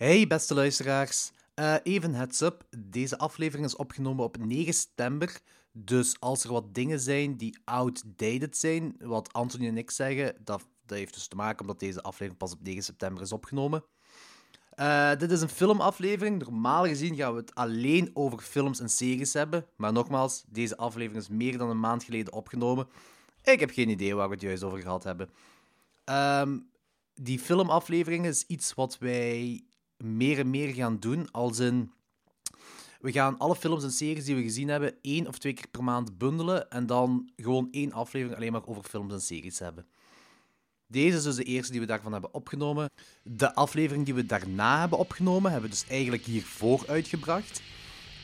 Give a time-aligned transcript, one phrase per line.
[0.00, 2.64] Hey beste luisteraars, uh, even heads up.
[2.78, 5.40] Deze aflevering is opgenomen op 9 september.
[5.72, 10.66] Dus als er wat dingen zijn die outdated zijn, wat Anthony en ik zeggen, dat,
[10.86, 13.84] dat heeft dus te maken omdat deze aflevering pas op 9 september is opgenomen.
[14.76, 16.42] Uh, dit is een filmaflevering.
[16.42, 19.66] Normaal gezien gaan we het alleen over films en series hebben.
[19.76, 22.88] Maar nogmaals, deze aflevering is meer dan een maand geleden opgenomen.
[23.42, 25.30] Ik heb geen idee waar we het juist over gehad hebben.
[26.04, 26.68] Um,
[27.14, 29.64] die filmaflevering is iets wat wij
[30.02, 31.30] meer en meer gaan doen.
[31.30, 31.92] Als in,
[33.00, 35.84] we gaan alle films en series die we gezien hebben één of twee keer per
[35.84, 39.86] maand bundelen en dan gewoon één aflevering alleen maar over films en series hebben.
[40.86, 42.90] Deze is dus de eerste die we daarvan hebben opgenomen.
[43.22, 47.62] De aflevering die we daarna hebben opgenomen, hebben we dus eigenlijk hiervoor uitgebracht.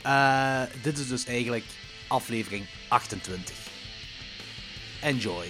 [0.06, 1.64] Uh, dit is dus eigenlijk
[2.08, 3.68] aflevering 28.
[5.02, 5.46] Enjoy.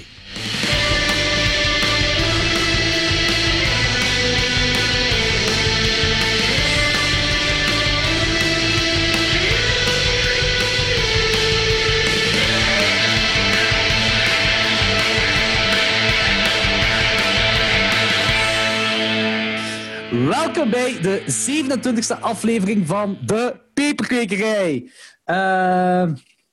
[20.25, 24.91] Welkom bij de 27e aflevering van de Peperkwekerij.
[25.27, 26.13] Uh,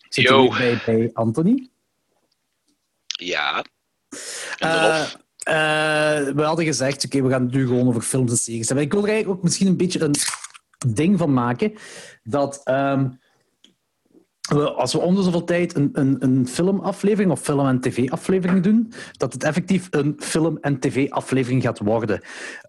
[0.09, 0.49] zit Yo.
[0.49, 1.69] bij, bij Anthony?
[3.07, 3.65] Ja.
[4.59, 5.05] Uh,
[5.47, 8.85] uh, we hadden gezegd, oké, we gaan het nu gewoon over films en series hebben.
[8.85, 10.15] Ik wil er eigenlijk ook misschien een beetje een
[10.87, 11.73] ding van maken
[12.23, 13.19] dat um,
[14.49, 18.63] we, als we om de zoveel tijd een, een, een filmaflevering of film- en tv-aflevering
[18.63, 22.21] doen, dat het effectief een film- en tv-aflevering gaat worden.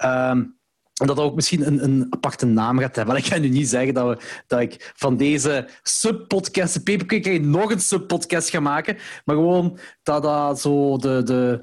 [0.05, 0.63] Um,
[0.95, 3.17] dat dat ook misschien een, een aparte naam gaat hebben.
[3.17, 7.71] Ik ga nu niet zeggen dat, we, dat ik van deze subpodcast, de Papercake, nog
[7.71, 8.99] een subpodcast ga maken.
[9.25, 11.23] Maar gewoon dat dat zo de...
[11.23, 11.61] de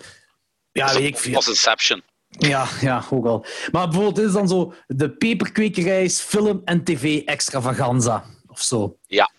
[0.71, 1.35] ja, weet ik veel.
[1.35, 2.01] Als Inception.
[2.27, 3.45] Ja, ja, ook al.
[3.71, 8.25] Maar bijvoorbeeld, dit is dan zo de peperkwekerijs film- en tv-extravaganza.
[8.47, 8.97] Of zo.
[9.07, 9.31] Ja.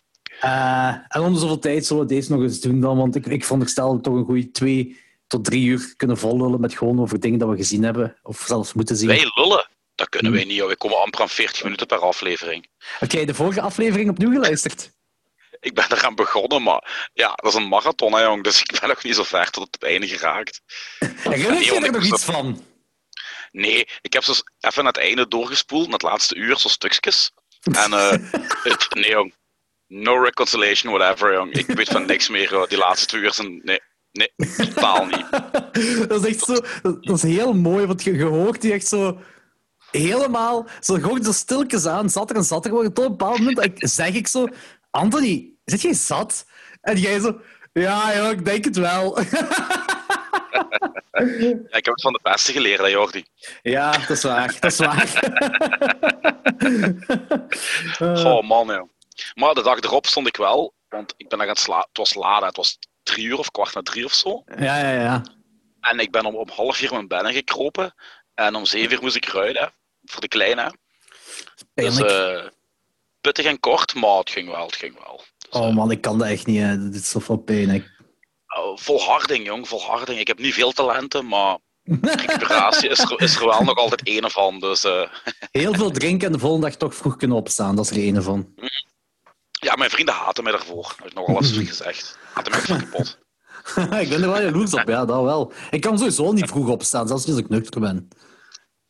[0.44, 2.96] Uh, en om zoveel tijd zullen we deze nog eens doen dan.
[2.96, 7.00] Want ik, ik veronderstel toch een goede twee tot drie uur kunnen vollullen met gewoon
[7.00, 8.16] over dingen dat we gezien hebben.
[8.22, 9.08] Of zelfs moeten zien.
[9.08, 9.70] Wij lullen.
[10.02, 10.66] Dat kunnen wij niet.
[10.66, 12.68] We komen amper aan 40 minuten per aflevering.
[12.98, 14.90] Heb jij de vorige aflevering opnieuw geluisterd?
[15.60, 18.44] Ik ben eraan begonnen, maar ja, dat is een marathon, hè, jong.
[18.44, 20.60] Dus ik ben nog niet zo ver tot het einde geraakt.
[20.98, 22.64] Herinner je er nog iets van?
[23.50, 27.32] Nee, ik heb zo even naar het einde doorgespoeld, naar het laatste uur, zo stukjes.
[27.84, 28.10] En uh,
[28.62, 29.34] het, nee, jong.
[29.86, 31.52] No reconciliation, whatever, jong.
[31.52, 32.66] Ik weet van niks meer.
[32.68, 33.60] Die laatste twee uur zijn...
[33.62, 33.80] Nee,
[34.12, 35.30] nee, totaal niet.
[36.08, 36.54] dat is echt zo...
[37.00, 39.20] Dat is heel mooi, want je, je hoort die echt zo
[39.92, 42.70] helemaal zo gewoon zo stilletjes aan, zat er en zat er.
[42.70, 44.46] Tot op een bepaald moment zeg ik zo...
[44.90, 46.46] Anthony, zit jij zat?
[46.80, 47.40] En jij zo...
[47.72, 49.20] Ja, joh, ik denk het wel.
[49.20, 49.26] ja,
[51.68, 53.24] ik heb het van de beste geleerd, hè, Jordi.
[53.62, 54.56] Ja, dat is waar.
[54.60, 55.30] Dat is waar.
[58.26, 58.88] oh, man, joh.
[59.34, 61.88] Maar de dag erop stond ik wel, want ik ben aan het slapen.
[61.88, 64.42] Het was laat, het was drie uur of kwart na drie of zo.
[64.58, 65.22] Ja, ja, ja.
[65.80, 67.94] En ik ben om, om half vier mijn benen gekropen.
[68.34, 69.72] En om zeven uur moest ik ruiden
[70.12, 70.74] voor de kleine.
[71.74, 72.46] Dus uh,
[73.20, 74.66] pittig en kort, maar het ging wel.
[74.66, 75.24] Het ging wel.
[75.38, 76.60] Dus, oh man, ik kan dat echt niet.
[76.60, 76.90] Hè.
[76.90, 77.68] Dit is zoveel pijn.
[77.68, 77.76] Hè.
[77.76, 80.18] Uh, volharding, jong, volharding.
[80.18, 81.58] Ik heb niet veel talenten, maar
[82.00, 84.60] recuperatie is er, is er wel nog altijd één van.
[84.60, 85.02] Dus, uh...
[85.50, 88.22] Heel veel drinken en de volgende dag toch vroeg kunnen opstaan, dat is er één
[88.22, 88.54] van.
[89.50, 90.82] Ja, mijn vrienden haten mij daarvoor.
[90.82, 92.18] Dat heb ik nog al eens gezegd.
[92.32, 93.18] Haten mij van kapot.
[94.02, 95.52] ik ben er wel jaloers op, ja, dat wel.
[95.70, 98.08] Ik kan sowieso niet vroeg opstaan, zelfs als ik nuchter ben.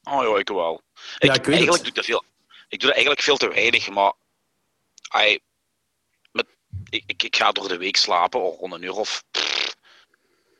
[0.02, 0.82] Oh ja, ik wel.
[1.18, 1.76] Ik, ja, ik weet eigenlijk het.
[1.76, 2.24] doe ik dat veel.
[2.68, 4.12] Ik doe dat eigenlijk veel te weinig, maar
[5.16, 5.38] I,
[6.32, 6.46] met,
[6.90, 9.76] ik, ik, ik ga door de week slapen rond een uur of pff,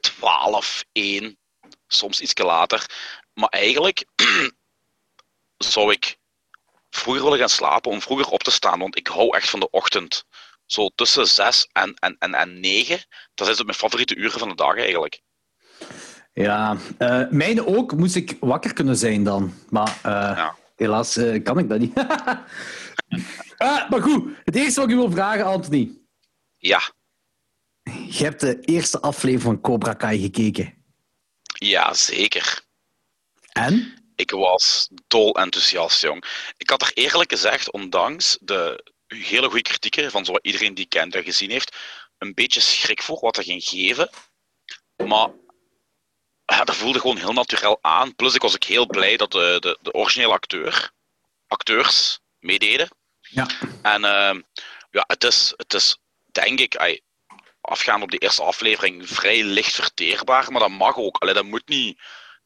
[0.00, 1.38] 12, 1,
[1.86, 2.86] soms iets later.
[3.34, 4.04] Maar eigenlijk
[5.58, 6.16] zou ik
[6.90, 9.70] vroeger willen gaan slapen om vroeger op te staan, want ik hou echt van de
[9.70, 10.24] ochtend.
[10.66, 14.54] Zo tussen 6 en, en, en, en 9, dat zijn mijn favoriete uren van de
[14.54, 15.20] dag eigenlijk.
[16.32, 19.54] Ja, uh, mijne ook moest ik wakker kunnen zijn dan.
[19.68, 20.56] Maar uh, ja.
[20.76, 21.94] helaas uh, kan ik dat niet.
[23.90, 25.98] maar goed, het eerste wat ik u wil vragen, Anthony.
[26.56, 26.80] Ja.
[28.08, 30.74] Je hebt de eerste aflevering van Cobra Kai gekeken.
[31.42, 32.64] Ja, zeker.
[33.52, 33.94] En?
[34.14, 36.24] Ik was dol enthousiast, jong.
[36.56, 41.14] Ik had er eerlijk gezegd, ondanks de hele goede kritieken van zo iedereen die kent
[41.14, 41.76] en gezien heeft,
[42.18, 44.10] een beetje schrik voor wat er ging geven.
[44.96, 45.30] Maar
[46.44, 48.14] ja, dat voelde gewoon heel natuurlijk aan.
[48.14, 50.90] Plus ik was ook heel blij dat de, de, de originele acteur,
[51.46, 52.88] acteurs meededen.
[53.20, 53.46] Ja.
[53.82, 54.42] En uh,
[54.90, 55.98] ja, het is, het is
[56.32, 57.00] denk ik, ay,
[57.60, 60.52] afgaand op de eerste aflevering, vrij licht verteerbaar.
[60.52, 61.16] Maar dat mag ook.
[61.16, 62.00] Allee, dat moet niet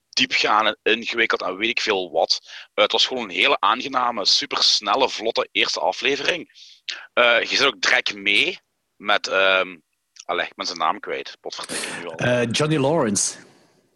[0.08, 2.40] diepgaan en ingewikkeld en weet ik veel wat.
[2.74, 6.50] Eh, het was gewoon een hele aangename, supersnelle, vlotte eerste aflevering.
[7.14, 8.58] Uh, je zit ook direct mee
[8.96, 9.26] met...
[9.26, 9.82] Um,
[10.24, 11.36] allee, ik ben zijn naam kwijt.
[11.40, 12.44] Potverdikke nu al.
[12.44, 13.45] Johnny Lawrence.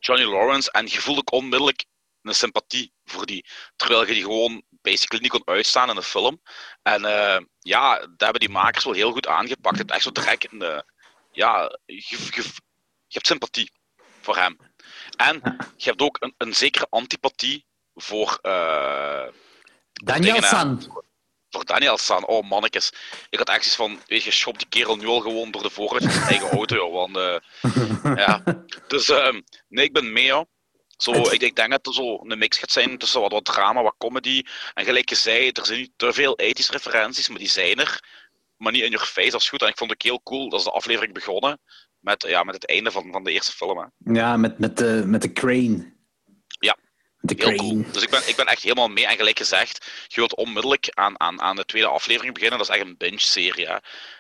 [0.00, 0.70] Johnny Lawrence.
[0.70, 1.84] En je voelt ook onmiddellijk
[2.22, 3.46] een sympathie voor die.
[3.76, 6.42] Terwijl je die gewoon basically niet kon uitstaan in de film.
[6.82, 9.78] En uh, ja, dat hebben die makers wel heel goed aangepakt.
[9.78, 10.84] Het echt zo direct een,
[11.30, 12.42] ja, je, je,
[13.06, 13.72] je hebt sympathie
[14.20, 14.56] voor hem.
[15.16, 15.40] En
[15.76, 18.38] je hebt ook een, een zekere antipathie voor.
[18.42, 19.26] Uh,
[19.92, 21.02] Daniel San.
[21.50, 22.26] Voor Daniel San.
[22.26, 22.92] Oh, mannetjes.
[23.30, 24.00] Ik had echt iets van.
[24.06, 26.90] Weet je, shop die kerel nu al gewoon door de voorruit van zijn eigen auto.
[26.90, 27.36] Want, uh,
[28.26, 28.42] ja.
[28.88, 29.32] Dus uh,
[29.68, 30.44] nee, ik ben mee.
[30.96, 33.82] Zo, ik, ik, denk dat er zo een mix gaat zijn tussen wat, wat drama,
[33.82, 34.42] wat comedy.
[34.74, 38.08] En gelijk je zei, er zijn niet te veel ethische referenties, maar die zijn er.
[38.56, 39.62] Maar niet in your face, dat is goed.
[39.62, 41.60] En ik vond het ook heel cool dat de aflevering begonnen
[42.00, 43.78] met, ja, met het einde van, van de eerste film.
[43.78, 44.12] Hè.
[44.12, 45.98] Ja, met, met, de, met de crane.
[47.20, 47.84] Heel cool.
[47.92, 49.06] Dus ik ben, ik ben echt helemaal mee.
[49.06, 52.58] En gelijk gezegd, je wilt onmiddellijk aan, aan, aan de tweede aflevering beginnen.
[52.58, 53.68] Dat is echt een binge-serie.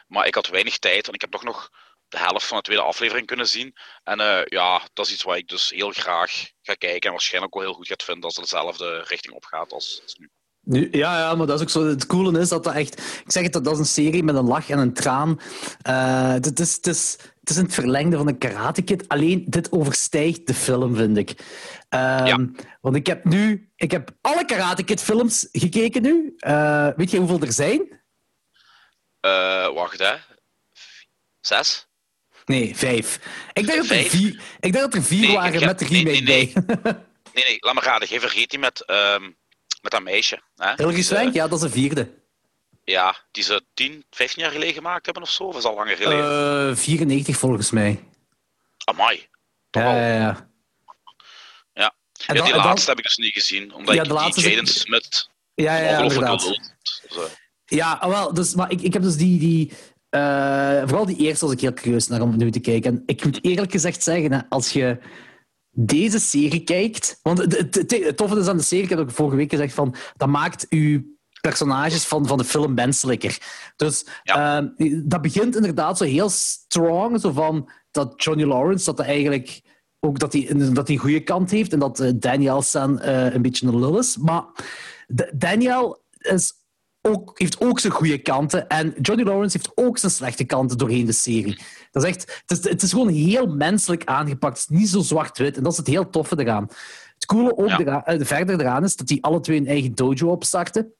[0.06, 1.70] Maar ik had weinig tijd en ik heb toch nog
[2.08, 3.76] de helft van de tweede aflevering kunnen zien.
[4.02, 7.56] En uh, ja, dat is iets wat ik dus heel graag ga kijken en waarschijnlijk
[7.56, 10.30] ook heel goed gaat vinden als het dezelfde richting opgaat als, als nu.
[10.70, 11.86] Nu, ja, ja, maar dat is ook zo.
[11.86, 13.00] Het coole is dat dat echt.
[13.00, 15.40] Ik zeg het, dat is een serie met een lach en een traan.
[15.88, 19.08] Uh, het, is, het, is, het is een het verlengde van een Karate Kid.
[19.08, 21.30] Alleen dit overstijgt de film, vind ik.
[21.30, 21.38] Um,
[22.26, 22.46] ja.
[22.80, 23.70] Want ik heb nu.
[23.76, 26.34] Ik heb alle Karate Kid films gekeken nu.
[26.46, 27.80] Uh, weet je hoeveel er zijn?
[29.26, 30.14] Uh, wacht, hè.
[31.40, 31.88] Zes?
[32.44, 33.20] Nee, vijf.
[33.52, 36.10] Ik denk, dat er vier, ik denk dat er vier nee, waren met de remake
[36.10, 36.64] nee, nee, nee.
[37.34, 38.08] nee, nee, laat me raden.
[38.08, 38.90] Geen vergeet die met.
[38.90, 39.38] Um
[39.80, 40.42] met dat meisje.
[40.56, 40.72] Hè?
[40.76, 42.18] Hilary Swank, ja, dat is de vierde.
[42.84, 45.44] Ja, die ze 10, 15 jaar geleden gemaakt hebben of zo?
[45.44, 46.70] Of is al langer geleden?
[46.70, 48.04] Uh, 94 volgens mij.
[48.84, 49.28] Amai.
[49.70, 50.48] Toch ja, ja, ja.
[51.72, 51.94] Ja,
[52.26, 53.74] en ja die laatste heb ik dus niet gezien.
[53.74, 56.40] Omdat ja, ik die Jaden Smith ja, ja, ja, inderdaad.
[56.40, 57.22] Dus, uh...
[57.64, 59.38] Ja, ah, wel, dus, maar ik, ik heb dus die...
[59.38, 59.72] die
[60.10, 62.90] uh, vooral die eerste was ik heel curieus naar om nu te kijken.
[62.90, 64.98] En ik moet eerlijk gezegd zeggen, als je
[65.70, 67.18] deze serie kijkt...
[67.22, 70.28] Want het, toffe is aan de serie, ik heb ook vorige week gezegd, van, dat
[70.28, 71.02] maakt uw
[71.40, 73.38] personages van, van de film menselijker.
[73.76, 74.68] Dus ehm,
[75.04, 79.62] dat begint inderdaad zo heel strong, zo van dat Johnny Lawrence, dat hij eigenlijk
[80.00, 83.34] ook dat hij, dat hij een goede kant heeft en dat uh, Daniel San uh,
[83.34, 84.16] een beetje een lul is.
[84.16, 84.44] Maar
[85.32, 86.52] Daniel is
[87.02, 88.68] ook, heeft ook zijn goede kanten.
[88.68, 91.60] En Johnny Lawrence heeft ook zijn slechte kanten doorheen de serie.
[91.90, 94.60] Dat is echt, het, is, het is gewoon heel menselijk aangepakt.
[94.60, 95.56] Het is niet zo zwart-wit.
[95.56, 96.68] En dat is het heel toffe eraan.
[97.14, 98.04] Het coole ook ja.
[98.04, 100.94] Eh, verder eraan is dat die alle twee een eigen dojo opstarten.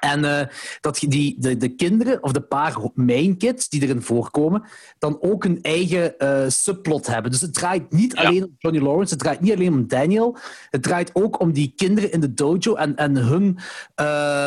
[0.00, 0.40] En uh,
[0.80, 4.62] dat die, de, de kinderen, of de paar main kids die erin voorkomen,
[4.98, 7.30] dan ook een eigen uh, subplot hebben.
[7.30, 10.36] Dus het draait niet alleen om Johnny Lawrence, het draait niet alleen om Daniel.
[10.70, 13.58] Het draait ook om die kinderen in de dojo en, en hun,
[14.00, 14.46] uh,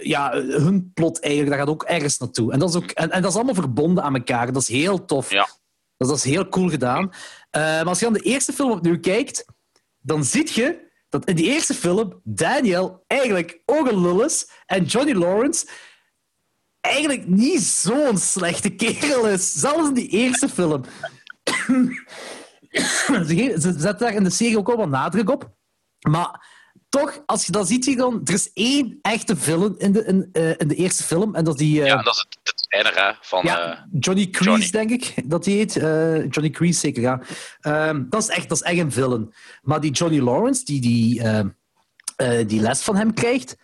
[0.00, 1.56] ja, hun plot eigenlijk.
[1.56, 2.52] Daar gaat ook ergens naartoe.
[2.52, 4.52] En dat is, ook, en, en dat is allemaal verbonden aan elkaar.
[4.52, 5.30] Dat is heel tof.
[5.30, 5.48] Ja.
[5.96, 7.12] Dat is heel cool gedaan.
[7.50, 9.44] Eh, maar als je dan de eerste film opnieuw kijkt,
[9.98, 14.84] dan zie je dat in die eerste film Daniel eigenlijk ook een lul is en
[14.84, 15.66] Johnny Lawrence
[16.80, 19.52] eigenlijk niet zo'n slechte kerel is.
[19.52, 20.84] Zelfs in die eerste film.
[23.28, 25.52] ze zetten daar in de serie ook al wat nadruk op.
[26.08, 26.46] Maar
[27.00, 30.48] toch, als je dat ziet, dan, er is één echte film in de, in, uh,
[30.56, 31.34] in de eerste film.
[31.34, 31.80] En dat is die...
[31.80, 33.44] Uh, ja, dat is het, het van...
[33.44, 35.72] Ja, uh, Johnny Crease, denk ik, dat die heet.
[36.34, 37.20] Johnny Crease, zeker, ja.
[37.88, 39.32] Um, dat, is echt, dat is echt een film.
[39.62, 41.22] Maar die Johnny Lawrence, die die,
[42.46, 43.56] die les van hem krijgt...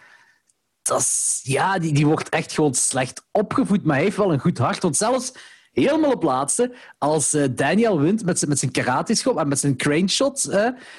[0.82, 4.40] Dat is, ja, die, die wordt echt gewoon slecht opgevoed, maar hij heeft wel een
[4.40, 4.82] goed hart.
[4.82, 5.32] Want zelfs
[5.72, 10.08] helemaal op laatste, als Daniel wint met zijn, met zijn karate-schop en met zijn crane
[10.08, 10.50] shot,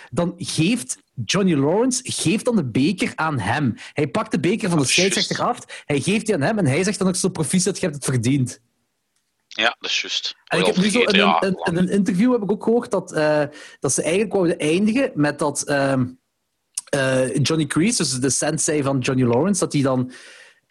[0.09, 3.75] dan geeft Johnny Lawrence geeft dan de beker aan hem.
[3.93, 6.65] Hij pakt de beker van de oh, scheidsrechter af, hij geeft die aan hem en
[6.65, 8.61] hij zegt dan ook zo proficiat, je hebt het verdiend.
[9.47, 10.35] Ja, dat is juist.
[10.45, 13.11] En ik heb nu zo in, een, in, een interview heb ik ook gehoord dat,
[13.11, 13.43] uh,
[13.79, 15.93] dat ze eigenlijk wouden eindigen met dat uh,
[16.95, 20.11] uh, Johnny Crease, dus de sensei van Johnny Lawrence, dat hij dan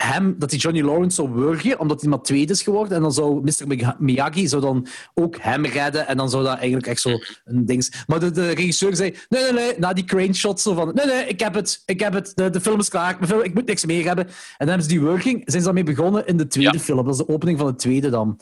[0.03, 2.97] hem, dat hij Johnny Lawrence zou wurgen, omdat hij maar tweede is geworden.
[2.97, 3.95] En dan zou Mr.
[3.99, 6.07] Miyagi zou dan ook hem redden.
[6.07, 7.11] En dan zou dat eigenlijk echt zo
[7.45, 8.05] een ding...
[8.07, 11.07] Maar de, de regisseur zei, nee, nee, nee, na die crane shot zo van, nee,
[11.07, 13.85] nee, ik heb het, ik heb het, de, de film is klaar, ik moet niks
[13.85, 14.27] meer hebben.
[14.27, 17.05] En dan hebben ze die working, zijn ze daarmee begonnen in de tweede film.
[17.05, 18.41] Dat is de opening van de tweede dan.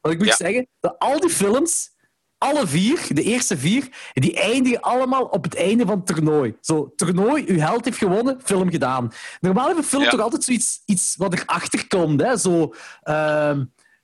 [0.00, 1.90] Wat ik moet zeggen, dat al die films
[2.38, 6.56] alle vier, de eerste vier, die eindigen allemaal op het einde van het toernooi.
[6.60, 9.12] Zo, toernooi, uw held heeft gewonnen, film gedaan.
[9.40, 12.20] Normaal heeft een film toch altijd zoiets iets wat erachter komt.
[12.20, 12.36] Hè?
[12.36, 13.60] Zo, uh, uh,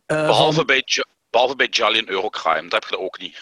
[0.06, 0.66] behalve, van...
[0.66, 0.84] bij
[1.30, 3.38] behalve bij Jolly en Eurocrime, dat heb je dat ook niet.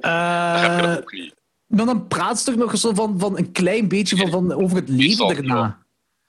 [0.00, 1.34] Uh, dat heb je dat ook niet.
[1.66, 4.76] Maar dan praat ze toch nog zo van, van een klein beetje van, van over
[4.76, 5.82] het leven daarna.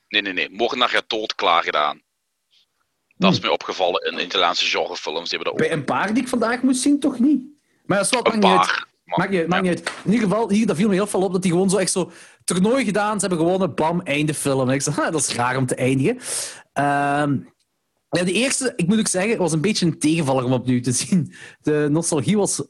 [0.07, 0.49] Nee, nee, nee.
[0.49, 2.01] Moordenaar gaat dood klaar gedaan.
[3.21, 3.43] Dat is Hm.
[3.43, 5.29] mij opgevallen in Italiaanse genrefilms.
[5.29, 5.73] Die hebben dat Bij ook.
[5.79, 7.41] een paar die ik vandaag moest zien, toch niet?
[7.85, 8.85] Maar dat is wel, Een maakt niet paar.
[9.05, 9.91] Maar- Maakt niet, maakt niet uit.
[10.03, 11.91] In ieder geval, hier, dat viel me heel veel op dat die gewoon zo echt
[11.91, 12.11] zo
[12.43, 13.19] toernooi gedaan.
[13.19, 14.67] Ze hebben gewoon een bam, einde film.
[14.69, 16.17] En ik zei, "Ha, dat is raar om te eindigen.
[16.73, 17.37] Ehm,
[18.09, 20.91] ja, de eerste, ik moet ook zeggen, was een beetje een tegenvaller om opnieuw te
[20.91, 21.33] zien.
[21.61, 22.63] De nostalgie was,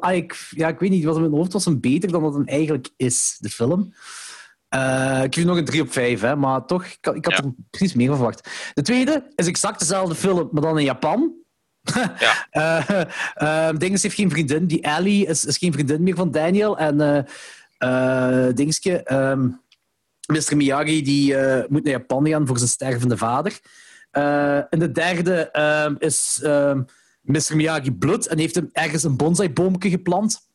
[0.00, 2.34] ah, ik, ja, ik weet niet, was in mijn hoofd was een beter dan dat
[2.34, 3.94] het eigenlijk is, de film.
[4.76, 7.36] Eh, ik geef nog een 3 op 5, hè, maar toch, ik, had- ik had
[7.36, 7.42] Ja.
[7.44, 8.48] er precies meer van verwacht.
[8.74, 11.32] De tweede is exact dezelfde film, maar dan in Japan.
[12.18, 12.46] Ja.
[12.50, 13.00] Eh,
[13.34, 14.66] eh, Dinges heeft geen vriendin.
[14.66, 16.78] Die Ellie is, is geen vriendin meer van Daniel.
[16.78, 17.26] En
[18.54, 19.48] Dingske, ehm,
[20.26, 20.56] Mr.
[20.56, 21.34] Miyagi die,
[21.68, 23.60] moet naar Japan gaan voor zijn stervende vader.
[24.70, 26.82] En de derde ehm, is ehm,
[27.22, 27.56] Mr.
[27.56, 30.45] Miyagi bloed en heeft hem ergens een bonsaiboomke geplant.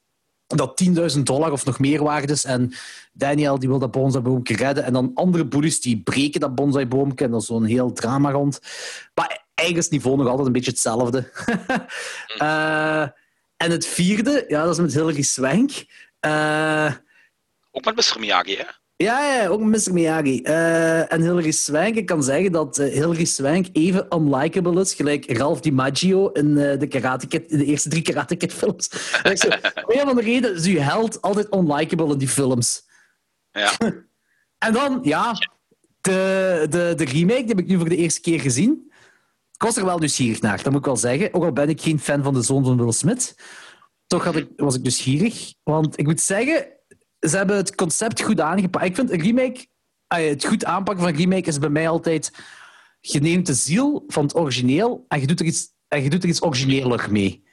[0.55, 0.83] Dat
[1.15, 2.45] 10.000 dollar of nog meer waard is.
[2.45, 2.73] En
[3.13, 4.83] Daniel die wil dat bonsaiboomke redden.
[4.83, 7.23] En dan andere boeddhis die breken dat bonsaiboomke.
[7.23, 8.59] En is zo'n heel drama rond.
[9.13, 11.29] Maar eigenlijk is niveau nog altijd een beetje hetzelfde.
[12.37, 13.01] Eh,
[13.57, 15.71] en het vierde, ja, dat is met Hilary Swank.
[16.19, 16.93] Eh,
[17.71, 18.19] Ook met Mr.
[18.19, 18.63] Miyagi, hè?
[19.01, 19.93] Ja, ja, ook Mr.
[19.93, 20.41] Miyagi.
[20.41, 25.37] Eh, en Hilary Swank, ik kan zeggen dat eh, Hilary Swank even unlikable is, gelijk
[25.37, 28.89] Ralph DiMaggio in, eh, de, Karate Kid, in de eerste drie Karate Kid films.
[29.39, 32.87] Zo, om een van de reden is uw held altijd unlikable in die films.
[33.51, 33.71] Ja.
[34.57, 35.33] En dan, ja,
[36.01, 38.91] de, de, de remake die heb ik nu voor de eerste keer gezien.
[39.53, 41.33] Ik was er wel nieuwsgierig naar, dat moet ik wel zeggen.
[41.33, 43.35] Ook al ben ik geen fan van de zoon van Will Smith.
[44.07, 45.53] Toch had ik, was ik nieuwsgierig.
[45.63, 46.67] Want ik moet zeggen,
[47.29, 48.85] ze hebben het concept goed aangepakt.
[48.85, 49.65] Ik vind een remake,
[50.07, 52.31] het goed aanpakken van een remake is bij mij altijd...
[53.03, 56.23] Je neemt de ziel van het origineel en je doet er iets, en je doet
[56.23, 57.43] er iets origineler mee.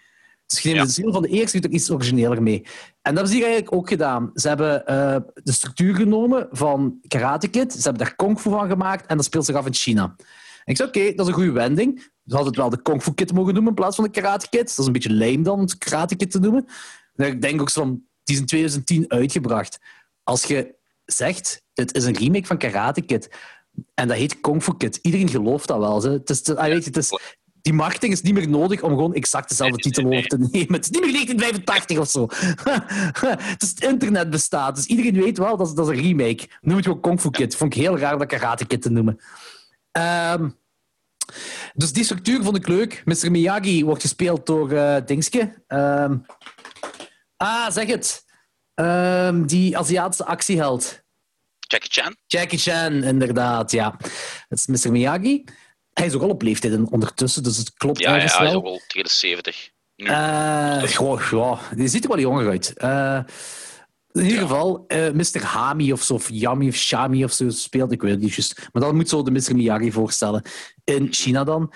[0.47, 0.87] Dus je neemt Ja.
[0.87, 2.57] de ziel van de eerste, je doet er iets origineler mee.
[2.63, 2.67] En
[3.03, 4.31] dat hebben ze hier eigenlijk ook gedaan.
[4.35, 7.73] Ze hebben eh, de structuur genomen van Karate Kid.
[7.73, 10.15] Ze hebben daar Kung Fu van gemaakt en dat speelt zich af in China.
[10.65, 12.01] En ik zei, oké, dat is een goede wending.
[12.01, 14.49] Ze hadden het wel de Kung Fu Kid mogen noemen in plaats van de Karate
[14.49, 14.69] Kid.
[14.69, 16.67] Dat is een beetje lame dan, om het Karate Kid te noemen.
[17.17, 19.79] En ik denk ook zo van, die is in 2010 uitgebracht.
[20.23, 23.29] Als je zegt, het is een remake van Karate Kid,
[23.95, 26.03] en dat heet Kung Fu Kid, iedereen gelooft dat wel.
[26.03, 26.11] Hè.
[26.11, 27.19] Het is, ah, weet je, het is,
[27.63, 30.75] die marketing is niet meer nodig om gewoon exact dezelfde titel over te nemen.
[30.75, 32.27] Het is niet meer 1985 of zo.
[33.53, 36.49] het, is het internet bestaat, dus iedereen weet wel dat, dat is een remake.
[36.61, 37.57] Noem het gewoon Kung Fu Kid.
[37.57, 39.19] Vond ik heel raar dat Karate Kid te noemen.
[39.93, 40.49] Ehm,
[41.75, 43.03] dus die structuur vond ik leuk.
[43.05, 43.31] Mr.
[43.31, 45.63] Miyagi wordt gespeeld door eh Dingske.
[45.67, 46.17] Ehm,
[47.39, 48.25] ah, zeg het.
[48.75, 51.03] Ehm, die Aziatische actieheld.
[51.59, 52.17] Jackie Chan?
[52.27, 53.97] Jackie Chan, inderdaad, ja.
[54.49, 54.93] Dat is Mr.
[54.93, 55.45] Miyagi.
[55.93, 58.47] Hij is ook al op leeftijd en ondertussen, dus het klopt Ja, ja, ergens hij
[58.47, 59.71] is ook wel tegen de 70.
[59.97, 60.07] Nu.
[60.07, 62.73] Eh, goh, ja, die ziet er wel jonger uit.
[62.77, 63.21] Eh,
[64.13, 65.43] in ieder geval, eh Mr.
[65.43, 68.69] Hami of zo, of Yami of Shami of zo speelt, ik weet het niet juist.
[68.73, 69.57] Maar dat moet zo de Mr.
[69.57, 70.43] Miyagi voorstellen.
[70.85, 71.73] In China dan.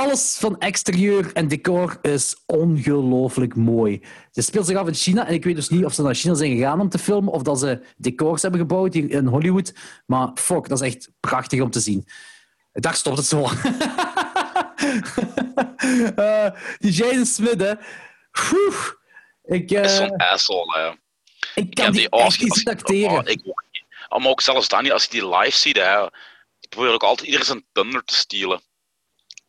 [0.00, 4.02] Alles van exterieur en decor is ongelooflijk mooi.
[4.30, 6.34] Ze speelt zich af in China en ik weet dus niet of ze naar China
[6.34, 9.74] zijn gegaan om te filmen of dat ze decors hebben gebouwd hier in Hollywood.
[10.06, 12.06] Maar fuck, dat is echt prachtig om te zien.
[12.72, 13.46] Daar stopt het zo.
[16.16, 17.70] Eh, die Jaden Smith, hè.
[19.44, 20.92] Ik, Hij is zo'n asshole, hè.
[21.62, 23.18] ik kan die oh, echt niet zien acteren.
[23.18, 23.40] oh, ik.
[24.08, 26.06] Oh, Maar ook zelfs dan niet, als je die live ziet, hè.
[26.60, 28.60] Die probeert ook altijd iedereen zijn thunder te stelen.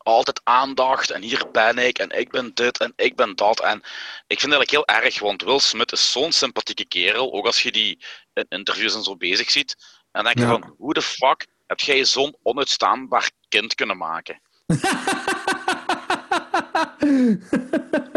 [0.02, 3.60] Altijd aandacht en hier ben ik en ik ben dit en ik ben dat.
[3.60, 3.76] En
[4.26, 7.32] ik vind het eigenlijk heel erg, want Will Smith is zo'n sympathieke kerel.
[7.32, 8.04] Ook als je die
[8.34, 9.76] in interviews en zo bezig ziet.
[10.12, 10.60] En dan denk je Ja.
[10.60, 14.40] van, hoe de fuck heb jij zo'n onuitstaanbaar kind kunnen maken?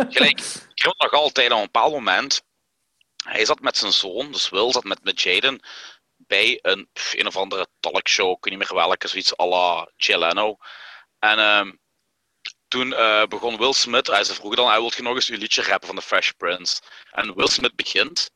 [0.09, 0.39] Gelijk,
[0.75, 2.43] ik heb nog altijd op een bepaald moment.
[3.23, 5.59] Hij zat met zijn zoon, dus Will zat met, met Jaden
[6.17, 10.19] bij een, een of andere talkshow, ik weet niet meer welke, zoiets à la Jay
[10.19, 10.57] Leno.
[11.29, 11.72] En ehm,
[12.67, 15.38] toen eh, begon Will Smith, hij ze vroegen dan, hij wil je nog eens uw
[15.38, 16.82] liedje rappen van The Fresh Prince.
[17.12, 18.32] En Will Smith begint.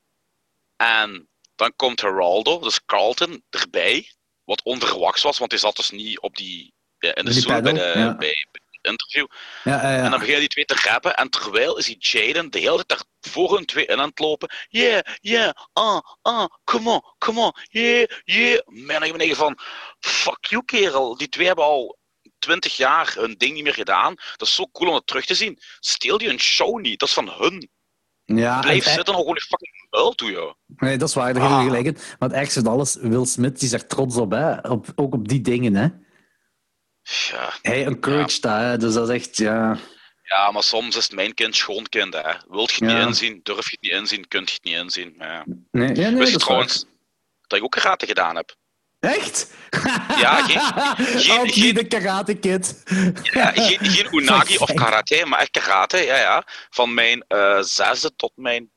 [0.75, 4.11] En dan komt Geraldo, dus Carlton, erbij.
[4.43, 7.73] Wat onverwachts was, want hij zat dus niet op die, eh, in de stoel bij,
[7.73, 8.15] de, ja.
[8.15, 8.47] bij,
[8.81, 9.27] interview.
[9.63, 10.03] Ja, ja, ja.
[10.03, 11.15] En dan beginnen die twee te rappen.
[11.15, 14.19] En terwijl is die Jaden de hele tijd daar voor hun twee in aan het
[14.19, 14.49] lopen.
[14.69, 18.59] Yeah, yeah, ah, ah, come on, come on, yeah, yeah.
[18.65, 19.59] Man, ik ben echt van,
[19.99, 21.17] fuck you kerel.
[21.17, 21.98] Die twee hebben al
[22.39, 24.13] twintig jaar hun ding niet meer gedaan.
[24.37, 25.57] Dat is zo cool om het terug te zien.
[25.79, 27.69] Steel die een show niet, dat is van hun.
[28.25, 30.53] ja, Blijf en- zitten en gewoon je fucking muil toe, joh.
[30.67, 31.63] Nee, dat is waar, daar heb je Ah.
[31.63, 31.97] gelijk in.
[32.19, 34.57] Het ergste van alles, Will Smith die is er trots op, hè.
[34.69, 35.75] Op, ook op die dingen.
[35.75, 35.87] Hè.
[37.01, 38.77] Ja, Hij encouraged dat, hè.
[38.77, 39.37] dus dat is echt...
[39.37, 39.77] Ja.
[40.23, 42.13] Ja, maar soms is het mijn kind schoonkind.
[42.13, 42.33] Hè.
[42.47, 42.97] Wilt je het Ja.
[42.99, 45.15] niet inzien, durf je het niet inzien, kunt je het niet inzien.
[45.19, 45.45] Ja.
[45.71, 46.85] Nee, ja, nee, Wist dat je trouwens
[47.47, 48.55] dat ik ook karate gedaan heb?
[48.99, 49.51] Echt?
[50.17, 52.83] Ja, geen- geen- de karate kid.
[53.23, 55.97] Ja, geen, geen unagi of karate, maar echt karate.
[55.97, 56.43] Ja, ja.
[56.69, 58.71] Van mijn eh, zesde tot mijn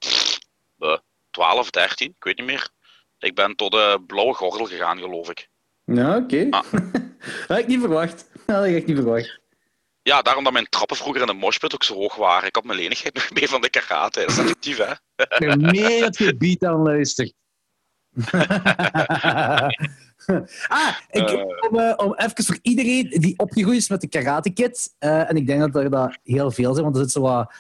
[0.78, 0.96] eh,
[1.30, 2.68] 12, 13, ik weet niet meer.
[3.18, 5.48] Ik ben tot de blauwe gordel gegaan, geloof ik.
[5.84, 6.46] Ja, oké.
[6.50, 6.62] Ah.
[6.72, 6.82] dat
[7.48, 8.28] had ik niet verwacht.
[8.46, 9.40] Dat had ik echt niet verwacht.
[10.02, 12.48] Ja, daarom dat mijn trappen vroeger in de moshpit ook zo hoog waren.
[12.48, 14.20] Ik had mijn lenigheid nog mee van de karate.
[14.20, 14.92] Dat is effectief, hè?
[15.16, 17.32] Er meer dat je beat aan luistert.
[20.68, 21.70] Ah, ik, Eh.
[21.70, 25.36] om, eh, om even voor iedereen die opgegroeid is met de Karate Kid, eh, en
[25.36, 27.52] ik denk dat er dat heel veel zijn, want er zit zo wat...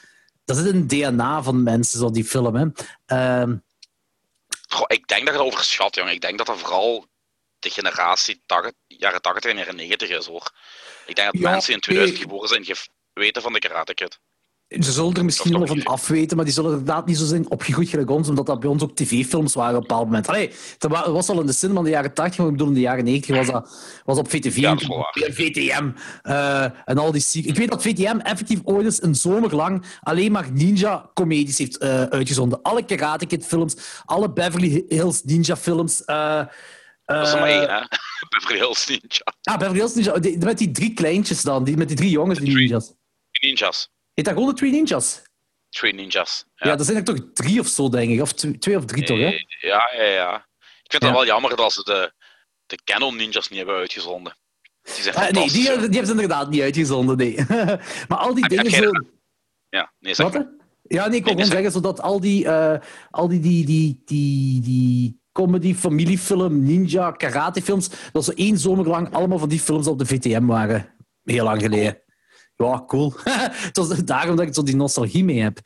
[0.44, 2.54] Dat zit in het DNA van mensen, zo die film.
[2.54, 2.66] Hè.
[3.06, 3.56] Ehm,
[4.68, 6.12] Goh, ik denk dat je dat overschat, jongen.
[6.12, 7.06] Ik denk dat dat vooral
[7.58, 10.52] de generatie 80, jaren 80 en jaren 90 is, hoor.
[11.06, 12.28] Ik denk dat Ja, mensen die in 2000 nee.
[12.28, 12.76] geboren zijn,
[13.12, 14.20] weten van de Karate Kid.
[14.80, 17.50] Ze zullen er misschien Dat wel van afweten, maar die zullen inderdaad niet zo zijn
[17.50, 20.28] opgegroeid gelijk ons, omdat dat bij ons ook tv-films waren op een bepaald moment.
[20.28, 22.74] Allee, het was al in de cinema in de jaren 80, maar ik bedoel in
[22.74, 23.70] de jaren 90 was dat
[24.04, 25.30] was op VTV, Ja, dat is wel waar.
[25.32, 25.90] VTM
[26.22, 27.24] eh, en al die.
[27.32, 32.02] Ik weet dat VTM effectief ooit eens een zomer lang alleen maar ninja-comedies heeft eh,
[32.02, 32.62] uitgezonden.
[32.62, 36.04] Alle Karate Kid-films, alle Beverly Hills Ninja-films.
[36.04, 36.42] eh,
[37.04, 37.80] Dat is maar één, hè?
[38.38, 39.32] Beverly Hills Ninja.
[39.42, 40.44] Ah, Beverly Hills Ninja.
[40.46, 42.92] met die drie kleintjes dan, die, met die drie jongens, die ninjas.
[43.40, 43.90] Ninjas.
[44.14, 45.22] Heet dat gewoon de Three Ninjas?
[45.68, 46.44] Twee ninjas.
[46.54, 48.20] Ja, Ja, dat zijn er toch drie of zo, denk ik.
[48.20, 49.24] Of tw- twee of drie, toch, hè?
[49.24, 50.36] Eh, ja, ja, ja.
[50.82, 51.08] Ik vind Ja.
[51.08, 52.12] het wel jammer dat ze de,
[52.66, 54.36] de Canon Ninjas niet hebben uitgezonden.
[54.82, 57.34] Die zijn Ah, nee, die, die hebben ze inderdaad niet uitgezonden, nee.
[58.08, 58.90] maar al die Heb- heb dingen zo...
[59.68, 60.42] Ja, nee, zeg Wat, maar.
[60.42, 60.48] hè?
[60.96, 62.78] Ja, nee, ik wil Nee, gewoon zeg- zeggen, zodat al die, eh,
[63.10, 69.12] al die, die, die, die, die comedy, familiefilm, ninja, karatefilms, dat ze één zomer lang
[69.14, 70.94] allemaal van die films op de VTM waren.
[71.24, 72.02] Heel lang geleden.
[72.62, 73.12] Ja, cool.
[73.66, 75.58] Het was daarom dat ik zo die nostalgie mee heb.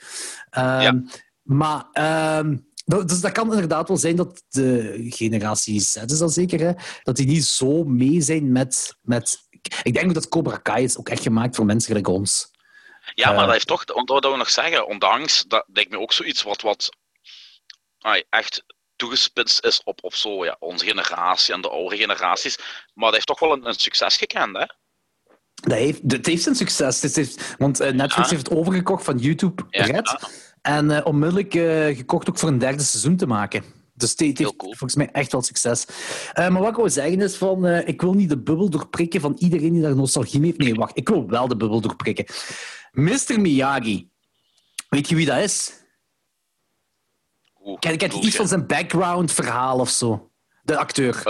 [0.51, 1.03] Ehm, Ja.
[1.43, 1.85] Maar...
[1.93, 6.61] ehm, dat- dus dat kan inderdaad wel zijn dat de generatie Z is dat zeker,
[6.61, 6.73] hè,
[7.03, 9.39] dat die niet zo mee zijn met, met...
[9.83, 12.51] Ik denk ook dat Cobra Kai is ook echt gemaakt voor mensen gelijk ons.
[13.15, 13.45] Ja, maar Eh.
[13.45, 16.89] dat heeft toch, wat we nog zeggen, ondanks, dat lijkt me ook zoiets wat, wat
[17.99, 18.65] ai, echt
[18.97, 22.57] toegespitst is op, op zo, ja, onze generatie en de oude generaties.
[22.95, 24.65] Maar dat heeft toch wel een, een succes gekend, hè?
[25.63, 27.03] Dat heeft, het heeft zijn succes.
[27.03, 28.37] Het heeft, want eh, Netflix Ja.
[28.37, 30.17] heeft het overgekocht van YouTube Red.
[30.63, 33.65] En eh, onmiddellijk eh, gekocht ook voor een derde seizoen te maken.
[33.95, 34.57] Dus het heeft cool.
[34.57, 35.87] volgens mij echt wel succes.
[36.35, 37.67] Maar wat ik wil zeggen is van...
[37.67, 40.63] ik wil niet de bubbel doorprikken van iedereen die daar nostalgie mee heeft.
[40.63, 40.97] Nee, wacht.
[40.99, 42.25] Ik wil wel de bubbel doorprikken.
[42.93, 43.41] Mr.
[43.41, 44.09] Miyagi.
[44.89, 45.73] Weet je wie dat is?
[47.53, 50.31] Hoe Ken, ken je bedoel iets van zijn background verhaal of zo?
[50.63, 51.23] De acteur.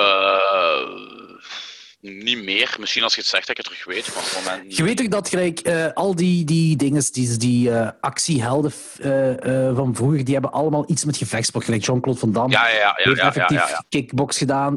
[2.07, 2.77] Niet meer.
[2.79, 4.77] Misschien als je het zegt dat ik het terug weet, maar op het moment niet.
[4.77, 9.77] Je weet toch dat gelijk, eh, al die, die dingen, die, die eh, actiehelden eh,
[9.77, 11.65] van vroeger, die hebben allemaal iets met gevechtsport.
[11.65, 12.79] Gelijk Jean-Claude Van Damme Ja, ja, ja.
[12.79, 14.75] ja, heeft effectief kickbox gedaan.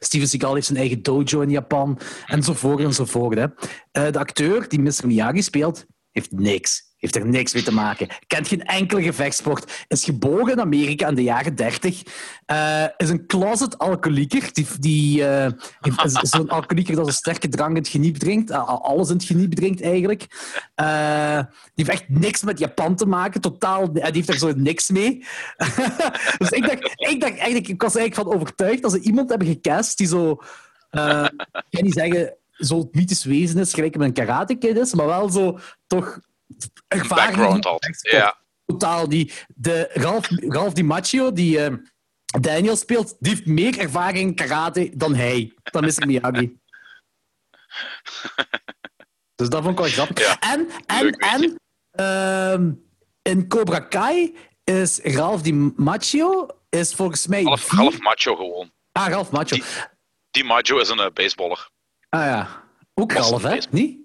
[0.00, 1.98] Steven Seagal heeft zijn eigen dojo in Japan.
[2.26, 3.38] Enzovoort enzovoort.
[3.38, 4.10] Hè.
[4.10, 5.06] De acteur die Mr.
[5.06, 6.82] Miyagi speelt, heeft niks.
[7.06, 8.08] Heeft er niks mee te maken.
[8.26, 9.84] Kent geen enkele gevechtsport.
[9.88, 12.02] Is geboren in Amerika in de jaren 30.
[12.46, 14.48] Eh, is een closet alcoholieker.
[14.52, 15.52] Die, die eh,
[16.02, 18.50] is, zo'n alcoholieker dat een sterke drank in het geniep drinkt.
[18.50, 20.26] Alles in het geniep drinkt, eigenlijk.
[20.74, 21.40] Eh,
[21.74, 23.40] die heeft echt niks met Japan te maken.
[23.40, 25.24] Totaal, die heeft daar zo niks mee.
[26.38, 29.28] dus ik dacht, ik dacht eigenlijk, ik was er eigenlijk van overtuigd dat ze iemand
[29.28, 30.30] hebben gecast die zo...
[30.90, 35.06] ik kan niet zeggen zo het mythisch wezen is, gelijk met een karate is, maar
[35.06, 36.20] wel zo toch
[36.88, 38.12] ervaring background vechtsport.
[38.22, 38.36] Ja.
[38.66, 39.08] Totaal.
[39.08, 41.74] Die, de Ralph, Ralph Di Macchio, die eh,
[42.40, 45.52] Daniel speelt, die heeft meer ervaring in karate dan hij.
[45.62, 46.06] Dan Mr.
[46.06, 46.58] Miyagi.
[49.36, 50.18] dus dat vond ik wel grappig.
[50.26, 50.40] Ja.
[50.40, 52.72] En, en, Leuk en ehm,
[53.22, 57.42] in Cobra Kai is Ralph Di Macchio is volgens mij...
[57.42, 58.72] Half macho gewoon.
[58.92, 59.56] Ah, Ralph Macchio.
[59.56, 59.64] Die-
[60.30, 61.70] Die macho is een eh, baseballer.
[62.08, 62.64] Ah ja.
[62.94, 63.58] Ook Ralph, hè?
[63.70, 63.98] Niet?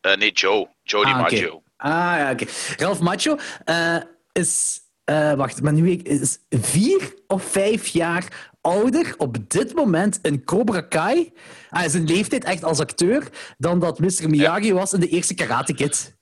[0.00, 0.68] Eh, nee, Joe.
[0.90, 1.20] Joe Di Ah.
[1.20, 1.62] Maggio.
[1.76, 2.44] Ah ja, oké.
[2.76, 3.96] Ralph Macho eh,
[4.32, 10.18] is, eh, wacht, maar nu ik, is vier of vijf jaar ouder op dit moment
[10.22, 11.32] in Cobra Kai.
[11.70, 14.28] Hij is een leeftijd echt als acteur dan dat Mr.
[14.28, 16.16] Miyagi was in de eerste Karate Kid.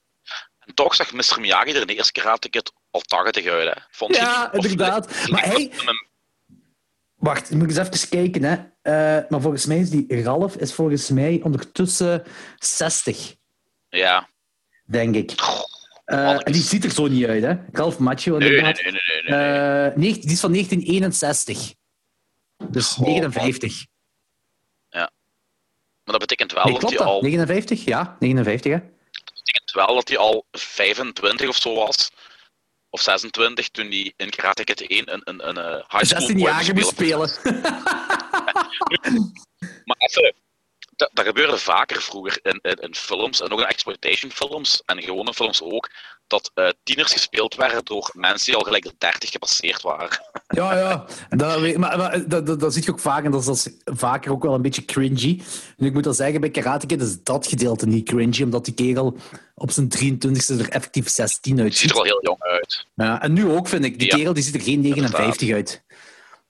[0.59, 1.37] En toch zag Mr.
[1.41, 3.81] Miyagi er in de eerste Karate Kid al 80 uit, hè?
[3.91, 4.51] Vond je Ja?
[4.53, 5.29] Of- inderdaad.
[5.29, 5.71] Maar hij-
[7.17, 8.43] Wacht, ik moet eens even kijken.
[8.45, 8.55] Hè.
[8.83, 12.23] Eh, maar volgens mij is die Ralph is volgens mij ondertussen
[12.59, 13.35] 60,
[13.89, 14.29] Ja.
[14.87, 15.33] Denk ik.
[16.05, 17.55] Eh, en die ziet er zo niet uit, hè?
[17.73, 19.39] Ralph Macho, Nee, nee, nee, nee, nee.
[19.39, 19.89] nee.
[19.89, 21.75] Eh, die is van 1961.
[22.69, 23.87] Dus Oh, 59.
[26.07, 27.21] Maar dat betekent wel Nee, dat hij al...
[27.21, 27.85] 59?
[27.85, 28.79] Ja, 59, hè?
[28.79, 32.11] Dat betekent wel dat hij al 25 of zo was.
[32.91, 36.37] Of 26 toen hij in Karate Kid 1 een, een, een, een high school 16
[36.37, 37.31] boy jaar moest spelen.
[39.85, 40.35] Maar even,
[41.27, 45.63] gebeurde vaker vroeger in, in, in films en ook in exploitation films en gewone films
[45.63, 45.91] ook,
[46.27, 50.21] dat eh, tieners gespeeld werden door mensen die al gelijk de 30 gepasseerd waren.
[50.49, 51.05] Ja, ja.
[51.29, 53.71] Dat, maar, maar dat, dat, dat zie je ook vaak en dat is, dat is
[53.99, 55.43] vaker ook wel een beetje cringy.
[55.79, 58.75] En ik moet wel zeggen, bij Karate Kid is dat gedeelte niet cringy, omdat die
[58.75, 59.17] kerel
[59.55, 61.91] op zijn 23e er effectief 16 Die ziet uitziet.
[61.91, 62.87] er wel heel jong uit.
[62.95, 63.99] Ja, en nu ook, vind ik.
[63.99, 64.17] Die Ja.
[64.17, 65.83] kerel die ziet er geen 59 uit.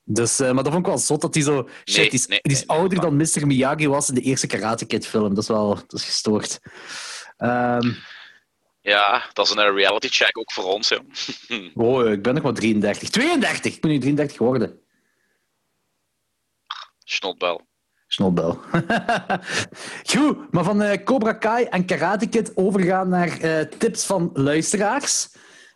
[0.09, 1.69] Dus, eh, maar dat vond ik wel zot dat hij zo...
[1.85, 3.47] Shit, die is, nee, die is nee, ouder dan Mr.
[3.47, 5.35] Miyagi was in de eerste Karate Kid film.
[5.35, 6.61] Dat is wel dat is gestoord.
[7.37, 7.93] Ehm,
[8.81, 10.89] Ja, dat is een reality check ook voor ons.
[10.89, 11.01] Ja.
[11.75, 13.09] oh, ik ben nog maar 33.
[13.11, 13.77] 32!
[13.77, 14.81] Ik moet nu 33 worden.
[17.05, 17.67] Snotbel.
[18.07, 18.61] Snotbel.
[20.11, 25.29] Goed, maar van eh, Cobra Kai en Karate Kid overgaan naar eh, tips van luisteraars.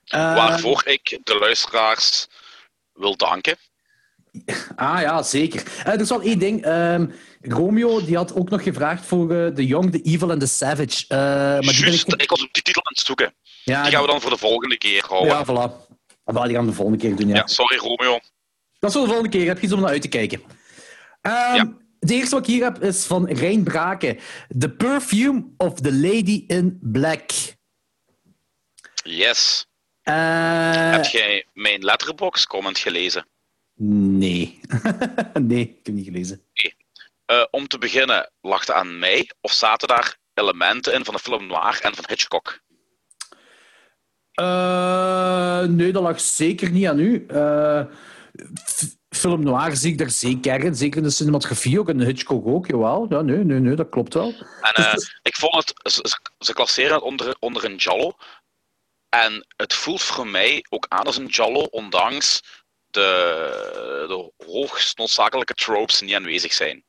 [0.05, 2.27] Waarvoor ik de luisteraars
[2.93, 3.57] wil danken.
[4.77, 5.63] Ah ja, zeker.
[5.85, 6.65] Eh, er is wel één ding.
[6.65, 7.07] Ehm,
[7.41, 11.05] Romeo die had ook nog gevraagd voor eh The Young, The Evil en The Savage.
[11.09, 12.07] Eh, maar die ik...
[12.07, 13.35] ik was op die titel aan het zoeken.
[13.65, 15.33] Ja, Die gaan we dan voor de volgende keer houden.
[15.33, 15.89] Ja, voilà.
[16.25, 17.35] Ah, die gaan we de volgende keer doen, ja.
[17.35, 18.19] Ja, sorry Romeo.
[18.79, 19.47] Dat is voor de volgende keer.
[19.47, 20.43] Heb je iets om naar uit te kijken.
[21.23, 21.79] Ja.
[21.99, 24.19] De eerste wat ik hier heb is van Rijn Braken.
[24.59, 27.31] The Perfume of the Lady in Black.
[29.03, 29.67] Yes.
[30.03, 33.27] Heb jij mijn letterbox comment gelezen?
[33.83, 34.61] Nee.
[35.41, 36.45] nee, ik heb niet gelezen.
[37.27, 41.21] Eh, om te beginnen, lag het aan mij of zaten daar elementen in van de
[41.21, 42.61] film Noir en van Hitchcock?
[44.33, 47.27] Eh, nee, dat lag zeker niet aan u.
[47.29, 47.85] Eh,
[49.09, 50.75] film noir zie ik daar zeker in.
[50.75, 51.89] Zeker in de cinematografie ook.
[51.89, 53.07] En Hitchcock ook, jawel.
[53.09, 54.33] Ja, nee, nee, nee, dat klopt wel.
[54.61, 58.13] En eh, ik vond het, ze, ze- klasseren het onder, onder een Jallo.
[59.09, 62.43] En het voelt voor mij ook aan als een Jallo, ondanks
[62.91, 66.85] de, de hoogst noodzakelijke tropes die aanwezig zijn.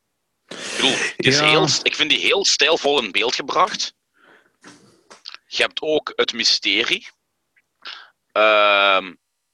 [0.48, 1.48] Ik bedoel, het is Ja.
[1.48, 3.94] heel, ik vind die heel stijlvol in beeld gebracht.
[5.46, 7.06] Je hebt ook het mysterie.
[8.32, 9.12] Ehm,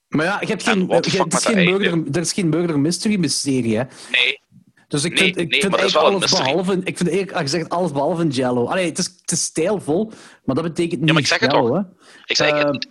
[0.09, 2.79] Maar ja, je hebt En geen, je- het is geen murder, er is geen murder
[2.79, 3.85] mystery mysterie, hè.
[4.11, 4.41] nee,
[4.89, 6.81] Dus ik Nee, vind, ik nee, vind eigenlijk alles behalve...
[6.85, 8.67] Ik vind eerlijk gezegd alles behalve een jello.
[8.67, 10.13] Allee, het is, het is stijlvol,
[10.45, 11.77] maar dat betekent niet maar ik zeg het jello, toch.
[11.77, 11.83] hè.
[12.25, 12.73] ik zeg Ehm.
[12.73, 12.89] het.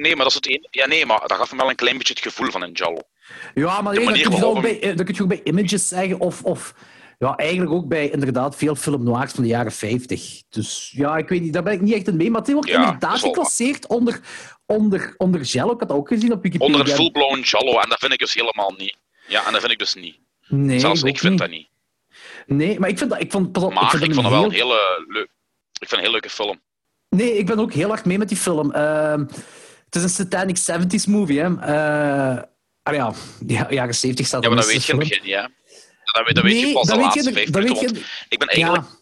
[0.00, 1.98] Nee, maar dat is het een, ja, nee, maar dat gaf me wel een klein
[1.98, 2.98] beetje het gevoel van een Jallo.
[3.54, 5.88] Ja, maar nee, dat, kun je ook bij, eh, dat kun je ook bij Images
[5.88, 6.74] zeggen, of, of
[7.18, 10.42] ja, eigenlijk ook bij inderdaad veel film noirs van de jaren 50.
[10.48, 12.68] Dus ja, ik weet niet, daar ben ik niet echt in mee, maar het wordt
[12.68, 14.20] Ja, inderdaad geclasseerd onder,
[14.66, 15.72] onder, onder Jello.
[15.72, 16.74] Ik had dat ook gezien op Wikipedia.
[16.74, 18.96] Onder een full-blown Jallo, en dat vind ik dus helemaal niet.
[19.26, 20.18] Ja, en dat vind ik dus niet.
[20.48, 21.40] Nee, Zelfs ik vind niet.
[21.40, 21.68] dat niet.
[22.46, 23.20] Nee, maar ik vind dat...
[23.20, 25.28] Ik vond, pas Maar ik, vind dat vond het wel heel- een hele leuk.
[25.80, 26.60] Ik vind een heel leuke film.
[27.08, 28.72] Nee, ik ben ook heel erg mee met die film.
[28.72, 29.24] Ehm,
[29.90, 31.46] het is een satanic 70s movie, hè.
[32.82, 33.12] Ah ja,
[33.46, 35.50] ja, jaren 70 staat Ja, maar dat weet je in het begin, ja.
[36.12, 38.04] Dat, weet- dat weet je Nee, pas de laatste vijf minuten.
[38.28, 38.96] ik ben eigenlijk, Ja,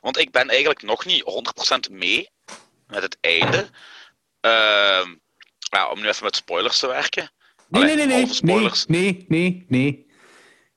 [0.00, 2.28] want ik ben eigenlijk nog niet 100% mee
[2.86, 3.68] met het einde.
[4.40, 5.14] Ehm,
[5.70, 7.30] ja, om nu even met spoilers te werken.
[7.68, 8.86] nee, Allee, nee, nee, nee, nee, spoilers.
[8.86, 10.10] nee, nee, nee.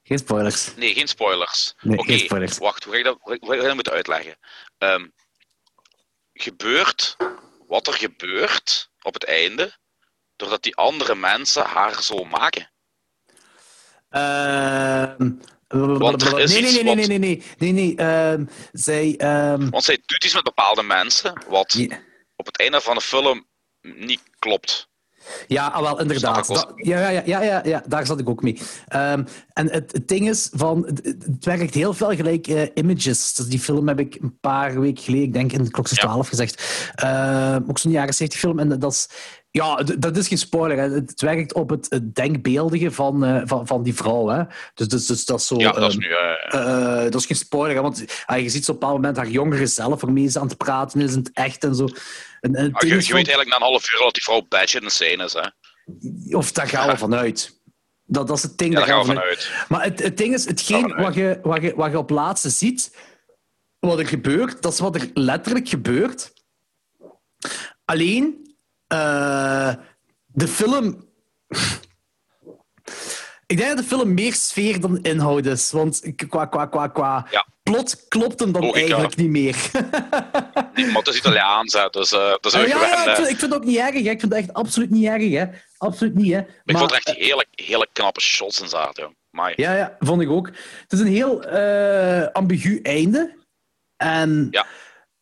[0.03, 0.75] Geen spoilers.
[0.75, 1.73] Nee, geen spoilers.
[1.81, 2.57] Nee, Oké, geen spoilers.
[2.57, 4.37] wacht, hoe ga ik dat, hoe ga ik dat moeten uitleggen?
[4.77, 5.05] Ehm,
[6.33, 7.15] gebeurt
[7.67, 9.77] wat er gebeurt op het einde,
[10.35, 12.71] doordat die andere mensen haar zo maken?
[14.09, 15.31] Ehm,
[15.67, 18.45] Want er is nee, nee, nee, nee, nee, nee, nee, nee.
[18.71, 21.79] zij, ehm, Want zij doet iets met bepaalde mensen, wat
[22.35, 23.47] op het einde van de film
[23.81, 24.89] niet klopt.
[25.47, 26.67] Ja, ah, wel, inderdaad.
[26.75, 28.59] Ja, ja, ja, ja, ja, daar zat ik ook mee.
[28.87, 33.33] Ehm, en het, het ding is, van, het, het werkt heel veel gelijk eh, Images.
[33.33, 35.91] Dus die film heb ik een paar weken geleden, ik denk in de klok is
[35.91, 36.03] Ja.
[36.03, 36.91] 12 gezegd.
[36.95, 38.59] Ehm, ook zo'n jaren 70 film.
[38.59, 39.09] En dat is,
[39.51, 40.77] ja, dat is geen spoiler.
[40.77, 40.89] Hè.
[40.89, 44.27] Het werkt op het, denkbeeldige van, eh, van, van die vrouw.
[44.27, 44.43] Hè.
[44.73, 45.55] Dus, dus, dus dat is zo...
[45.57, 46.13] Ja, dat is ehm, nu.
[46.59, 49.17] Eh, dat is geen spoiler, hè, want ah, je ziet zo op een bepaald moment
[49.17, 51.87] haar jongere zelf waarmee ze aan het praten is in het echt en zo.
[52.51, 54.91] Het ah, je, weet eigenlijk na een half uur dat die vrouw badge in de
[54.91, 55.33] scène is.
[55.33, 55.47] Hè?
[56.35, 57.59] Of daar gaan we vanuit.
[58.05, 58.73] Dat, dat is het ding.
[58.73, 59.43] Ja, daar gaan we vanuit.
[59.43, 59.69] vanuit.
[59.69, 62.95] Maar het, het ding is, hetgeen wat je, wat, je, wat je op laatste ziet,
[63.79, 66.33] wat er gebeurt, dat is wat er letterlijk gebeurt.
[67.85, 68.55] Alleen,
[68.87, 69.73] eh,
[70.25, 71.03] de film...
[73.47, 75.71] Ik denk dat de film meer sfeer dan inhoud is.
[75.71, 77.45] Want qua, qua, qua, qua Ja.
[77.71, 78.79] Plot klopt hem dan Logica.
[78.79, 79.55] eigenlijk niet meer.
[80.73, 82.93] Nee, maar het is Italiaans, hè, dus eh dat is Ah, ja, gewend.
[82.93, 83.93] ja, ik, vind, ik vind het ook niet erg.
[83.93, 83.97] Hè.
[83.99, 85.31] Ik vind het echt absoluut niet erg.
[85.31, 85.45] Hè.
[85.77, 86.31] Absoluut niet.
[86.33, 86.39] Hè.
[86.39, 89.03] Ik Maar- vond er echt hele, hele knappe shots in zaten.
[89.31, 89.49] joh.
[89.55, 90.47] Ja, ja, vond ik ook.
[90.81, 93.35] Het is een heel eh, ambigu einde.
[93.97, 94.65] En Ja.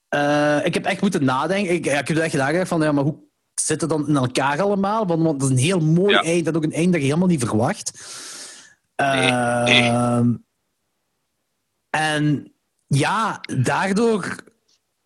[0.10, 1.74] Eh, ik heb echt moeten nadenken.
[1.74, 3.18] Ik, ja, ik heb echt nagedacht van, ja, maar hoe
[3.62, 5.06] zit het dan in elkaar allemaal?
[5.08, 6.22] Want, want het is een heel mooi Ja.
[6.24, 6.46] eind.
[6.46, 7.92] Dat ook een eind dat je helemaal niet verwacht.
[8.96, 9.32] Nee,
[9.82, 9.92] nee.
[11.94, 12.54] En
[12.88, 14.36] ja, daardoor,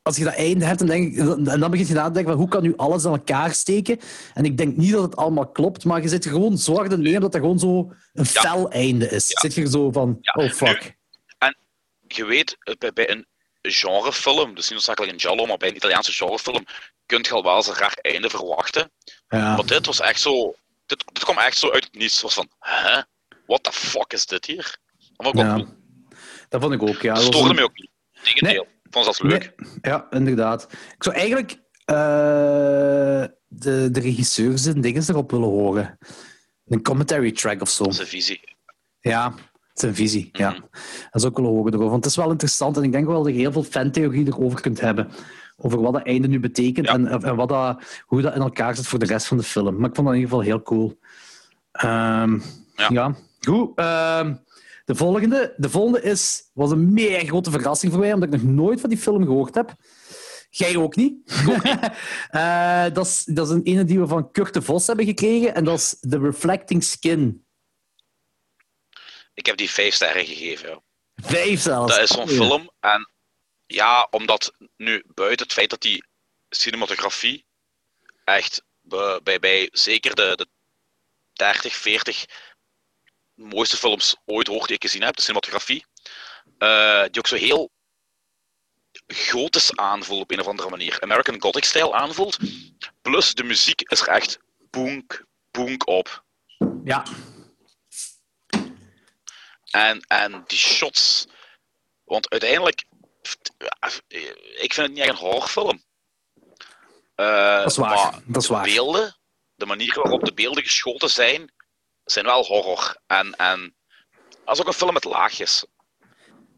[0.02, 2.32] als je dat einde hebt, dan, denk ik, en dan begin je na te denken
[2.32, 4.00] van hoe kan nu alles aan elkaar steken?
[4.34, 6.58] En ik denk niet dat het allemaal klopt, maar je zit er gewoon
[6.91, 7.78] in neer dat dat gewoon zo
[8.13, 8.41] een Ja.
[8.41, 9.28] fel einde is.
[9.28, 9.39] Ja.
[9.39, 10.95] Zit je er zo van, Ja, oh fuck.
[12.08, 13.26] Je weet, eh, bij, bij een
[13.62, 16.65] genrefilm, dus niet noodzakelijk een giallo, maar bij een Italiaanse genrefilm,
[17.06, 18.91] kun je al wel eens een raar einde verwachten.
[19.28, 20.56] Maar dit was echt zo...
[20.86, 22.21] Dit, dit kwam echt zo uit het niets.
[22.21, 23.02] Was van, hè?
[23.47, 24.78] What the fuck is dit hier?
[24.97, 25.54] Dat vond ik wel Ja.
[25.54, 25.67] cool.
[26.49, 27.13] Dat vond ik ook, ja.
[27.13, 27.89] Dat Dat stoorde mij ook niet.
[28.23, 28.62] Tegendeel.
[28.83, 29.53] Ik vond zelfs leuk.
[29.57, 30.67] Nee, ja, inderdaad.
[30.71, 31.51] Ik zou eigenlijk
[31.86, 31.95] eh,
[33.47, 35.97] de, de regisseurs en dingen erop willen horen.
[36.67, 37.83] Een commentary track of zo.
[37.83, 38.55] Dat is een visie.
[38.99, 39.33] Ja,
[39.73, 40.29] het is een visie.
[40.31, 40.49] Ja.
[40.49, 40.62] Mhm.
[41.12, 41.89] Dat zou ik willen horen erover.
[41.91, 44.62] Want het is wel interessant en ik denk wel dat je heel veel fantheorie erover
[44.62, 45.07] kunt hebben.
[45.57, 46.93] Over wat dat einde nu betekent Ja.
[46.93, 49.77] en, en wat dat, hoe dat in elkaar zit voor de rest van de film.
[49.77, 50.99] Maar ik vond dat in ieder geval heel cool.
[51.71, 52.39] Ehm,
[52.75, 52.88] ja.
[52.89, 53.15] Ja.
[53.47, 53.71] Goed.
[53.75, 54.36] ehm,
[54.88, 58.52] de, volgende, de volgende is, was een mega grote verrassing voor mij, omdat ik nog
[58.54, 59.76] nooit van die film gehoord heb.
[60.50, 61.15] Jij ook niet.
[62.30, 65.56] Eh, dat, is, dat is een ene die we van Kurt de Vos hebben gekregen.
[65.56, 67.45] En dat is The Reflecting Skin.
[69.34, 70.69] Ik heb die vijf sterren gegeven.
[70.69, 70.82] Ja.
[71.15, 71.95] Vijf zelfs.
[71.95, 72.71] Dat is zo'n film.
[72.80, 73.10] En
[73.65, 76.06] ja, omdat nu buiten het feit dat die
[76.50, 77.45] cinematografie
[78.23, 80.47] echt bij, bij, bij zeker de, de
[81.34, 82.26] 30, 40
[83.38, 85.86] mooiste films ooit hoort die ik gezien heb, de cinematografie,
[86.58, 87.71] eh, die ook zo heel
[89.08, 91.02] gotisch aanvoelt op een of andere manier.
[91.02, 92.38] American Gothic-stijl aanvoelt.
[93.02, 96.23] Plus de muziek is er echt boonk, boonk op.
[96.84, 97.04] Ja.
[99.71, 101.28] En, en die shots.
[102.04, 102.84] Want uiteindelijk.
[104.58, 105.84] Ik vind het niet echt een horrorfilm.
[107.15, 108.63] Eh, Dat is waar, maar dat is de waar.
[108.63, 109.17] beelden,
[109.56, 111.52] de manier waarop de beelden geschoten zijn,
[112.12, 112.96] zijn wel horror.
[113.08, 113.76] En, en
[114.46, 115.65] dat is ook een film met laagjes.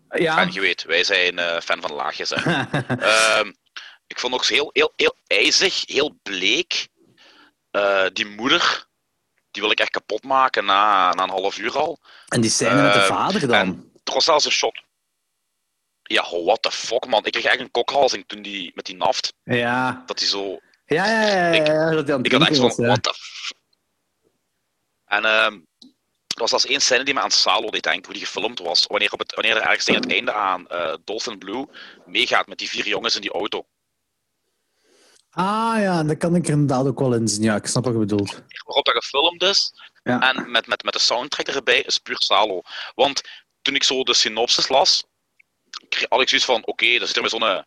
[0.09, 0.37] Ja.
[0.37, 2.29] En je weet, wij zijn eh, fan van laagjes.
[2.29, 2.35] Hè.
[2.99, 3.51] Ehm,
[4.07, 6.87] ik vond ook heel, heel, heel ijzig, heel bleek.
[7.71, 8.85] Eh, die moeder,
[9.51, 11.99] die wil ik echt kapot maken na, na een half uur al.
[12.27, 13.51] en die scène met de Eh, vader dan.
[13.59, 14.81] en- Er was zelfs een shot.
[16.03, 17.25] Ja, what the fuck, man.
[17.25, 19.33] Ik kreeg eigenlijk een kokhalzing toen die met die naft.
[19.43, 20.03] Ja.
[20.05, 20.59] Dat hij zo.
[20.85, 21.27] Ja, ja, ja.
[21.51, 23.13] ja, Ik- ja, dat het Ik had echt van, what the.
[25.09, 25.53] En ehm,
[26.27, 28.85] er was zelfs één scène die me aan Salo deed denken, hoe die gefilmd was.
[28.87, 31.67] Wanneer, op het, wanneer er ergens tegen het einde aan eh Dolphin Blue
[32.05, 33.65] meegaat met die vier jongens in die auto.
[35.31, 37.43] Ah ja, dat kan ik er inderdaad ook wel in zien.
[37.43, 38.41] Ja, ik snap wat je bedoelt.
[38.65, 39.73] Waarop dat gefilmd is.
[40.03, 40.33] Ja.
[40.33, 42.61] En met, met, met de soundtrack erbij is puur Salo.
[42.95, 43.21] Want
[43.61, 45.03] toen ik zo de synopsis las,
[45.89, 47.63] kreeg- had ik zoiets van: oké, er ziet er met zo'n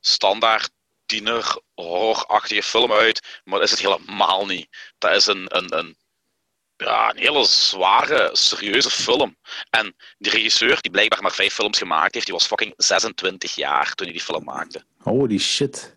[0.00, 0.70] standaard
[1.06, 4.68] tiener horrorachtige film uit, maar dat is het helemaal niet.
[4.98, 5.96] Dat is een, een, een,
[6.84, 9.36] ja, een hele zware, serieuze film.
[9.70, 13.94] En die regisseur, die blijkbaar maar vijf films gemaakt heeft, die was fucking 26 jaar
[13.94, 14.84] toen hij die film maakte.
[14.98, 15.96] Holy shit.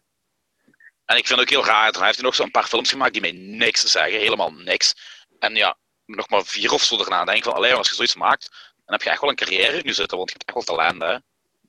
[1.05, 3.21] En ik vind het ook heel raar, hij heeft nog zo'n paar films gemaakt die
[3.21, 4.93] mij niks zeggen, helemaal niks.
[5.39, 8.15] En ja, nog maar vier of zo erna denk ik van, allee, als je zoiets
[8.15, 8.49] maakt,
[8.85, 11.01] dan heb je echt wel een carrière nu zitten, want je hebt echt wel talent,
[11.01, 11.17] hè.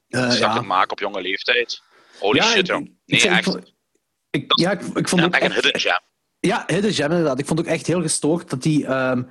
[0.08, 0.60] Dat ja.
[0.60, 1.82] maken op jonge leeftijd.
[2.18, 2.96] Holy Ja, shit, jong.
[3.06, 3.58] Nee, ik- echt.
[4.30, 6.00] Ik, ja, ik, ik vond Ja, echt een hidden gem.
[6.48, 7.38] Ja, Hidden Gem inderdaad.
[7.38, 8.86] Ik vond ook echt heel gestoord dat die...
[8.86, 9.22] ehm,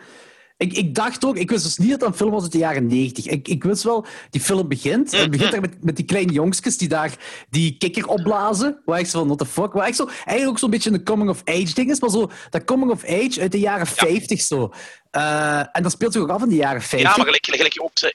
[0.58, 1.38] ik, ik dacht ook...
[1.38, 3.26] Ik wist dus niet dat het een film was uit de jaren 90.
[3.26, 5.12] Ik, ik wist wel, die film begint.
[5.12, 7.16] Het begint daar met, met die kleine jongetjes die daar
[7.50, 8.82] die kikker opblazen.
[8.86, 9.74] Waar ik zo van, what the fuck?
[9.74, 12.00] Waar ik zo, eigenlijk ook zo'n beetje een coming-of-age ding is.
[12.00, 14.74] Maar zo, dat coming-of-age uit de jaren 50 zo.
[15.12, 17.10] Eh, en dat speelt zich ook af in de jaren 50.
[17.10, 18.14] Ja, maar gelijk, gelijk je ook zei.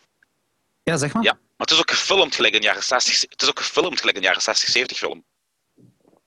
[0.83, 1.23] Ja, zeg maar.
[1.23, 3.21] Ja, maar het is ook gefilmd gelijk in de jaren 60.
[3.21, 5.25] Het is ook gefilmd gelijk in de jaren 60, 70 film.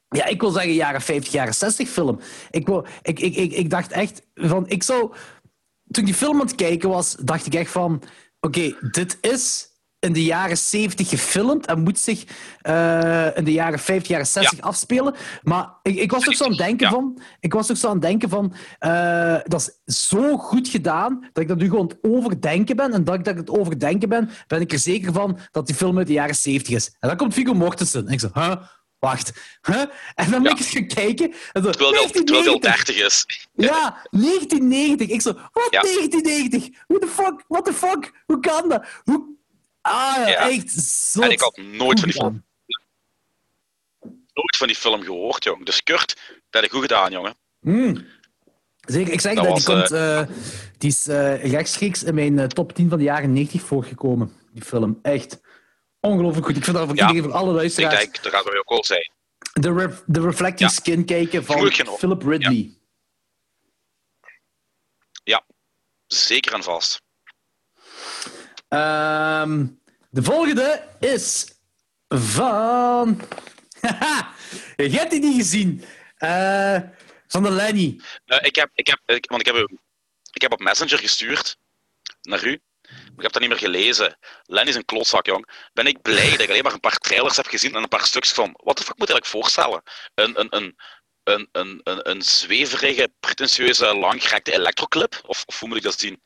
[0.10, 2.20] Ja, ik wil zeggen jaren 50, jaren 60 film.
[2.52, 5.12] Ik, wil, ik, ik, ik, ik dacht echt van, ik zou...
[5.92, 8.02] Toen ik die film aan het kijken was, dacht ik echt van...
[8.40, 9.68] Oké, dit is
[10.00, 12.24] in de jaren 70 gefilmd en moet zich
[12.62, 15.16] eh, in de jaren 50, jaren 60 afspelen.
[15.44, 16.92] Maar ik, ik was ook zo aan het denken Ja.
[16.94, 17.22] van...
[17.40, 18.54] Ik was ook zo aan het denken van...
[18.80, 22.94] eh, dat is zo goed gedaan, dat ik dat nu gewoon overdenken ben.
[22.94, 25.98] En dat ik dat het overdenken ben, ben ik er zeker van dat die film
[25.98, 26.96] uit de jaren 70 is.
[27.00, 28.08] En dan komt Viggo Mortensen.
[28.08, 28.56] En ik zo, huh?
[29.06, 29.32] Wacht.
[29.62, 29.84] Huh?
[30.16, 31.32] En dan ben ik eens gaan kijken.
[31.52, 32.96] En zo, Terwijl al- terwijl hij al 1990.
[32.96, 33.26] 30 is.
[33.70, 35.08] Ja, 1990.
[35.10, 35.82] Ik zo, wat Ja.
[35.82, 36.84] 1990?
[36.88, 37.44] Hoe de fuck?
[37.48, 38.12] What the fuck?
[38.26, 38.86] Hoe kan dat?
[39.04, 39.34] Hoe...
[39.82, 40.72] Ah echt
[41.12, 41.24] zot.
[41.24, 42.44] En ik had nooit van die film,
[44.34, 45.66] nooit van die film gehoord, jong.
[45.66, 47.36] Dus Kurt, dat heb ik goed gedaan, jongen.
[47.62, 48.06] Mm.
[48.86, 50.22] Zeker, ik zeg Dat dat, die, komt, eh,
[50.78, 54.64] die is eh, rechtstreeks in mijn eh, top 10 van de jaren 90 voorgekomen, die
[54.64, 55.00] film.
[55.02, 55.40] Echt
[56.06, 56.58] Ongelooflijk goed.
[56.58, 57.08] Ik vind dat voor Ja.
[57.08, 57.96] iedereen, voor alle Ik luisteraars.
[58.00, 59.12] denk, dat gaat wel heel cool zijn.
[59.54, 60.76] De, re- de Reflecting Ja.
[60.76, 61.72] Skin kijken van.
[61.98, 62.78] Philip Ridley.
[66.08, 67.02] Zeker en vast.
[68.68, 69.68] Ehm,
[70.10, 71.56] de volgende is
[72.08, 73.22] van.
[73.82, 74.34] Haha,
[74.76, 75.84] je hebt die niet gezien.
[76.18, 76.80] Eh,
[77.28, 78.02] van de Lenny.
[78.26, 79.70] Eh, ik, heb, ik, heb, ik, want ik, heb,
[80.34, 81.58] ik heb op Messenger gestuurd
[82.22, 82.62] naar u.
[83.16, 84.18] Ik heb dat niet meer gelezen.
[84.44, 85.50] Lenny is een klotzak, jong.
[85.74, 88.06] Ben ik blij dat ik alleen maar een paar trailers heb gezien en een paar
[88.06, 88.60] stukjes van.
[88.64, 89.82] Wat de fuck moet ik eigenlijk voorstellen?
[90.14, 90.76] Een, een, een,
[91.24, 95.22] een, een, een, zweverige, pretentieuze, langgerekte electroclip?
[95.26, 96.22] Of, of hoe moet ik dat zien?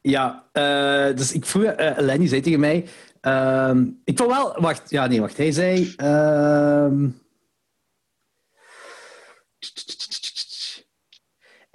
[0.00, 2.88] Ja, eh, dus ik vroeg, eh, Lenny zei tegen mij.
[3.20, 4.60] ehm, ik vond wel.
[4.60, 5.36] Wacht, ja, nee, wacht.
[5.36, 5.92] Hij zei.
[5.96, 7.08] ehm,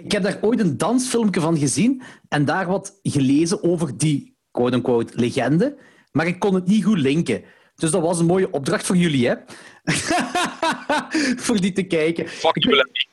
[0.08, 5.13] ik heb daar ooit een dansfilmpje van gezien en daar wat gelezen over die quote-unquote
[5.15, 5.78] legende,
[6.12, 7.43] maar ik kon het niet goed linken.
[7.76, 9.36] Dus dat was een mooie opdracht voor jullie, hè?
[11.46, 12.28] voor die te kijken.
[12.28, 13.08] Fuck Ik you, weet-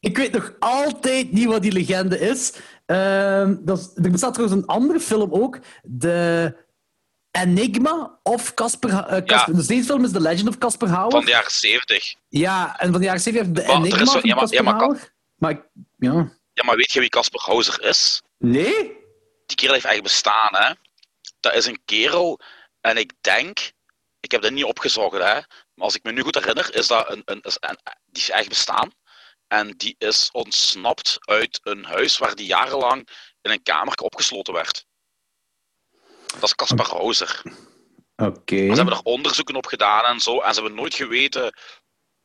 [0.00, 2.52] ik weet nog altijd niet wat die legende is.
[2.86, 5.58] Ehm, dat is er bestaat trouwens een andere film ook.
[5.82, 6.54] De
[7.30, 8.90] Enigma of Casper...
[8.92, 11.12] Ha- eh, Dus deze film is The Legend of Casper Howard.
[11.12, 12.14] Van de jaren 70.
[12.28, 14.34] Ja, en van de jaren 70 heb je de Maar is Enigma zo- van ja,
[14.34, 15.66] maar- Casper ja, maar.
[15.98, 16.36] Ja.
[16.52, 18.22] Ja, maar weet je wie Casper Hauser is?
[18.38, 18.96] Nee?
[19.46, 20.72] Die kerel heeft echt bestaan, hè?
[21.40, 22.40] Dat is een kerel,
[22.80, 23.72] en ik denk,
[24.20, 25.34] ik heb dat niet opgezocht, hè?
[25.74, 28.30] Maar als ik me nu goed herinner, is dat een, een, is een- die is
[28.30, 28.90] echt bestaan.
[29.46, 33.08] En die is ontsnapt uit een huis waar die jarenlang
[33.42, 34.86] in een kamer opgesloten werd.
[36.26, 37.42] Dat is Casper Hauser.
[38.16, 38.54] Oké.
[38.54, 41.52] Maar ze hebben er onderzoeken op gedaan en zo, en ze hebben nooit geweten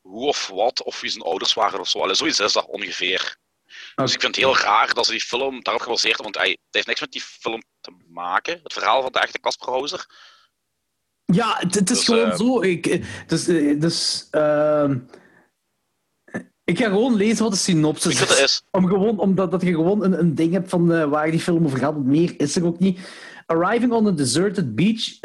[0.01, 1.99] hoe of wat, of wie zijn ouders waren of zo.
[1.99, 3.37] Allee, zoiets is dat ongeveer.
[3.95, 6.49] Dus ik vind het heel raar dat ze die film daarop gebaseerd hebben, want hij,
[6.49, 8.59] het heeft niks met die film te maken.
[8.63, 10.05] Het verhaal van de echte Casper Hauser.
[11.25, 12.61] Ja, het, het is Dus, gewoon eh, zo.
[12.61, 14.97] Ik, dus, eh, dus, ehm,
[16.63, 18.63] ik ga gewoon lezen wat de synopsis is?
[18.71, 21.65] Om gewoon, omdat dat je gewoon een, een ding hebt van eh, waar die film
[21.65, 21.97] over gaat.
[21.97, 22.99] Meer is er ook niet.
[23.45, 25.19] Arriving on a deserted beach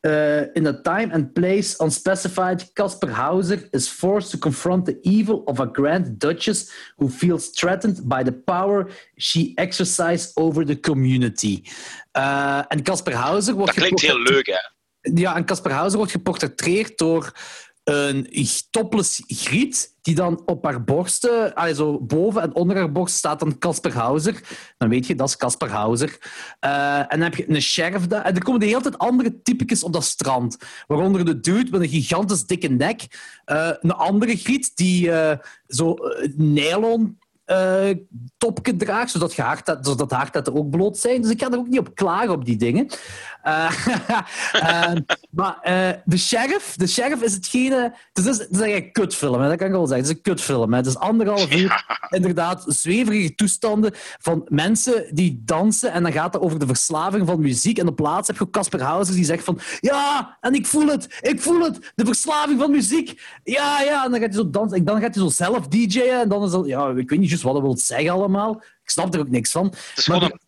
[0.00, 5.42] eh, in a time and place unspecified, Casper Hauser is forced to confront the evil
[5.46, 11.62] of a grand duchess who feels threatened by the power she exercises over the community.
[12.12, 14.58] Eh, en Casper Hauser wordt Dat klinkt heel leuk, hè?
[15.00, 17.32] ja, en Casper Hauser wordt geportretteerd door
[17.90, 23.38] een topless griet die dan op haar borsten, zo boven en onder haar borst staat
[23.38, 24.40] dan Casper Hauser.
[24.78, 26.18] Dan weet je, dat is Casper Hauser.
[26.60, 28.24] Eh, en dan heb je een sheriff daar.
[28.24, 30.56] En er komen de hele tijd andere typetjes op dat strand.
[30.86, 33.06] Waaronder de dude met een gigantisch dikke nek.
[33.44, 35.96] Eh, een andere griet die eh, zo
[36.36, 37.18] nylon
[37.50, 37.90] eh
[38.38, 41.22] topje draagt, zodat, je haartet- zodat ook bloot zijn.
[41.22, 42.88] Dus ik ga er ook niet op klagen op die dingen.
[43.42, 43.86] Eh,
[44.52, 44.92] eh,
[45.30, 47.94] maar eh, de, sheriff, de sheriff is hetgene...
[48.12, 50.06] Het is, het is eigenlijk een kutfilm, hè, dat kan ik wel zeggen.
[50.06, 50.70] Het is een kutfilm.
[50.70, 50.76] Hè.
[50.76, 55.92] Het is anderhalf uur, inderdaad, zweverige toestanden van mensen die dansen.
[55.92, 57.78] En dan gaat het over de verslaving van muziek.
[57.78, 59.58] En op plaats heb je Casper Hauser die zegt van...
[59.80, 61.92] Ja, en ik voel het, ik voel het.
[61.94, 63.22] De verslaving van muziek.
[63.44, 64.04] Ja, ja.
[64.04, 64.78] En dan gaat hij zo dansen.
[64.78, 66.20] En dan gaat hij zo zelf DJ'en.
[66.20, 66.66] En dan is dat...
[66.66, 68.62] Ja, ik weet niet juist wat hij wil zeggen allemaal.
[68.82, 69.64] Ik snap er ook niks van.
[69.66, 70.40] Het is Maar gewoon een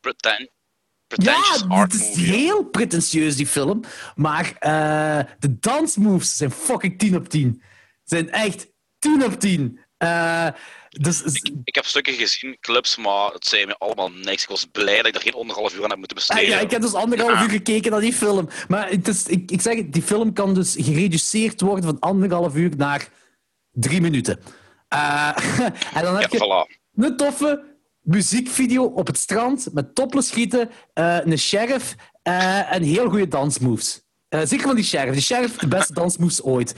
[0.00, 2.24] pretentious ja, art het is movie.
[2.32, 3.80] heel pretentieus, die film.
[4.14, 7.62] Maar eh, de dansmoves zijn fucking 10 op 10.
[8.04, 8.66] Zijn echt
[8.98, 9.80] 10 op 10.
[9.96, 10.48] Eh,
[10.88, 11.22] dus,
[11.64, 14.42] Ik heb stukken gezien, clips, maar het zei me allemaal niks.
[14.42, 16.50] Ik was blij dat ik er geen anderhalf uur aan heb moeten Ah, besteden.
[16.50, 17.42] ja, ik heb dus anderhalf Ja.
[17.42, 18.48] uur gekeken naar die film.
[18.68, 22.76] Maar het is, ik, ik zeg die film kan dus gereduceerd worden van anderhalf uur
[22.76, 23.08] naar
[23.70, 24.40] drie minuten.
[24.88, 25.36] Eh,
[25.96, 26.78] en dan heb Ja, je voilà.
[27.04, 27.64] een toffe
[28.00, 34.06] muziekvideo op het strand met topless schieten, eh, een sheriff eh, en heel goede dansmoves.
[34.28, 35.12] Zeker van die sheriff.
[35.12, 36.74] Die sheriff heeft de beste dansmoves ooit.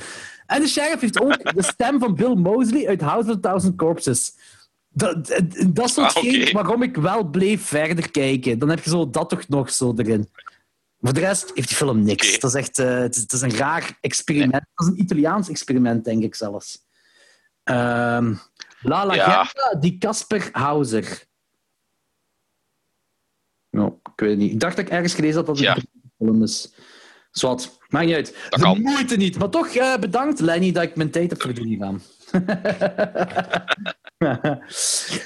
[0.47, 3.77] En de sheriff heeft ook de stem van Bill Mosley uit House of a Thousand
[3.77, 4.33] Corpses.
[4.89, 8.59] Dat, dat, dat is Ah, waarom ik wel bleef verder kijken.
[8.59, 10.29] Dan heb je zo dat toch nog zo erin.
[11.01, 12.39] Voor de rest heeft die film niks.
[12.39, 14.65] Dat is echt het is, het is een raar experiment.
[14.75, 16.85] Dat is een Italiaans experiment, denk ik zelfs.
[17.71, 18.35] Ehm
[18.83, 21.25] La Legenda di Casper Hauser.
[23.71, 24.53] Nou, ik weet het niet.
[24.53, 25.77] Ik dacht dat ik ergens gelezen had dat het Ja.
[25.77, 26.73] een film is.
[27.31, 28.37] Zwat, maakt niet uit.
[28.49, 28.81] Dat de kan.
[28.81, 29.39] moeite niet.
[29.39, 32.03] Maar toch eh, bedankt, Lenny, dat ik mijn tijd heb hieraan.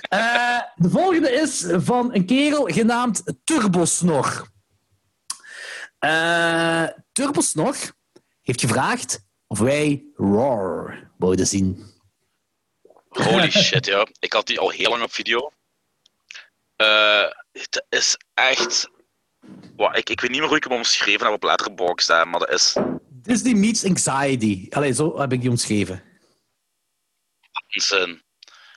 [0.08, 4.48] Eh, de volgende is van een kerel genaamd Turbosnor.
[5.98, 7.76] Eh Turbosnor
[8.42, 11.84] heeft gevraagd of wij Roar wouden zien.
[13.22, 14.06] Holy shit, ja.
[14.18, 15.52] Ik had die al heel lang op video.
[16.76, 18.90] Eh, het is echt
[19.76, 22.40] Wat, ik, ik weet niet meer hoe ik hem omschreven heb op Letterboxd, hè, maar
[22.40, 22.76] dat is...
[23.08, 24.66] Disney meets anxiety.
[24.70, 26.02] Allee, zo heb ik die omschreven.
[27.68, 28.22] Zin.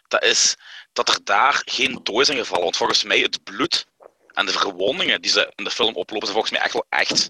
[0.08, 0.56] Dat is
[0.94, 2.64] dat er daar geen dooi zijn gevallen.
[2.64, 3.88] Want volgens mij het bloed
[4.34, 7.30] en de verwondingen die ze in de film oplopen, zijn volgens mij echt wel echt.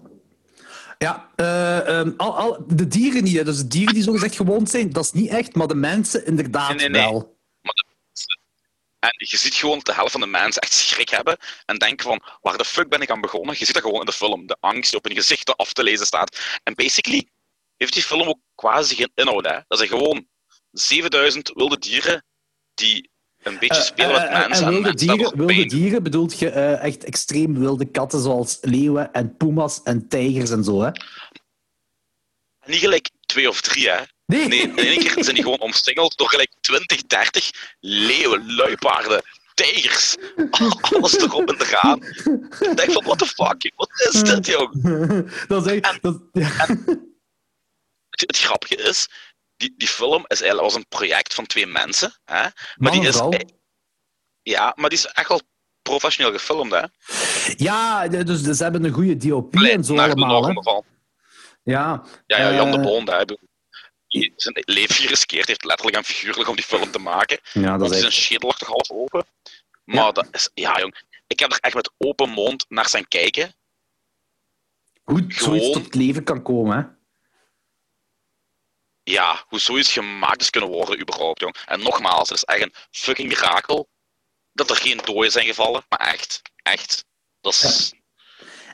[0.98, 3.36] Ja, eh, ehm, al, al, de dieren niet.
[3.36, 3.44] hè.
[3.44, 5.54] Dus de dieren die zogezegd gewond zijn, dat is niet echt.
[5.54, 7.10] Maar de mensen inderdaad Nee, nee, nee.
[7.10, 7.36] wel.
[8.98, 11.36] En je ziet gewoon de helft van de mensen echt schrik hebben
[11.66, 13.56] en denken van, waar de fuck ben ik aan begonnen?
[13.58, 15.82] Je ziet dat gewoon in de film, de angst die op hun gezichten af te
[15.82, 16.60] lezen staat.
[16.62, 17.28] En basically
[17.76, 19.46] heeft die film ook quasi geen inhoud.
[19.46, 19.58] Hè?
[19.68, 20.26] Dat zijn gewoon
[20.72, 22.24] 7000 wilde dieren
[22.74, 23.10] die
[23.48, 24.66] een beetje spelen met Eh, eh, mensen.
[24.66, 29.36] en wilde dieren, wilde dieren bedoelt je eh, echt extreem wilde katten zoals leeuwen en
[29.36, 30.90] puma's en tijgers en zo, hè?
[32.64, 34.00] Niet gelijk twee of drie, hè.
[34.26, 34.48] Nee.
[34.48, 39.22] Nee, in één keer zijn die gewoon omsingeld door gelijk 20, 30 leeuwen, luipaarden,
[39.54, 40.16] tijgers.
[40.92, 42.02] Alles erop en eraan.
[42.60, 44.82] Ik denk van, what the fuck, wat is dit, jong?
[45.48, 46.02] dat is echt...
[46.02, 46.66] Dat, ja.
[48.10, 49.08] Het, het grappige is,
[49.58, 52.14] die, die film is eigenlijk, was een project van twee mensen.
[52.24, 52.46] Hè?
[52.76, 53.38] Maar die is, eh,
[54.42, 55.40] ja, maar die is echt wel
[55.82, 56.82] professioneel gefilmd, hè?
[57.56, 60.52] Ja, dus, dus ze hebben een goede DOP Allee, en zo allemaal, hè?
[61.62, 62.02] Ja.
[62.26, 63.38] Ja, ja, Jan de Eh, Bond, bedoel,
[64.08, 67.38] Die zijn leven geriskeerd heeft, letterlijk en figuurlijk, om die film te maken.
[67.52, 69.26] Ja, dat Want is zijn schedel lag toch half open.
[69.84, 70.12] Maar Ja.
[70.12, 71.06] dat is, ja, jong.
[71.26, 73.54] Ik heb er echt met open mond naar zijn kijken.
[75.04, 76.82] Goed zoiets gewoon- tot leven kan komen, hè?
[79.10, 81.56] Ja, hoe zoiets gemaakt is kunnen worden, überhaupt, jong.
[81.66, 83.88] En nogmaals, het is echt een fucking mirakel
[84.52, 85.82] dat er geen doden zijn gevallen.
[85.88, 87.04] Maar echt, echt.
[87.40, 87.92] Dat is,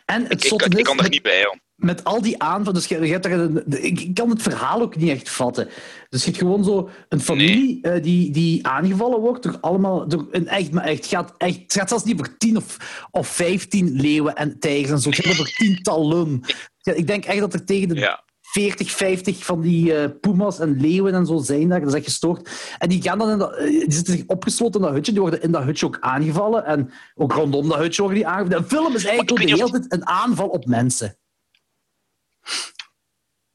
[0.07, 1.62] En het ik, ik, ik, kan er met- niet bij, jong.
[1.74, 5.11] met al die aanvallen, dus je, je hebt de- ik, kan het verhaal ook niet
[5.11, 5.68] echt vatten.
[6.09, 10.26] Dus je hebt gewoon zo een familie eh, die, die aangevallen wordt door allemaal, door
[10.30, 12.76] een echt, maar echt, het gaat, echt, het gaat zelfs niet over tien of,
[13.11, 16.41] of vijftien leeuwen en tijgers en zo, het gaat over tientallen.
[16.82, 18.24] Ik denk echt dat er tegen de Ja.
[18.55, 21.80] 40, 50 van die eh puma's en leeuwen en zo zijn daar.
[21.80, 22.50] Dat is echt gestoord.
[22.78, 25.12] En die, gaan dan in dat, eh, die zitten zich opgesloten in dat hutje.
[25.12, 26.64] Die worden in dat hutje ook aangevallen.
[26.64, 28.62] En ook rondom dat hutje worden die aangevallen.
[28.62, 31.18] De film is eigenlijk de hele tijd een aanval op mensen.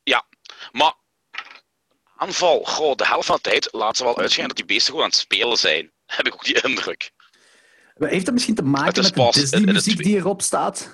[0.03, 0.25] Ja,
[0.71, 0.93] maar
[2.15, 5.03] aanval, goh, de helft van de tijd laten ze wel uitschijnen dat die beesten gewoon
[5.03, 5.91] aan het spelen zijn.
[6.17, 7.11] Heb ik ook die indruk.
[7.97, 10.89] Heeft dat misschien te maken met de Disney-muziek die erop staat?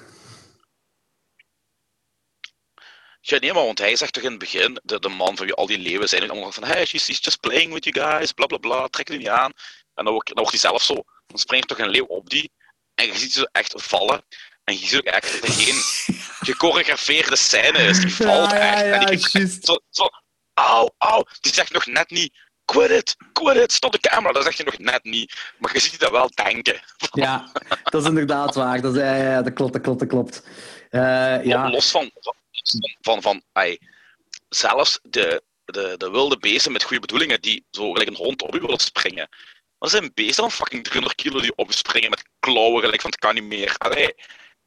[3.27, 5.55] Ja, nee, maar want hij zegt toch in het begin, de, de man van wie
[5.55, 8.31] al die leeuwen zijn, en allemaal van, hey, she's, she's just playing with you guys,
[8.31, 9.51] bla bla bla, trek die niet aan.
[9.93, 10.93] En dan, wordt- dan wordt hij zelf zo,
[11.27, 12.51] dan springt toch een leeuw op die,
[12.95, 14.25] en je ziet ze echt vallen.
[14.63, 15.75] En je ziet ook echt dat er geen
[16.47, 18.81] gechoreografeerde scène is, die valt Ja, ja, echt.
[18.83, 20.07] en ja, die zo, zo,
[20.53, 24.43] auw, auw, die zegt nog net niet, quit it, quit it, stop de camera, dat
[24.43, 25.33] zegt je nog net niet.
[25.57, 26.79] Maar je ziet die dat wel denken.
[27.11, 27.51] Ja,
[27.83, 28.81] dat is inderdaad waar.
[28.81, 30.47] Dat, is, ja, ja, ja, dat klopt, dat klopt, dat klopt.
[30.89, 31.69] Eh, ja.
[31.69, 32.11] Los van,
[33.01, 33.77] van, van, ai,
[34.49, 38.55] zelfs de, de, de wilde beesten met goede bedoelingen die zo gelijk een hond op
[38.55, 39.29] u willen springen.
[39.79, 43.09] Dat zijn beesten van fucking 300 kilo die op u springen met klauwen gelijk van
[43.09, 43.75] het kan niet meer.
[43.77, 44.13] Allee.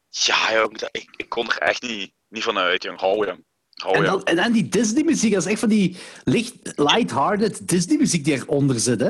[0.09, 2.99] Ja, jong, ik, ik kon er echt niet, niet van uit, jong.
[2.99, 3.35] Hou
[3.81, 8.33] En, dan, en dan die Disney-muziek, dat is echt van die licht, light-hearted Disney-muziek die
[8.33, 9.09] eronder zit, hè?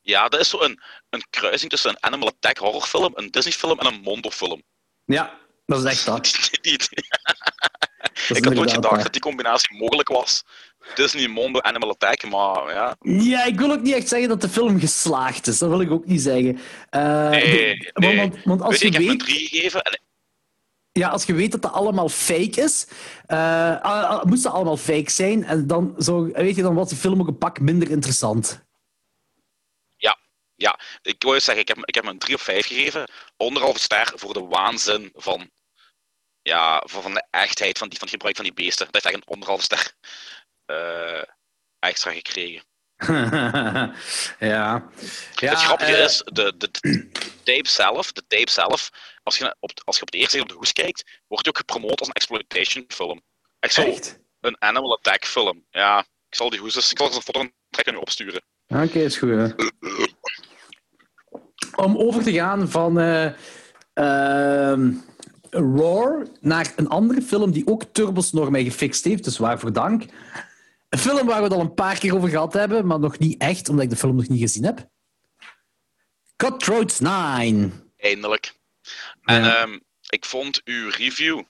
[0.00, 0.80] Ja, dat is zo een,
[1.10, 4.62] een kruising tussen een Animal Attack horrorfilm, een Disney-film en een Mondo-film.
[5.04, 5.38] Ja,
[5.68, 6.26] dat is echt dat.
[8.36, 9.02] Ik had nooit gedacht waar.
[9.02, 10.44] dat die combinatie mogelijk was.
[10.94, 12.96] Disney, Mondo, Animal Attack, maar ja.
[13.00, 15.58] Ja, ik wil ook niet echt zeggen dat de film geslaagd is.
[15.58, 16.58] Dat wil ik ook niet zeggen.
[16.90, 18.16] Eh, Nee.
[18.16, 19.36] Want, want, als Weet je, je ik heb een weet...
[19.36, 20.00] 3 gegeven en
[20.92, 22.86] Ja, als je weet dat dat allemaal fake is,
[23.26, 27.20] ah, moest dat allemaal fake zijn, en dan, zo, weet je, dan was de film
[27.20, 28.66] ook een pak minder interessant.
[30.58, 33.10] Ja, ik wil je zeggen, ik heb, ik heb hem een 3 of 5 gegeven.
[33.36, 35.50] Anderhalve ster voor de waanzin van,
[36.48, 38.84] ja, van, van de echtheid van, die, van het gebruik van die beesten.
[38.84, 39.92] Dat heeft echt een anderhalve ster
[40.64, 41.22] eh,
[41.78, 42.66] extra gekregen.
[44.38, 44.90] ja.
[45.34, 45.50] ja.
[45.50, 47.08] het grappige eh, is, de, de, de
[47.42, 48.90] tape zelf, de tape zelf
[49.22, 51.58] als, je op, als je op de eerste op de hoes kijkt, wordt hij ook
[51.58, 53.22] gepromoot als een exploitation film.
[53.58, 54.18] Echt zo, Echt?
[54.40, 55.64] een Animal Attack film.
[55.70, 58.42] Ja, ik zal die hoes, ik zal een foto trekken en opsturen.
[58.66, 59.28] Oké, is goed.
[59.30, 59.48] hè.
[61.84, 62.98] Om over te gaan van
[63.92, 64.92] ehm,
[65.50, 70.02] Roar naar een andere film die ook Turbosnor mij gefixt heeft, dus waarvoor dank.
[70.88, 73.40] Een film waar we het al een paar keer over gehad hebben, maar nog niet
[73.40, 74.88] echt, omdat ik de film nog niet gezien heb.
[76.36, 77.92] Cutthroats 9.
[77.96, 78.54] Eindelijk.
[79.22, 79.56] En Ja.
[79.56, 79.78] ehm,
[80.08, 81.42] ik vond uw review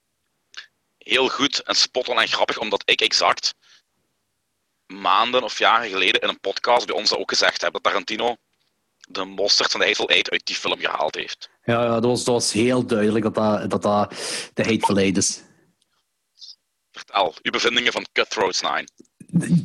[0.98, 3.54] heel goed en spot-on en grappig, omdat ik exact
[4.86, 8.36] maanden of jaren geleden in een podcast bij ons ook gezegd heb dat Tarantino
[9.08, 11.50] de mosterd van de Hateful Eight uit die film gehaald heeft.
[11.64, 14.14] Ja, ja dat, was, dat was heel duidelijk dat dat, dat, dat
[14.54, 15.42] de Hateful Eight is.
[16.92, 18.86] Vertel, uw bevindingen van Cutthroats 9.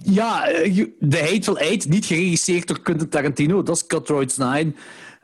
[0.03, 4.75] Ja, eh, de Hateful Eight, niet geregisseerd door Quentin Tarantino, dat is Cutthroats 9.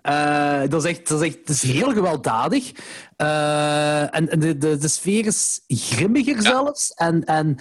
[0.04, 2.72] Uh, dat, is echt, dat, is echt, dat is heel gewelddadig.
[3.18, 6.42] Uh, en de, de, de sfeer is grimmiger ja.
[6.42, 6.94] zelfs.
[6.94, 7.60] En, en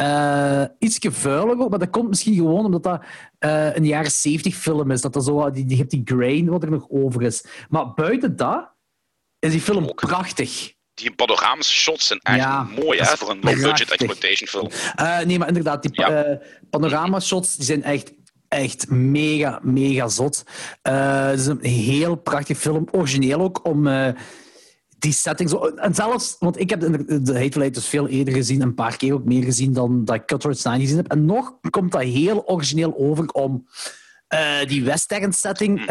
[0.00, 3.02] uh, iets vuiliger, maar dat komt misschien gewoon omdat dat
[3.40, 5.00] uh, een jaren 70 film is.
[5.00, 7.44] Dat er zo, die, die hebt die grain wat er nog over is.
[7.68, 8.70] Maar buiten dat
[9.38, 9.94] is die film Ook.
[9.94, 10.72] prachtig.
[10.94, 14.68] Die panoramische shots zijn echt ja, mooi hè, voor een low-budget exploitation film.
[15.00, 16.38] Uh, nee, maar inderdaad, die ja.
[16.70, 18.12] panorama-shots die zijn echt
[18.48, 20.44] echt mega, mega zot.
[20.88, 22.88] Uh, het is een heel prachtig film.
[22.90, 24.08] Origineel ook om uh,
[25.00, 25.50] die setting.
[25.50, 28.74] Zo, en zelfs, want ik heb de, de Hateful Eight dus veel eerder gezien, een
[28.74, 31.10] paar keer ook meer gezien dan dat ik Cutthroat 9 gezien heb.
[31.10, 33.66] En nog komt dat heel origineel over om
[34.34, 35.86] uh, die western setting uh,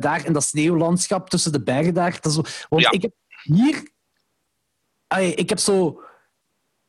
[0.00, 2.18] daar in dat sneeuwlandschap tussen de bergen daar.
[2.20, 2.90] Dat zo, want ja.
[2.90, 3.90] ik heb hier...
[5.06, 6.02] Ay, ik heb zo...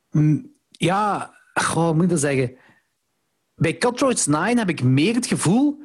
[0.10, 2.56] Mm, ja, goh, hoe moet ik dat zeggen?
[3.56, 5.80] Bij Cutthroat 9 heb ik meer het gevoel...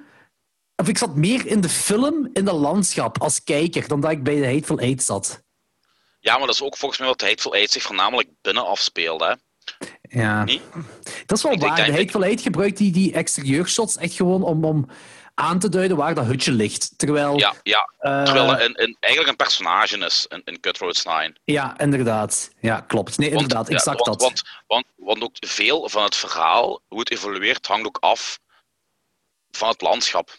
[0.82, 4.22] Of ik zat meer in de film, in de landschap, als kijker, dan dat ik
[4.22, 5.45] bij de Hateful Eight zat.
[6.26, 9.24] Ja, maar dat is ook volgens mij wat Hateful Eight zich voornamelijk binnen afspeelde.
[9.26, 9.34] Hè?
[10.20, 10.44] Ja.
[11.26, 11.74] Dat is wel Ik waar.
[11.76, 14.88] denk De Hateful Eight gebruikt die, die exterieurshots echt gewoon om, om
[15.34, 16.98] aan te duiden waar dat hutje ligt.
[16.98, 17.38] Terwijl...
[17.38, 17.90] Ja, ja.
[17.98, 21.34] eh, terwijl het een, een, eigenlijk een personage is in, in Cutthroat 9.
[21.44, 22.50] Ja, inderdaad.
[22.60, 23.18] Ja, klopt.
[23.18, 23.68] Nee, Want- inderdaad.
[23.68, 24.28] ja, Exact want, dat.
[24.28, 28.38] Want, want, want ook veel van het verhaal, hoe het evolueert, hangt ook af
[29.50, 30.38] van het landschap.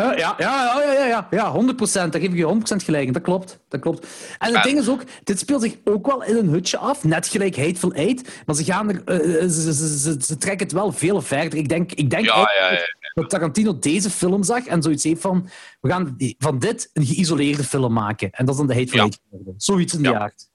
[0.00, 2.12] Eh, ja, ja, ja, ja, ja, ja, ja, 100%.
[2.12, 3.12] Daar geef ik je 100% gelijk in.
[3.12, 3.58] Dat klopt.
[3.68, 4.06] Dat klopt.
[4.38, 7.28] En het ding is ook, dit speelt zich ook wel in een hutje af, net
[7.28, 10.72] gelijk Hateful Eight, maar ze, gaan er, eh, ze, ze, ze, ze- ze trekken het
[10.76, 11.58] wel veel verder.
[11.58, 13.10] Ik denk, ik denk Ja, eigenlijk ja, ja.
[13.14, 15.48] dat Tarantino deze film zag en zoiets heeft van,
[15.80, 18.30] we gaan van dit een geïsoleerde film maken.
[18.30, 19.00] En dat is dan de Hateful.
[19.00, 19.20] Eight.
[19.56, 20.48] Zoiets in de aard.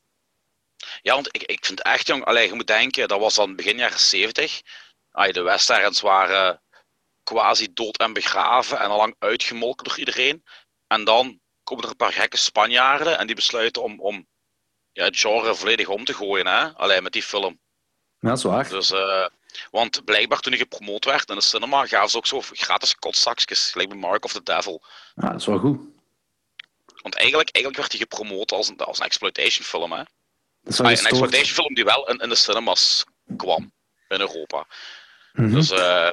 [1.02, 3.78] Ja, want ik, ik vind echt, jong, allee, je moet denken, dat was dan begin
[3.78, 4.62] jaren 70.
[5.12, 6.62] Ay, de westerns waren
[7.26, 10.44] quasi dood en begraven en al lang uitgemolken door iedereen.
[10.88, 14.28] En dan komen er een paar gekke Spanjaarden en die besluiten om, om
[14.92, 16.74] ja, het genre volledig om te gooien, hè?
[16.74, 17.60] Allee, met die film.
[18.20, 18.70] Ja, dat is waar.
[18.70, 19.28] Dus, eh,
[19.72, 23.72] want blijkbaar toen hij gepromoot werd in de cinema, gaven ze ook zo gratis kotzakjes,
[23.72, 24.84] gelijk bij Mark of the Devil.
[25.16, 25.80] Ja, dat is wel goed.
[27.02, 30.04] Want eigenlijk, eigenlijk werd hij gepromoot als een, als een exploitation film, hè?
[30.62, 33.06] Dat is Ah, een exploitation film die wel in, in de cinemas
[33.38, 33.72] kwam
[34.08, 34.68] in Europa.
[35.34, 35.54] Mhm.
[35.54, 36.10] Dus eh,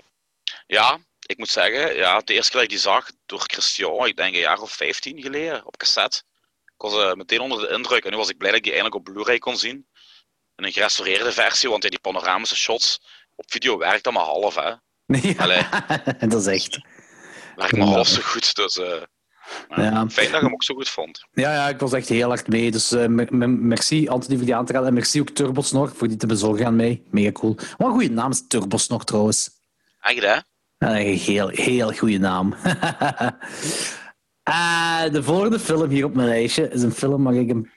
[0.66, 4.16] ja, ik moet zeggen, ja, de eerste keer dat ik die zag door Christian, ik
[4.16, 6.22] denk een jaar of 15 geleden, op cassette.
[6.64, 8.72] Ik was eh, meteen onder de indruk en nu was ik blij dat ik die
[8.72, 9.86] eindelijk op Blu-ray kon zien.
[10.56, 13.00] In een gerestaureerde versie, want ja, die panoramische shots
[13.34, 14.72] op video werkt dat maar half, hè.
[15.42, 15.62] Allee.
[16.28, 16.80] dat is echt.
[17.56, 19.02] Werkt maar half zo goed, dus eh,
[19.68, 21.26] ja, fijn dat je hem ook zo goed vond.
[21.32, 22.70] Ja, ja, ik was echt heel hard mee.
[22.70, 24.88] Dus eh, me- me- merci, Anthony, voor die aan te raden.
[24.88, 27.02] En merci ook Turbosnor voor die te bezorgen aan mij.
[27.10, 27.54] Mega cool.
[27.54, 29.50] Wat een goede naam is Turbosnor trouwens.
[30.00, 30.36] Echt, hè?
[30.82, 32.54] Een heel, heel goede naam.
[34.42, 37.70] Eh, de volgende film hier op mijn lijstje is een film waar ik een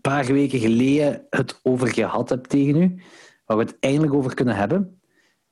[0.00, 3.02] paar weken geleden het over gehad heb tegen u.
[3.44, 5.00] Waar we het eindelijk over kunnen hebben.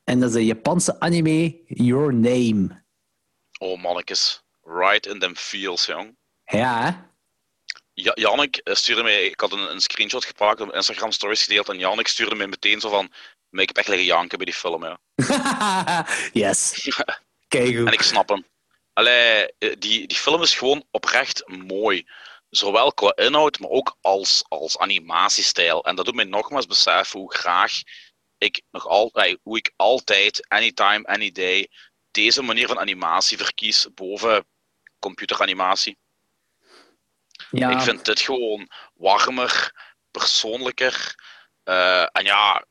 [0.04, 2.82] En dat is de Japanse anime Your Name.
[3.58, 4.44] Oh, mannetjes.
[4.62, 6.16] Right in them feels, jong.
[6.44, 6.90] Ja, hè?
[7.94, 11.68] Ja, Jannik eh, stuurde mij, ik had een, een screenshot gepakt, op Instagram stories gedeeld
[11.68, 13.12] en Jannik stuurde mij meteen zo van,
[13.52, 14.98] maar ik heb echt liggen janken bij die film, ja.
[16.32, 16.88] yes.
[17.48, 18.46] Kijk En ik snap hem.
[18.92, 22.06] Allee, eh, die, die film is gewoon oprecht mooi.
[22.50, 25.84] Zowel qua inhoud, maar ook als, als animatiestijl.
[25.84, 27.72] En dat doet mij nogmaals beseffen hoe graag
[28.38, 31.68] ik nog altijd, hoe ik altijd, anytime, any day,
[32.10, 34.46] deze manier van animatie verkies boven
[34.98, 35.98] computeranimatie.
[37.50, 37.70] Ja.
[37.70, 39.72] Ik vind dit gewoon warmer,
[40.10, 41.14] persoonlijker.
[41.64, 42.64] eh, en ja,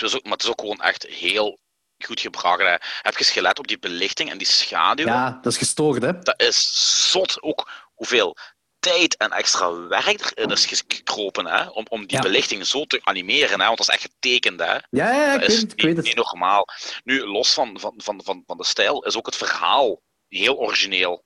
[0.00, 1.58] het is ook, maar het is ook gewoon echt heel
[2.04, 2.58] goed gebracht.
[2.60, 2.68] Hè.
[3.02, 5.06] Heb je eens gelet op die belichting en die schaduw?
[5.06, 6.18] ja, dat is gestoord, hè?
[6.18, 8.36] Dat is zot ook hoeveel
[8.78, 12.22] tijd en extra werk erin is gekropen hè, om, om die Ja.
[12.22, 13.60] belichting zo te animeren.
[13.60, 14.60] Hè, want dat is echt getekend.
[14.60, 14.72] Hè.
[14.72, 15.62] Ja, ja, ik Dat is.
[15.62, 16.04] Ik weet het.
[16.04, 16.64] niet normaal.
[17.04, 21.24] Nu, los van, van, van, van, van de stijl, is ook het verhaal heel origineel.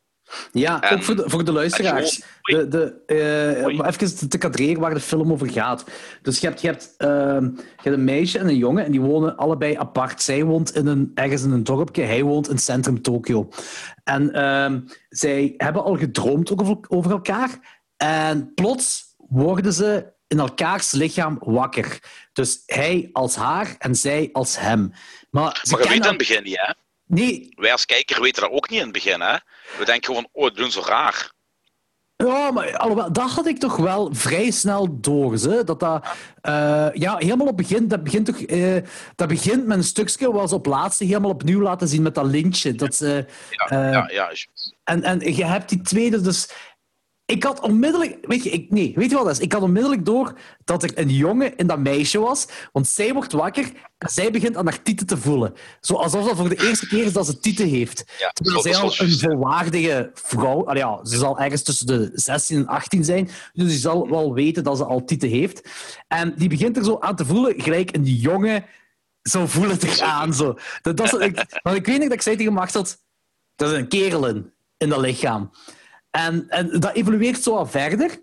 [0.53, 2.23] Ja, En- ook voor de, voor de luisteraars.
[2.43, 3.79] De, de, Oei.
[3.79, 5.85] om even te- kadreren waar de film over gaat.
[6.23, 9.01] Dus je hebt, je, hebt, ehm, je hebt een meisje en een jongen en die
[9.01, 10.23] wonen allebei apart.
[10.23, 13.49] Zij woont in een, ergens in een dorpje, hij woont in centrum Tokio.
[14.05, 17.81] En ehm, zij hebben al gedroomd over, over elkaar.
[17.97, 21.99] En plots worden ze in elkaars lichaam wakker.
[22.33, 24.93] Dus hij als haar en zij als hem.
[25.31, 26.73] Maar ze Maar je weet in het begin niet, hè?
[27.15, 29.37] Nee, Wij als kijker weten dat ook niet in het begin, hè?
[29.79, 31.33] We denken gewoon, oh, die doen zo raar.
[32.17, 35.39] Ja, maar alhoewel, dat had ik toch wel vrij snel door.
[35.65, 36.07] Dat dat,
[36.41, 38.77] eh, ja, helemaal op het begin, dat begint, toch, eh,
[39.15, 42.75] dat begint met een stukje ze op laatste helemaal opnieuw laten zien met dat lintje.
[42.75, 44.33] Dat, ze, Ja, eh, ja, ja.
[44.85, 46.51] en, en je hebt die tweede, dus
[47.27, 49.43] ik had onmiddellijk, weet je, ik, nee, weet je wat dat is?
[49.43, 53.33] Ik had onmiddellijk door dat er een jongen in dat meisje was, want zij wordt
[53.33, 55.55] wakker en zij begint aan haar tieten te voelen.
[55.81, 58.05] Zo alsof dat voor de eerste keer is dat ze tieten heeft.
[58.19, 62.57] Ja, Terwijl zij al een volwaardige vrouw, allee, ja, ze zal ergens tussen de 16
[62.57, 65.69] en 18 zijn, dus die zal wel weten dat ze al tieten heeft.
[66.09, 68.65] En die begint er zo aan te voelen, gelijk een jongen,
[69.23, 70.35] zo voelen het aan.
[70.35, 70.59] Zo.
[70.83, 72.97] Dat, ik, want ik weet nog dat ik zei tegen Machteld,
[73.57, 75.51] dat is een kerel in, in dat lichaam.
[76.13, 78.21] En, en dat evolueert zo al verder.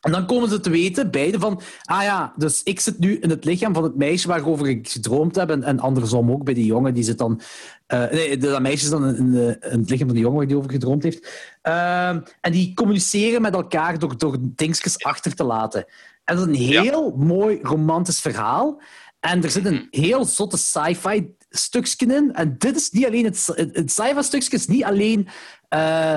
[0.00, 1.60] En dan komen ze te weten, beide van...
[1.84, 5.36] Ah ja, dus ik zit nu in het lichaam van het meisje waarover ik gedroomd
[5.36, 5.50] heb.
[5.50, 7.40] En, en andersom ook bij die jongen, die zit dan...
[7.86, 10.38] eh, nee, dat meisje is dan in, in, de- in het lichaam van die jongen
[10.38, 11.28] waar die over gedroomd heeft.
[11.62, 15.84] Ehm, en die communiceren met elkaar door, door dingetjes achter te laten.
[16.24, 16.82] En dat is een Ja.
[16.82, 18.80] heel mooi romantisch verhaal.
[19.20, 22.32] En er zit een heel zotte sci-fi stukje in.
[22.34, 23.24] En dit is niet alleen...
[23.24, 25.28] Het, het, het sci-fi stukje is niet alleen...
[25.68, 26.16] eh,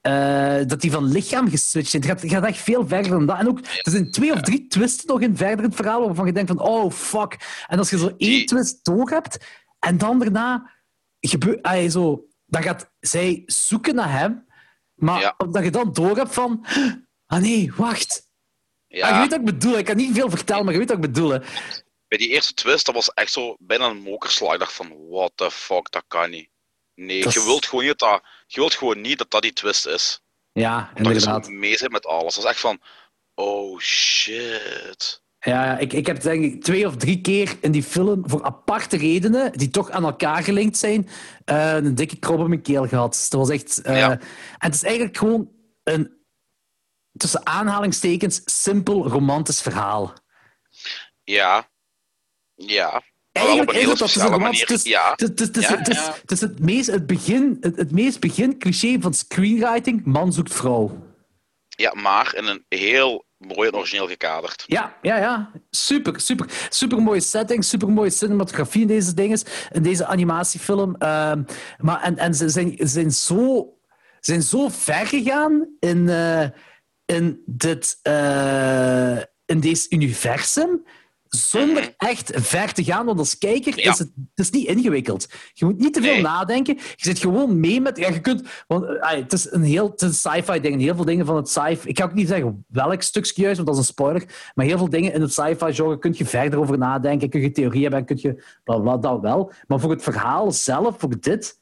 [0.00, 1.92] eh, dat die van lichaam geswitcht is.
[1.92, 3.38] Het gaat, gaat echt veel verder dan dat.
[3.38, 6.26] En ook, er zijn twee of drie twists nog in verder in het verhaal waarvan
[6.26, 7.64] je denkt van, oh, fuck.
[7.66, 9.38] En als je zo één twist door hebt,
[9.78, 10.70] en dan daarna
[11.20, 11.92] gebeurt...
[11.92, 14.46] zo, dan gaat zij zoeken naar hem,
[14.94, 15.34] maar Ja.
[15.50, 16.66] dat je dan door hebt van...
[17.26, 18.28] Ah nee, wacht.
[18.86, 19.78] Ja, Ah, je weet wat ik bedoel.
[19.78, 21.30] Ik kan niet veel vertellen, maar je weet wat ik bedoel.
[21.30, 21.38] hè.
[22.08, 24.52] bij die eerste twist, dat was echt zo bijna een mokerslag.
[24.52, 26.48] Ik dacht van, what the fuck, dat kan niet.
[26.94, 28.22] Nee, Dat je wilt gewoon niet dat,
[28.52, 30.22] je wilt gewoon niet dat dat die twist is.
[30.52, 31.48] Ja, Dat je inderdaad.
[31.48, 32.34] mee zit met alles.
[32.34, 32.80] Dat is echt van,
[33.34, 35.22] oh shit.
[35.40, 38.96] Ja, ik, ik heb denk ik twee of drie keer in die film voor aparte
[38.96, 41.08] redenen, die toch aan elkaar gelinkt zijn,
[41.44, 43.26] eh, een dikke krop in mijn keel gehad.
[43.28, 43.82] Dat was echt...
[43.82, 44.10] eh, Ja.
[44.10, 44.20] En
[44.58, 45.50] het is eigenlijk gewoon
[45.82, 46.18] een,
[47.12, 50.12] tussen aanhalingstekens, simpel romantisch verhaal.
[51.24, 51.68] Ja.
[52.54, 53.02] Ja.
[53.40, 54.60] Eigenlijk op een is het dat het.
[54.60, 55.12] Het is, Ja.
[55.16, 56.14] het is, het is, Ja, het ja.
[56.20, 60.54] het is het meest, het begin, het, het meest begin cliché van screenwriting, man zoekt
[60.54, 61.08] vrouw.
[61.68, 64.64] ja, maar in een heel mooi en origineel gekaderd.
[64.66, 65.50] Ja, ja, ja.
[65.70, 66.46] Super, super.
[66.68, 70.94] Super mooie setting, super mooie cinematografie in deze dinges, in deze animatiefilm.
[70.98, 71.42] Ehm,
[71.78, 73.68] maar en, en ze zijn, zijn, zo,
[74.20, 76.46] zijn zo ver gegaan in, eh,
[77.04, 79.16] in, dit, eh,
[79.46, 80.84] in deze universum.
[81.30, 81.90] Zonder Mhm.
[81.96, 83.90] echt ver te gaan, want als kijker Ja.
[83.90, 85.28] is het, het is niet ingewikkeld.
[85.52, 86.22] Je moet niet te veel Nee.
[86.22, 86.74] nadenken.
[86.76, 87.98] Je zit gewoon mee met.
[87.98, 90.80] Ja, je kunt, want, eh, het is een heel sci-fi ding.
[90.80, 91.88] Heel veel dingen van het sci-fi.
[91.88, 94.50] Ik ga ook niet zeggen welk stukje juist, want dat is een spoiler.
[94.54, 97.28] Maar heel veel dingen in het sci-fi genre kun je verder over nadenken.
[97.30, 99.52] Kun je theorieën hebben, kun je bla bla, dat wel.
[99.66, 101.58] Maar voor het verhaal zelf, voor dit,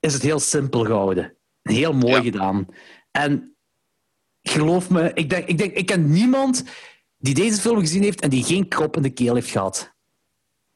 [0.00, 1.34] is het heel simpel gehouden.
[1.62, 2.22] Heel mooi Ja.
[2.22, 2.66] gedaan.
[3.10, 3.54] En
[4.42, 6.64] geloof me, ik, denk, ik, denk, ik ken niemand
[7.20, 9.92] die deze film gezien heeft en die geen krop in de keel heeft gehad.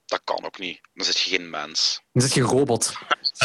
[0.06, 0.80] Dat kan ook niet.
[0.94, 2.02] Dan zit je geen mens.
[2.12, 2.92] Dan zit je robot.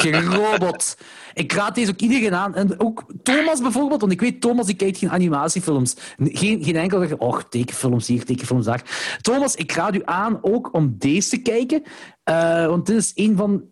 [0.01, 0.97] Je robot.
[1.33, 2.55] Ik raad deze ook iedereen aan.
[2.55, 5.95] En ook Thomas bijvoorbeeld, want ik weet, Thomas die kijkt geen animatiefilms.
[6.17, 9.17] Geen, geen enkel oh, tekenfilms hier, tekenfilms daar.
[9.21, 11.83] Thomas, ik raad u aan ook om deze te kijken.
[12.23, 13.63] Eh, want dit is een van...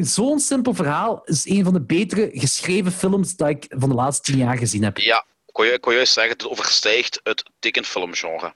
[0.00, 4.22] Zo'n simpel verhaal is een van de betere geschreven films dat ik van de laatste
[4.22, 4.98] tien jaar gezien heb.
[4.98, 8.54] Ja, ik kon je, ik kon juist zeggen, het overstijgt het tekenfilmgenre.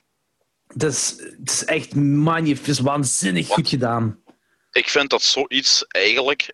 [0.75, 2.67] Het is, het is echt magnifiek.
[2.67, 4.23] Is waanzinnig goed gedaan.
[4.71, 6.49] Ik vind dat zoiets eigenlijk,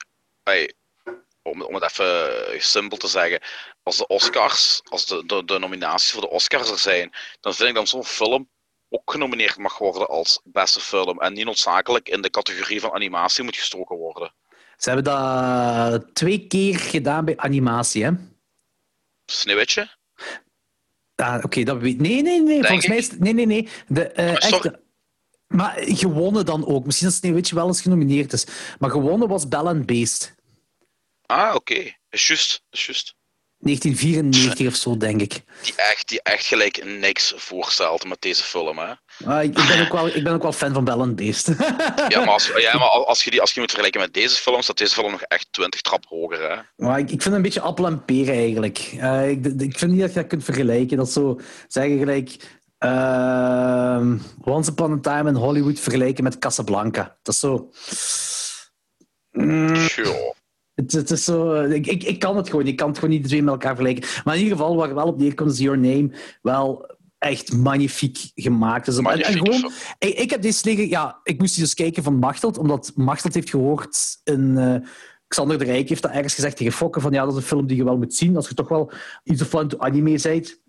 [1.41, 3.41] om, om het even simpel te zeggen,
[3.83, 7.69] als de Oscars, als de, de, de nominaties voor de Oscars er zijn, dan vind
[7.69, 8.49] ik dat zo'n film
[8.89, 13.43] ook genomineerd mag worden als beste film en niet noodzakelijk in de categorie van animatie
[13.43, 14.33] moet gestoken worden.
[14.77, 18.11] Ze hebben dat twee keer gedaan bij animatie, hè?
[19.25, 19.99] Sneeuwwitje?
[21.21, 22.63] Ah, Oké, dat weet Nee, nee, nee.
[22.63, 23.19] Volgens mij is het...
[23.19, 23.67] Nee, nee, nee.
[23.87, 24.79] De, eh, echte...
[25.47, 26.85] Maar gewonnen dan ook.
[26.85, 28.45] Misschien dat Sneeuwwitje wel eens genomineerd is.
[28.79, 30.35] Maar gewonnen was Bell and Beast.
[31.25, 31.95] Ah, oké.
[32.09, 33.15] Is juist, is juist.
[33.57, 35.41] 1994 of zo, denk ik.
[35.61, 38.93] Die echt, die echt gelijk niks voorstelt met deze film, hè.
[39.25, 41.47] Ah, ik, ben ook wel, ik ben ook wel fan van Bell and Beast.
[42.07, 44.61] Ja, maar als, ja, maar als, je die, als je moet vergelijken met deze film,
[44.61, 46.85] staat deze film nog echt 20 trap hoger, hè.
[46.85, 48.77] maar ik, ik vind het een beetje appel en peren, eigenlijk.
[48.99, 50.97] Eh, ik, ik vind niet dat je dat kunt vergelijken.
[50.97, 52.37] Dat zo zeggen gelijk...
[52.77, 57.17] ehm, Once Upon a Time in Hollywood vergelijken met Casablanca.
[57.21, 57.69] Dat is zo...
[59.31, 60.33] Mm, Tjoh.
[60.75, 62.67] Het, het is zo, eh, ik, ik, ik kan het gewoon.
[62.67, 64.09] Ik kan het gewoon niet de twee met elkaar vergelijken.
[64.23, 66.11] Maar in ieder geval, waar wel op neerkomt, is Your Name
[66.41, 66.89] wel
[67.21, 68.85] echt magnifiek gemaakt.
[68.85, 70.89] Dus, en- gewoon, ik, ik heb deze liggen...
[70.89, 74.57] Ja, ik moest die dus kijken van Machteld, omdat Machteld heeft gehoord in...
[74.57, 74.75] eh,
[75.27, 77.67] Xander de Rijk heeft dat ergens gezegd tegen Fokke, van ja, dat is een film
[77.67, 78.91] die je wel moet zien als je toch wel
[79.23, 80.59] iets of to anime bent.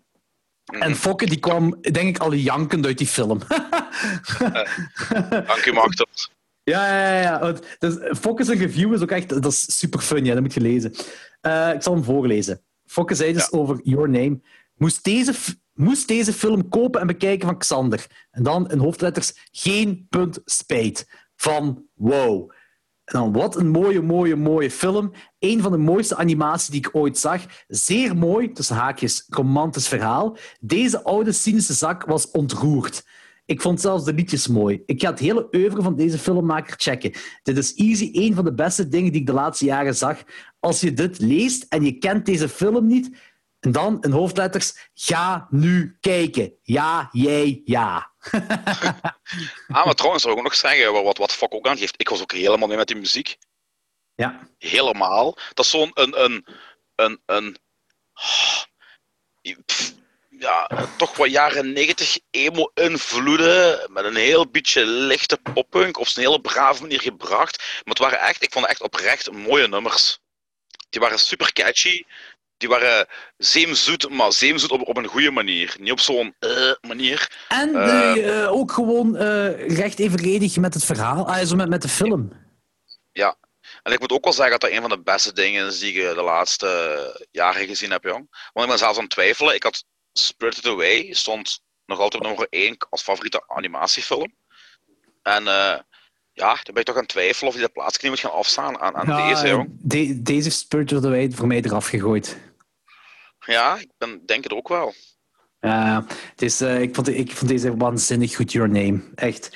[0.72, 0.82] Mhm.
[0.82, 3.38] En Fokke die kwam, denk ik, al jankend uit die film.
[5.46, 6.30] Dank u, Machteld.
[6.62, 7.55] Ja, ja, ja.
[7.78, 9.28] Dus review is ook echt...
[9.28, 10.32] Dat is super fun, ja.
[10.32, 10.92] Dat moet je lezen.
[11.40, 12.61] Eh, ik zal hem voorlezen.
[12.86, 14.40] Fokke zei dus over Your Name.
[14.76, 15.34] Moest deze,
[15.75, 18.07] moest deze film kopen en bekijken van Xander.
[18.31, 21.09] En dan in hoofdletters geen punt spijt.
[21.37, 22.53] Van wow.
[23.05, 25.12] Dan wat een mooie, mooie, mooie film.
[25.39, 27.43] Een van de mooiste animaties die ik ooit zag.
[27.68, 30.37] Zeer mooi, tussen haakjes, romantisch verhaal.
[30.61, 33.05] Deze oude cynische zak was ontroerd.
[33.45, 34.83] Ik vond zelfs de liedjes mooi.
[34.87, 37.12] Ik ga het hele oeuvre van deze filmmaker checken.
[37.43, 40.23] Dit is easy een van de beste dingen die ik de laatste jaren zag.
[40.61, 43.11] Als je dit leest en je kent deze film niet,
[43.63, 46.59] en dan in hoofdletters, ga nu kijken.
[46.63, 48.11] Ja, jij, ja.
[49.69, 52.23] Ah, maar trouwens, zou ik ook nog zeggen, wat, wat Fok ook aangeeft, ik was
[52.23, 53.37] ook helemaal mee met die muziek.
[54.15, 54.49] Ja.
[54.59, 55.37] Helemaal.
[55.55, 56.47] Dat is zo'n een, een,
[56.95, 57.57] een, een,
[59.65, 59.95] pff,
[60.29, 66.41] ja, toch wat jaren negentig emo-invloeden, met een heel beetje lichte poppunk, op een hele
[66.41, 67.59] brave manier gebracht.
[67.59, 70.21] Maar het waren echt, ik vond het echt oprecht mooie nummers.
[70.91, 72.03] Die waren super catchy.
[72.63, 73.07] Die waren
[73.37, 75.77] zeemzoet, maar zeemzoet op, op een goede manier.
[75.81, 77.45] Niet op zo'n eh, manier.
[77.49, 78.43] En Eh.
[78.43, 79.17] eh, ook gewoon
[79.67, 82.33] recht evenredig met het verhaal, ah, zo met, met de film.
[83.83, 85.93] En ik moet ook wel zeggen dat dat een van de beste dingen is die
[85.93, 86.69] ik de laatste
[87.31, 88.27] jaren gezien heb, jong.
[88.53, 89.55] Want ik ben zelfs aan het twijfelen.
[89.55, 94.35] Ik had Spirited Away, stond nog altijd op nummer 1 als favoriete animatiefilm.
[95.23, 95.45] En
[96.33, 98.33] ja, dan ben ik toch aan het twijfelen of die de plaats niet moet gaan
[98.33, 99.69] afstaan aan, aan Ja, deze, jong.
[99.71, 102.37] de- deze Spirit of the Way voor mij eraf gegooid.
[103.47, 104.95] Ja, ik ben, denk het ook wel.
[105.61, 109.11] Ja, het is, eh, ik, vond, ik vond deze waanzinnig goed, Your Name.
[109.14, 109.49] Echt.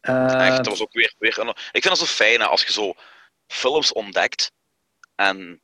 [0.00, 2.62] Eh, Echt, dat was ook weer, weer een- Ik vind dat zo fijn hè, als
[2.64, 2.94] je zo
[3.46, 4.52] films ontdekt
[5.14, 5.62] en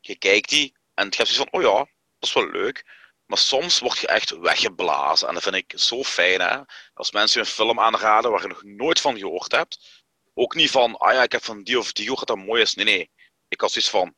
[0.00, 1.76] je kijkt die en je hebt zoiets van, oh ja,
[2.18, 2.84] dat is wel leuk.
[3.26, 5.28] Maar soms word je echt weggeblazen.
[5.28, 6.58] En dat vind ik zo fijn, hè.
[6.94, 10.04] Als mensen je een film aanraden waar je nog nooit van gehoord hebt.
[10.34, 12.62] Ook niet van, ah ja, ik heb van die of die gehoord dat dat mooi
[12.62, 12.74] is.
[12.74, 13.10] Nee, nee.
[13.48, 14.14] Ik had zoiets van,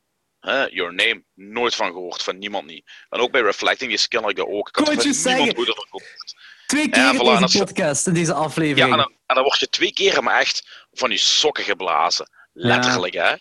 [0.48, 2.22] hè, Your Name, nooit van gehoord.
[2.22, 2.90] Van niemand niet.
[3.08, 3.98] En ook bij Reflecting, die
[4.34, 4.68] dat ook.
[4.68, 5.02] Ik had van je
[5.34, 6.34] niemand ooit ervan gehoord.
[6.66, 8.90] twee keer Ja, voilà, deze je- podcast, in deze Ja, aflevering.
[8.92, 12.30] en dan, en dan word je twee keer maar echt van je sokken geblazen.
[12.52, 13.34] Letterlijk, hè.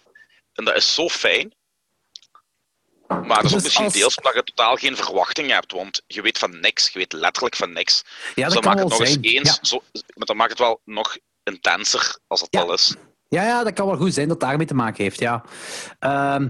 [0.53, 1.55] En dat is zo fijn.
[3.08, 6.01] Maar dat is ook Dus misschien als- deels omdat je totaal geen verwachting hebt, want
[6.08, 6.89] je weet van niks.
[6.89, 8.03] Je weet letterlijk van niks.
[8.05, 8.14] ja,
[8.45, 9.24] dus dat dan kan maakt wel het nog zijn.
[9.24, 9.55] eens eens...
[9.62, 9.68] Ja.
[9.68, 9.84] Zo,
[10.16, 12.62] maar dan maakt het wel nog intenser als het Ja.
[12.62, 12.95] al is.
[13.30, 15.43] Ja, ja, dat kan wel goed zijn dat het daarmee te maken heeft, ja.
[15.99, 16.49] Ehm,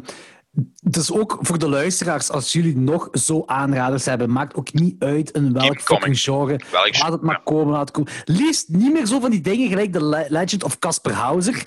[0.82, 5.32] dus ook voor de luisteraars, als jullie nog zo aanraders hebben, maakt ook niet uit
[5.32, 6.60] in welk fucking genre.
[6.72, 7.42] Welk Laat het maar ja.
[7.44, 8.12] komen, laat het komen.
[8.26, 11.64] Liefst niet meer zo van die dingen gelijk de Le- Legend of Casper Hauser.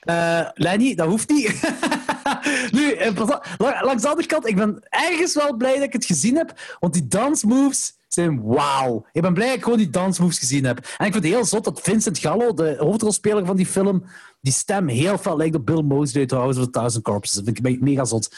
[0.00, 1.48] Eh, Lenny, dat hoeft niet.
[2.76, 3.16] nu, eh,
[3.58, 6.92] langs de andere kant, ik ben ergens wel blij dat ik het gezien heb, want
[6.92, 9.06] die dansmoves zijn wauw.
[9.12, 10.78] Ik ben blij dat ik gewoon die dansmoves gezien heb.
[10.78, 14.04] En ik vind het heel zot dat Vincent Gallo, de hoofdrolspeler van die film,
[14.40, 17.34] die stem heel veel lijkt op Bill Moseley uit House of a Thousand Corpses.
[17.36, 18.34] Dat vind ik me- mega zot.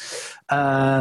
[0.47, 1.01] Eh,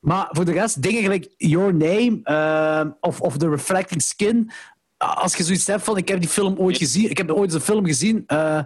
[0.00, 4.50] maar voor de rest, dingen gelijk Your Name eh, of, of The Reflecting Skin.
[4.96, 7.60] Als je zoiets hebt van, ik heb die film ooit gezien, ik heb ooit een
[7.60, 8.60] film gezien, eh,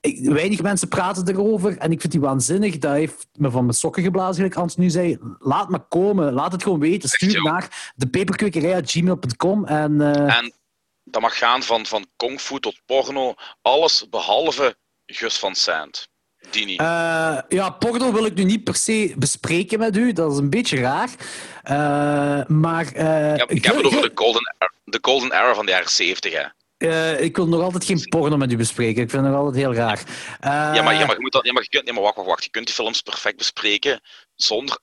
[0.00, 2.78] ik- weinig mensen praten erover en ik vind die waanzinnig.
[2.78, 5.18] Dat heeft me van mijn sokken geblazen, gelijk Hans nu zei.
[5.38, 7.08] Laat me komen, laat het gewoon weten.
[7.08, 10.52] Stuur naar depeperdkwekerij.gmail.com en eh, En
[11.04, 13.34] dat mag gaan van, van kung fu tot porno.
[13.62, 14.76] Alles behalve
[15.06, 16.08] Gus van Sant.
[16.50, 16.80] Die niet.
[16.80, 20.12] Eh, ja, porno wil ik nu niet per se bespreken met u.
[20.12, 21.10] Dat is een beetje raar.
[21.62, 25.64] Eh, maar eh, Ja, ik heb het over de golden, era, de golden era van
[25.66, 26.44] de jaren 70, hè.
[26.76, 29.02] eh, ik wil nog altijd geen porno met u bespreken.
[29.02, 30.02] Ik vind het nog altijd heel raar.
[30.40, 32.28] Ja, maar, ja, maar, je moet dat, ja, maar, je kunt, ja, maar wacht, wacht,
[32.28, 32.44] wacht.
[32.44, 34.00] Je kunt die films perfect bespreken
[34.34, 34.78] zonder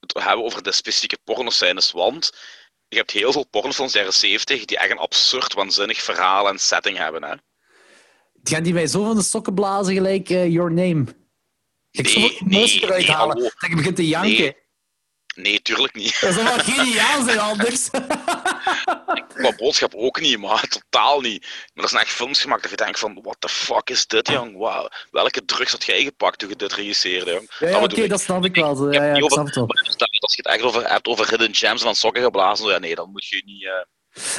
[0.00, 1.92] het te hebben over de specifieke pornoscènes.
[1.92, 2.30] Want
[2.88, 6.48] je hebt heel veel pornofilms uit de jaren 70 die echt een absurd, waanzinnig verhaal
[6.48, 7.24] en setting hebben.
[7.24, 7.34] Hè.
[8.42, 11.04] Gaan die mij zo van de sokken blazen gelijk eh, Your Name?
[11.90, 12.44] Ik Nee, emotie
[12.80, 13.36] nee, eruit nee, halen.
[13.36, 14.30] Dat ik begin te janken.
[14.30, 14.58] Nee.
[15.34, 16.20] Nee, tuurlijk niet.
[16.20, 17.90] Dat zou wel geniaal zijn anders.
[19.34, 21.46] Qua boodschap ook niet, maar totaal niet.
[21.74, 24.28] Maar er zijn echt films gemaakt dat je denkt van, what the fuck is dit,
[24.28, 24.56] jong?
[24.56, 24.88] Wow.
[25.10, 27.46] Welke drugs had jij gepakt toen je dit regisseerde, jong?
[27.58, 28.92] ja, ja, Dat oké, dat snap ik wel.
[28.92, 29.66] Ja, ja, ik over- snap het wel.
[30.18, 33.10] Als je het echt over hebt over hidden gems van sokken geblazen, ja, nee, dan
[33.10, 33.64] moet je niet...
[33.64, 33.70] eh,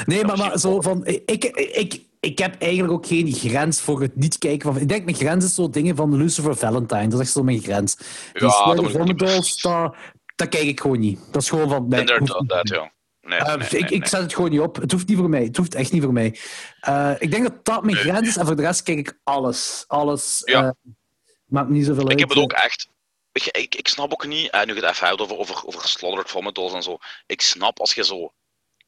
[0.05, 1.05] Nee, maar, maar zo van...
[1.05, 4.81] Ik, ik, ik, ik heb eigenlijk ook geen grens voor het niet kijken van...
[4.81, 7.07] Ik denk, mijn grens is zo dingen van Lucifer Valentine.
[7.07, 7.95] Dat is echt zo mijn grens.
[7.95, 9.19] Die Ja, dat ik
[9.61, 9.95] dat,
[10.35, 11.19] dat kijk ik gewoon niet.
[11.31, 11.83] Dat is gewoon van...
[11.83, 12.91] Inderdaad, dat, ja.
[13.21, 14.75] Nee, Eh, nee, ik, nee, ik zet het gewoon niet op.
[14.75, 15.43] Het hoeft niet voor mij.
[15.43, 16.39] Het hoeft echt niet voor mij.
[16.79, 18.37] Eh, ik denk dat dat mijn grens is.
[18.37, 19.83] En voor de rest kijk ik alles.
[19.87, 20.41] Alles.
[20.45, 20.75] Ja.
[21.45, 22.11] maakt me niet zoveel uit.
[22.11, 22.87] Ik heb het ook echt...
[23.31, 26.83] ik, ik snap ook niet, nu je het even hebt over, over, over Slaughtered en
[26.83, 26.97] zo.
[27.25, 28.33] Ik snap als je zo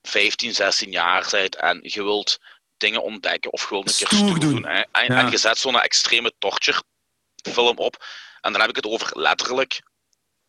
[0.04, 2.40] 15, 16 jaar bent en je wilt
[2.78, 4.54] dingen ontdekken of je wilt een keer Stoer doen.
[4.54, 4.66] doen.
[4.66, 5.20] hè, en, Ja.
[5.20, 6.84] en je zet zo'n extreme torture
[7.52, 8.06] film op.
[8.42, 9.82] En dan heb ik het over letterlijk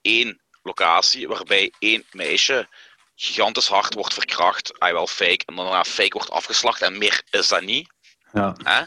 [0.00, 2.68] één locatie waarbij één meisje
[3.16, 4.78] gigantisch hard wordt verkracht.
[4.78, 5.42] Ah, wel fake.
[5.46, 6.82] En dan daarna fake wordt afgeslacht.
[6.82, 7.88] En meer is dat niet.
[8.32, 8.57] Ja.
[8.62, 8.80] Hè?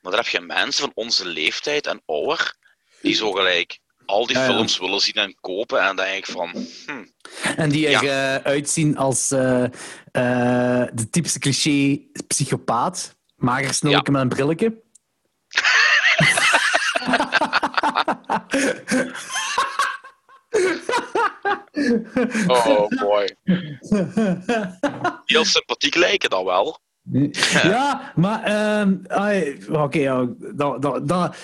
[0.00, 2.54] Maar dan heb je mensen van onze leeftijd en ouder
[3.00, 4.44] die zo gelijk al die ja.
[4.44, 5.78] films willen zien en kopen.
[5.78, 7.04] En dan denk ik van, hm,
[7.56, 8.36] En die er Ja.
[8.36, 9.64] eh, uitzien als eh,
[10.92, 13.16] de typische cliché psychopaat.
[13.36, 14.80] Mager snulken met een brilletje.
[22.46, 23.36] oh boy.
[25.24, 26.78] Heel sympathiek lijken dan wel.
[27.62, 28.42] Ja, maar...
[28.42, 28.96] ehm,
[29.70, 31.36] Oké, ja, dat, dat, dat,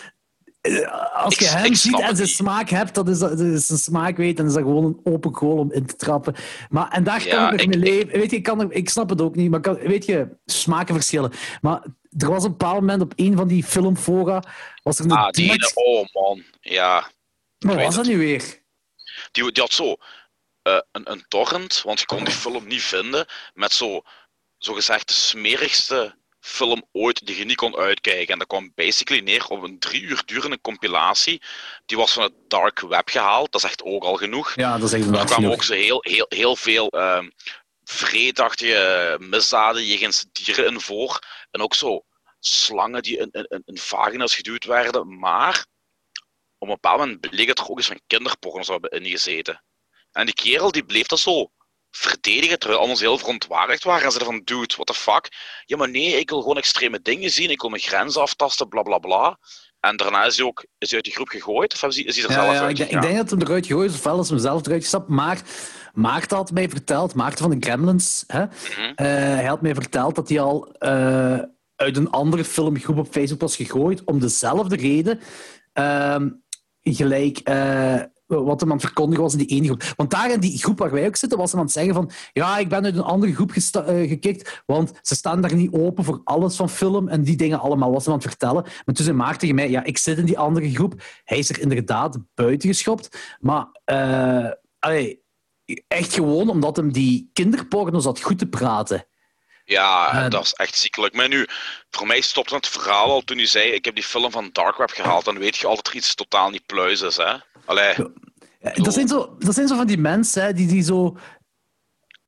[1.12, 3.78] als je Ik- hem ik ziet en zijn smaak hebt, dat is, dat is zijn
[3.78, 6.34] smaak weet, en is dat gewoon een open goal om in te trappen.
[6.68, 8.18] Maar, en daar kan Ja, ik nog mee leven.
[8.18, 10.94] Weet je, ik, kan er, ik snap het ook niet, maar kan, weet je, smaken
[10.94, 11.32] verschillen.
[11.60, 11.82] Maar
[12.18, 14.42] er was een bepaald moment op een van die filmfora,
[14.82, 16.42] was er een Ah, die ene, oh man.
[16.60, 17.10] Ja,
[17.58, 18.62] Maar was dat nu weer?
[19.32, 19.96] die, die had zo
[20.62, 24.02] eh, een, een torrent, want je kon die film niet vinden, met zo,
[24.58, 26.16] zo gezegd de smerigste
[26.48, 28.32] film ooit die je niet kon uitkijken.
[28.32, 31.42] En dat kwam basically neer op een drie uur durende compilatie.
[31.86, 34.54] Die was van het dark web gehaald, dat is echt ook al genoeg.
[34.54, 37.28] Ja, dat is echt Er kwamen ook zo heel, heel, heel veel ehm
[37.88, 41.18] vreedachtige misdaden jegens dieren in voor.
[41.50, 42.04] En ook zo
[42.40, 45.18] slangen die in, in, in vagina's geduwd werden.
[45.18, 45.66] Maar
[46.58, 49.62] op een bepaald moment bleek dat er ook eens van kinderporno zou hebben ingezeten.
[50.12, 51.50] En die kerel die bleef dat zo
[51.90, 54.04] verdedigen, terwijl anders heel verontwaardigd waren.
[54.04, 55.28] En zeiden van, dude, what the fuck?
[55.64, 57.50] Ja, maar nee, ik wil gewoon extreme dingen zien.
[57.50, 59.38] Ik wil mijn grenzen aftasten, bla bla bla.
[59.80, 61.74] En daarna is hij ook is hij uit die groep gegooid?
[61.74, 63.30] Of is hij, is hij er Ja, zelf ja, uit ik, denk- ik denk dat
[63.30, 65.08] hem eruit gegooid is, ofwel is hem zelf eruit gestapt.
[65.08, 65.42] Maar
[65.92, 68.92] Maarten had mij verteld, Maarten van de Gremlins, hè, Mhm.
[68.94, 71.38] eh, hij had mij verteld dat hij al eh,
[71.76, 75.20] uit een andere filmgroep op Facebook was gegooid, om dezelfde reden.
[75.72, 76.28] Ehm,
[76.82, 77.94] gelijk eh,
[78.28, 79.82] wat hem aan het verkondigen was in die ene groep.
[79.96, 82.10] Want daar in die groep waar wij ook zitten, was hem aan het zeggen van
[82.32, 86.04] ja, ik ben uit een andere groep eh, gekikt, want ze staan daar niet open
[86.04, 88.62] voor alles van film en die dingen allemaal, was hem aan het vertellen.
[88.62, 91.02] Maar toen zei Maarten tegen mij, ja, ik zit in die andere groep.
[91.24, 95.22] Hij is er inderdaad buiten geschopt, maar eh, allee,
[95.88, 99.06] echt gewoon omdat hem die kinderporno zat goed te praten.
[99.64, 101.14] Ja, dat is echt ziekelijk.
[101.14, 101.46] Maar nu,
[101.90, 104.76] voor mij stopte het verhaal al toen hij zei: Ik heb die film van Dark
[104.76, 105.24] Web gehaald.
[105.24, 107.16] Dan weet je altijd dat er iets totaal niet pluis is.
[107.16, 107.34] Hè?
[107.68, 107.94] Allee,
[108.60, 111.16] Ja, Dat zijn, zo, dat zijn zo van die mensen hè, die, die zo.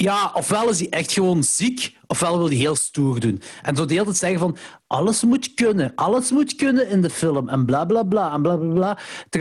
[0.03, 3.43] Ja, ofwel is hij echt gewoon ziek, ofwel wil hij heel stoer doen.
[3.63, 7.11] En zo de hele tijd zeggen van alles moet kunnen, alles moet kunnen in de
[7.11, 8.99] film en bla bla bla en bla bla bla.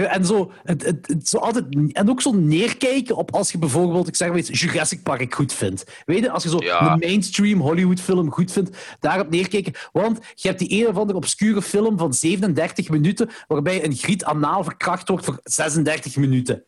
[0.09, 4.07] En, zo, het, het, het- zo altijd, en ook zo neerkijken op als je bijvoorbeeld,
[4.07, 5.83] ik zeg maar iets, Jurassic Park goed vindt.
[6.05, 6.91] Weet je, als je zo Ja.
[6.91, 9.73] een mainstream Hollywood film goed vindt, daarop neerkijken.
[9.91, 14.23] Want je hebt die een of andere obscure film van 37 minuten, waarbij een griet
[14.23, 16.63] anaal verkracht wordt voor 36 minuten.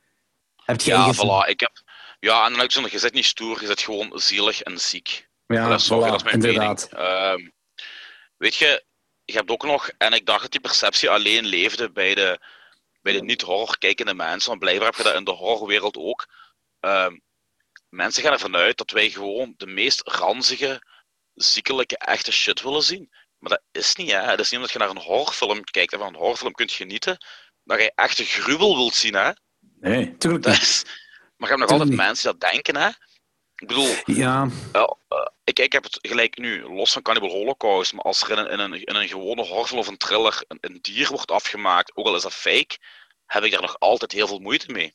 [0.65, 1.49] Heb jij ja, voilà.
[1.49, 1.71] Ik heb,
[2.21, 5.29] ja, en je zit niet stoer, je zit gewoon zielig en ziek.
[5.45, 6.89] Ja, dat, is, voilà, dat is mijn inderdaad.
[6.91, 7.49] Ehm,
[8.37, 8.83] weet je,
[9.25, 12.39] je hebt ook nog, en ik dacht dat die perceptie alleen leefde bij de,
[13.01, 16.27] bij de niet-horror kijkende mensen, want blijkbaar heb je dat in de horrorwereld ook.
[16.79, 17.17] Ehm,
[17.89, 20.81] mensen gaan ervan uit dat wij gewoon de meest ranzige,
[21.33, 23.09] ziekelijke, echte shit willen zien.
[23.37, 24.25] Maar dat is niet, hè.
[24.25, 27.25] Dat is niet omdat je naar een horrorfilm kijkt en van een horrorfilm kunt genieten,
[27.63, 29.31] dat je echte gruwel wilt zien, hè.
[29.79, 30.61] Nee, tuurlijk Dat niet.
[30.61, 30.85] is...
[31.41, 31.97] Maar je hebt nog altijd niet.
[32.07, 32.87] mensen die dat denken, hè.
[33.55, 34.83] Ik bedoel, Ja, eh,
[35.43, 38.49] ik, ik heb het gelijk nu, los van Cannibal Holocaust, maar als er in een,
[38.51, 42.05] in een, in een gewone horrorfilm of een thriller een, een dier wordt afgemaakt, ook
[42.05, 42.77] al is dat fake,
[43.25, 44.93] heb ik daar nog altijd heel veel moeite mee.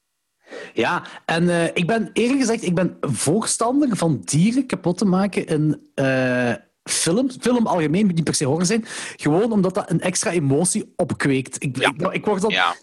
[0.75, 1.07] ja.
[1.25, 5.91] en eh, ik ben eerlijk gezegd, ik ben voorstander van dieren kapot te maken in
[5.95, 6.55] eh
[6.91, 7.31] film.
[7.41, 8.85] Film algemeen moet niet per se horror zijn.
[9.17, 11.63] Gewoon omdat dat een extra emotie opkweekt.
[11.63, 11.89] Ik, Ja.
[11.97, 12.77] ik, ik word dan Ja,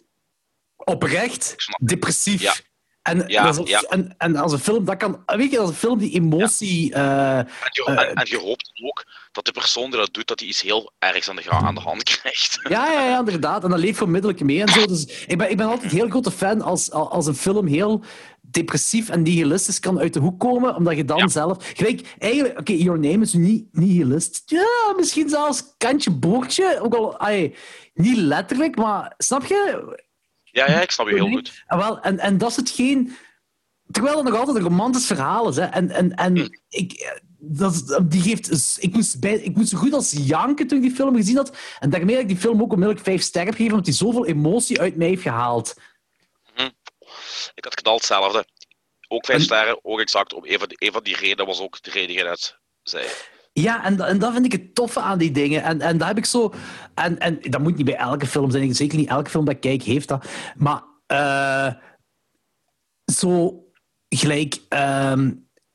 [0.76, 2.64] oprecht depressief.
[3.04, 3.82] En, Ja, dat is een- ja.
[3.89, 5.24] en, en als een film, dat kan...
[5.26, 6.93] Weet je, als een film die emotie...
[6.93, 10.28] eh, en je, Eh, en, en je hoopt ook dat de persoon die dat doet,
[10.28, 12.60] dat hij iets heel ergs aan de, aan de hand krijgt.
[12.70, 13.64] Ja, ja, ja, inderdaad.
[13.64, 14.86] En dat leeft onmiddellijk mee en zo.
[14.86, 18.04] Dus ik ben, ik ben altijd heel grote fan als, als een film heel
[18.41, 21.28] depressief en nihilistisch kan uit de hoek komen, omdat je dan Ja.
[21.28, 21.72] zelf...
[21.74, 24.41] Gelijk, eigenlijk, oké, Your Name is niet nihilist.
[24.45, 26.80] Ja, misschien zelfs kantje boordje.
[26.82, 27.56] Ook al, ai,
[27.93, 30.01] niet letterlijk, maar snap je?
[30.54, 31.64] Ja, ja, ik snap je heel goed.
[31.68, 33.16] En, wel, en, en dat is hetgeen...
[33.91, 35.56] Terwijl het nog altijd een romantisch verhaal is.
[35.56, 35.64] Hè.
[35.64, 36.47] En, en, en Hm.
[36.70, 40.84] ik, dat, die geeft, ik, moest bij, ik moest zo goed als janken toen ik
[40.84, 41.58] die film gezien had.
[41.80, 44.80] En daarmee heb ik die film ook onmiddellijk vijf sterren gegeven, omdat die zoveel emotie
[44.80, 45.74] uit mij heeft gehaald.
[46.56, 46.70] Hm.
[47.54, 48.45] Ik had knal hetzelfde.
[49.08, 50.34] Ook vijf sterren, ook exact.
[50.34, 52.58] Om een van, die, een van die redenen was ook de reden die je net
[52.84, 53.08] zei.
[53.54, 55.64] Ja, en, en dat vind ik het toffe aan die dingen.
[55.64, 56.54] En, en dat heb ik zo...
[56.93, 58.76] En, en dat moet niet bij elke film zijn.
[58.76, 60.26] Zeker niet elke film dat ik kijk heeft dat.
[60.56, 61.74] Maar uh,
[63.14, 63.64] zo
[64.10, 64.62] gelijk...
[64.74, 65.28] Uh,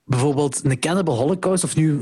[0.04, 1.92] bijvoorbeeld een Cannibal Holocaust, of nu...
[1.92, 2.00] Uh,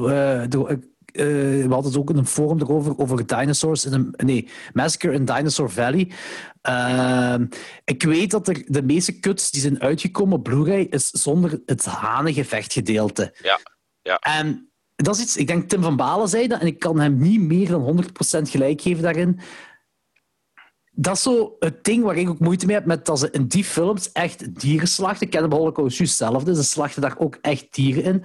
[0.49, 0.81] de,
[1.13, 3.85] uh, we hadden het ook in een forum erover, over dinosaurs.
[3.85, 6.11] In een, nee, Massacre in Dinosaur Valley.
[6.69, 7.35] Uh,
[7.85, 11.85] ik weet dat er de meeste cuts die zijn uitgekomen op Blu-ray is zonder het
[11.85, 13.35] hanengevechtgedeelte.
[13.43, 13.59] Ja,
[14.03, 14.19] ja.
[14.19, 17.19] En dat is iets, ik denk Tim van Balen zei dat, en ik kan hem
[17.19, 18.05] niet meer dan
[18.39, 19.41] 100% gelijk geven daarin.
[20.91, 23.47] Dat is zo het ding waar ik ook moeite mee heb met dat ze in
[23.47, 25.29] die films echt dieren slachten.
[25.29, 26.55] Cannibal Holocaust juist hetzelfde.
[26.55, 28.23] Ze slachten daar ook echt dieren in.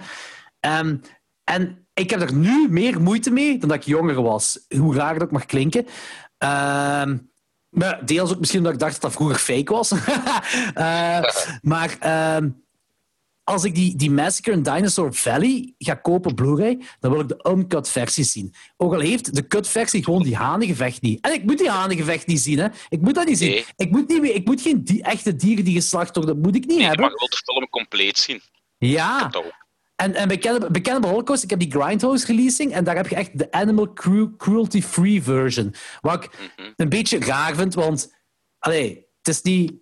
[0.70, 1.00] Um,
[1.44, 4.66] en ik heb er nu meer moeite mee dan dat ik jonger was.
[4.78, 5.86] Hoe raar dat ook mag klinken.
[6.38, 7.12] Uh,
[7.68, 9.92] maar deels ook misschien omdat ik dacht dat dat vroeger fake was.
[9.92, 11.20] uh,
[11.72, 12.50] maar uh,
[13.44, 17.48] als ik die, die Massacre in Dinosaur Valley ga kopen Blu-ray, dan wil ik de
[17.50, 18.54] uncut versie zien.
[18.76, 21.20] Ook al heeft de cut versie gewoon die hanengevecht niet.
[21.20, 22.58] En ik moet die hanengevecht niet zien.
[22.58, 22.68] Hè.
[22.88, 23.64] Ik moet dat niet zien.
[23.76, 26.34] Ik, moet niet, ik moet geen die, echte dieren die geslacht worden.
[26.34, 27.04] Dat moet ik niet nee, hebben.
[27.04, 28.40] Je wilt de film compleet zien.
[28.78, 29.30] Ja.
[29.96, 33.08] En, en bij, Cannibal, bij Cannibal Holocaust, ik heb die Grindhouse releasing en daar heb
[33.08, 33.92] je echt de animal
[34.36, 35.74] cruelty-free version.
[36.00, 36.72] Wat ik mm -hmm.
[36.76, 38.14] een beetje raar vind, want
[38.58, 39.81] allee, het is niet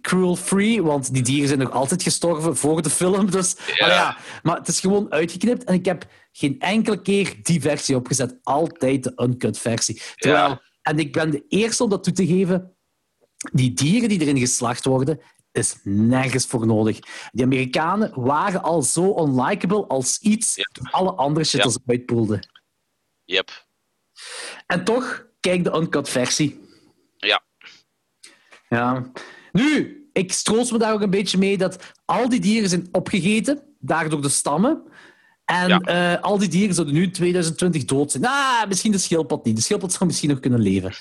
[0.00, 3.30] cruel-free, want die dieren zijn nog altijd gestorven voor de film.
[3.30, 3.86] Dus, ja.
[3.86, 4.16] ja.
[4.42, 8.38] maar het is gewoon uitgeknipt en ik heb geen enkele keer die versie opgezet.
[8.42, 10.02] Altijd de uncut versie.
[10.16, 10.62] Terwijl, ja.
[10.82, 12.76] En ik ben de eerste om dat toe te geven.
[13.52, 15.20] Die dieren die erin geslacht worden,
[15.52, 16.98] is nergens voor nodig.
[17.32, 20.88] Die Amerikanen waren al zo unlikable als iets yep.
[20.90, 21.64] alle andere shit yep.
[21.64, 22.48] als uitpoelden.
[23.24, 23.66] Yep.
[24.66, 26.68] En toch, kijk de uncut versie.
[27.16, 27.42] Ja.
[28.68, 29.10] Ja.
[29.54, 33.62] Nu, ik stroos me daar ook een beetje mee dat al die dieren zijn opgegeten,
[33.78, 34.82] daardoor de stammen.
[35.44, 36.14] En ja.
[36.14, 38.26] uh, al die dieren zouden nu in 2020 dood zijn.
[38.26, 39.56] Ah, misschien de schildpad niet.
[39.56, 40.92] De schildpad zou misschien nog kunnen leven.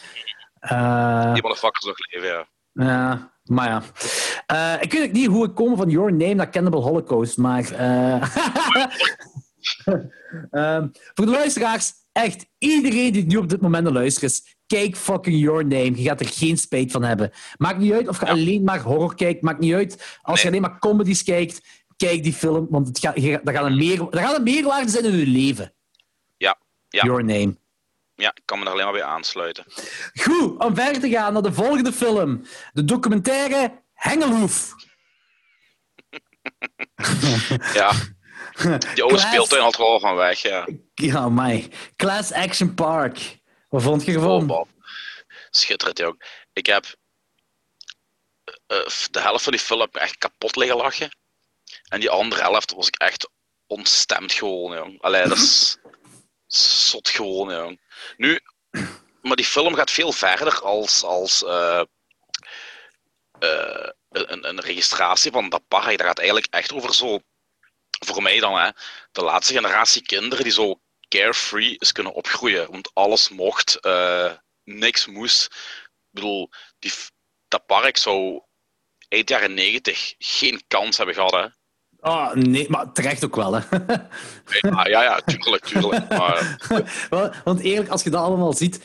[0.62, 2.48] Uh, die motherfuckers nog leven, ja.
[2.74, 3.84] Ja, maar ja.
[4.76, 7.72] Uh, ik weet ook niet hoe ik kom van Your Name naar Cannibal Holocaust, maar...
[7.72, 8.24] uh,
[11.14, 15.40] voor de luisteraars, echt, iedereen die nu op dit moment naar luistert is, kijk fucking
[15.40, 15.96] Your Name.
[15.96, 17.32] Je gaat er geen spijt van hebben.
[17.58, 18.32] Maakt niet uit of je ja.
[18.32, 19.42] alleen maar horror kijkt.
[19.42, 20.44] Maakt niet uit als nee.
[20.44, 21.62] je alleen maar comedies kijkt.
[21.98, 24.90] Kijk die film, want het gaat, je, dat gaat een, meer, dat gaat een meerwaarde
[24.90, 25.74] zijn in je leven.
[26.38, 26.58] Ja.
[26.90, 27.04] ja.
[27.04, 27.58] Your Name.
[28.16, 29.66] Ja, ik kan me er alleen maar bij aansluiten.
[30.14, 32.46] Goed, om verder te gaan naar de volgende film.
[32.72, 34.74] De documentaire Hengelhoef.
[37.74, 37.92] ja.
[38.94, 40.68] Die oude speeltuin had er al van weg, ja.
[40.94, 41.70] Ja, mij.
[41.96, 43.42] Class Action Park.
[43.74, 44.50] Wat vond je ervan?
[44.50, 44.68] Oh,
[45.50, 46.24] Schitterend, jong.
[46.54, 46.86] Ik heb
[48.68, 51.18] uh, de helft van die film heb ik echt kapot liggen lachen.
[51.88, 53.30] En die andere helft was ik echt
[53.68, 55.02] ontstemd gewoon, jong.
[55.02, 55.78] Allee, dat is
[56.90, 57.82] zot gewoon, jong.
[58.18, 58.40] Nu,
[59.22, 61.84] maar die film gaat veel verder als, als uh,
[63.40, 65.98] uh, een, een, registratie van dat park.
[65.98, 67.20] Dat gaat eigenlijk echt over zo,
[68.06, 68.70] voor mij dan, hè,
[69.12, 70.82] de laatste generatie kinderen die zo
[71.20, 72.72] carefree is kunnen opgroeien.
[72.72, 74.32] Want alles mocht, uh,
[74.64, 75.46] niks moest.
[75.46, 76.50] Ik bedoel,
[76.80, 76.92] die,
[77.48, 78.42] dat park zou
[79.08, 81.32] eind jaren negentig geen kans hebben gehad.
[81.32, 81.46] Hè.
[82.00, 83.60] Oh, nee, maar terecht ook wel, hè?
[84.70, 86.10] ja, ja, ja tuurlijk, tuurlijk.
[86.10, 86.58] Maar...
[87.44, 88.82] Want eerlijk, als je dat allemaal ziet,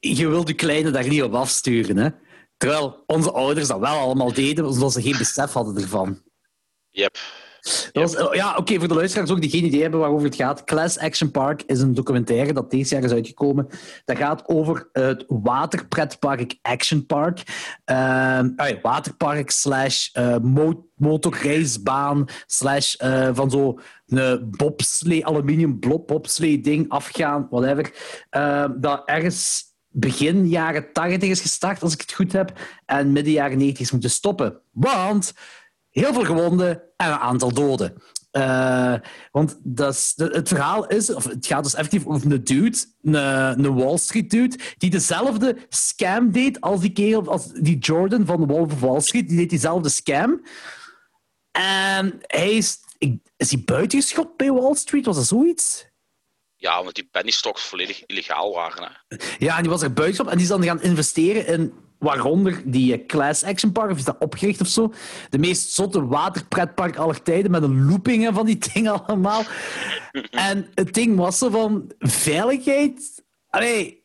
[0.00, 2.08] je wilt je kleine daar niet op afsturen, hè?
[2.56, 6.22] Terwijl onze ouders dat wel allemaal deden, omdat ze geen besef hadden ervan.
[6.90, 7.18] Yep.
[7.92, 10.64] Was, ja, oké, okay, voor de luisteraars ook die geen idee hebben waarover het gaat.
[10.64, 13.66] Class Action Park is een documentaire dat deze jaar is uitgekomen.
[14.04, 17.42] Dat gaat over het waterpretpark Action Park.
[17.90, 18.40] Uh,
[18.82, 20.36] waterpark slash uh,
[20.94, 27.92] motorreisbaan slash uh, van zo een bobslee, aluminium bobslee ding afgaan, whatever.
[28.30, 32.52] Uh, dat ergens begin jaren 80 is gestart, als ik het goed heb,
[32.86, 34.60] en midden jaren 90 is moeten stoppen.
[34.70, 35.32] Want
[35.92, 38.02] heel veel gewonden en een aantal doden.
[38.32, 38.94] Uh,
[39.30, 43.14] want dat het verhaal is, of het gaat dus effectief over een dude, een,
[43.64, 48.40] een Wall Street dude, die dezelfde scam deed als die kerel, als die Jordan van
[48.40, 50.42] de Wolf of Wall Street, die deed diezelfde scam.
[51.50, 52.78] En hij is,
[53.36, 55.06] is hij buitengeschot bij Wall Street?
[55.06, 55.90] Was dat zoiets?
[56.56, 58.82] Ja, omdat die penny stocks volledig illegaal waren.
[59.08, 59.16] Hè.
[59.38, 61.72] Ja, en die was er buitengeschot en die is dan gaan investeren in
[62.02, 64.92] waaronder die Class Action Park, of is dat opgericht of zo?
[65.30, 69.42] De meest zotte waterpretpark aller tijden, met een looping van die dingen allemaal.
[70.30, 73.24] en het ding was zo van veiligheid...
[73.48, 74.04] Allee,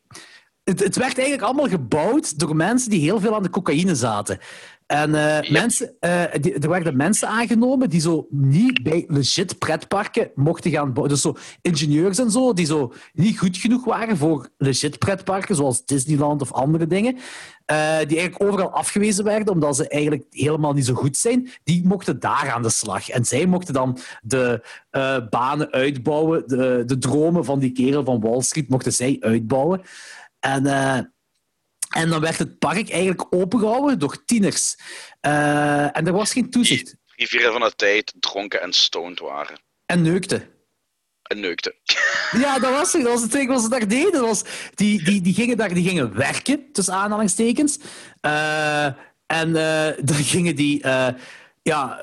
[0.64, 4.38] het, het werd eigenlijk allemaal gebouwd door mensen die heel veel aan de cocaïne zaten.
[4.88, 10.30] En eh, mensen, eh, die- er werden mensen aangenomen die zo niet bij legit pretparken
[10.34, 11.08] mochten gaan bouwen.
[11.08, 15.84] Dus zo ingenieurs en zo, die zo niet goed genoeg waren voor legit pretparken, zoals
[15.84, 17.14] Disneyland of andere dingen.
[17.64, 21.48] eh, die eigenlijk overal afgewezen werden omdat ze eigenlijk helemaal niet zo goed zijn.
[21.64, 23.08] Die mochten daar aan de slag.
[23.08, 24.60] En zij mochten dan de
[25.30, 26.42] banen uitbouwen.
[26.46, 29.80] De, de dromen van die kerel van Wall Street mochten zij uitbouwen.
[30.40, 31.12] En...
[31.88, 34.76] en dan werd het park eigenlijk opengehouden door tieners.
[35.20, 36.96] Eh, en er was geen toezicht.
[37.16, 39.60] Die vieren van de tijd dronken en stoned waren.
[39.86, 40.48] En neukte.
[41.22, 41.74] En neukten.
[42.32, 43.02] Ja, dat was het.
[43.02, 44.12] Dat was het ding wat ze daar deden.
[44.12, 47.78] Dat was, die, die, die, gingen daar, die gingen werken, tussen aanhalingstekens.
[48.20, 48.84] Eh,
[49.26, 50.86] en eh, dan gingen die...
[51.62, 51.98] ja,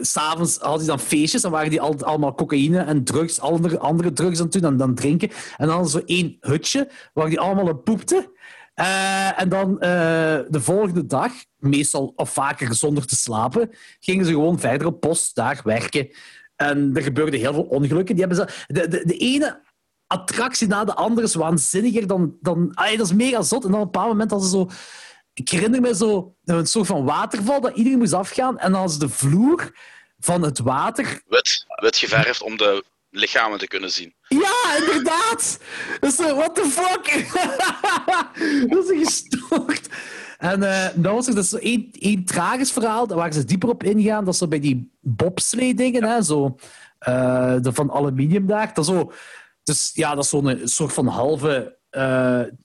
[0.00, 1.42] s'avonds hadden die dan feestjes.
[1.42, 4.76] Dan waren die al, allemaal cocaïne en drugs, andere, andere drugs aan het doen en
[4.76, 5.30] dan drinken.
[5.30, 8.30] En dan hadden ze zo één hutje waar die allemaal op poepten.
[8.78, 13.70] Eh, en dan eh, de volgende dag, meestal of vaker zonder te slapen,
[14.00, 16.08] gingen ze gewoon verder op post daar werken.
[16.56, 18.16] En er gebeurden heel veel ongelukken.
[18.16, 19.60] Die hebben ze, de, de, de ene
[20.06, 22.36] attractie na de andere is waanzinniger dan...
[22.40, 23.64] dan ay, dat is mega zot.
[23.64, 24.68] En dan op een bepaald moment hadden ze zo...
[25.32, 28.58] Ik herinner me zo een soort van waterval dat iedereen moest afgaan.
[28.58, 29.72] En dan ze de vloer
[30.18, 34.14] van het water Wit, wit geverfd om de lichamen te kunnen zien.
[34.28, 35.58] ja, inderdaad!
[36.00, 37.26] Dus, eh, what the fuck?
[38.70, 39.88] dat is gestoord.
[40.38, 40.60] En
[40.94, 44.24] dan was er dus één, één tragisch verhaal, waar ze dieper op ingaan.
[44.24, 46.56] Dat zo bij die bobslee-dingen, hè, zo,
[46.98, 48.74] eh, de van aluminium daar.
[48.74, 49.12] Dat is zo,
[49.62, 51.76] dus ja, dat is zo'n soort van halve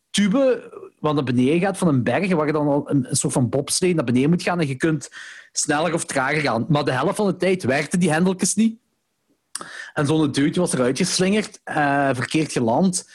[0.10, 0.72] tube
[1.04, 4.04] wat naar beneden gaat van een berg, waar je dan een soort van bobslee naar
[4.04, 5.10] beneden moet gaan en je kunt
[5.52, 6.66] sneller of trager gaan.
[6.70, 8.80] Maar de helft van de tijd werkten die hendeltjes niet.
[9.94, 13.10] En zo'n duwtje was eruit geslingerd, eh, verkeerd geland.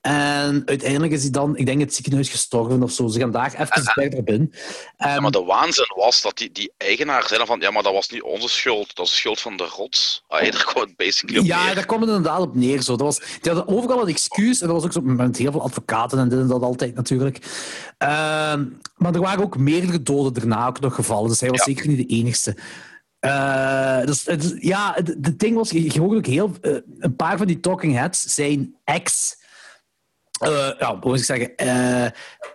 [0.00, 3.08] En uiteindelijk is hij dan, ik denk, het ziekenhuis gestorven of zo.
[3.08, 4.50] Ze gaan daar even verder binnen.
[4.52, 4.58] Ja,
[4.96, 7.92] Ehm, maar de waanzin was dat die, die eigenaar zei dan van, ja, maar dat
[7.92, 10.24] was niet onze schuld, dat is de schuld van de rots.
[10.28, 11.74] Ah, daar kwam het basically op ja, neer.
[11.74, 12.82] daar kwam het inderdaad op neer.
[12.82, 12.96] Zo.
[12.96, 14.60] Dat was, die hadden overal een excuus.
[14.60, 17.38] En dat was ook zo met heel veel advocaten en dit en dat altijd natuurlijk.
[17.98, 18.64] Ehm,
[18.96, 21.28] maar er waren ook meerdere doden daarna ook nog gevallen.
[21.28, 21.64] Dus hij was Ja.
[21.64, 22.56] zeker niet de enigste.
[23.24, 26.52] Eh, dus, ja, het, het ding was, je hoorde ook heel...
[26.60, 29.36] eh, een paar van die talking heads zijn ex...
[30.40, 31.56] eh, ja, hoe moet ik zeggen?
[31.56, 32.06] eh,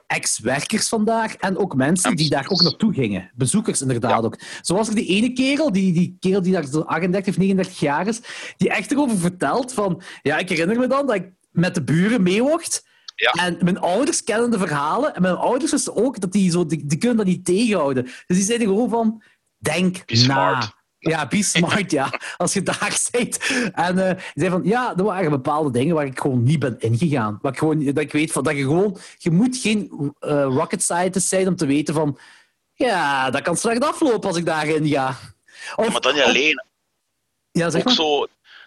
[0.07, 3.31] ex-werkers vandaag en ook mensen En die daar ook naartoe gingen.
[3.35, 4.25] Bezoekers, inderdaad Ja.
[4.25, 4.39] ook.
[4.61, 7.79] Zo was er die ene kerel, die, die kerel die daar zo 38 of 39
[7.79, 8.21] jaar is,
[8.57, 10.01] die echt erover vertelt van...
[10.21, 12.87] Ja, ik herinner me dan dat ik met de buren meewocht.
[13.15, 13.31] Ja.
[13.31, 15.15] En mijn ouders kennen de verhalen.
[15.15, 16.65] En mijn ouders wisten ook dat die zo...
[16.65, 18.03] Die, die kunnen dat niet tegenhouden.
[18.03, 19.23] Dus die zeiden gewoon van...
[19.59, 20.21] Denk Be na.
[20.23, 20.77] smart.
[20.99, 22.19] Ja, be smart, ja.
[22.37, 23.69] Als je daar zit.
[23.73, 27.39] En eh zei van, ja, er waren bepaalde dingen waar ik gewoon niet ben ingegaan.
[27.41, 28.97] Waar ik gewoon, dat ik weet van, dat je gewoon...
[29.17, 32.19] Je moet geen eh, rocket scientist zijn om te weten van...
[32.73, 35.09] Ja, dat kan slecht aflopen als ik daarin ga.
[35.75, 36.63] Of, Ja, maar dan niet alleen.
[37.51, 37.95] Ja, zeg Ook maar.
[37.95, 38.19] zo,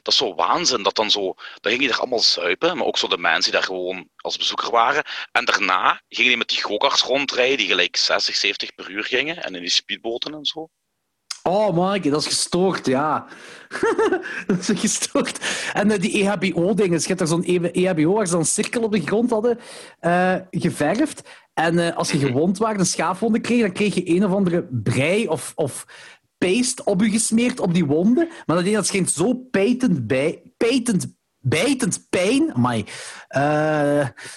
[0.03, 1.23] dat is zo waanzin, dat dan zo...
[1.61, 4.37] Dan gingen die er allemaal zuipen, maar ook zo de mensen die daar gewoon als
[4.37, 5.05] bezoeker waren.
[5.33, 9.43] En daarna gingen die met die gokarts rondrijden, die gelijk 60, 70 per uur gingen.
[9.43, 10.69] En in die speedboten en zo.
[11.43, 13.27] Oh, Mike, dat is gestoord, ja.
[14.47, 15.39] dat is gestoord.
[15.73, 18.83] En eh, die EHBO-dingen, je hebt er zo'n E- EHBO waar ze dan een cirkel
[18.83, 19.59] op de grond hadden
[19.99, 21.23] eh, geverfd.
[21.55, 24.69] En eh, als je gewond was, een schaafwonden kreeg, dan kreeg je een of andere
[24.71, 25.87] brei of, of
[26.39, 28.29] paste op je gesmeerd op die wonden.
[28.47, 32.85] Maar dat, ding, dat schijnt zo bijtend, bij, bijtend, bijtend pijn, amai,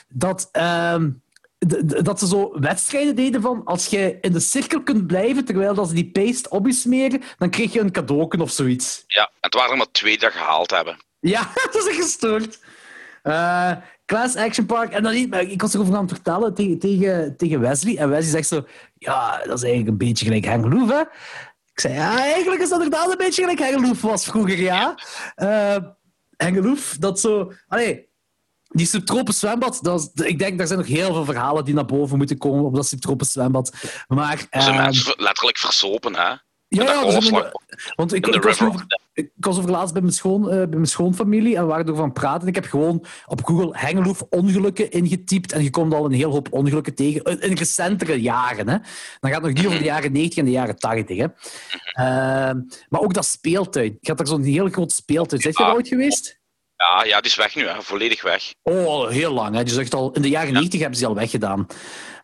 [0.08, 0.50] dat...
[0.52, 1.10] ehm,
[2.04, 5.88] dat ze zo wedstrijden deden van als je in de cirkel kunt blijven terwijl dat
[5.88, 9.04] ze die paste op je smeren, dan kreeg je een cadeauken of zoiets.
[9.08, 10.98] Ja, en het waren er maar twee dat gehaald hebben.
[11.20, 12.60] Ja, dat is echt gestoord.
[13.24, 13.72] Eh,
[14.06, 14.92] Class Action Park.
[14.92, 17.98] En dan niet, maar ik was erover aan het vertellen tegen, tegen, tegen Wesley.
[17.98, 18.66] En Wesley zegt zo,
[18.98, 21.02] ja, dat is eigenlijk een beetje gelijk Hengeloef, hè?
[21.72, 24.96] Ik zei, ja, eigenlijk is dat inderdaad een beetje gelijk Hengeloef was vroeger, ja.
[26.38, 27.52] Hengeloef, dat zo...
[27.68, 28.10] Allee,
[28.76, 31.86] die subtropisch zwembad, dat is, ik denk, daar zijn nog heel veel verhalen die naar
[31.86, 33.74] boven moeten komen op dat subtropisch zwembad.
[34.08, 34.48] Maar...
[34.50, 36.22] Er zijn ehm, mensen verletterlijk verzopen, hè.
[36.22, 37.52] ja, ja,
[37.96, 40.86] want ik, ik, was over, ik was over laatst bij mijn, schoon, eh, bij mijn
[40.86, 42.48] schoonfamilie en we waren erover het praten.
[42.48, 46.48] Ik heb gewoon op Google Hengeloef ongelukken ingetypt en je komt al een heel hoop
[46.54, 47.42] ongelukken tegen.
[47.42, 48.70] In, recentere jaren.
[48.70, 48.78] Hè.
[49.20, 51.18] Dan gaat het nog niet over de jaren 90 en de jaren 80.
[51.18, 51.26] Hè.
[51.92, 53.98] Ehm, maar ook dat speeltuin.
[54.02, 55.42] Je had daar zo'n heel groot speeltuin.
[55.42, 56.44] Zijn je daar ooit geweest?
[56.78, 57.82] Ja, ja, die is weg nu, hè.
[57.82, 58.54] volledig weg.
[58.64, 59.56] Oh, heel lang.
[59.56, 59.64] Hè.
[59.64, 61.68] Dus echt al, in de jaren 90 hebben ze die al weggedaan.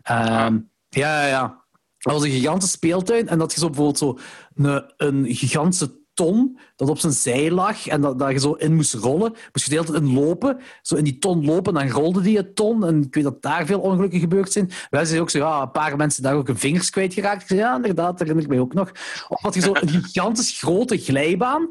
[0.02, 0.60] Ehm,
[0.90, 1.64] ja, ja, ja.
[1.98, 4.18] Dat was een gigantische speeltuin en dat je zo bijvoorbeeld zo
[4.56, 8.76] een, een gigantische ton dat op zijn zij lag en dat, dat je zo in
[8.76, 9.32] moest rollen.
[9.32, 10.60] Moest je de hele tijd in lopen.
[10.82, 12.86] Zo in die ton lopen, dan rolde die het ton.
[12.86, 14.72] En ik weet dat daar veel ongelukken gebeurd zijn.
[14.90, 17.42] Wij zeiden ook zo, ja, een paar mensen daar ook hun vingers kwijtgeraakt.
[17.42, 18.92] Ik zei, ja, inderdaad, dat herinner ik mij ook nog.
[19.28, 21.70] Of had je zo een gigantisch grote glijbaan,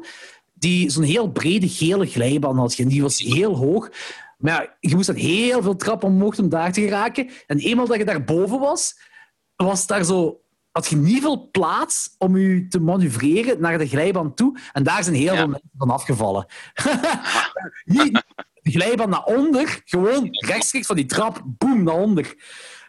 [0.61, 2.75] die zo'n heel brede gele glijbaan had.
[2.77, 3.89] En die was heel hoog.
[4.37, 7.29] Maar ja, je moest dan heel veel trappen omhoog om daar te geraken.
[7.47, 8.99] En eenmaal dat je daar boven was,
[9.55, 14.33] was daar zo had je niet veel plaats om je te manoeuvreren naar de glijbaan
[14.33, 14.59] toe.
[14.73, 15.37] En daar zijn heel Ja.
[15.37, 16.45] veel mensen van afgevallen.
[18.61, 22.35] de glijbaan naar onder, gewoon rechtstreeks van die trap, boem, naar onder.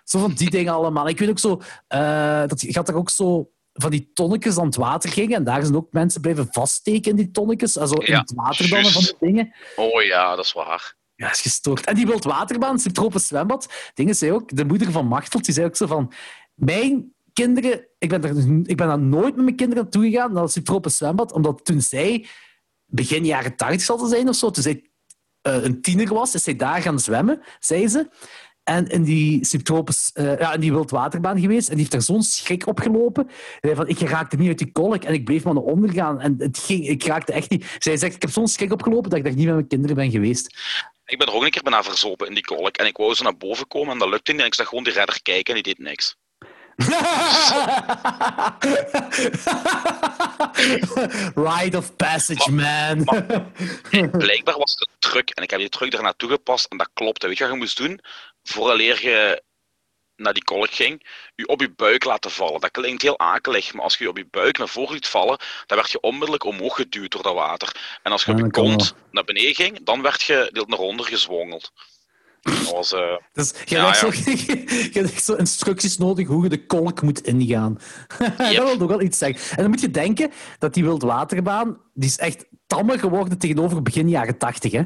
[0.04, 1.08] Zo van die dingen allemaal.
[1.08, 4.66] Ik weet ook zo, eh, dat je had er ook zo van die tonnetjes aan
[4.66, 5.36] het water gingen.
[5.36, 7.78] En daar zijn ook mensen blijven vaststeken in die tonnetjes.
[7.78, 9.54] Also in Ja, het water dan en van die dingen.
[9.76, 10.94] Oh ja, dat is waar.
[11.14, 11.86] Ja, is gestoord.
[11.86, 15.66] En die wildwaterbaan, het tropisch zwembad, dingen zei ook, de moeder van Machteld, die zei
[15.66, 16.12] ook zo van,
[16.54, 18.36] mijn kinderen, ik ben, er,
[18.70, 21.80] ik ben daar nooit met mijn kinderen naartoe gegaan, naar het tropisch zwembad, omdat toen
[21.80, 22.26] zij
[22.86, 24.90] begin jaren 80 zal te zijn of zo, toen zij
[25.40, 28.08] eh, een tiener was, is zij daar gaan zwemmen, zei ze.
[28.64, 31.68] En in die, subtropisch, eh, ja, in die wildwaterbaan geweest.
[31.68, 33.30] En die heeft daar zo'n schrik opgelopen.
[33.60, 36.20] Hij van, ik raakte niet uit die kolk en ik bleef maar naar onder gaan.
[36.20, 37.76] En het ging, ik raakte echt niet...
[37.78, 40.10] Zij zegt, ik heb zo'n schrik opgelopen dat ik daar niet met mijn kinderen ben
[40.10, 40.56] geweest.
[41.06, 42.76] Ik ben er ook een keer bijna verzopen in die kolk.
[42.76, 44.40] En ik wou zo naar boven komen en dat lukte niet.
[44.40, 46.16] En ik zag gewoon die redder kijken en die deed niks.
[51.34, 53.04] Rite of passage, man.
[54.10, 55.30] Blijkbaar was het een truc.
[55.30, 57.26] En ik heb die truc er naartoe gepast en dat klopte.
[57.26, 58.00] Weet je wat je moest doen?
[58.42, 59.42] Vooraleer je
[60.16, 62.60] naar die kolk ging, je op je buik laten vallen.
[62.60, 65.38] Dat klinkt heel akelig, maar als je je op je buik naar voren liet vallen,
[65.66, 67.98] dan werd je onmiddellijk omhoog geduwd door dat water.
[68.02, 71.06] En als je Ja, op je kont naar beneden ging, dan werd je naar onder
[71.06, 71.72] gezwongeld.
[72.40, 72.92] Dat was...
[72.92, 74.06] eh, Dus je Ja, hebt ja.
[75.00, 77.78] hebt echt zo instructies nodig hoe je de kolk moet ingaan.
[78.38, 79.50] dat wil toch wel iets zeggen.
[79.50, 84.08] En dan moet je denken dat die wildwaterbaan, die is echt tammer geworden tegenover begin
[84.08, 84.82] jaren tachtig, hè?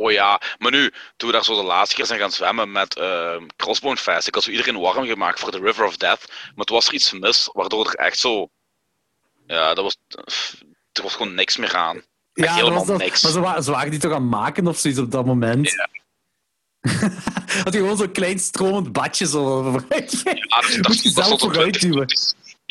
[0.00, 2.96] Oh ja, maar nu, toen we daar zo de laatste keer zijn gaan zwemmen met
[2.96, 6.64] ehm Crossbone Fest, ik had zo iedereen warm gemaakt voor de River of Death, maar
[6.64, 8.48] toen was er iets mis, waardoor er echt zo...
[9.46, 9.96] Ja, dat was...
[10.92, 11.96] Er was gewoon niks meer aan.
[11.96, 12.04] Echt
[12.48, 13.22] dat helemaal dat- niks.
[13.22, 15.74] Maar ze, wa- ze waren die toch aan het maken of zoiets op dat moment?
[17.64, 20.20] Had je gewoon zo'n klein stromend badje zo vooruit.
[20.24, 22.06] Ja, dus daar- Moet je zelf vooruit 20 duwen.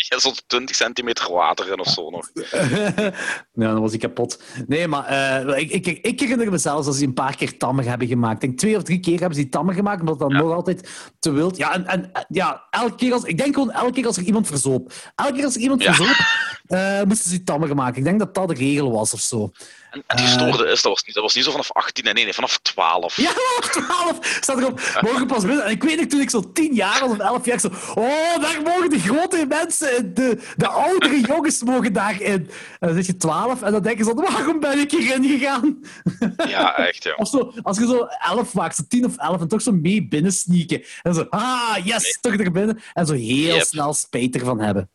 [0.08, 2.30] Ja, zo'n 20 centimeter water in of zo nog.
[3.54, 4.44] ja, dan was ik kapot.
[4.68, 7.86] Nee, maar eh, ik, ik, ik herinner me zelfs als ze een paar keer tammer
[7.86, 8.34] hebben gemaakt.
[8.36, 10.90] Ik denk twee of drie keer hebben ze die tammer gemaakt, omdat dat nog altijd
[11.20, 11.58] te wild.
[11.58, 14.24] Ja, en, en en, ja, elke keer als, ik denk gewoon elke keer als er
[14.24, 14.94] iemand verzoop.
[15.16, 15.94] Elke keer als er iemand Ja.
[15.94, 16.16] verzoop,
[16.70, 17.98] eh, moesten ze die tammer maken.
[17.98, 19.52] Ik denk dat dat de regel was of zo.
[19.92, 20.26] En het Eh.
[20.26, 23.16] gestoorde is, dat was, niet, dat was niet zo vanaf 18, nee, nee, vanaf 12.
[23.18, 23.70] Ja, vanaf
[24.22, 25.66] 12 staat erop, mogen pas binnen.
[25.66, 28.42] En ik weet nog, toen ik zo 10 jaar was of 11 jaar, zo, oh,
[28.42, 32.50] daar mogen de grote mensen, de, de oudere jongens mogen daarin.
[32.80, 35.84] En dan zit je 12 en dan denken ze, waarom ben ik hierin gegaan?
[36.48, 37.14] Ja, echt, ja.
[37.24, 40.08] Of zo, als je zo 11 maakt, zo 10 of 11, en toch zo mee
[40.08, 40.84] binnen sneaken.
[41.02, 42.80] En zo, ah, yes, toch er binnen.
[42.94, 43.64] En zo heel Yep.
[43.66, 44.90] snel spijt ervan hebben.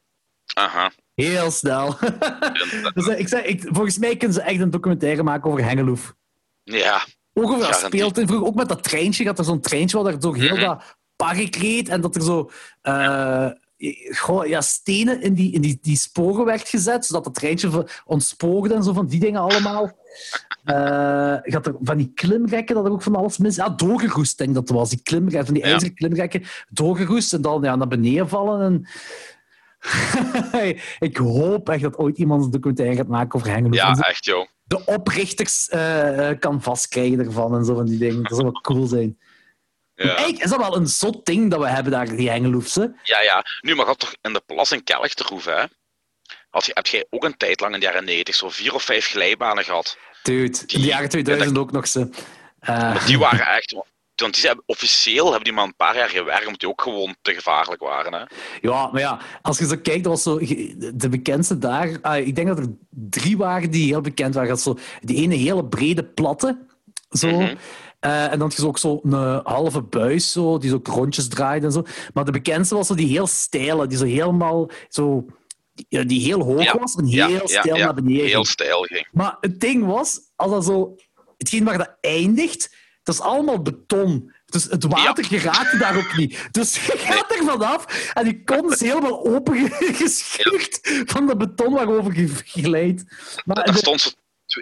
[0.54, 0.92] Aha.
[1.14, 1.96] Heel snel.
[2.94, 6.14] dus, eh, ik zeg, ik, volgens mij kunnen ze echt een documentaire maken over Hengeloef.
[6.62, 7.86] Ja, Ook over dat Garantie.
[7.98, 8.26] speeltuin.
[8.26, 9.26] Vroeger ook met dat treintje.
[9.26, 10.64] Had er zo'n treintje waar er zo heel Mhm.
[10.64, 11.88] dat park reed.
[11.88, 12.50] En dat er zo
[12.82, 13.46] eh,
[14.16, 17.06] goh, ja, stenen in, die, in die, die sporen werd gezet.
[17.06, 19.90] Zodat het treintje ontspoorde en zo van die dingen allemaal.
[20.64, 20.74] Eh,
[21.44, 23.56] je had er van die klimrekken, dat er ook van alles mis...
[23.56, 24.90] Ja, doorgeroest, denk ik dat het was.
[24.90, 25.70] Die klimrekken, van die Ja.
[25.70, 28.60] ijzeren klimrekken, doorgeroest en dan ja, naar beneden vallen.
[28.60, 28.86] En...
[31.08, 33.74] ik hoop echt dat ooit iemand een documentaire gaat maken over Hengelo.
[33.74, 34.46] ja, echt, joh.
[34.64, 38.22] De oprichters eh, eh, kan vastkrijgen ervan en zo van die dingen.
[38.22, 39.18] Dat zou wel cool zijn.
[39.94, 40.04] Ja.
[40.04, 42.94] Eigenlijk is dat wel een zot ding dat we hebben daar, die Hengeloefse.
[43.02, 43.44] Ja, ja.
[43.60, 45.64] Nu, maar had toch in de plas in Kelchterhoef, hè?
[46.50, 48.82] Had je, heb jij ook een tijd lang in de jaren 90 zo vier of
[48.82, 49.98] vijf glijbanen gehad?
[50.22, 52.08] Dude, in de jaren 2000 ook nog ze.
[52.58, 53.74] Eh, die waren echt...
[54.16, 57.32] Want die officieel hebben die maar een paar jaar gewerkt, omdat die ook gewoon te
[57.32, 58.12] gevaarlijk waren.
[58.12, 58.24] Hè?
[58.60, 60.38] Ja, maar ja, als je zo kijkt, dat was zo,
[60.94, 61.98] de bekendste daar.
[62.02, 64.48] ah, ik denk dat er drie waren die heel bekend waren.
[64.48, 66.66] Dat zo, die ene hele brede platte.
[67.10, 67.30] Zo.
[67.30, 67.54] Mhm.
[68.00, 71.66] Eh, en dan had je ook zo een halve buis, zo, die zo rondjes draaide
[71.66, 71.82] en zo.
[72.14, 75.26] Maar de bekendste was zo die heel steile, die zo helemaal zo.
[75.88, 77.84] ja, Die heel hoog Ja, was en heel ja, stijl ja.
[77.84, 78.26] naar beneden.
[78.26, 79.08] Heel stijl ging.
[79.12, 80.94] Maar het ding was, als dat zo,
[81.38, 84.32] hetgeen waar dat eindigt, dat is allemaal beton.
[84.46, 86.48] Dus het water geraakte daar ook niet.
[86.50, 90.80] Dus je gaat er vanaf en die kont is helemaal opengescheurd
[91.12, 93.04] van de beton waarover je glijdt.
[93.44, 94.16] Maar de- stond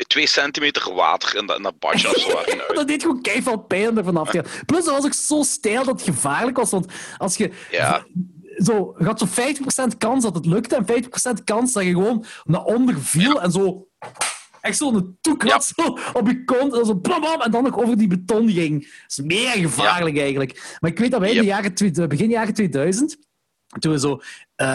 [0.06, 2.40] twee, centimeter water in dat, in dat badje of zo.
[2.74, 4.30] dat deed gewoon keihard pijn er vanaf.
[4.66, 6.70] Plus, dat was ook zo stijl dat het gevaarlijk was.
[6.70, 6.86] Want
[7.18, 8.04] als je Ja.
[8.56, 9.26] zo, je had zo
[9.92, 13.50] 50% kans dat het lukte en 50% kans dat je gewoon naar onder viel en
[13.52, 13.86] zo...
[14.62, 17.96] Echt zo'n toekrad zo op je kont en zo blam, blam, en dan nog over
[17.96, 18.80] die beton ging.
[18.80, 20.76] Dat is meer gevaarlijk eigenlijk.
[20.80, 23.18] Maar ik weet dat wij in de jaren, begin jaren 2000,
[23.78, 24.20] toen we zo,
[24.54, 24.66] eh,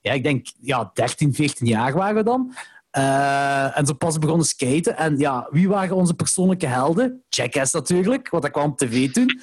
[0.00, 2.54] ja, ik denk, ja, 13, 14 jaar waren we dan.
[2.90, 4.96] Eh, en zo pas begonnen skaten.
[4.96, 7.24] En ja, wie waren onze persoonlijke helden?
[7.28, 9.40] Jackass natuurlijk, want dat kwam op tv toen.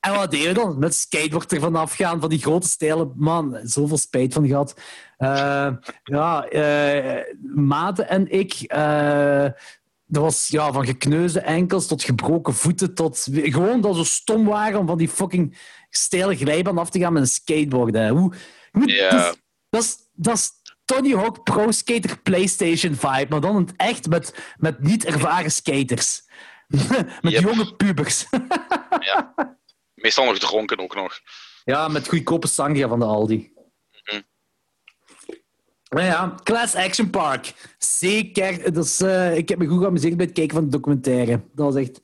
[0.00, 0.78] En wat deden we dan?
[0.78, 3.12] Met skateboard er vanaf gaan, van die grote stijlen.
[3.16, 4.74] Man, zoveel spijt van gehad.
[5.16, 5.70] Eh,
[6.04, 8.52] ja, eh Maarten en ik...
[8.52, 9.46] eh,
[10.06, 14.78] dat was ja, van gekneusde enkels tot gebroken voeten, tot gewoon dat we stom waren
[14.78, 15.58] om van die fucking
[15.90, 17.94] steile glijbaan af te gaan met een skateboard.
[17.94, 18.08] Hè.
[18.10, 18.32] Hoe,
[18.84, 19.10] Ja.
[19.10, 19.34] dat, is,
[19.70, 20.50] dat, is, dat is
[20.84, 26.22] Tony Hawk Pro Skater PlayStation vibe, maar dan echt met, met niet ervaren skaters.
[27.20, 27.42] met Yep.
[27.42, 28.26] jonge pubers.
[29.00, 29.34] Ja.
[29.94, 31.20] Meestal nog dronken ook nog.
[31.64, 33.52] ja, met goedkope sangria van de Aldi.
[35.94, 37.54] Ja, Class Action Park.
[37.78, 38.72] Zeker.
[38.72, 41.40] Dat is, eh, ik heb me goed geamuseerd bij het kijken van de documentaire.
[41.52, 42.00] Dat was echt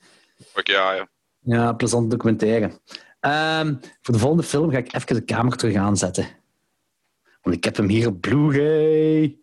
[0.55, 1.09] Ook, ja, ja.
[1.39, 2.81] ja, een plezante documentaire.
[3.21, 6.29] Ehm, voor de volgende film ga ik even de kamer terug aanzetten.
[7.43, 9.39] Want ik heb hem hier op Blu-ray.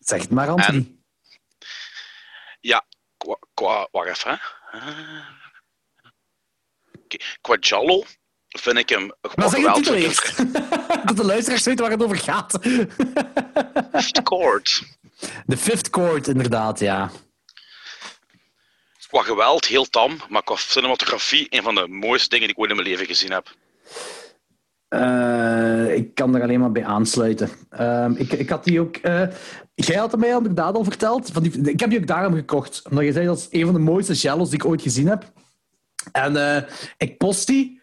[0.00, 0.96] Zeg het maar, Anthony.
[2.60, 2.86] Ja,
[3.16, 4.40] qua, qua wacht even.
[4.70, 4.80] hè.
[7.40, 8.04] Qua Jallo
[8.60, 9.94] vind ik hem Maar zeg geweldig.
[9.94, 10.36] eerst.
[11.06, 12.58] Dat de luisteraars weten waar het over gaat.
[13.92, 14.82] Fifth Chord.
[15.46, 17.10] De Fifth Chord, inderdaad, ja.
[19.08, 22.70] Qua geweld heel tam, maar qua cinematografie een van de mooiste dingen die ik ooit
[22.70, 23.54] in mijn leven gezien heb.
[24.88, 27.50] Eh, ik kan er alleen maar bij aansluiten.
[27.70, 28.96] Ehm, ik, ik had die ook...
[28.96, 29.22] eh,
[29.74, 31.30] jij had het mij inderdaad al verteld.
[31.32, 32.82] Van die, ik heb die ook daarom gekocht.
[32.90, 35.32] Omdat je zei dat is een van de mooiste jellos die ik ooit gezien heb.
[36.12, 36.62] En eh,
[36.96, 37.75] ik post die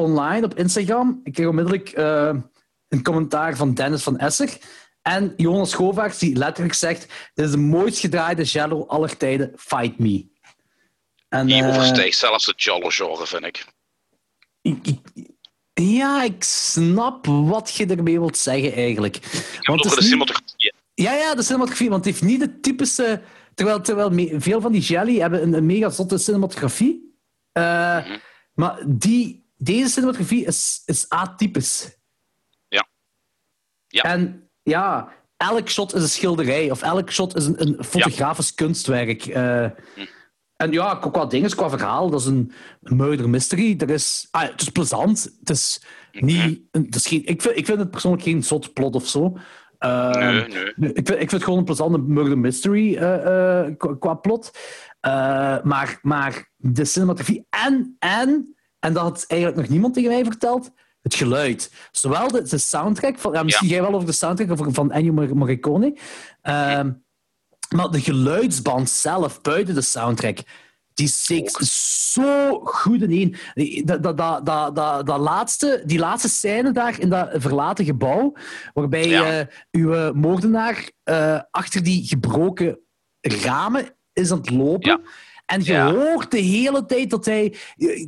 [0.00, 1.20] online op Instagram.
[1.24, 2.34] Ik kreeg onmiddellijk eh,
[2.88, 4.58] een commentaar van Dennis van Esser.
[5.02, 7.06] En Jonas Govaerts die letterlijk zegt...
[7.34, 9.52] Dit is de mooist gedraaide jello aller tijden.
[9.56, 10.26] Fight me.
[11.28, 13.64] En, Die eh, overstijgt zelfs het Jallo-genre, vind ik.
[14.62, 15.28] ik- ik-
[15.72, 19.16] ja, ik snap wat je ermee wilt zeggen eigenlijk.
[19.16, 20.72] Ik Want het het over de cinematografie.
[20.94, 23.20] Ja, ja, de cinematografie, want het heeft niet de typische...
[23.54, 27.14] Terwijl, terwijl veel van die jelly hebben een, een mega zotte cinematografie.
[27.52, 28.18] Eh, Mhm.
[28.54, 31.96] Maar die, deze cinematografie is, is atypisch.
[32.68, 32.88] Ja.
[33.86, 34.02] Ja.
[34.02, 39.26] En ja, elk shot is een schilderij, of elk shot is een, een fotografisch kunstwerk.
[39.26, 40.06] Eh, Hm.
[40.56, 43.74] En ja, qua- dingen, qua verhaal, dat is een murder mystery.
[43.78, 45.32] Er is, ah, het is plezant.
[45.40, 45.82] Het is
[46.12, 46.24] Mhm.
[46.24, 46.60] niet...
[46.70, 49.36] Het is geen, ik, vind, ik vind het persoonlijk geen zot plot of zo.
[49.78, 50.92] Eh, Nee, nee.
[50.92, 54.50] Ik vind, ik vind het gewoon een plezante murder mystery eh, eh, qua, qua plot.
[55.64, 60.70] Maar, maar de cinematografie en, en, en dat had eigenlijk nog niemand tegen mij verteld,
[61.02, 61.72] het geluid.
[61.90, 65.12] Zowel de, de soundtrack, van, ja, misschien jij wel over de soundtrack over, van Ennio
[65.12, 65.96] Mor- Morricone,
[66.42, 66.92] Ehm,
[67.74, 70.38] maar de geluidsband zelf, buiten de soundtrack,
[70.94, 71.52] die zit
[72.12, 73.36] zo goed in.
[73.84, 78.32] Dat, dat, dat, dat, dat, dat laatste, die laatste scène daar in dat verlaten gebouw,
[78.74, 79.40] waarbij Ja.
[79.40, 82.78] eh, uw moordenaar eh, achter die gebroken
[83.20, 84.90] ramen is aan het lopen.
[84.90, 85.00] Ja.
[85.50, 85.92] En je Ja.
[85.92, 87.54] hoort de hele tijd dat hij...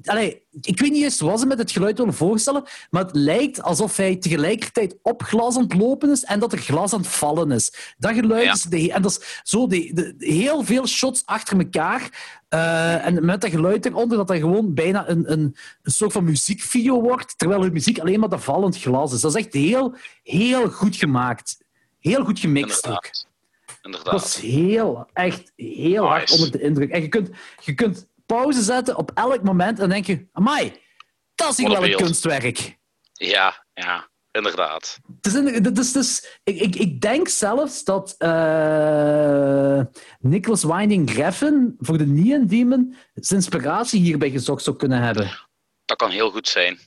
[0.04, 3.62] Allee, ik weet niet eens wat ze met het geluid willen voorstellen, maar het lijkt
[3.62, 7.08] alsof hij tegelijkertijd op glas aan het lopen is en dat er glas aan het
[7.08, 7.94] vallen is.
[7.98, 8.52] Dat geluid Ja.
[8.52, 8.62] is...
[8.62, 12.10] De, en dat is zo de, de, heel veel shots achter elkaar.
[12.48, 16.24] eh, en met dat geluid eronder, dat dat gewoon bijna een, een, een soort van
[16.24, 19.20] muziekvideo wordt, terwijl de muziek alleen maar dat vallend glas is.
[19.20, 21.58] Dat is echt heel, heel goed gemaakt.
[21.98, 23.10] Heel goed gemixt ook.
[23.82, 24.12] Inderdaad.
[24.12, 24.26] Dat Inderdaad.
[24.26, 24.36] is
[24.74, 26.90] heel, echt heel hard onder de indruk.
[26.90, 27.30] En je kunt,
[27.60, 30.72] je kunt pauze zetten op elk moment en denk je, amai,
[31.34, 32.78] dat is hier wel een kunstwerk.
[33.12, 34.98] Ja, ja, inderdaad.
[35.16, 39.80] Het is in- het is, dus, ik, ik, ik denk zelfs dat eh
[40.18, 45.30] Nicholas Winding Refn voor de Neon Demon zijn inspiratie hierbij gezocht zou kunnen hebben.
[45.84, 46.78] Dat kan heel goed zijn.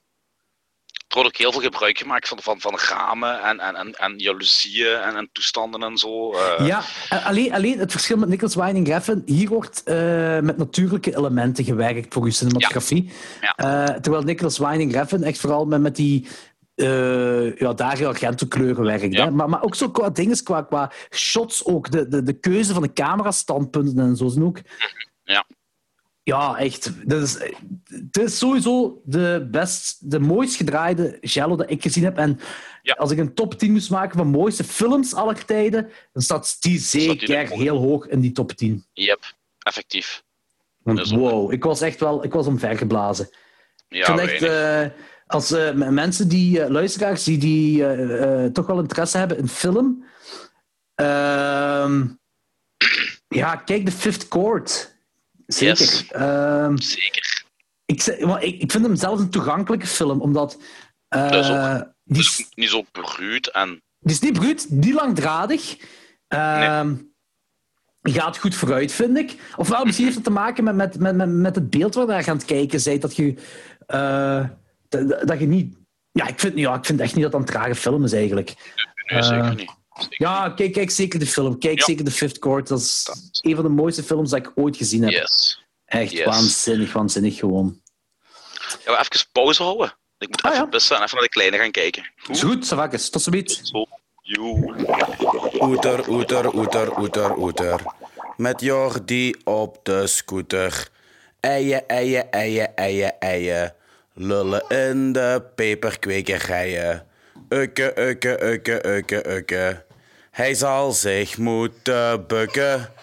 [1.15, 4.13] Er wordt ook heel veel gebruik gemaakt van, van, van ramen en, en, en, en
[4.17, 6.33] jaloezieën en, en toestanden en zo.
[6.33, 6.67] eh.
[6.67, 11.17] Ja, en alleen, alleen het verschil met Nicholas Winding Refn, hier wordt eh, met natuurlijke
[11.17, 13.11] elementen gewerkt voor uw cinematografie.
[13.41, 13.55] Ja.
[13.55, 16.27] Eh, terwijl Nicholas Winding Refn echt vooral met, met die
[16.75, 19.13] eh ja, Dario Argento kleuren werkt.
[19.13, 19.23] Ja.
[19.23, 19.31] Hè?
[19.31, 22.81] Maar, maar ook zo qua dingen, qua, qua shots ook, de, de, de keuze van
[22.81, 24.57] de camerastandpunten en zo zijn ook...
[25.23, 25.45] Ja.
[26.25, 26.91] Ja, echt.
[27.09, 27.37] Dat is,
[27.89, 32.17] het is sowieso de, best, de mooist gedraaide Jello dat ik gezien heb.
[32.17, 32.39] En
[32.81, 32.93] Ja.
[32.93, 36.79] als ik een top 10 moest maken van mooiste films aller tijden, dan staat die
[36.79, 38.85] zeker er heel hoog in die top 10.
[38.93, 40.23] Yep, effectief.
[40.77, 43.29] Want wow, ik was echt wel ik was omvergeblazen.
[43.87, 44.85] Ja, echt, eh,
[45.27, 50.05] als m- mensen die, eh, luisteraars die, die toch wel interesse hebben in film,
[50.95, 52.07] ehm,
[53.27, 54.93] ja, kijk de Fifth Court.
[55.47, 55.77] Zeker.
[55.77, 56.07] Yes.
[56.11, 57.43] Ehm, Zeker.
[57.85, 58.03] ik,
[58.41, 60.57] ik, ik vind hem zelfs een toegankelijke film, omdat
[61.07, 64.93] eh, Dat is ook- die, is, niet zo bruut en die is niet bruut, niet
[64.93, 65.77] langdradig.
[66.27, 66.95] Ehm,
[68.07, 69.35] Gaat goed vooruit, vind ik.
[69.55, 72.29] Ofwel, misschien heeft het te maken met, met, met, met, met het beeld waar je
[72.29, 73.01] aan het kijken bent.
[73.01, 73.33] Dat je,
[73.87, 74.45] eh,
[74.89, 75.75] dat, dat je niet.
[76.11, 78.53] Ja ik, vind, ja, ik vind echt niet dat een trage film is eigenlijk.
[79.09, 79.71] nee, Eh, zeker niet.
[80.09, 81.59] Ja, kijk, kijk zeker de film.
[81.59, 81.85] Kijk Ja.
[81.85, 82.67] zeker de Fifth Court.
[82.67, 83.07] Dat is
[83.41, 85.11] een van de mooiste films dat ik ooit gezien heb.
[85.11, 85.61] Yes.
[85.85, 86.25] Echt Yes.
[86.25, 87.81] waanzinnig, waanzinnig gewoon.
[88.85, 89.93] Ja, maar even pauze houden.
[90.17, 90.69] Ik moet Ah, even ja.
[90.69, 92.11] pissen en even naar de kleine gaan kijken.
[92.27, 93.09] Is goed, Savakis.
[93.09, 93.71] Tot ziens.
[95.61, 97.81] Oeter, oeter, oeter, oeter, oeter.
[98.37, 100.89] Met Jordi op de scooter.
[101.39, 103.73] Eien, eien, eien, eien, eien.
[104.13, 107.07] Lullen in de peperkwekerijen.
[107.49, 109.84] Ukke, ukke, ukke, ukke, ukke.
[110.35, 112.93] Hij zal zich moeten bukken.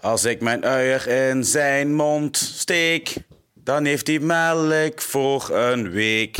[0.00, 3.14] Als ik mijn uier in zijn mond steek,
[3.54, 6.36] dan heeft hij melk voor een week.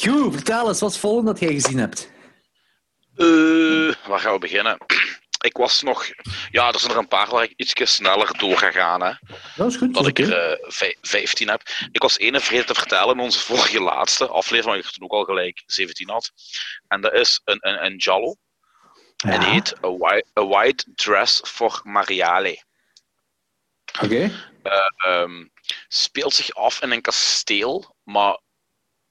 [0.00, 0.80] Goed, vertel eens.
[0.80, 2.10] Wat is het volgende dat jij gezien hebt?
[3.16, 4.78] Eh, waar gaan we beginnen?
[5.40, 6.06] Ik was nog...
[6.50, 9.02] Ja, er zijn er een paar waar ik iets sneller door ga gaan.
[9.02, 9.12] Hè.
[9.56, 9.94] Dat is goed.
[9.94, 10.34] Dat ik er oké.
[10.34, 11.62] eh, vij- 15 heb.
[11.92, 15.12] Ik was ene vergeten te vertellen in onze vorige laatste aflevering, waar ik toen ook
[15.12, 16.30] al gelijk 17 had.
[16.88, 18.36] En dat is een, een, een Jallo.
[19.26, 22.62] En die heet A White, A White Dress for Mariale.
[24.02, 24.30] Oké.
[24.96, 25.46] Ehm,
[25.88, 28.38] speelt zich af in een kasteel, maar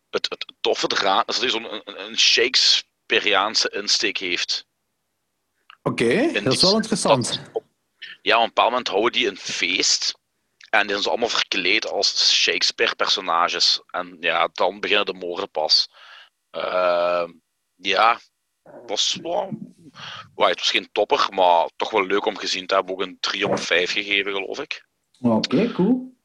[0.09, 4.65] het, het toffe eraan is dat hij zo'n een, een Shakespeareaanse insteek heeft.
[5.81, 7.41] Oké, dat is wel interessant.
[7.53, 7.63] Dat-
[8.21, 10.17] ja, op een bepaald moment houden die een feest.
[10.69, 13.81] En die zijn ze allemaal verkleed als Shakespeare-personages.
[13.87, 15.89] En ja, dan beginnen de moorden pas.
[16.51, 17.31] Ehm,
[17.75, 18.19] ja,
[18.81, 19.57] het was, wel-
[20.35, 22.93] wel, het was geen topper, maar toch wel leuk om gezien te hebben.
[22.93, 24.85] Ook een 3 op 5 gegeven, geloof ik.
[25.19, 26.15] Oké, cool.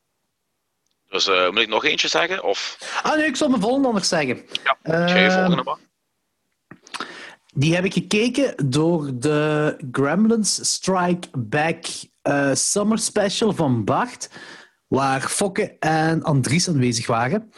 [1.09, 2.45] Dus eh, moet ik nog eentje zeggen?
[2.45, 4.37] Of Ah nee, ik zal mijn volgende anders zeggen.
[4.63, 5.79] ja, ga je Ehm, volgende maar?
[7.55, 11.85] Die heb ik gekeken door de Gremlins Strike Back
[12.23, 14.31] eh, Summer Special van Bart,
[14.89, 17.53] waar Fokke en Andries aanwezig waren.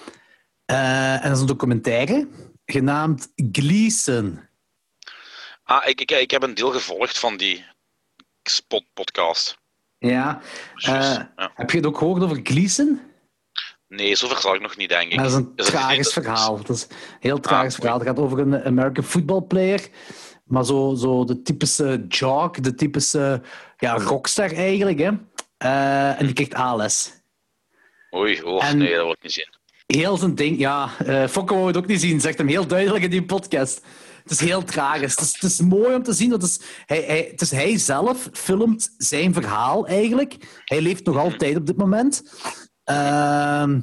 [0.65, 2.29] Eh, en dat is een documentaire
[2.67, 4.44] genaamd Gleason.
[5.65, 7.65] Ah, ik, ik, ik heb een deel gevolgd van die
[8.43, 9.59] spot podcast.
[9.99, 10.41] Ja.
[10.77, 11.53] Eh, ja.
[11.55, 13.01] Heb je het ook gehoord over Gleason?
[13.89, 15.19] Nee, zover zal ik nog niet, denk ik.
[15.19, 16.57] Dat is een Is tragisch is- verhaal.
[16.57, 17.99] Dat is een heel tragisch Ah, verhaal.
[17.99, 19.89] Het gaat over een American football player.
[20.45, 23.43] Maar zo, zo de typische jock, de typische
[23.79, 24.99] ja, rockstar eigenlijk.
[24.99, 25.11] Hè?
[25.57, 27.13] Eh, en die krijgt ALS.
[28.17, 29.49] Oei, oh, En- nee, dat wil ik niet zien.
[29.87, 30.91] Heel zijn ding, ja.
[30.99, 33.85] eh Fokke wou het ook niet zien, zegt hem heel duidelijk in die podcast.
[34.25, 35.11] Het is heel tragisch.
[35.11, 36.31] Het is, het is mooi om te zien.
[36.31, 40.37] Dat is, hij, hij, het is hij zelf filmt zijn verhaal eigenlijk.
[40.65, 42.23] Hij leeft nog altijd op dit moment.
[42.85, 43.81] Ehm,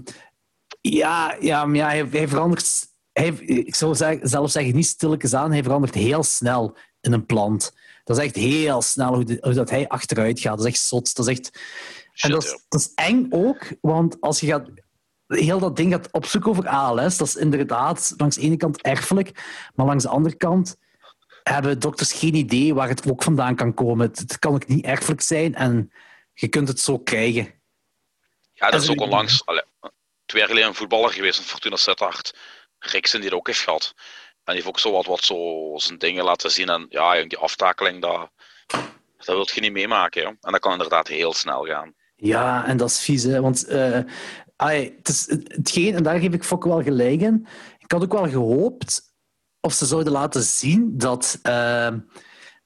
[0.82, 2.90] ja, ja, maar ja hij, hij verandert.
[3.12, 5.52] Hij, ik zou zeggen, zelf zeggen, niet stilletjes aan.
[5.52, 7.74] Hij verandert heel snel in een plant.
[8.04, 10.58] Dat is echt heel snel hoe, de- hoe dat hij achteruit gaat.
[10.58, 11.16] Dat is echt zot.
[11.16, 11.60] Dat is echt.
[12.16, 12.58] En dat is, ja.
[12.70, 14.70] dat is eng ook, want als je gaat
[15.40, 19.44] heel dat ding gaat opzoeken over ALS, dat is inderdaad langs de ene kant erfelijk,
[19.76, 20.76] maar langs de andere kant
[21.44, 24.08] hebben dokters geen idee waar het ook vandaan kan komen.
[24.08, 25.92] Het, kan ook niet erfelijk zijn en
[26.34, 27.54] je kunt het zo krijgen.
[28.54, 29.64] Ja, dat is ook onlangs, allee,
[30.26, 32.38] twee jaar geleden een voetballer geweest, een Fortuna Sittard.
[32.80, 33.94] Riksen die het ook heeft gehad.
[34.44, 36.70] En die heeft ook zo wat, wat zo zijn dingen laten zien.
[36.70, 38.30] En ja, die aftakeling, dat,
[39.18, 40.26] dat wil je niet meemaken.
[40.26, 41.94] En dat kan inderdaad heel snel gaan.
[42.16, 43.42] Ja, en dat is vies, hè?
[43.42, 44.00] want eh,
[44.62, 47.48] ai, het is hetgeen, en daar geef ik Fokke wel gelijk in.
[47.80, 49.02] Ik had ook wel gehoopt
[49.60, 51.94] of ze zouden laten zien dat, eh,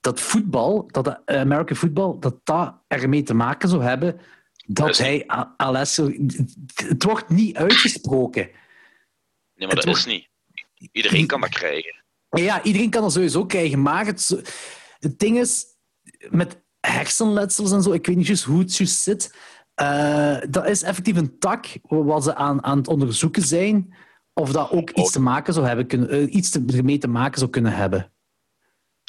[0.01, 4.19] dat voetbal, dat de American voetbal, dat dat ermee te maken zou hebben
[4.67, 5.93] dat hij A- ALS...
[5.93, 6.25] zou-
[6.73, 8.43] Het wordt niet uitgesproken.
[8.43, 8.53] Nee,
[9.67, 10.29] maar Het dat wordt- is niet.
[10.91, 12.03] Iedereen kan dat krijgen.
[12.29, 14.41] Ja, iedereen kan dat sowieso krijgen, maar het,
[14.99, 15.65] het ding is,
[16.29, 19.35] met hersenletsels en zo, ik weet niet juist hoe het juist zit,
[19.75, 23.95] eh, dat is effectief een tak wat ze aan, aan het onderzoeken zijn,
[24.33, 27.51] of dat ook iets te maken zou hebben kunnen, eh, iets ermee te maken zou
[27.51, 28.11] kunnen hebben.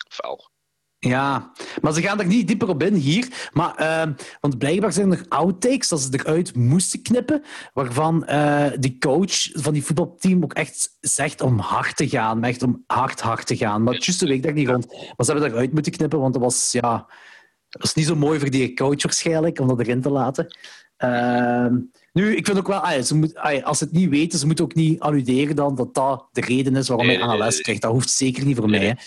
[0.09, 0.55] Fel.
[0.99, 3.51] Ja, maar ze gaan er niet dieper op in hier.
[3.53, 8.99] Maar, eh, want blijkbaar zijn er outtakes dat ze eruit moesten knippen, waarvan eh die
[8.99, 13.47] coach van die voetbalteam ook echt zegt om hard te gaan, echt om hard, hard
[13.47, 13.83] te gaan.
[13.83, 14.87] Maar juist de week daar niet rond.
[14.93, 17.07] Maar ze hebben eruit moeten knippen, want dat was, ja,
[17.77, 20.47] dat was niet zo mooi voor die coach waarschijnlijk, om dat erin te laten.
[20.97, 21.79] Ehm,
[22.13, 24.47] nu, ik vind ook wel, ah, ze moet, ah, als ze het niet weten, ze
[24.47, 27.61] moeten ook niet alluderen dan dat dat de reden is waarom hij ALS nee.
[27.61, 27.83] krijgt.
[27.83, 28.99] Dat hoeft zeker niet voor Nee, mij.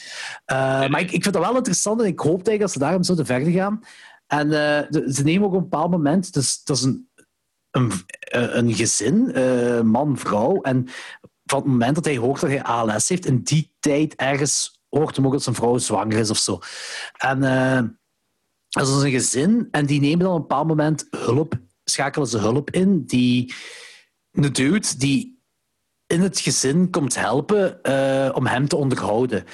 [0.45, 0.83] Hè.
[0.83, 0.89] Eh.
[0.89, 3.25] Maar ik, ik vind dat wel interessant en ik hoop eigenlijk dat ze daarom zouden
[3.25, 3.81] verder gaan.
[4.27, 7.09] En eh, de- ze nemen ook op een bepaald moment, dus, dat is een,
[7.71, 9.31] een, eh, een gezin,
[9.87, 10.61] man, vrouw.
[10.61, 10.87] En
[11.45, 15.15] van het moment dat hij hoort dat hij ALS heeft, in die tijd ergens hoort
[15.15, 16.59] hem ook dat zijn vrouw zwanger is of zo.
[17.17, 17.98] En
[18.69, 22.37] dat is een gezin en die nemen dan op een bepaald moment hulp, schakelen ze
[22.37, 23.53] hulp in, die
[24.31, 25.41] een dude die
[26.07, 29.45] in het gezin komt helpen eh, om hem te onderhouden.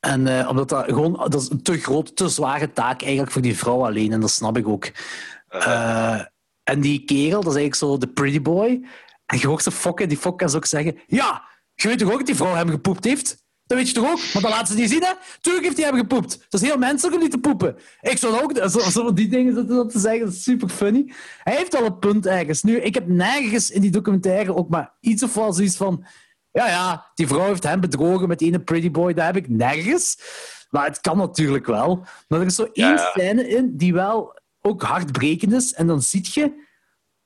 [0.00, 3.42] En eh, omdat dat gewoon, dat is een te grote, te zware taak eigenlijk voor
[3.42, 4.12] die vrouw alleen.
[4.12, 4.90] En dat snap ik ook.
[5.48, 6.20] Eh,
[6.62, 8.86] en die kerel, dat is eigenlijk zo de pretty boy.
[9.26, 12.10] En je hoort ze fokken, die fok kan ze ook zeggen: Ja, je weet toch
[12.10, 13.44] ook dat die vrouw hem gepoept heeft?
[13.70, 14.18] Dat weet je toch ook?
[14.32, 15.12] Maar dat laten ze niet zien, hè?
[15.40, 16.46] Tuurlijk heeft hij hem gepoept.
[16.48, 17.76] Dat is heel menselijk om niet te poepen.
[18.00, 20.24] Ik zou ook zo, zo die dingen zitten dat te zeggen.
[20.24, 21.12] Dat is super funny.
[21.42, 22.62] Hij heeft al een punt ergens.
[22.62, 26.04] Nu, ik heb nergens in die documentaire ook maar iets of wel zoiets van...
[26.52, 29.12] Ja, ja, die vrouw heeft hem bedrogen met ene pretty boy.
[29.14, 30.18] Dat heb ik nergens.
[30.70, 32.04] Maar het kan natuurlijk wel.
[32.28, 33.10] Maar er is zo één Ja.
[33.14, 35.72] scène in die wel ook hartbrekend is.
[35.72, 36.66] En dan zie je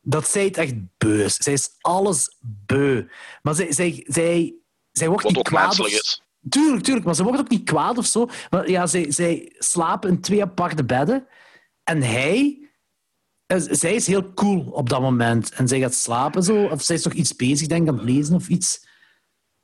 [0.01, 1.37] dat zij het echt beu is.
[1.37, 3.05] Zij is alles beu.
[3.43, 4.55] Maar zij, zij, zij,
[4.93, 5.65] zij wordt Wat niet ook kwaad.
[5.67, 6.23] menselijk of- is.
[6.49, 7.07] Tuurlijk, tuurlijk.
[7.07, 8.29] Maar ze wordt ook niet kwaad of zo.
[8.51, 11.27] Maar ja, zij, zij slapen in twee aparte bedden.
[11.85, 12.69] En hij...
[13.47, 15.53] eh, Zij is heel cool op dat moment.
[15.53, 16.65] En zij gaat slapen zo.
[16.67, 18.87] Of zij is nog iets bezig, denk ik, aan het lezen of iets.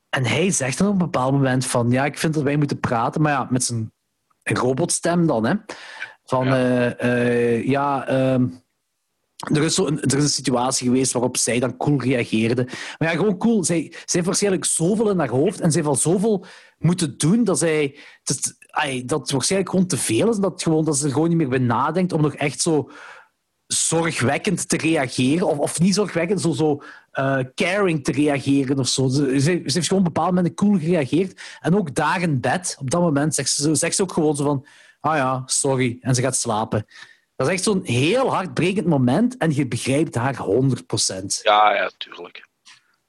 [0.09, 1.91] En hij zegt dan op een bepaald moment van...
[1.91, 3.23] Ja, ik vind dat wij moeten praten.
[3.23, 3.93] Maar ja, met zijn
[4.43, 5.55] robotstem dan, hè.
[6.25, 6.57] Van, Ja.
[6.99, 7.05] ja,
[7.65, 8.47] ja ehm,
[9.41, 12.65] er, is zo een, er is een situatie geweest waarop zij dan cool reageerde.
[12.99, 13.65] Maar ja, gewoon cool.
[13.65, 16.45] Zij, zij heeft waarschijnlijk zoveel in haar hoofd en zij heeft al zoveel
[16.79, 17.99] moeten doen dat zij...
[18.23, 20.37] Dat, ai, dat waarschijnlijk gewoon te veel is.
[20.37, 22.91] Dat, gewoon, dat ze er gewoon niet meer bij nadenkt om nog echt zo
[23.67, 25.47] zorgwekkend te reageren.
[25.47, 29.09] Of, of niet zorgwekkend, zo, zo eh, caring te reageren of zo.
[29.09, 31.41] Ze, ze, ze heeft gewoon op een bepaald moment cool gereageerd.
[31.61, 34.45] En ook daar in bed, op dat moment, zegt ze, zegt ze ook gewoon zo
[34.45, 34.67] van...
[35.01, 35.99] Ah ja, sorry.
[36.01, 36.87] En ze gaat slapen.
[37.41, 41.43] Dat is echt zo'n heel hartbrekend moment en je begrijpt haar 100%.
[41.43, 42.49] Ja, ja, tuurlijk.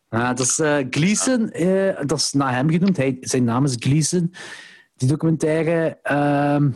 [0.10, 0.56] Ja, dat is
[0.90, 2.98] Gleason, eh, dat is naar hem genoemd.
[2.98, 4.34] Hij, zijn naam is Gleason.
[4.96, 6.00] Die documentaire.
[6.04, 6.72] ehm,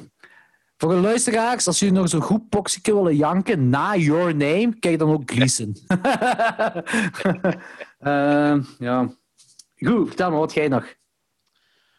[0.78, 5.00] voor de luisteraars, als jullie nog zo'n goed poxieke willen janken na Your Name, kijk
[5.00, 5.76] dan ook Gleason.
[8.00, 9.10] Ehm, ja.
[9.76, 10.96] Goed, vertel me wat jij nog.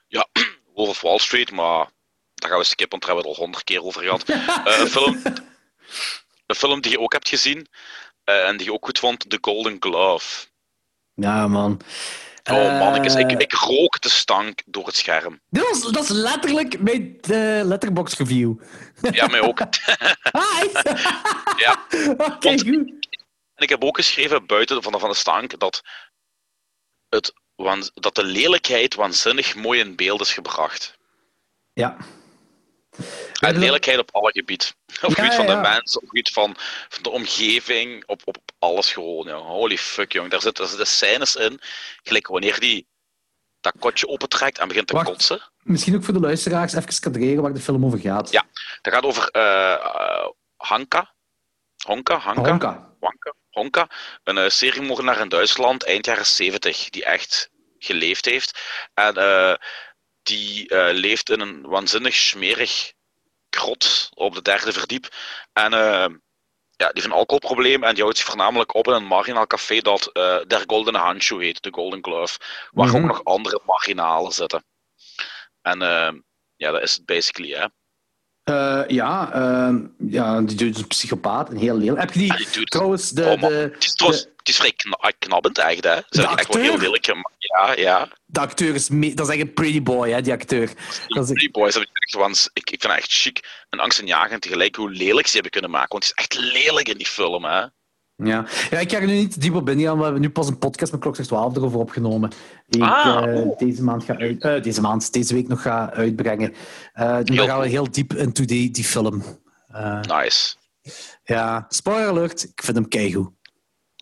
[0.06, 0.28] Ja,
[0.74, 1.94] Wolf of Wall Street, maar
[2.46, 4.24] daar gaan we skippen, want daar hebben we het al honderd keer over gehad.
[4.66, 5.22] Eh, een, film,
[6.46, 7.68] een film die je ook hebt gezien
[8.24, 10.46] eh, en die je ook goed vond, The Golden Glove.
[11.14, 11.80] Ja, man.
[12.50, 15.40] Oh mannetjes, ik, Eh, ik rook de stank door het scherm.
[15.48, 18.54] Dat is, dat is letterlijk mijn uh, letterbox review.
[19.10, 19.58] Ja, mij ook.
[20.38, 20.68] Hi!
[21.64, 21.86] Ja.
[22.16, 23.06] Oké, goed.
[23.54, 25.82] En ik heb ook geschreven buiten van de, van de stank dat,
[27.08, 27.32] het,
[27.94, 30.98] dat de lelijkheid waanzinnig mooi in beeld is gebracht.
[31.72, 31.96] Ja.
[33.40, 34.74] En lelijkheid op alle gebied.
[35.02, 35.54] Op Ja, gebied van ja.
[35.54, 36.54] de mensen, op het gebied van,
[36.88, 39.26] van de omgeving, op, op, op alles gewoon.
[39.26, 39.34] Ja.
[39.34, 40.30] Holy fuck, jong.
[40.30, 41.60] Daar zitten, zitten scènes in,
[42.02, 42.86] gelijk wanneer die
[43.60, 45.06] dat kotje opentrekt en begint te Wacht.
[45.06, 45.40] kotsen.
[45.62, 48.30] Misschien ook voor de luisteraars even kadreren waar de film over gaat.
[48.30, 48.44] Ja.
[48.82, 51.14] Dat gaat over eh, eh, Hanka.
[51.84, 52.18] Honka?
[52.18, 52.50] Hanka?
[52.50, 52.94] Honka.
[53.00, 53.88] Honka, Honka,
[54.24, 58.60] een uh, seriemoordenaar in Duitsland eind jaren 70, die echt geleefd heeft.
[58.94, 59.14] En
[60.26, 62.92] die eh, leeft in een waanzinnig smerig
[63.50, 65.08] grot op de derde verdiep.
[65.52, 66.08] En eh,
[66.76, 69.80] ja, die heeft een alcoholprobleem en die houdt zich voornamelijk op in een marginaal café
[69.80, 72.38] dat eh Der Goldene Handschoen heet, de Golden Glove,
[72.70, 72.96] waar Mhm.
[72.96, 74.64] ook nog andere marginalen zitten.
[75.62, 75.78] En
[76.56, 77.66] ja, dat is het basically, hè.
[78.88, 79.30] Ja,
[80.08, 81.98] ja, die dude is een psychopaat en heel lelijk.
[82.00, 84.48] Heb je die, Ja, die dude- trouwens, de, Oh, de, Het is, trouwens, de, het
[84.48, 85.96] is vrij kna- knabbend, echt, hè.
[86.08, 87.34] Ze echt wel heel lelijk gemaakt.
[87.46, 88.08] Ja, ja.
[88.24, 88.88] de acteur is...
[88.88, 90.70] dat is echt een pretty boy, hè, die acteur.
[91.06, 94.90] Dat is, hebben echt gewoon, ik, ik vind het echt chic en angstaanjagend tegelijk hoe
[94.90, 95.88] lelijk ze hebben kunnen maken.
[95.88, 97.58] Want het is echt lelijk in die film, hè.
[98.16, 98.46] ja.
[98.70, 99.98] ja, ik ga er nu niet diep op ingaan.
[99.98, 102.30] We hebben nu pas een podcast met Klok 12 erover opgenomen.
[102.66, 103.58] Die Ah, ik eh, oh.
[103.58, 106.54] deze maand ga uit, eh, deze maand, deze week nog ga uitbrengen.
[106.92, 109.22] Eh dan gaan we heel diep into die, die film.
[110.00, 110.56] Nice.
[111.24, 113.30] ja, spoiler alert, ik vind hem keigoed.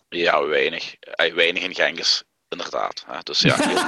[0.09, 0.95] Ja, weinig.
[1.35, 3.03] Weinig in Genghis, inderdaad.
[3.07, 3.19] Hè.
[3.23, 3.57] Dus ja.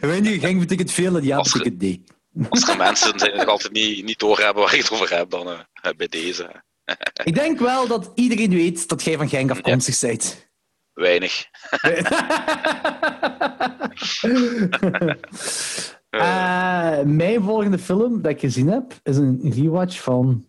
[0.00, 2.04] Weet je, gang betekent veel en ja betekent nee.
[2.48, 5.30] als er mensen zijn die nog altijd niet, niet doorhebben waar ik het over heb,
[5.30, 6.62] dan eh, bij deze.
[7.24, 10.50] Ik denk wel dat iedereen weet dat jij van Genk afkomstig bent.
[10.92, 11.44] Weinig.
[16.12, 20.46] Eh, mijn volgende film dat ik gezien heb, is een rewatch van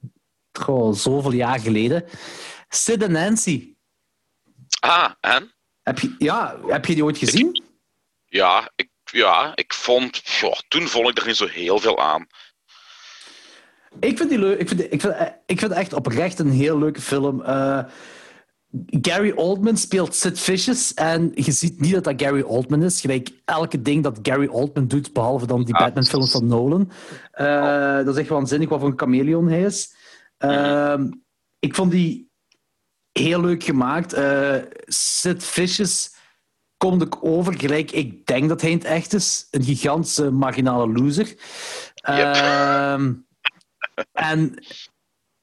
[0.51, 2.05] goh, zoveel jaar geleden.
[2.69, 3.75] Sid en Nancy.
[4.79, 5.53] Ah, en?
[5.83, 7.63] Heb je, ja, heb je die ooit gezien?
[8.25, 10.21] Ja, ik, ja, ik vond...
[10.67, 12.27] toen vond ik er niet zo heel veel aan.
[13.99, 14.59] Ik vind die leuk.
[14.59, 15.15] Ik vind, ik vind,
[15.45, 17.41] ik vind het echt oprecht een heel leuke film.
[17.41, 17.83] Eh,
[18.89, 23.01] Gary Oldman speelt Sid Vicious en je ziet niet dat dat Gary Oldman is.
[23.01, 26.91] Gelijk elke ding dat Gary Oldman doet, behalve dan die Batman-films van Nolan.
[27.31, 29.95] Eh, Dat is echt waanzinnig wat voor een chameleon hij is.
[30.37, 31.11] Ehm,
[31.59, 32.31] ik vond die
[33.13, 34.13] heel leuk gemaakt.
[34.13, 36.11] Eh Sid Vicious
[36.77, 39.47] komt ook over gelijk ik denk dat hij in het echt is.
[39.51, 41.35] Een gigantische marginale loser.
[41.93, 43.13] Ehm,
[44.11, 44.63] en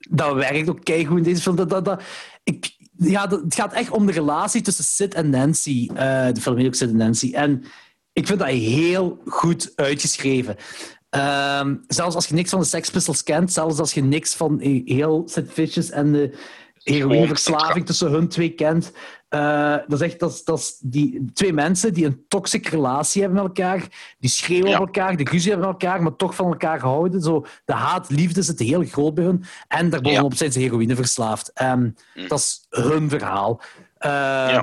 [0.09, 1.57] dat werkt ook keigoed in deze film.
[1.57, 2.03] Dat, dat, dat,
[2.43, 5.89] ik, ja, dat, het gaat echt om de relatie tussen Sid en Nancy.
[5.95, 7.33] Eh, de film heet ook Sid en Nancy.
[7.33, 7.65] En
[8.13, 10.57] ik vind dat heel goed uitgeschreven.
[11.09, 14.61] Ehm, zelfs als je niks van de Sex Pistols kent, zelfs als je niks van
[14.61, 16.39] eh, heel Sid Vicious en de
[16.82, 18.93] heroïneverslaving tussen hun twee kent.
[19.28, 23.57] eh, dat is echt dat, dat die twee mensen die een toxic relatie hebben met
[23.59, 24.78] elkaar, die schreeuwen Ja.
[24.81, 27.20] op elkaar, die ruzie hebben met elkaar, maar toch van elkaar houden.
[27.23, 29.44] Zo, de haat-liefde zit heel groot bij hun.
[29.69, 31.52] En daarbovenop zijn ze heroïne verslaafd.
[31.52, 32.28] En Hm.
[32.28, 33.61] Dat is hun verhaal.
[33.98, 34.61] Eh,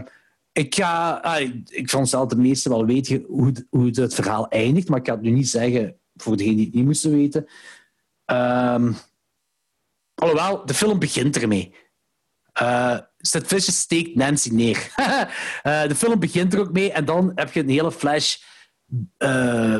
[0.52, 1.10] Ik ga...
[1.22, 4.99] ah, ik veronderstel dat de meesten wel weten hoe, het- hoe het verhaal eindigt, maar
[4.99, 7.45] ik ga het nu niet zeggen voor degenen die het niet moesten weten.
[8.26, 8.91] Ehm,
[10.15, 11.73] alhoewel, de film begint ermee.
[12.60, 12.98] Eh
[13.28, 14.78] Sid Vicious steekt Nancy neer.
[15.64, 18.38] Eh, de film begint er ook mee en dan heb je een hele flash,
[19.18, 19.80] eh,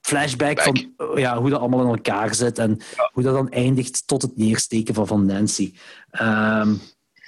[0.00, 0.64] flashback Back.
[0.64, 2.80] van ja, hoe dat allemaal in elkaar zit en
[3.12, 5.74] hoe dat dan eindigt tot het neersteken van, van Nancy.
[6.10, 6.72] Ehm,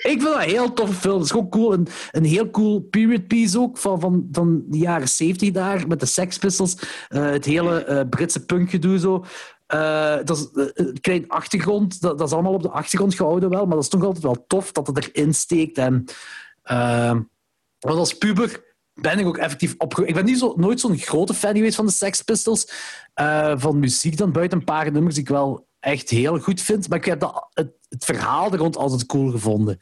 [0.05, 1.15] ik vind dat een heel toffe film.
[1.15, 1.73] Het is gewoon cool.
[1.73, 6.01] Een, een heel cool period piece ook van, van, van de jaren 70 daar, met
[6.01, 6.77] de Sex Pistols.
[7.09, 9.25] Het hele eh, Britse punkgedoe zo.
[9.67, 12.01] Eh, dat is eh, een klein achtergrond.
[12.01, 14.45] Dat, dat is allemaal op de achtergrond gehouden wel, maar dat is toch altijd wel
[14.47, 15.79] tof dat het erin steekt.
[15.79, 16.05] En,
[16.63, 17.21] ehm,
[17.79, 18.63] want als puber
[18.95, 20.09] ben ik ook effectief opgegroeid.
[20.09, 22.69] Ik ben niet zo, nooit zo'n grote fan geweest van de Sex Pistols.
[23.15, 26.89] Eh, van muziek dan, buiten een paar nummers die ik wel echt heel goed vind.
[26.89, 29.81] Maar ik heb dat, het, het verhaal er rond altijd cool gevonden.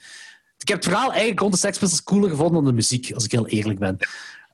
[0.58, 3.24] Ik heb het verhaal eigenlijk rond de Sex Pistols cooler gevonden dan de muziek, als
[3.24, 3.96] ik heel eerlijk ben.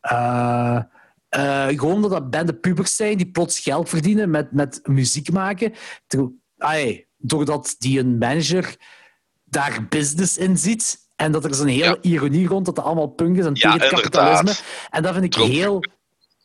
[0.01, 0.81] Eh,
[1.29, 5.73] eh, gewoon dat dat banden pubers zijn die plots geld verdienen met, met muziek maken.
[6.07, 8.77] Ter- ai, doordat die een manager
[9.45, 11.07] daar business in ziet.
[11.17, 11.99] En dat er is een hele Ja.
[12.11, 14.65] ironie rond dat het allemaal punk is en Ja, tegen het kapitalisme.
[14.91, 15.85] En dat vind ik heel...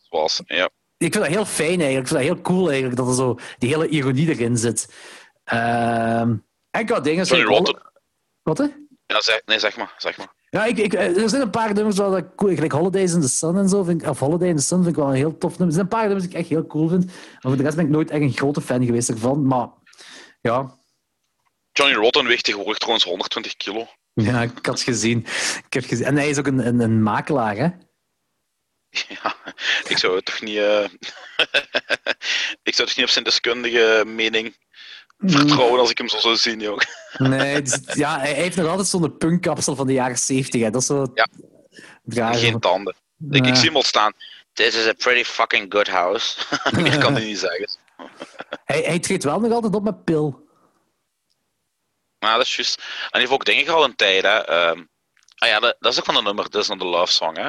[0.10, 0.70] Zoals, ja.
[0.98, 2.00] Ik vind dat heel fijn eigenlijk.
[2.00, 4.94] Ik vind dat heel cool eigenlijk, dat er zo die hele ironie erin zit.
[5.44, 6.36] Ehm
[6.70, 7.26] en qua dingen...
[7.26, 7.82] Johnny Rotten.
[8.42, 8.66] Wat, hè?
[9.14, 9.94] Ja zeg, nee, zeg maar.
[9.98, 10.34] Zeg maar.
[10.50, 13.28] Ja, ik, ik, er zijn een paar nummers waar ik cool Gelijk Holidays in the
[13.28, 13.84] Sun en zo.
[13.84, 15.68] Vind ik, of Holiday in the Sun vind ik wel een heel tof nummer.
[15.68, 17.06] Er zijn een paar nummers die ik echt heel cool vind.
[17.06, 19.48] Maar voor de rest ben ik nooit echt een grote fan geweest ervan.
[19.48, 19.68] Maar
[20.42, 20.76] ja,
[21.72, 23.88] Johnny Rotten weegt tegenwoordig trouwens 120 kilo.
[24.14, 25.20] ja ik had het gezien.
[25.66, 26.06] Ik heb gezien.
[26.06, 27.68] En hij is ook een, een, een makelaar, hè?
[29.24, 29.36] Ja,
[29.88, 30.58] ik zou het toch niet...
[30.58, 30.84] eh,
[32.70, 34.56] ik zou toch niet op zijn deskundige mening
[35.26, 36.80] vertrouwen als ik hem zo zou zien, joh.
[37.18, 37.62] Nee,
[37.94, 40.62] ja, hij heeft nog altijd zo'n punkkapsel van de jaren 70.
[40.62, 40.70] Hè.
[40.70, 41.06] Dat is zo...
[42.04, 42.34] Ja.
[42.34, 42.96] Geen tanden.
[43.30, 44.14] Ik, ik zie hem al staan.
[44.54, 46.38] This is a pretty fucking good house.
[46.82, 47.70] Meer kan hij niet zeggen.
[48.66, 50.48] hij, hij treedt wel nog altijd op met pil.
[52.20, 52.78] Maar dat is juist.
[52.78, 54.38] En hij heeft ook dingen gehad een tijd, hè.
[54.46, 54.84] Ehm,
[55.38, 57.38] ah ja, dat, dat is ook van een nummer, This is not the Love Song,
[57.38, 57.48] hè.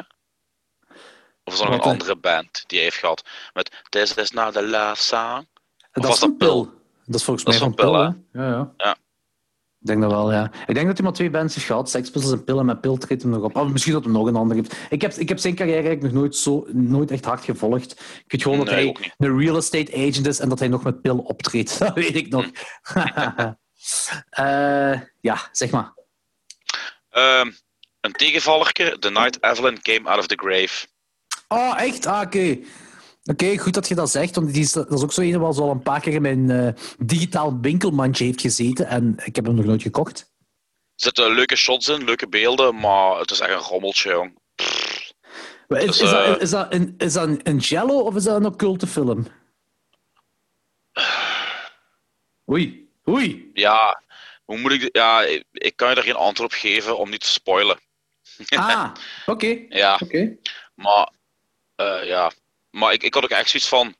[1.43, 3.23] Of is nog een andere band die hij heeft gehad.
[3.53, 5.47] Met This is not the Love Song.
[5.91, 6.73] Dat was van dat pil?
[7.05, 8.41] Dat is volgens Dat mij van van pil, pil, hè?
[8.43, 8.73] Ja, ja.
[8.77, 8.97] Ja.
[9.85, 10.51] Ik denk dat wel, ja.
[10.67, 11.89] Ik denk dat hij maar twee bands heeft gehad.
[11.89, 12.59] Sex Pistols en Pil.
[12.59, 13.55] En met Pil treedt hem nog op.
[13.55, 14.75] Of misschien dat hij nog een ander heeft.
[14.89, 17.91] Ik heb, ik heb zijn carrière eigenlijk nog nooit, zo, nooit echt hard gevolgd.
[17.91, 21.01] Ik weet gewoon dat hij een real estate agent is en dat hij nog met
[21.01, 21.79] Pil optreedt.
[21.79, 22.45] Dat weet ik nog.
[24.29, 25.93] Eh, ja, zeg maar.
[27.09, 27.51] Ehm,
[28.01, 30.87] een tegenvallerke, The Night Evelyn Came Out of the Grave.
[31.47, 32.05] Oh, echt?
[32.05, 32.57] Ah, oké.
[33.31, 35.61] Oké, goed dat je dat zegt, want die is, dat is ook zo een zo
[35.61, 39.55] al een paar keer in mijn eh, digitaal winkelmandje heeft gezeten en ik heb hem
[39.55, 40.19] nog nooit gekocht.
[40.19, 40.25] Er
[40.95, 44.37] zitten leuke shots in, leuke beelden, maar het is echt een rommeltje, jong.
[45.67, 48.15] Maar Is, Dus, is, dat, eh, is dat een, is dat een, een jello of
[48.15, 49.27] is dat een occulte film?
[52.51, 53.49] Oei, oei.
[53.53, 54.01] Ja,
[54.43, 54.89] hoe moet ik...
[54.95, 57.79] Ja, ik, ik kan je er geen antwoord op geven om niet te spoilen.
[58.49, 58.91] Ah,
[59.25, 59.65] oké.
[59.69, 60.37] Ja, Oké.
[60.75, 61.11] maar...
[61.75, 62.31] eh, ja.
[62.75, 63.95] Maar ik, ik had ook echt zoiets van...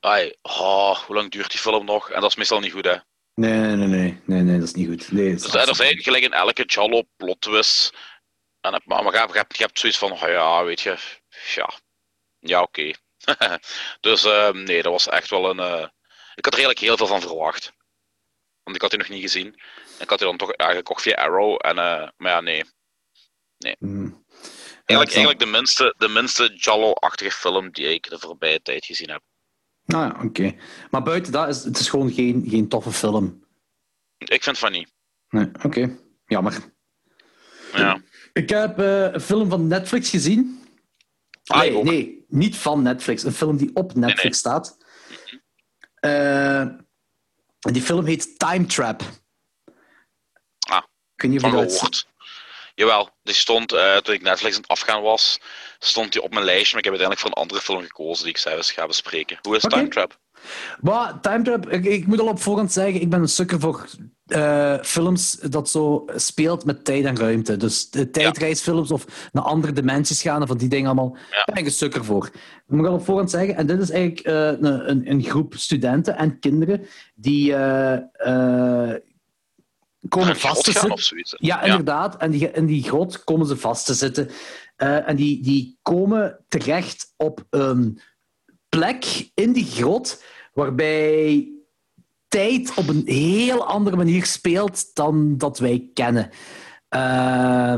[0.00, 2.10] ai, oh, hoe lang duurt die film nog?
[2.10, 2.96] En dat is meestal niet goed, hè.
[3.34, 5.12] Nee, nee, nee, nee, nee, nee, dat is niet goed.
[5.12, 7.92] Nee, Dus er zijn gelijk in elke Jallo plot twist.
[8.60, 10.96] En, het- maar maar je, hebt- je, hebt, zoiets van, oh ja, weet je,
[11.54, 11.70] ja,
[12.38, 12.90] ja oké.
[14.00, 15.58] dus ehm, nee, dat was echt wel een...
[15.58, 15.88] eh,
[16.34, 17.72] ik had er eigenlijk heel veel van verwacht.
[18.62, 19.60] Want ik had die nog niet gezien.
[19.98, 21.58] Ik had die dan toch ja, gekocht via Arrow.
[21.66, 22.64] En, eh, maar ja, nee.
[23.78, 24.23] Hmm.
[24.84, 29.22] Eigenlijk, eigenlijk de minste, de minste Jallo-achtige film die ik de voorbije tijd gezien heb.
[29.84, 30.54] Nou ja, oké.
[30.90, 33.44] Maar buiten dat is het is gewoon geen, geen toffe film.
[34.18, 34.92] Ik vind van niet.
[35.28, 35.96] Nee, oké.
[36.26, 36.72] Jammer.
[37.72, 38.02] Ja.
[38.32, 40.62] Ik heb eh, een film van Netflix gezien.
[41.44, 43.22] Ah, nee, nee, niet van Netflix.
[43.22, 44.32] Een film die op Netflix nee.
[44.32, 44.78] staat.
[47.60, 49.02] En die film heet Time Trap.
[50.68, 50.82] Ah,
[51.14, 52.06] Ik weet niet of Van je dat...
[52.74, 55.40] Jawel, die stond, eh, toen ik Netflix aan het afgaan was,
[55.78, 58.32] stond die op mijn lijstje, maar ik heb uiteindelijk voor een andere film gekozen die
[58.32, 59.38] ik zelfs ga bespreken.
[59.42, 59.74] Hoe is Oké.
[59.74, 60.18] Time Trap?
[60.80, 63.86] Maar Time Trap, ik, ik moet al op voorhand zeggen, ik ben een sukker voor
[64.26, 67.56] eh, films dat zo speelt met tijd en ruimte.
[67.56, 71.42] Dus de tijdreisfilms of naar andere dimensies gaan en van die dingen allemaal, Ja.
[71.44, 72.26] ben ik een sukker voor.
[72.66, 75.54] Ik moet al op voorhand zeggen, en dit is eigenlijk eh, een, een, een groep
[75.56, 77.54] studenten en kinderen die
[80.08, 81.38] komen vast te zitten.
[81.38, 82.16] Ja, inderdaad.
[82.16, 84.30] En die, in die grot komen ze vast te zitten.
[84.76, 88.00] Eh, en die, die komen terecht op een
[88.68, 90.22] plek in die grot
[90.52, 91.52] waarbij
[92.28, 96.30] tijd op een heel andere manier speelt dan dat wij kennen.
[96.88, 97.76] Eh,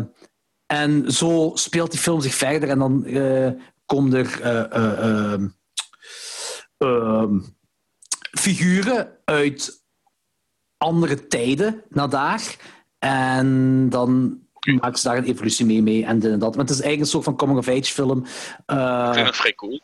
[0.66, 3.51] en zo speelt die film zich verder en dan eh
[3.86, 5.48] komen er eh, eh, ehm,
[6.78, 7.40] ehm,
[8.39, 9.85] figuren uit
[10.78, 12.57] andere tijden naar daar.
[12.98, 14.40] En dan
[14.81, 16.51] maken ze daar een evolutie mee, mee en dit en dat.
[16.57, 18.24] Maar het is eigenlijk een soort van coming-of-age film.
[18.66, 19.81] Eh, Ik vind het vrij cool.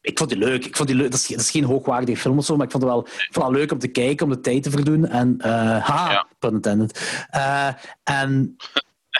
[0.00, 0.64] ik vond die leuk.
[0.66, 1.10] Ik vond die leuk.
[1.10, 3.46] Dat, is, dat is geen hoogwaardige film of zo, maar ik vond het wel, vond
[3.46, 5.06] het leuk om te kijken, om de tijd te verdoen.
[5.08, 5.50] En, eh
[5.86, 6.26] ha, Ja.
[6.38, 7.24] pun intended.
[7.30, 7.68] Eh,
[8.04, 8.56] en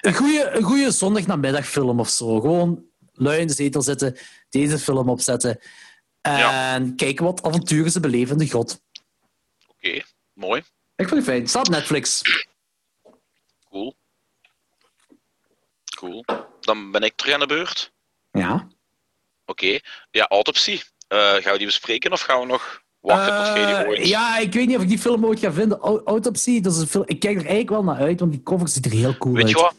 [0.01, 2.41] een goede, een goede zondagnamiddagfilm of zo.
[2.41, 4.17] Gewoon lui in de zetel zitten,
[4.49, 5.59] deze film opzetten
[6.21, 8.83] en kijken wat avonturen ze beleven in de grot.
[9.69, 10.03] Oké,
[10.33, 10.63] mooi.
[11.01, 11.49] Ik vond het fijn.
[11.49, 12.23] Staat Netflix.
[13.71, 13.95] Cool.
[15.97, 16.25] Cool.
[16.61, 17.93] Dan ben ik terug aan de beurt.
[18.31, 18.69] Ja.
[19.45, 19.79] Oké.
[20.11, 20.83] Ja, autopsie.
[21.09, 24.09] Eh, gaan we die bespreken of gaan we nog wachten tot jij die Eh, ooit...
[24.09, 25.79] ja, ik weet niet of ik die film ooit ga vinden.
[25.79, 27.05] Au- Autopsy, dat is een film.
[27.07, 29.43] Ik kijk er eigenlijk wel naar uit, want die cover ziet er heel cool Weet
[29.45, 29.53] uit.
[29.53, 29.75] je wat?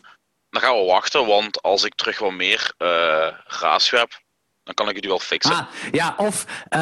[0.50, 4.22] Dan gaan we wachten, want als ik terug wat meer eh ratio heb,
[4.76, 5.52] dan kan ik die wel fixen.
[5.56, 6.80] Ah, ja, of eh,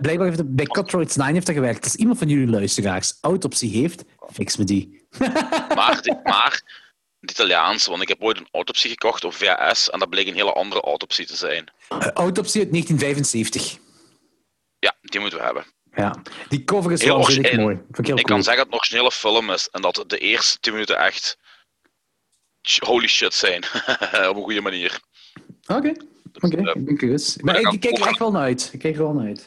[0.00, 1.84] blijkbaar heeft het bij Cutthroat 9 heeft dat gewerkt.
[1.84, 5.06] Als iemand van jullie luisteraars autopsie heeft, fix me die.
[5.74, 6.62] Maar, die, maar
[7.20, 10.34] het Italiaans, want ik heb ooit een autopsie gekocht op VHS en dat bleek een
[10.34, 11.68] hele andere autopsie te zijn.
[11.88, 13.78] Eh, autopsie uit 1975.
[14.78, 15.64] Ja, die moeten we hebben.
[15.94, 17.74] Ja, die cover is Heel origi- mooi.
[17.74, 18.36] Ik heel Ik cool.
[18.36, 21.38] kan zeggen dat het een originele film is en dat de eerste 10 minuten echt
[22.78, 23.64] holy shit zijn.
[24.30, 25.00] op een goede manier.
[25.66, 25.92] Oké,
[26.40, 27.36] oké, eh, ik ben curieus.
[27.36, 28.70] Maar ik, kijk er echt wel naar uit.
[28.72, 29.46] Ik kijk er wel naar uit.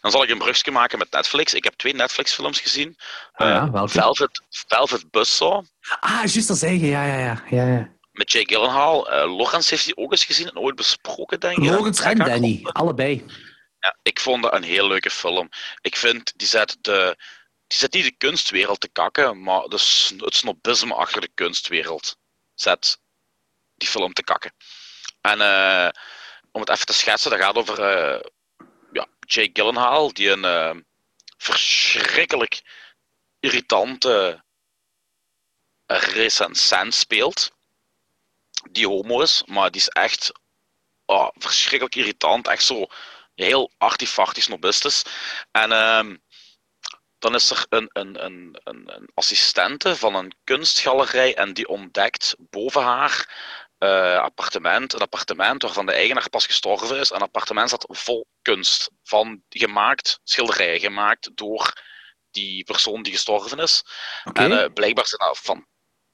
[0.00, 1.54] Dan zal ik een brugje maken met Netflix.
[1.54, 2.96] Ik heb twee Netflix-films gezien.
[3.32, 3.90] Ah ja, Eh, welke?
[3.90, 5.64] Velvet, Velvet Buzzsaw
[6.00, 6.86] Ah, juist dat zeggen.
[6.86, 7.42] Ja, ja, ja.
[7.50, 7.94] ja, ja.
[8.12, 9.04] met Jake Gyllenhaal.
[9.36, 11.64] Lawrence heeft die ook eens gezien en ooit besproken, denk ik.
[11.64, 13.24] Lawrence en Danny, allebei.
[13.80, 15.48] Ja, ik vond dat een heel leuke film.
[15.80, 17.14] Ik vind, die zet, de,
[17.66, 19.76] die zet niet de kunstwereld te kakken, maar de,
[20.16, 22.16] het snobisme achter de kunstwereld
[22.54, 22.98] zet
[23.74, 24.52] die film te kakken.
[25.26, 25.88] En eh,
[26.52, 28.20] om het even te schetsen, dat gaat over eh,
[28.92, 30.76] ja, Jake Gyllenhaal, die een eh,
[31.36, 32.62] verschrikkelijk
[33.40, 34.44] irritante
[35.86, 37.50] recensent speelt.
[38.70, 40.32] Die homo is, maar die is echt
[41.04, 42.48] oh, verschrikkelijk irritant.
[42.48, 42.86] Echt zo
[43.34, 45.02] heel artifactisch snobistisch.
[45.50, 46.16] En ehm,
[47.18, 52.82] dan is er een, een, een, een assistente van een kunstgalerij en die ontdekt boven
[52.82, 53.28] haar
[53.78, 57.10] eh, appartement, een appartement waarvan de eigenaar pas gestorven is.
[57.10, 61.72] Een appartement zat vol kunst, van gemaakt, schilderijen gemaakt door
[62.30, 63.84] die persoon die gestorven is.
[64.32, 65.60] En eh, blijkbaar zijn dat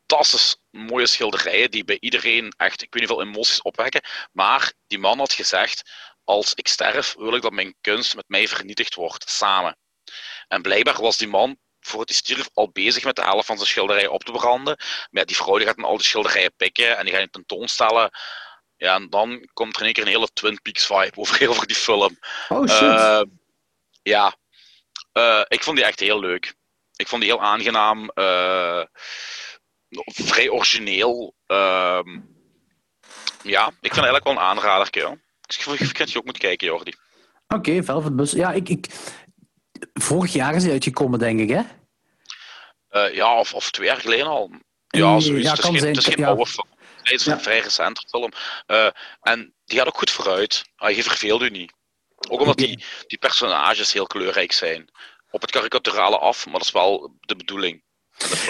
[0.07, 4.03] fantastisch mooie schilderijen die bij iedereen echt, ik weet niet veel emoties opwekken.
[4.33, 5.91] Maar die man had gezegd,
[6.25, 9.77] als ik sterf wil ik dat mijn kunst met mij vernietigd wordt, samen.
[10.49, 13.69] En blijkbaar was die man, voordat hij stierf, al bezig met de helft van zijn
[13.69, 14.77] schilderijen op te branden.
[14.79, 17.31] Maar ja, die vrouw die gaat dan al die schilderijen pikken en die gaat die
[17.31, 18.11] tentoonstellen.
[18.77, 21.67] Ja, en dan komt er in één keer een hele Twin Peaks vibe over, over
[21.67, 22.19] die film.
[22.49, 22.81] Oh, shit.
[22.81, 23.23] Eh,
[24.03, 24.35] ja,
[25.13, 26.55] Eh, ik vond die echt heel leuk.
[26.97, 28.09] Ik vond die heel aangenaam.
[28.09, 28.83] eh,
[30.05, 31.35] vrij origineel.
[31.47, 32.21] ehm,
[33.43, 34.91] ja, ik vind eigenlijk wel een aanrader.
[34.91, 36.93] Dus ik vind dat je ook moet kijken, Jordi.
[37.49, 38.33] Oké, Velvet Bus.
[38.33, 38.87] Ja, ik, ik...
[39.93, 41.61] Vorig jaar is hij uitgekomen, denk ik, hè?
[42.89, 44.51] Eh, ja, of, of twee jaar geleden al.
[44.87, 45.45] Ja, zoiets.
[45.45, 45.95] Ja, het is geen, zijn.
[45.95, 46.27] het is geen Ja.
[46.29, 46.67] oude film.
[47.03, 47.41] Het is een Ja.
[47.41, 48.31] vrij recente film.
[48.67, 48.87] Eh,
[49.21, 50.63] en die gaat ook goed vooruit.
[50.77, 51.73] Ah, je verveelt u niet.
[52.29, 54.91] Ook omdat die, die personages heel kleurrijk zijn.
[55.31, 57.83] Op het karikaturale af, maar dat is wel de bedoeling.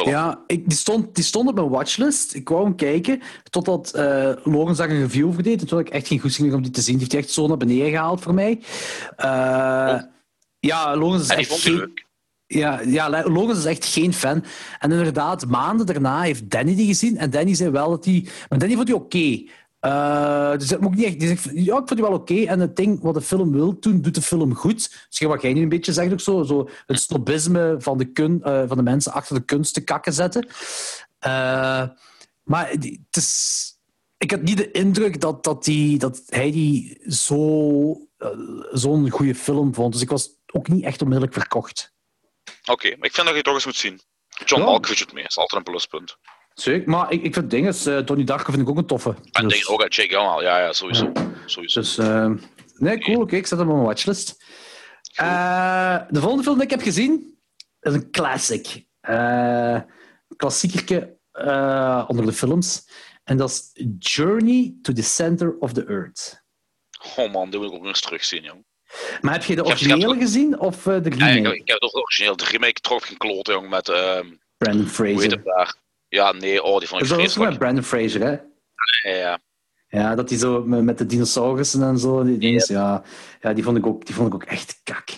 [0.04, 2.34] Ja, ik, die, stond, die stond op mijn watchlist.
[2.34, 5.60] Ik wou hem kijken, totdat eh Logan daar een review over deed.
[5.60, 6.98] En toen had ik echt geen goesting om die te zien.
[6.98, 8.60] Die heeft echt zo naar beneden gehaald voor mij.
[9.16, 10.00] Eh,
[10.66, 11.93] Ja, Logan is echt geen...
[12.47, 14.44] Ja, ja, is echt geen fan.
[14.78, 17.16] En inderdaad, maanden daarna heeft Danny die gezien.
[17.16, 18.28] En Danny zei wel dat hij...
[18.48, 19.44] Maar Danny vond die oké.
[19.80, 21.18] Eh, dus dat moet ik niet echt...
[21.18, 22.34] Die zegt, ja, ik vond die wel oké.
[22.34, 25.05] En het ding wat de film wil doen, doet de film goed.
[25.06, 26.43] Misschien wat jij nu een beetje zegt ook zo.
[26.43, 30.12] zo het snobisme van de, kun, eh, van de mensen achter de kunst te kakken
[30.12, 30.47] zetten.
[31.18, 31.82] Eh,
[32.43, 33.70] maar het is...
[34.18, 38.09] Ik had niet de indruk dat, dat, die, dat hij die zo,
[38.72, 39.93] zo'n goede film vond.
[39.93, 41.93] Dus ik was ook niet echt onmiddellijk verkocht.
[42.70, 44.01] Oké, maar ik vind dat je het toch eens moet zien.
[44.45, 44.66] John Ja.
[44.66, 46.16] Malkovich doet mee, dat is altijd een pluspunt.
[46.55, 49.15] Zeker, maar ik, ik vind dingen, uh, Tony Darko vind ik ook een toffe.
[49.33, 51.12] En Dus, denk ook uit Jake Gyllenhaal, ja, ja, sowieso.
[51.47, 51.81] sowieso.
[51.81, 52.31] dus eh,
[52.74, 54.45] nee, cool, oké, ik zet hem op mijn watchlist.
[55.15, 57.39] Eh, de volgende film die ik heb gezien
[57.81, 58.85] is een classic.
[59.01, 59.81] Eh
[60.37, 62.89] klassiekerke eh, onder de films.
[63.24, 66.43] En dat is Journey to the Center of the Earth.
[67.16, 68.65] Oh man, die wil ik ook nog eens terugzien, jong.
[69.20, 71.40] Maar heb je de Ik heb- ik heb originele gezien of eh, de ik, remake?
[71.48, 72.36] heb, ik heb het ook origineel.
[72.36, 73.89] De remake trok geen klote, jong, met...
[73.89, 75.43] ehm Brandon hoe heet Fraser.
[75.44, 75.74] daar?
[76.09, 77.51] Ja, nee, oh, die vond ik Dat is ook vreselijk.
[77.51, 78.31] met Brandon Fraser, hè?
[79.10, 79.39] Ja, ja.
[79.89, 82.24] Ja, dat die zo met de dinosaurussen en zo.
[82.24, 83.02] Die, ja.
[83.40, 85.09] Ja, die, vond ik ook, die vond ik ook echt kak.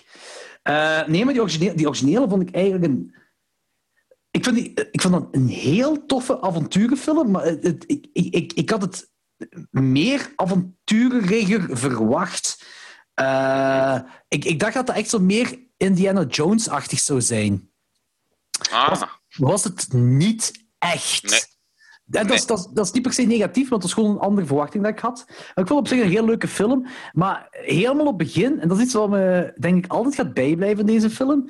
[0.63, 3.15] Eh, nee, maar die originele, die originele vond ik eigenlijk een.
[4.31, 8.35] Ik vond, die, ik vond dat een heel toffe avonturenfilm, maar het, het- ik, ik,
[8.35, 9.11] ik, ik had het
[9.71, 12.64] meer avontureriger verwacht.
[13.15, 17.71] Eh, ik, ik dacht dat het echt zo meer Indiana Jones-achtig zou zijn.
[18.71, 19.03] Ah,
[19.37, 21.31] Was het niet echt.
[21.31, 21.41] Nee.
[22.11, 24.11] En dat, is, dat, is, dat is niet per se negatief, want dat is gewoon
[24.11, 25.25] een andere verwachting dat ik had.
[25.27, 26.87] Maar ik vond het op zich een heel leuke film.
[27.13, 30.35] Maar helemaal op het begin, en dat is iets wat me denk ik altijd gaat
[30.35, 31.45] bijblijven in deze film.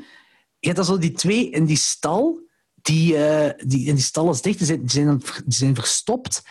[0.58, 4.30] Je hebt dan zo die twee in die stal, die, eh, die in die stal
[4.30, 6.42] is dicht, die zijn, die zijn, die zijn verstopt.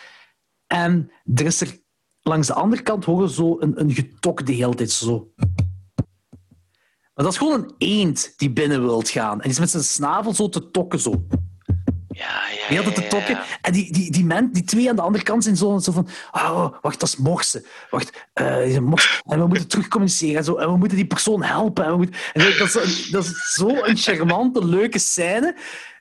[0.66, 1.82] En er is er
[2.24, 5.32] langs de andere kant horen zo een, een getok de hele tijd zo.
[7.14, 9.32] Maar dat is gewoon een eend die binnen wilt gaan.
[9.32, 11.26] En die is met zijn snavel zo te tokken zo.
[12.08, 13.34] ja, ja, Die hadden te ja, tokken.
[13.34, 13.44] ja.
[13.60, 16.08] En die, die, die, men, die twee aan de andere kant zijn zo, zo van...
[16.32, 17.64] Oh, wacht, dat is morsen.
[17.90, 19.20] Wacht, eh, die zijn morsen.
[19.24, 20.36] En we moeten terugcommuniceren.
[20.36, 21.84] En, zo, en we moeten die persoon helpen.
[21.84, 25.56] En, we moeten, en dat, is, zo- dat is zo'n charmante, leuke scène.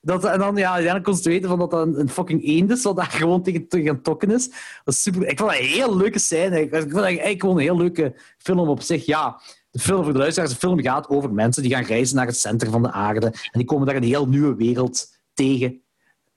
[0.05, 2.45] Dat, en dan, ja, uiteindelijk kon ze te weten van dat dat een, een fucking
[2.45, 4.49] eend is, wat daar gewoon tegen, tegen aan tokken is.
[4.83, 5.27] Dat is super.
[5.27, 6.61] Ik vond dat een heel leuke scène.
[6.61, 9.05] Ik, ik vond dat eigenlijk gewoon een heel leuke film op zich.
[9.05, 12.25] Ja, de film voor de luisteraars, de film gaat over mensen die gaan reizen naar
[12.25, 13.25] het centrum van de aarde.
[13.25, 15.67] En die komen daar een heel nieuwe wereld tegen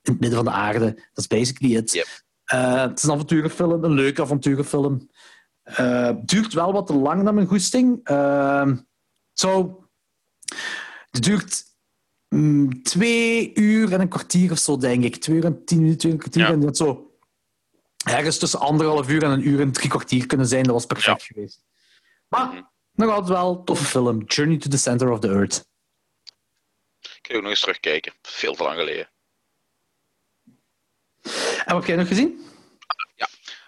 [0.03, 0.95] in het midden van de aarde.
[0.95, 1.93] Dat is basically het.
[1.93, 2.07] Yep.
[2.45, 5.11] Eh, het is een avonturenfilm, een leuke avonturenfilm.
[5.63, 8.01] Eh, Het duurt wel wat te lang naar mijn goesting.
[8.05, 8.71] Eh,
[9.33, 9.81] zo,
[11.11, 11.65] het duurt
[12.29, 15.17] mm, twee uur en een kwartier of zo, denk ik.
[15.17, 16.47] Twee uur en tien minuten, twee uur en kwartier.
[16.47, 16.53] Ja.
[16.53, 17.11] En dat zo
[18.05, 20.63] ergens tussen anderhalf uur en een uur en drie kwartier kunnen zijn.
[20.63, 21.65] Dat was perfect geweest.
[22.29, 22.63] Maar Mhm.
[22.93, 24.23] nog altijd wel een toffe film.
[24.27, 25.69] Journey to the Center of the Earth.
[27.01, 28.13] Ik ga ook nog eens terugkijken.
[28.23, 29.09] Veel te lang geleden.
[31.23, 32.45] En wat heb jij nog gezien?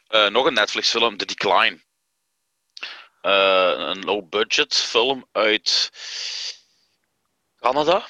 [0.09, 1.79] Eh, nog een Netflix-film, The Decline.
[3.21, 5.91] Eh, een low-budget film uit
[7.57, 8.09] Canada.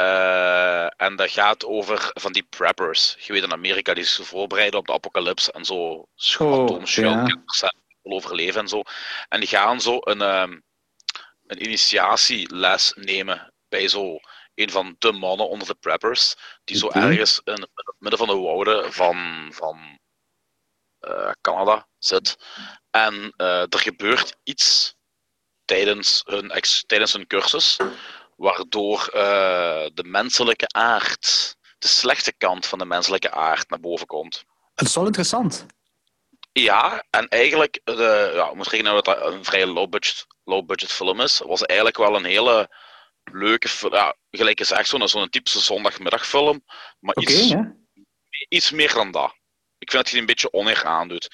[0.00, 3.16] Eh, en dat gaat over van die preppers.
[3.18, 6.08] Je weet in Amerika die zich voorbereiden op de apocalypse en zo
[6.38, 7.72] atoomschuilketters ja.
[8.02, 8.82] wil overleven en zo.
[9.28, 10.58] En die gaan zo een, ehm,
[11.46, 14.18] een initiatieles nemen bij zo
[14.54, 16.34] een van de mannen onder de preppers.
[16.64, 19.98] Die zo ergens in het midden van de wouden van, van
[20.98, 22.36] eh, Canada zit.
[22.90, 24.94] En eh, er gebeurt iets
[25.64, 26.52] tijdens hun,
[26.86, 27.76] tijdens hun cursus,
[28.40, 34.44] waardoor eh, de menselijke aard, de slechte kant van de menselijke aard, naar boven komt.
[34.74, 35.66] Het is wel interessant.
[36.52, 41.20] Ja, en eigenlijk, de, ja, moet rekenen dat dat een vrij low-budget low budget film
[41.20, 41.38] is.
[41.38, 42.70] was eigenlijk wel een hele
[43.24, 46.64] leuke, ja, gelijk gezegd, zo'n zo'n typische zondagmiddagfilm,
[47.00, 47.76] maar Oké, iets, ja.
[48.48, 49.34] iets meer dan dat.
[49.78, 51.28] Ik vind dat hij een beetje oneer aandoet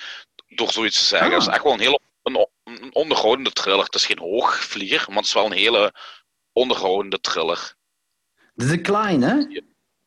[0.47, 1.29] door zoiets te zeggen.
[1.29, 1.35] Ah.
[1.35, 3.85] Het is echt wel een hele een, een onderhoudende thriller.
[3.85, 5.95] Het is geen hoogvlieger, maar het is wel een hele
[6.57, 7.75] onderhoudende thriller.
[8.55, 9.37] The Decline, hè?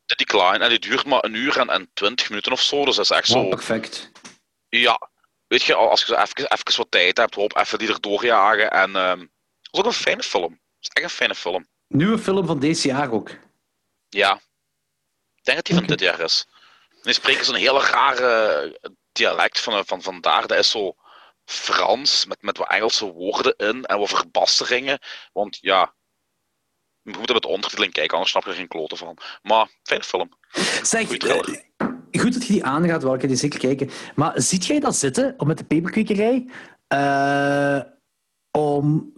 [0.06, 2.96] De Decline, en die duurt maar een uur en, en twintig minuten of zo, dus
[2.96, 3.48] dat is echt zo...
[3.48, 4.12] perfect.
[4.70, 5.10] Ja,
[5.48, 8.72] weet je, als je zo even, even wat tijd hebt, hoop even die er doorjagen.
[8.72, 9.20] En ehm
[9.70, 10.52] het is ook een fijne film.
[10.52, 11.68] Het is echt een fijne film.
[11.88, 13.30] Nieuwe film van deze jaar ook.
[14.10, 14.34] Ja.
[15.36, 16.46] Ik denk dat die van dit jaar is.
[16.90, 18.80] En die spreken zo'n hele rare
[19.12, 20.48] dialect van, van vandaar.
[20.48, 20.96] Dat is zo
[21.46, 25.00] Frans, met, met wat Engelse woorden in en wat verbasteringen.
[25.34, 25.96] Want ja,
[27.12, 29.18] je moet met ondertiteling kijken, anders snap je er geen kloten van.
[29.42, 30.30] Maar, fijne film.
[30.84, 31.40] Zeg, eh,
[32.12, 33.90] goed dat je die aangaat, welke die zeker kijken.
[34.16, 36.50] Maar ziet jij dat zitten, om met de peperkwekerij,
[36.88, 37.80] eh,
[38.52, 39.14] om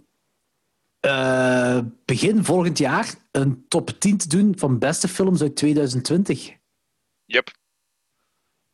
[1.00, 6.50] eh, begin volgend jaar een top 10 te doen van beste films uit 2020?
[7.24, 7.50] Yep.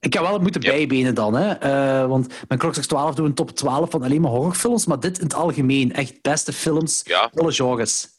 [0.01, 2.07] Ik ga wel moeten bijbenen dan, hè.
[2.07, 5.24] Want mijn Klokslag 12 doen een top 12 van alleen maar horrorfilms, maar dit in
[5.24, 5.93] het algemeen.
[5.93, 7.31] Echt beste films, Ja.
[7.35, 8.18] alle genres.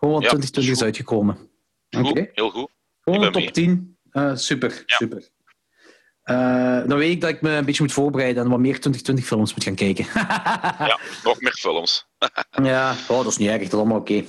[0.00, 1.38] Gewoon wat Ja, 2020 is uitgekomen.
[1.90, 2.30] Oké.
[2.32, 2.68] Heel goed.
[3.00, 3.96] Gewoon een top 10.
[4.10, 4.96] Eh, super, Ja.
[4.96, 5.28] super.
[6.22, 9.26] Eh, dan weet ik dat ik me een beetje moet voorbereiden en wat meer 2020
[9.26, 10.04] films moet gaan kijken.
[10.88, 12.06] Ja, nog meer films.
[12.62, 14.24] ja, oh, dat is niet erg, dat is allemaal oké.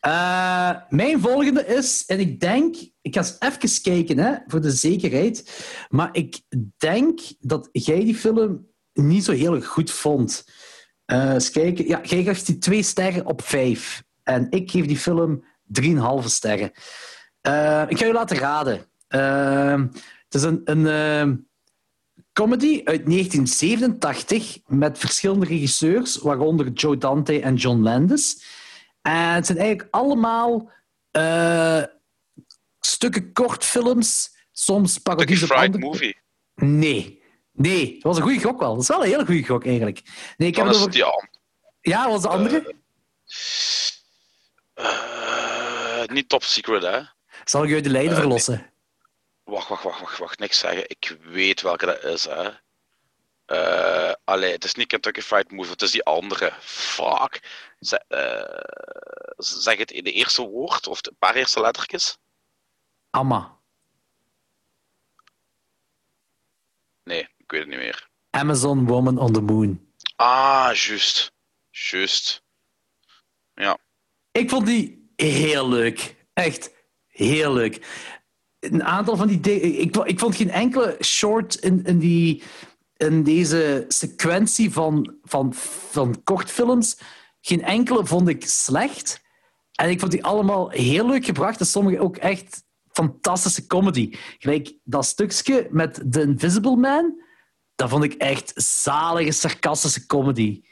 [0.00, 4.70] Eh, mijn volgende is, en ik denk, ik ga eens even kijken hè, voor de
[4.70, 6.40] zekerheid, maar ik
[6.76, 10.44] denk dat jij die film niet zo heel goed vond.
[11.06, 11.86] Eens kijken.
[11.86, 14.02] Ja, jij geeft die twee sterren op vijf.
[14.22, 15.44] En ik geef die film
[15.80, 16.72] 3,5 sterren.
[17.40, 18.86] Eh, ik ga je laten raden.
[19.08, 19.82] Eh,
[20.24, 21.36] het is een, een eh,
[22.32, 28.44] comedy uit 1987 met verschillende regisseurs, waaronder Joe Dante en John Landis.
[29.02, 30.70] En het zijn eigenlijk allemaal
[32.80, 35.78] stukken kortfilms, soms parodies op andere...
[35.78, 36.20] Movie.
[36.54, 37.22] Nee.
[37.52, 38.72] Nee, dat was een goede gok wel.
[38.72, 40.02] Dat is wel een hele goede gok eigenlijk.
[40.36, 40.90] Nee, ik heb het over...
[40.90, 41.04] die
[41.80, 42.74] Ja, wat was de andere?
[44.74, 47.00] Eh, niet top secret, hè?
[47.44, 48.72] Zal ik je de lijden eh, verlossen?
[49.44, 50.38] Wacht, wacht, wacht, wacht, wacht.
[50.38, 50.88] Niks zeggen.
[50.88, 52.50] Ik weet welke dat is, hè.
[53.44, 56.52] Eh allee, het is niet Kentucky Fried Movie, het is die andere.
[56.60, 57.40] Fuck.
[57.78, 58.00] Zeg,
[59.36, 62.18] zeg het in de eerste woord, of een paar eerste lettertjes?
[63.10, 63.60] Amma.
[67.04, 68.08] Nee, ik weet het niet meer.
[68.30, 69.92] Amazon Woman on the Moon.
[70.16, 71.32] Ah, juist.
[71.70, 72.42] Juist.
[73.54, 73.78] Ja.
[74.32, 76.16] Ik vond die heel leuk.
[76.32, 76.70] Echt
[77.06, 77.86] heel leuk.
[78.60, 79.60] Een aantal van die.
[79.60, 82.42] Ik, ik vond geen enkele short in, in, die,
[82.96, 85.54] in deze sequentie van, van,
[85.90, 86.98] van kortfilms.
[87.40, 89.20] Geen enkele vond ik slecht.
[89.72, 91.60] En ik vond die allemaal heel leuk gebracht.
[91.60, 94.16] En sommige ook echt fantastische comedy.
[94.38, 97.20] Gelijk dat stukje met The Invisible Man.
[97.74, 100.62] Dat vond ik echt zalige, sarcastische comedy.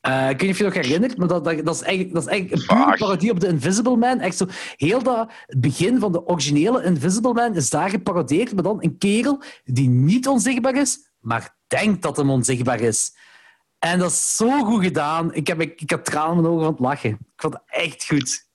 [0.00, 2.14] Eh, ik weet niet of je je nog herinnert, maar dat, dat, dat, is, eigenlijk,
[2.14, 2.98] dat is eigenlijk een pure Vaag.
[2.98, 4.20] parodie op de Invisible Man.
[4.20, 4.46] Echt zo,
[4.76, 8.98] heel dat het begin van de originele Invisible Man is daar geparodeerd, maar dan een
[8.98, 13.16] kerel die niet onzichtbaar is, maar denkt dat hem onzichtbaar is.
[13.78, 15.34] En dat is zo goed gedaan.
[15.34, 17.10] Ik, heb, ik, ik had tranen in mijn ogen van het lachen.
[17.10, 18.48] Ik vond het echt goed.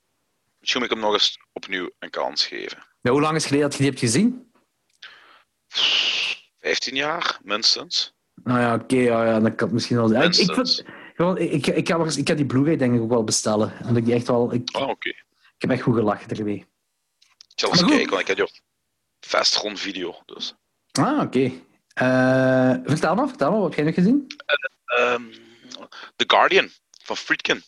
[0.60, 2.78] Misschien moet ik hem nog eens opnieuw een kans geven.
[3.02, 4.52] Ja, hoe lang is het geleden dat je die hebt gezien?
[6.60, 8.14] 15 jaar, minstens.
[8.44, 10.24] Nou ja, oké, ja, ja, dat kan het misschien wel zijn.
[10.24, 10.84] Ik, ik, vind-
[11.16, 13.74] gewoon, ik, ik, ik, ga ik ga die Blu-ray denk ik ook wel bestellen.
[13.82, 14.54] Omdat ik die echt wel...
[14.54, 15.10] Ik, Oh, oké.
[15.10, 15.26] ik
[15.58, 16.56] heb echt goed gelachen ermee.
[16.58, 17.98] Ik zal eens Maar goed.
[17.98, 18.52] kijken, want ik heb die op
[19.20, 20.16] Vestron video.
[20.26, 20.56] Dus.
[20.92, 21.52] Ah, oké.
[21.94, 24.28] Eh, vertel maar, vertel maar, wat heb jij nog gezien?
[24.86, 25.24] Ehm,
[26.16, 26.70] The Guardian
[27.04, 27.64] van Friedkin.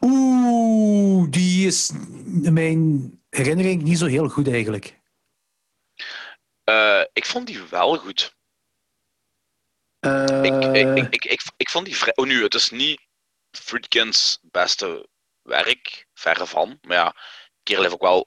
[0.00, 1.90] Oeh, die is
[2.42, 5.00] in mijn herinnering niet zo heel goed eigenlijk.
[6.64, 8.36] Eh, ik vond die wel goed.
[10.00, 12.12] Eh, Ik, ik, ik, ik, ik, ik vond die vrij.
[12.16, 13.00] Oh, nu, het is niet
[13.50, 15.08] Friedkins beste
[15.42, 16.78] werk, verre van.
[16.82, 17.14] Maar ja,
[17.62, 18.26] kerel heeft ook wel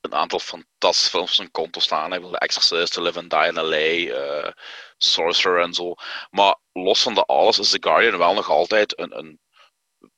[0.00, 2.10] een aantal fantastische films op zijn konto staan.
[2.10, 4.52] Hij wil The Exorcist, To Live and Die in L.A., eh,
[4.96, 5.94] Sorcerer en zo.
[6.30, 9.40] Maar los van dat alles is The Guardian wel nog altijd een, een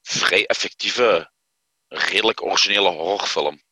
[0.03, 1.31] vrij effectieve,
[1.89, 3.62] redelijk originele horrorfilm.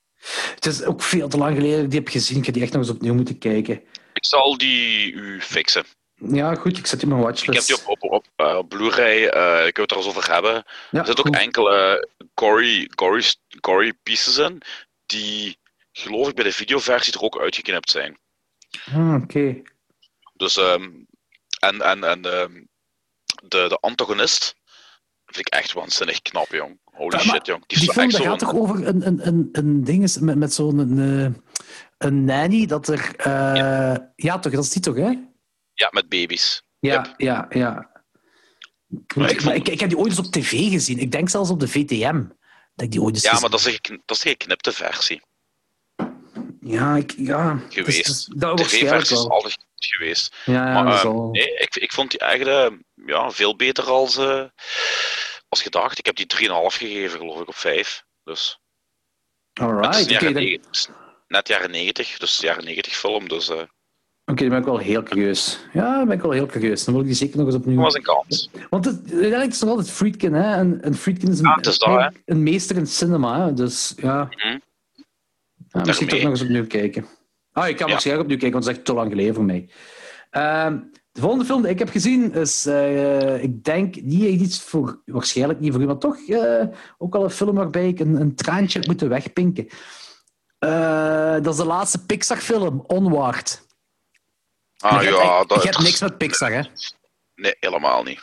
[0.55, 2.39] Het is ook veel te lang geleden dat ik die heb gezien.
[2.39, 3.75] Ik ga die echt nog eens opnieuw moeten kijken.
[4.13, 5.85] Ik zal die u fixen.
[6.29, 7.67] Ja, goed, ik zet die in mijn Ik heb watchlist.
[7.67, 10.65] die op, op, op, eh, op Blu-ray, eh, ik wil het er eens over hebben.
[10.91, 13.25] Ja, Er zitten ook enkele gory, gory,
[13.61, 14.63] gory pieces in,
[15.07, 15.59] die
[15.93, 18.19] geloof ik bij de videoversie er ook uitgeknipt zijn.
[18.95, 19.63] Ah, Oké.
[20.35, 20.89] Dus, ehm,
[21.61, 22.53] en, en, en ehm,
[23.43, 24.55] de, de antagonist
[25.27, 26.79] vind ik echt waanzinnig knap, jong.
[26.85, 27.65] Holy Ja, shit, jong.
[27.67, 30.53] Die, Die film dat gaat toch over een, een, een, een ding is met, met
[30.55, 31.41] zo'n een, eh,
[31.99, 33.15] een nanny dat er...
[33.17, 34.39] eh, ja.
[34.39, 35.13] toch, dat is die toch, hè?
[35.81, 36.63] Ja, met baby's.
[36.81, 37.15] Ja, Yep.
[37.17, 37.91] ja, ja.
[39.07, 40.99] Ik, Maar ik ik, vond- ik, ik heb die ooit eens op tv gezien.
[40.99, 42.23] Ik denk zelfs op de VTM.
[42.75, 45.23] Dat ik die ooit eens Ja, maar dat is, een dat is een geknipte versie
[46.61, 47.61] Ja, ik, ja.
[47.69, 47.97] geweest.
[47.99, 49.17] het is- dat TV-versie
[49.47, 49.57] is
[49.97, 50.37] geweest.
[50.45, 52.71] Ja, ja, Maar zal- nee, ik, ik vond die echt eh,
[53.07, 54.45] ja, veel beter als, eh,
[55.49, 55.99] als gedacht.
[55.99, 58.05] Ik heb die 3,5 gegeven, geloof ik, op 5.
[58.25, 58.59] Dus
[59.53, 60.13] het is, Alright, een oké.
[60.13, 60.89] jaren dan- negen- het is
[61.29, 63.29] net jaren 90, dus jaren 90 film.
[63.29, 63.63] Dus eh,
[64.31, 65.61] Oké, dan ben ik wel heel curieus.
[65.73, 66.85] Ja, dan ben ik wel heel curieus.
[66.85, 67.75] Dan wil ik die zeker nog eens opnieuw...
[67.77, 68.51] Dat was een kans.
[68.71, 70.55] Want het, uiteindelijk is het nog altijd Friedkin, hè?
[70.55, 72.07] En, en Friedkin is een, Ja, het is dat, hè.
[72.25, 73.53] een meester in cinema, hè?
[73.55, 74.25] Dus ja.
[74.25, 74.59] Mhm.
[75.69, 77.07] ja misschien toch nog eens opnieuw kijken.
[77.53, 77.93] Ah, ik kan Ja.
[77.93, 79.69] waarschijnlijk opnieuw kijken, want het is echt te lang geleden voor mij.
[80.31, 80.79] Ehm,
[81.13, 85.61] de volgende film die ik heb gezien is, eh, ik denk, niet iets voor, waarschijnlijk
[85.61, 86.65] niet voor u, maar toch eh,
[86.99, 89.67] ook al een film waarbij ik een, een traantje heb moeten wegpinken.
[90.59, 93.69] Eh, dat is de laatste Pixar-film, Onward.
[94.81, 96.63] Ah je, hebt, ja, dat je hebt niks met Pixar, hè?
[97.35, 98.21] Nee, helemaal niet.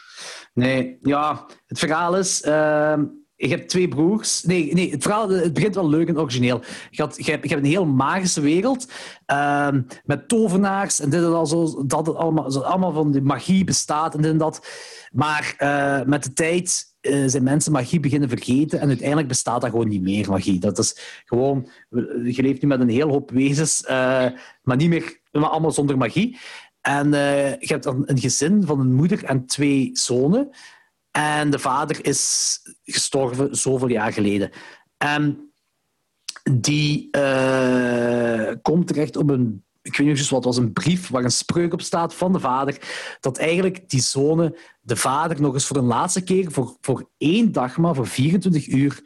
[0.54, 2.42] Nee, ja, het verhaal is.
[2.42, 3.04] ehm
[3.38, 4.44] je hebt twee broers.
[4.44, 6.62] Nee, nee het verhaal het begint wel leuk en origineel.
[6.90, 8.92] Je, had, je, hebt, je hebt een heel magische wereld
[9.26, 13.22] ehm, met tovenaars en dit en dat, zo, dat het allemaal, zo, allemaal van die
[13.22, 14.68] magie bestaat en dit en dat.
[15.12, 19.70] Maar eh, met de tijd eh, zijn mensen magie beginnen vergeten en uiteindelijk bestaat dat
[19.70, 20.60] gewoon niet meer, magie.
[20.60, 21.70] Dat is gewoon,
[22.24, 24.26] je leeft nu met een heel hoop wezens, eh,
[24.62, 26.38] maar niet meer, maar allemaal zonder magie.
[26.81, 30.49] En eh, je hebt dan een gezin van een moeder en twee zonen.
[31.11, 34.51] En de vader is gestorven zoveel jaar geleden.
[34.97, 35.51] En
[36.51, 41.23] die eh, komt terecht op een, ik weet niet precies wat was, een brief waar
[41.23, 42.77] een spreuk op staat van de vader,
[43.19, 47.51] dat eigenlijk die zonen de vader nog eens voor een laatste keer, voor, voor één
[47.51, 49.01] dag maar, voor 24 uur,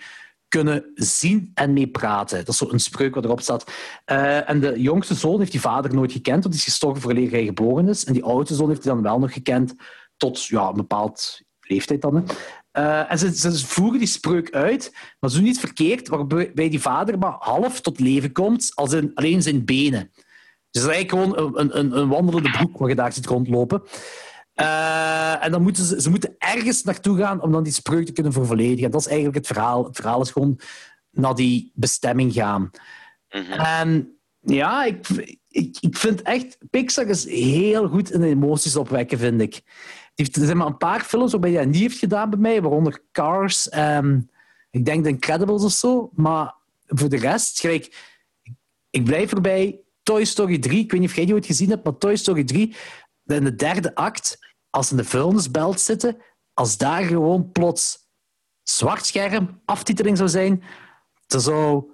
[0.52, 2.38] kunnen zien en mee praten.
[2.38, 3.72] Dat is zo'n spreuk wat erop staat.
[4.06, 7.32] Eh, en de jongste zoon heeft die vader nooit gekend, want die is gestorven voordat
[7.32, 8.04] hij geboren is.
[8.04, 9.74] En die oudste zoon heeft hij dan wel nog gekend
[10.18, 12.28] tot ja, een bepaald leeftijd dan.
[12.72, 17.18] Eh, en ze, ze voeren die spreuk uit, maar zo niet verkeerd, waarbij die vader
[17.18, 20.12] maar half tot leven komt, als in alleen zijn benen.
[20.72, 23.82] Dus is eigenlijk gewoon een, een, een wandelende broek waar je daar ziet rondlopen.
[24.62, 28.12] Eh, en dan moeten ze, ze moeten ergens naartoe gaan om dan die spreuk te
[28.12, 28.92] kunnen vervolledigen.
[28.92, 29.86] Dat is eigenlijk het verhaal.
[29.86, 30.60] Het verhaal is gewoon
[31.12, 32.72] naar die bestemming gaan.
[33.30, 33.52] Mhm.
[33.52, 35.08] En ja, ik,
[35.48, 36.58] ik, ik vind echt...
[36.70, 39.62] Pixar is heel goed in emoties opwekken, vind ik.
[40.16, 43.04] Er zijn maar een paar films waarbij hij dat niet heeft gedaan bij mij, waaronder
[43.12, 44.30] Cars en
[44.72, 46.10] ik denk The Incredibles of zo.
[46.14, 46.56] Maar
[46.86, 48.10] voor de rest, gelijk,
[48.90, 49.80] ik blijf erbij.
[50.04, 52.44] Toy Story 3, ik weet niet of jij die ooit gezien hebt, maar Toy Story
[52.44, 52.76] 3,
[53.26, 56.18] in de derde act, als ze in de vuilnisbelt zitten,
[56.54, 58.10] als daar gewoon plots
[58.64, 60.64] zwart scherm, aftiteling zou zijn,
[61.28, 61.92] er zou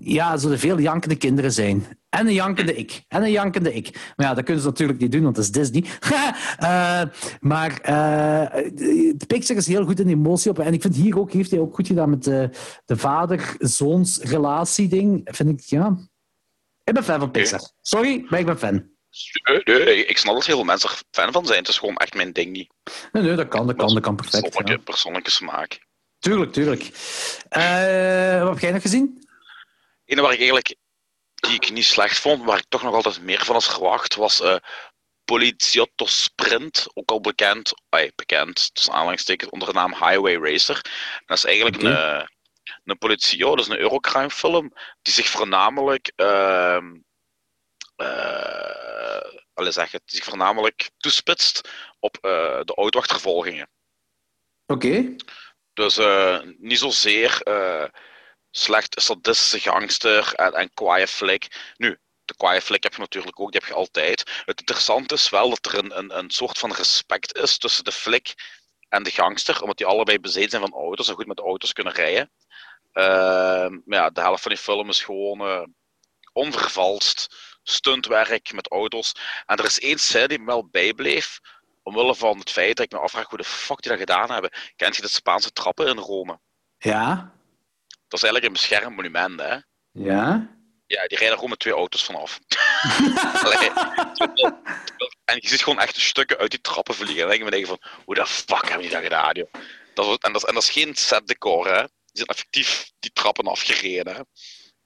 [0.00, 1.86] ja, zullen veel jankende kinderen zijn.
[2.08, 3.04] En een jankende ik.
[3.08, 4.12] En een jankende ik.
[4.16, 5.84] Maar ja, dat kunnen ze natuurlijk niet doen, want dat is Disney.
[6.58, 7.02] Eh,
[7.40, 8.64] maar eh,
[9.16, 10.58] de Pixar is heel goed in emotie op.
[10.58, 12.50] En ik vind hier ook, heeft hij ook goed gedaan met de,
[12.84, 15.20] de vader-zoons relatie-ding.
[15.24, 15.96] Vind ik, ja...
[16.84, 17.70] Ik ben fan van Pixar.
[17.80, 18.88] Sorry, maar ik ben fan.
[19.44, 21.58] Nee, nee, ik snap dat heel veel mensen er fan van zijn.
[21.58, 22.72] Het is gewoon echt mijn ding niet.
[23.12, 24.42] Nee, nee, dat kan, dat kan, dat kan perfect.
[24.42, 24.84] Persoonlijke, Ja.
[24.84, 25.78] persoonlijke smaak.
[26.18, 26.82] Tuurlijk, tuurlijk.
[27.48, 29.28] Eh, wat heb jij nog gezien?
[30.04, 30.76] Ene waar ik eigenlijk
[31.34, 34.40] die ik niet slecht vond, waar ik toch nog altijd meer van had verwacht, was
[34.40, 34.56] eh
[35.24, 40.80] Poliziotto Sprint, ook al bekend, ay, bekend tussen aanhalingstekens onder de naam Highway Racer.
[41.16, 42.24] En dat is eigenlijk een, eh,
[42.84, 44.72] een policio, dat is een Eurocrime film,
[45.02, 46.86] die zich voornamelijk ehm
[49.72, 51.68] zeg het, zich voornamelijk toespitst
[51.98, 53.68] op eh, de autoachtervolgingen.
[54.66, 55.16] Oké.
[55.72, 57.42] Dus eh, niet zozeer
[58.50, 61.72] slecht sadistische gangster en, en kwaaie flik.
[61.76, 64.42] Nu, de kwaaie flik heb je natuurlijk ook, die heb je altijd.
[64.44, 67.92] Het interessante is wel dat er een, een, een soort van respect is tussen de
[67.92, 68.34] flik
[68.88, 71.92] en de gangster, omdat die allebei bezeten zijn van auto's en goed met auto's kunnen
[71.92, 72.30] rijden.
[73.84, 75.74] Maar ja, de helft van die film is gewoon
[76.32, 77.34] onvervalst
[77.70, 79.12] stuntwerk met auto's.
[79.46, 81.40] En er is één scène die me wel bijbleef,
[81.82, 84.50] omwille van het feit dat ik me afvraag hoe de fuck die dat gedaan hebben.
[84.76, 86.38] Kent je de Spaanse trappen in Rome?
[86.78, 87.32] Ja.
[88.08, 89.56] Dat is eigenlijk een beschermd monument, hè?
[89.92, 90.58] Ja.
[90.86, 92.38] Ja, die rijden gewoon met twee auto's vanaf.
[93.44, 93.70] Allee,
[95.24, 97.22] en je ziet gewoon echt stukken uit die trappen vliegen.
[97.30, 99.52] En dan denk je me van, hoe de fuck hebben die dat gedaan, joh?
[99.94, 101.80] Dat was, en, dat, is- en dat is geen set decor, hè?
[101.80, 104.20] Die zijn effectief die trappen afgereden, hè?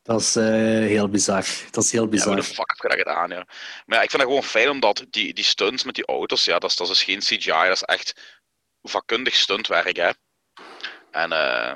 [0.04, 0.44] Dat is eh,
[0.86, 1.44] heel bizar.
[1.70, 2.36] Dat is heel Ja, hoe bizar.
[2.36, 3.46] de fuck heb je dat gedaan, ja?
[3.86, 6.58] Maar ja, ik vind het gewoon fijn, omdat die, die stunts met die auto's, ja,
[6.58, 8.38] dat is, dat is dus geen CGI, dat is echt
[8.82, 10.10] vakkundig stuntwerk, hè?
[11.10, 11.72] En eh,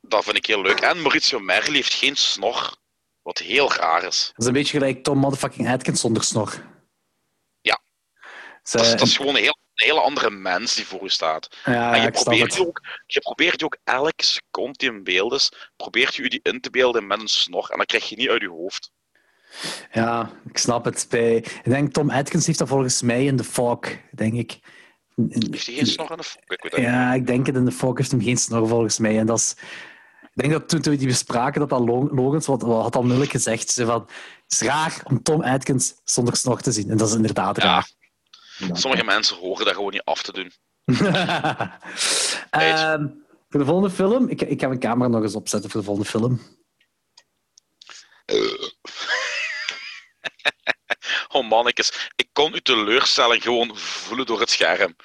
[0.00, 0.80] dat vind ik heel leuk.
[0.80, 2.76] En Maurizio Merli heeft geen snor,
[3.22, 4.26] wat heel raar is.
[4.26, 6.52] Dat is een beetje gelijk Tom motherfucking Atkins zonder snor.
[7.60, 7.80] Ja.
[8.62, 11.48] Ze- Dat is, dat is gewoon heel, een hele andere mens die voor u staat.
[11.64, 15.32] ja, en je probeert, je, ook, je probeert je ook elke seconde die in beeld
[15.32, 17.68] is, probeert je die in te beelden met een snor.
[17.70, 18.90] En dat krijg je niet uit je hoofd.
[19.92, 21.06] Ja, ik snap het.
[21.10, 23.78] Bij, ik denk Tom Atkins heeft dat volgens mij in The Fog,
[24.14, 24.58] denk ik.
[25.16, 26.24] In- Heeft hij geen snor aan de?
[26.46, 26.80] Ik weet niet.
[26.86, 27.56] Ja, ik denk het.
[27.56, 29.18] In The Fog heeft hem geen snor volgens mij.
[29.18, 29.54] En dat is,
[30.22, 32.96] Ik denk dat toen, toen we die bespraken, dat, dat Lo- Logans wat, wat had
[32.96, 33.70] al gezegd.
[33.70, 34.00] Ze van,
[34.44, 36.90] het is raar om Tom Atkins zonder snor te zien.
[36.90, 37.90] En dat is inderdaad Ja, raar.
[38.72, 40.52] Sommige mensen horen dat gewoon niet af te doen.
[42.50, 43.06] Ehm,
[43.48, 46.10] voor de volgende film, ik, ik ga mijn camera nog eens opzetten voor de volgende
[46.10, 46.40] film.
[51.32, 54.96] Oh mannetjes, ik kon uw teleurstelling gewoon voelen door het scherm.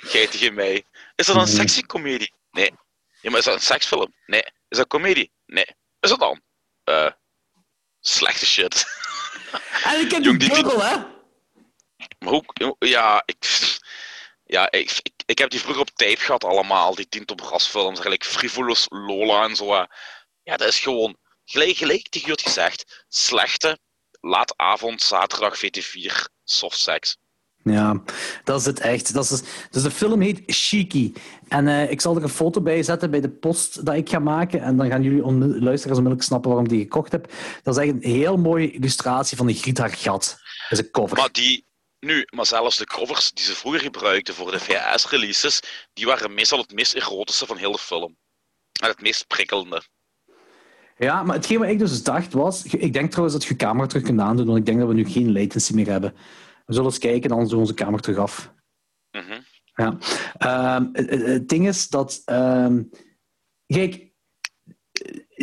[0.00, 0.84] Gij tegen mij.
[1.14, 2.32] Is dat een sexy comedie?
[2.50, 2.70] Nee.
[3.20, 4.14] Ja, maar is dat een seksfilm?
[4.26, 4.44] Nee.
[4.68, 5.32] Is dat comedie?
[5.46, 5.66] Nee.
[6.00, 6.40] Is dat dan?
[6.84, 7.10] Eh,
[8.00, 8.86] slechte shit.
[9.84, 10.96] En ik heb die dubbel, hè?
[12.18, 12.76] Maar hoe...
[12.78, 13.36] Ja, ik...
[14.44, 18.00] Ja, ik, ik, ik heb die vroeger op tape gehad allemaal, die Tinto Brass films.
[18.00, 19.72] Gelijk Frivolous Lola en zo.
[19.72, 19.84] hè.
[20.42, 21.16] Ja, dat is gewoon...
[21.44, 23.04] Gelijk, gelijk tegen je had gezegd.
[23.08, 23.78] Slechte,
[24.20, 26.12] laat avond, zaterdag, VT4,
[26.44, 27.16] softseks.
[27.62, 28.02] Ja,
[28.44, 29.12] dat is het echt.
[29.12, 31.12] Dat is, dus de film heet Shiki.
[31.48, 34.18] En eh, ik zal er een foto bij zetten bij de post dat ik ga
[34.18, 34.62] maken.
[34.62, 35.22] En dan gaan jullie
[35.60, 37.32] luisteraars onmiddellijk snappen waarom ik die gekocht heb.
[37.62, 40.38] Dat is echt een heel mooie illustratie van een Griet haar gat.
[40.68, 41.16] Dat is een cover.
[41.16, 41.66] Maar die,
[42.00, 45.62] nu, maar zelfs de covers die ze vroeger gebruikten voor de VHS-releases,
[45.92, 48.16] die waren meestal het meest erotische van heel de film.
[48.80, 49.82] En het meest prikkelende.
[50.96, 52.64] Ja, maar hetgeen wat ik dus dacht was...
[52.64, 55.04] Ik denk trouwens dat je camera terug kunt aandoen, want ik denk dat we nu
[55.04, 56.14] geen latency meer hebben.
[56.66, 58.52] We zullen eens kijken, anders doen we onze camera terug af.
[59.10, 59.40] Mhm.
[59.74, 59.98] Ja.
[60.38, 62.22] Ehm, het ding is dat...
[62.24, 62.82] ehm,
[63.66, 64.09] kijk,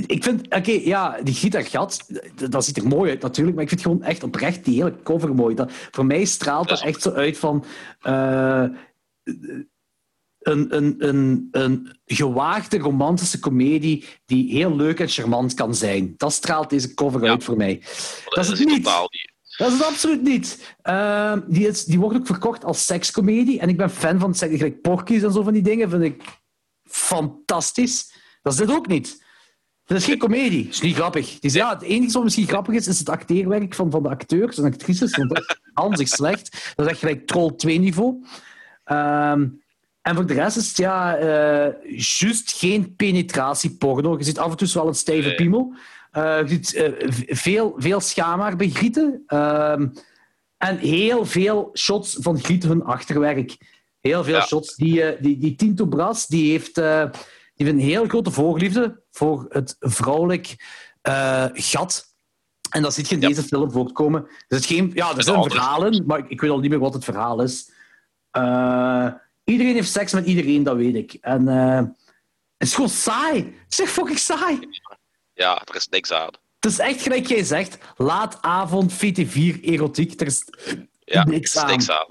[0.06, 0.42] ik vind...
[0.56, 2.06] Oké, ja, die Gita gat,
[2.36, 4.96] dat, dat ziet er mooi uit natuurlijk, maar ik vind gewoon echt oprecht die hele
[5.04, 5.56] cover mooi.
[5.56, 7.66] Dat, voor mij straalt dat echt zo uit van...
[8.02, 8.66] eh,
[10.40, 16.14] een, een, een, een gewaagde romantische komedie die heel leuk en charmant kan zijn.
[16.18, 17.30] Dat straalt deze cover Ja.
[17.30, 17.82] uit voor mij.
[18.26, 18.84] Dat is het niet.
[19.58, 20.76] Dat is het absoluut niet.
[20.82, 23.60] Ehm, die, is, die wordt ook verkocht als sekscomedie.
[23.60, 25.90] En ik ben fan van seks, gelijk Porky's en zo van die dingen.
[25.90, 26.24] Vind ik
[26.84, 28.14] fantastisch.
[28.42, 29.26] Dat is dit ook niet.
[29.88, 30.64] Dat is geen comedie.
[30.64, 31.40] Dat is niet grappig.
[31.40, 34.58] Dus ja, het enige wat misschien grappig is, is het acteerwerk van, van de acteurs
[34.58, 35.16] en actrices.
[35.18, 36.74] Want dat is handig slecht.
[36.76, 38.26] Dat is echt gelijk Troll 2 niveau.
[38.84, 39.48] Ehm,
[40.02, 41.74] en voor de rest is het ja, eh
[42.20, 44.18] juist geen penetratieporno.
[44.18, 45.74] Je ziet af en toe wel een stijve piemel.
[46.12, 46.92] Eh, je ziet eh,
[47.28, 49.24] veel, veel schaamhaar bij Grieten.
[49.28, 49.88] Ehm,
[50.58, 53.58] en heel veel shots van Grieten hun achterwerk.
[54.00, 54.46] Heel veel Ja.
[54.46, 54.76] shots.
[54.76, 56.82] Die, die, die Tinto Brass die heeft,
[57.66, 60.56] heeft een heel grote voorliefde voor het vrouwelijk
[61.02, 62.06] eh, gat.
[62.70, 63.28] En dat ziet je in Ja.
[63.28, 64.22] deze film voortkomen.
[64.48, 67.04] Dus het geen, ja, er zijn verhalen, maar ik weet al niet meer wat het
[67.04, 67.72] verhaal is.
[68.32, 69.08] Eh,
[69.44, 71.14] iedereen heeft seks met iedereen, dat weet ik.
[71.22, 71.78] En eh,
[72.58, 73.38] het is gewoon saai.
[73.44, 74.60] Het is echt fucking saai.
[75.34, 76.30] Ja, er is niks aan.
[76.60, 80.22] Het is echt gelijk jij zegt, laat avond VT4 erotiek.
[80.22, 80.44] Er is
[81.00, 81.68] Ja, niks aan.
[81.68, 82.08] niks aan.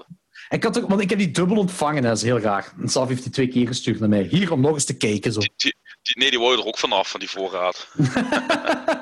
[0.49, 2.73] Ik, had ook, want ik heb die dubbel ontvangen, dat is heel raar.
[2.81, 4.21] En Saf heeft die twee keer gestuurd naar mij.
[4.29, 5.33] Hier om nog eens te kijken.
[5.33, 5.39] Zo.
[5.39, 7.87] Die, die, die- nee, die wou je er ook vanaf, van die voorraad.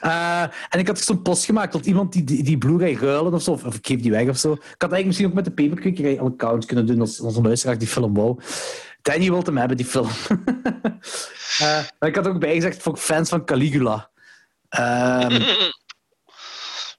[0.00, 3.42] Eh, en ik had zo'n post gemaakt tot iemand die, die, die Blu-ray ruilen of
[3.42, 4.52] zo, of, of ik geef die weg of zo.
[4.52, 7.78] Ik had eigenlijk misschien ook met de paperkwekerij een account kunnen doen als onze luisteraar
[7.78, 8.40] die film wou.
[9.02, 10.08] Danny wil hem hebben, die film.
[11.58, 14.10] Eh, maar ik had ook bijgezegd voor fans van Caligula.
[14.68, 15.42] Ehm,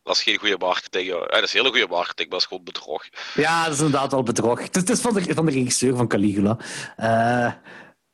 [0.04, 1.08] Dat is geen goede marketing.
[1.08, 3.04] Ja, dat is hele goede marketing, maar dat is gewoon bedrog.
[3.36, 4.62] ja, dat is inderdaad wel bedrog.
[4.62, 6.58] Het is, het is van, de, van de regisseur van Caligula.
[6.96, 7.46] Eh,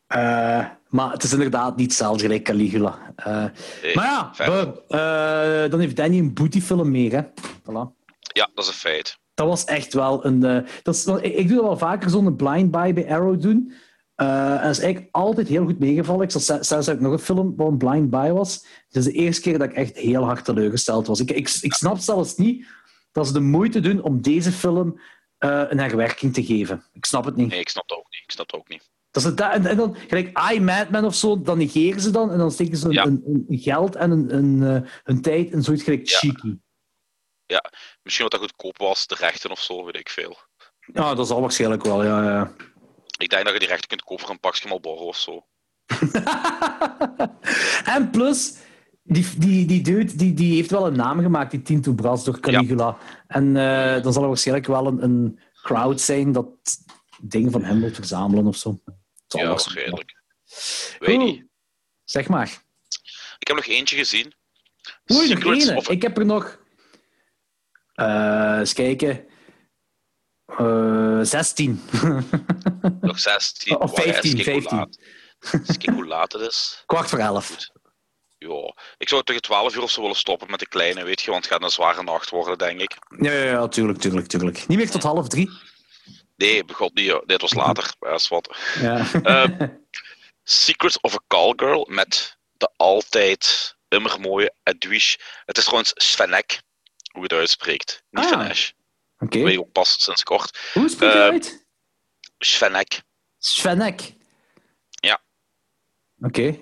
[0.08, 3.14] eh, maar het is inderdaad niet hetzelfde gelijk Caligula.
[3.16, 3.44] Eh,
[3.82, 7.12] Nee, maar ja, dan heeft Danny een booty-film meer.
[7.12, 7.22] Hè.
[7.62, 7.96] Voilà.
[8.34, 9.18] Ja, dat is een feit.
[9.34, 10.40] Dat was echt wel een.
[10.84, 13.74] dat is, ik doe dat wel vaker zo'n blind buy bij Arrow doen.
[14.18, 16.24] Eh, en dat is eigenlijk altijd heel goed meegevallen.
[16.24, 18.54] Ik ze- zelfs ook nog een film waar een blind buy was.
[18.88, 21.20] Het is de eerste keer dat ik echt heel hard teleurgesteld was.
[21.20, 22.68] Ik, ik, ik snap zelfs niet
[23.12, 25.00] dat ze de moeite doen om deze film
[25.38, 26.84] eh, een herwerking te geven.
[26.94, 27.48] Ik snap het niet.
[27.50, 28.22] Nee, ik snap dat ook niet.
[28.24, 28.90] Ik snap dat ook niet.
[29.12, 32.38] Dat het, en, en dan, gelijk I, Madman of zo, dan negeren ze dan en
[32.38, 33.06] dan steken ze een, Ja.
[33.06, 36.18] een, een geld en een, een, eh, hun tijd in zoiets gelijk Ja.
[36.18, 36.56] cheeky.
[38.04, 40.38] Misschien wat dat goedkoop was, de rechten of zo, weet ik veel.
[40.94, 42.24] Ja, dat zal waarschijnlijk wel, ja.
[42.24, 42.52] ja.
[43.18, 45.46] Ik denk dat je die rechten kunt kopen voor een pakje of zo.
[47.96, 48.54] en plus,
[49.04, 52.40] die, die, die dude die, die heeft wel een naam gemaakt, die Tinto Brass, door
[52.40, 52.98] Caligula.
[53.28, 56.48] En eh, dan zal er waarschijnlijk wel een, een crowd zijn dat
[57.22, 58.82] dingen van hem wil verzamelen of zo.
[59.28, 60.22] Zal Ja, waarschijnlijk.
[61.00, 61.46] Weet niet.
[62.04, 62.64] Zeg maar.
[63.40, 64.34] Ik heb nog eentje gezien.
[65.14, 66.60] Oei, nog of- Ik heb er nog...
[67.94, 69.26] eh eens kijken.
[70.48, 71.82] Eh 16.
[73.02, 73.80] Nog 16.
[73.80, 74.78] Of Wow, ja, 15, eens kijken hoe 15.
[74.78, 74.98] laat-
[75.68, 76.82] eens kijken hoe laat het is.
[76.86, 77.58] Kwart voor elf.
[78.38, 81.32] Ja, ik zou tegen 12 uur of zo willen stoppen met de kleine, weet je,
[81.32, 82.98] want het gaat een zware nacht worden, denk ik.
[83.20, 84.68] Ja, ja, ja, tuurlijk, tuurlijk, tuurlijk.
[84.68, 85.50] Niet meer tot half drie.
[86.36, 87.94] Nee, begot niet, dit was later.
[88.00, 88.58] Is wat.
[88.82, 89.06] Ja.
[89.24, 89.68] Eh,
[90.44, 95.18] Secrets of a Call Girl met de altijd immer mooie Edwige.
[95.46, 96.62] Het is trouwens Svenek,
[97.12, 98.04] hoe je het uitspreekt.
[98.10, 98.30] Niet Ah.
[98.32, 98.72] Svenesh.
[99.18, 100.72] Weet ik ook pas sinds kort.
[100.74, 101.66] Hoe spreek je uit?
[102.38, 103.02] Svenek.
[103.38, 104.14] Svenek.
[104.90, 105.22] Ja.
[106.22, 106.60] Oké.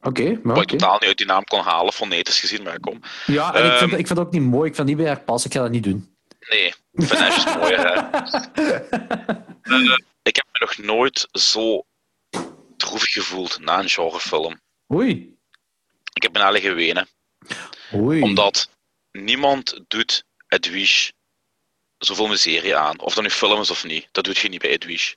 [0.00, 3.00] Oké, maar Wat ik totaal niet uit die naam kon halen, fonetisch gezien, maar kom.
[3.26, 4.68] Ja, en ik, vind, Ehm, ik vind het ook niet mooi.
[4.68, 5.50] Ik vind het niet bij haar passen.
[5.50, 6.16] Ik ga dat niet doen.
[6.48, 8.00] Nee, Svenesh is mooier, hè.
[9.62, 11.84] Eh, ik heb me nog nooit zo
[12.76, 14.60] droevig gevoeld na een genrefilm.
[14.92, 15.36] Oei.
[16.12, 17.08] Ik heb bijna liggen wenen.
[17.94, 18.22] Oei.
[18.22, 18.70] Omdat
[19.12, 21.12] niemand doet Edwige
[22.04, 23.00] zoveel miserie aan.
[23.00, 24.08] Of dat nu film is of niet.
[24.12, 25.16] Dat doet je niet bij Edwige.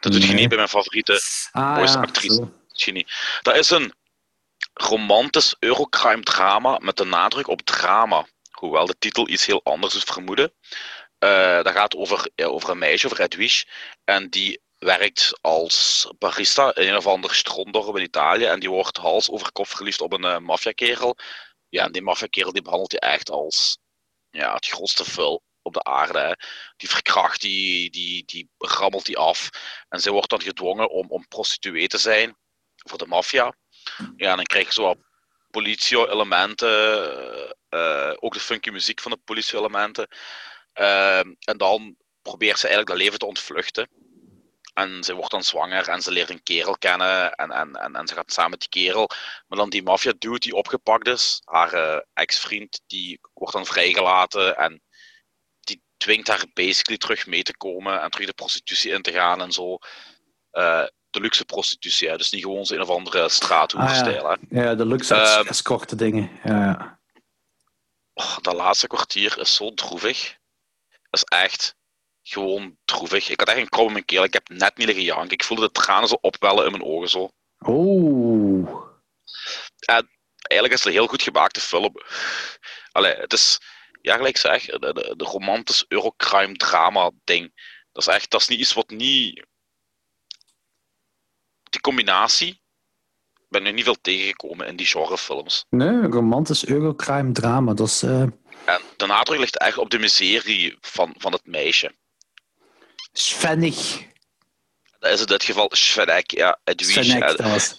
[0.00, 1.20] Dat doet je niet bij mijn favoriete
[1.52, 2.34] ah, mooiste ja, actrice.
[2.34, 2.40] zo.
[2.40, 3.12] Dat doet je niet.
[3.42, 3.94] Dat is een
[4.74, 8.26] romantisch Eurocrime drama met de nadruk op drama.
[8.50, 10.52] Hoewel de titel iets heel anders doet vermoeden.
[11.18, 13.66] Eh, dat gaat over, ja, over een meisje, over Edwige.
[14.04, 18.44] En die werkt als barista in een of ander stroomdorp in Italië.
[18.44, 21.16] En die wordt hals over kop verliefd op een eh maffiakerel.
[21.68, 23.78] Ja, en die maffiakerel die behandelt hij echt als
[24.30, 26.38] ja, het grootste vul op de aarde.
[26.76, 29.48] Die verkracht, die, die, die rammelt die af.
[29.88, 32.36] En zij wordt dan gedwongen om, om prostituee te zijn
[32.76, 33.54] voor de maffia.
[34.16, 34.94] Ja, en dan krijg je zo
[35.50, 37.56] politie-elementen.
[37.68, 40.08] eh, ook de funky muziek van de politie-elementen.
[40.72, 43.88] Eh, en dan probeert ze eigenlijk dat leven te ontvluchten.
[44.74, 47.32] En ze wordt dan zwanger en ze leert een kerel kennen.
[47.32, 49.10] En, en, en, ze gaat samen met die kerel.
[49.46, 54.56] Maar dan die maffia-dude die opgepakt is, haar eh, ex-vriend, die wordt dan vrijgelaten.
[54.56, 54.82] En
[55.98, 59.52] dwingt haar basically terug mee te komen en terug de prostitutie in te gaan en
[59.52, 59.78] zo.
[60.50, 62.16] Eh, de luxe prostitutie, hè.
[62.16, 64.28] dus niet gewoon zo een of andere straathoerstijl.
[64.28, 64.62] Ah, hè.
[64.62, 66.30] Ja, de luxe Ehm, escorte dingen.
[66.44, 66.98] Ja, ja.
[68.14, 70.36] Oh, dat laatste kwartier is zo droevig.
[71.10, 71.76] Dat is echt
[72.22, 73.28] gewoon droevig.
[73.28, 74.24] Ik had echt een krop in mijn keel.
[74.24, 75.30] Ik heb net niet liggen janken.
[75.30, 77.08] Ik voelde de tranen zo opwellen in mijn ogen.
[77.08, 77.30] Zo.
[77.66, 78.70] Oeh.
[79.84, 81.94] Eigenlijk is het een heel goed gemaakte film.
[82.92, 83.60] Allee, het is,
[84.00, 87.52] ja, gelijk zeg, de, de, de romantisch Eurocrime drama ding.
[87.92, 89.46] Dat is echt, dat is niet iets wat niet.
[91.62, 92.60] Die combinatie
[93.48, 95.64] ben nog niet veel tegengekomen in die genrefilms.
[95.68, 97.74] Nee, romantisch Eurocrime drama.
[97.74, 98.22] Dat is eh
[98.64, 101.94] En de nadruk ligt echt op de miserie van, van het meisje.
[103.12, 104.06] Svennig.
[104.98, 107.04] Dat is in dit geval Svenek, ja, Edwige.
[107.04, 107.74] Svennig, En dat was.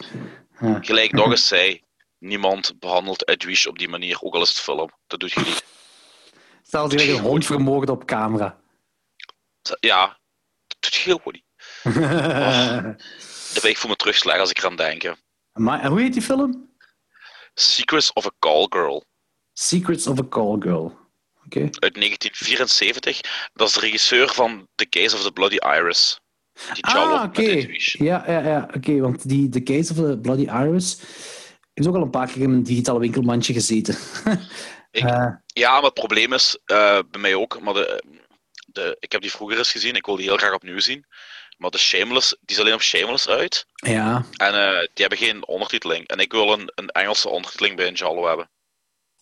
[0.60, 0.80] Ja.
[0.82, 1.84] Gelijk nog eens zei,
[2.18, 4.92] niemand behandelt Edwige op die manier, ook al is het film.
[5.08, 5.64] Dat doet je niet.
[6.70, 8.60] Stel je een hond vermoord op camera.
[9.80, 10.20] Ja,
[10.68, 11.44] dat doet niet.
[13.54, 15.16] Dat ik voel me terugslagen als ik eraan denk.
[15.54, 16.70] maar, en hoe heet die film?
[17.54, 19.04] Secrets of a Call Girl
[19.54, 20.98] Secrets of a Call Girl.
[21.46, 21.60] Oké.
[21.60, 23.22] uit 1974.
[23.54, 26.20] Dat is de regisseur van The Case of the Bloody Iris.
[26.74, 27.68] Die Ah, oké.
[27.82, 28.70] Ja, ja, ja.
[28.76, 29.00] oké.
[29.00, 31.00] want die, The Case of the Bloody Iris
[31.74, 33.98] is ook al een paar keer in mijn digitale winkelmandje gezeten.
[34.92, 38.04] Ik- Eh, Ja, maar het probleem is, eh, bij mij ook, maar de,
[38.66, 41.06] de, ik heb die vroeger eens gezien, ik wil die heel graag opnieuw zien.
[41.58, 43.66] Maar de Shameless, die is alleen op Shameless uit.
[43.74, 44.26] ja.
[44.38, 46.08] En eh, die hebben geen ondertiteling.
[46.08, 48.50] En ik wil een, een Engelse ondertiteling bij een Giallo hebben.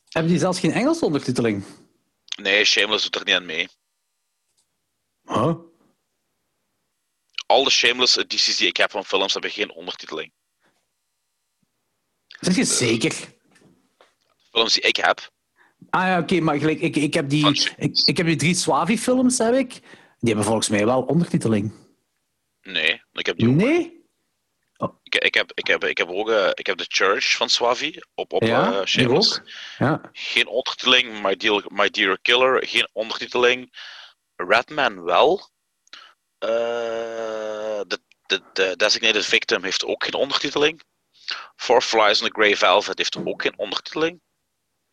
[0.10, 1.64] Hebben die zelfs geen Engelse ondertiteling?
[2.41, 3.68] Nee, Shameless doet er niet aan mee.
[5.26, 5.53] Huh?
[7.45, 10.31] Al de Shameless edities die ik heb van films hebben geen ondertiteling.
[12.39, 13.14] Zeg je zeker?
[14.52, 15.31] Films die ik heb,
[15.89, 17.47] Ah ja, oké, maar gelijk, ik, ik, heb die,
[17.77, 19.72] ik, ik heb die drie Swavi-films, heb ik.
[20.19, 21.72] Die hebben volgens mij wel ondertiteling.
[22.61, 23.01] nee.
[23.14, 23.55] Ik heb, die ook.
[23.55, 23.97] Nee?
[25.03, 27.99] Ik, ik, heb, ik, heb, ik heb ook eh, ik heb The Church van Swavi
[28.15, 29.41] op, op Ja, eh, ook.
[29.77, 30.01] Ja.
[30.14, 31.22] Geen ondertiteling.
[31.22, 33.73] My Dear, My Dear Killer, geen ondertiteling.
[34.35, 35.49] Redman wel.
[36.38, 36.49] Eh,
[37.88, 40.81] de, de, de Designated Victim heeft ook geen ondertiteling.
[41.55, 44.22] Four Flies on the Grey Velvet heeft ook geen ondertiteling.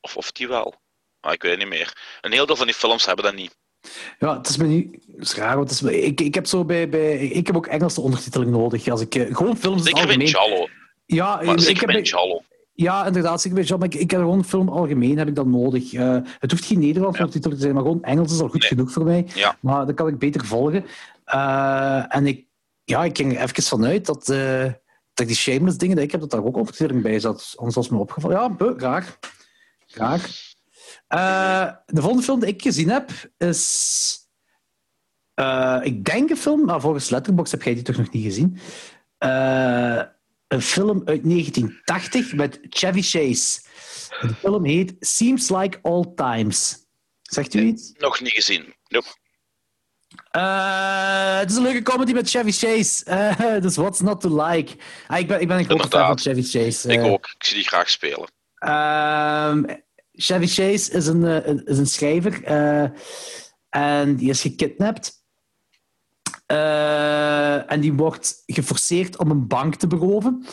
[0.01, 0.83] Of, of die wel.
[1.25, 2.19] Maar ik weet het niet meer.
[2.21, 3.57] Een heel deel van die films hebben dat niet.
[4.19, 4.95] Ja, het is me niet...
[5.17, 7.17] Het is raar, want het is me- ik, ik heb zo bij, bij...
[7.19, 8.89] Ik heb ook Engelse ondertiteling nodig.
[8.89, 10.27] Als ik, eh, gewoon films Zeker algemeen...
[10.29, 10.69] Giallo.
[11.07, 12.43] Ja, Maar ik heb bij Giallo.
[12.75, 15.93] Ja, inderdaad, zeker bij maar ik, ik heb gewoon film algemeen heb ik dat nodig.
[15.93, 17.25] Eh, het hoeft geen Nederlands Ja.
[17.25, 18.69] ondertiteling te zijn, maar gewoon Engels is al goed Nee.
[18.69, 19.27] genoeg voor mij.
[19.35, 19.57] Ja.
[19.61, 20.85] Maar dan kan ik beter volgen.
[21.25, 22.47] Eh, en ik,
[22.85, 24.27] ja, ik ging er even vanuit dat,
[25.15, 27.53] dat die shameless dingen, dat ik heb dat daar ook ondertiteling bij zat.
[27.57, 28.37] Anders was me opgevallen.
[28.41, 29.19] Ja, buh, graag.
[31.15, 34.16] Eh, de volgende film die ik gezien heb is...
[35.35, 38.59] eh, ik denk een film, maar volgens Letterboxd heb jij die toch nog niet gezien.
[39.19, 40.03] Eh,
[40.49, 43.61] een film uit 1980 met Chevy Chase.
[44.20, 46.77] De film heet Seems Like Old Times.
[47.23, 47.93] Zegt u iets?
[47.99, 48.74] Nog niet gezien.
[48.89, 49.07] Nope.
[51.41, 53.05] Het is een leuke comedy met Chevy Chase.
[53.05, 54.77] Eh, dus what's not to like?
[55.07, 56.19] Ah, ik, ben, ik ben een grote fan van.
[56.19, 56.93] Chevy Chase.
[56.93, 57.27] Ik ook.
[57.39, 58.28] Ik zie die graag spelen.
[60.16, 62.89] Chevy Chase is een, eh, is een schrijver eh,
[63.69, 65.23] en die is gekidnapt.
[66.47, 70.45] Eh, en die wordt geforceerd om een bank te beroven.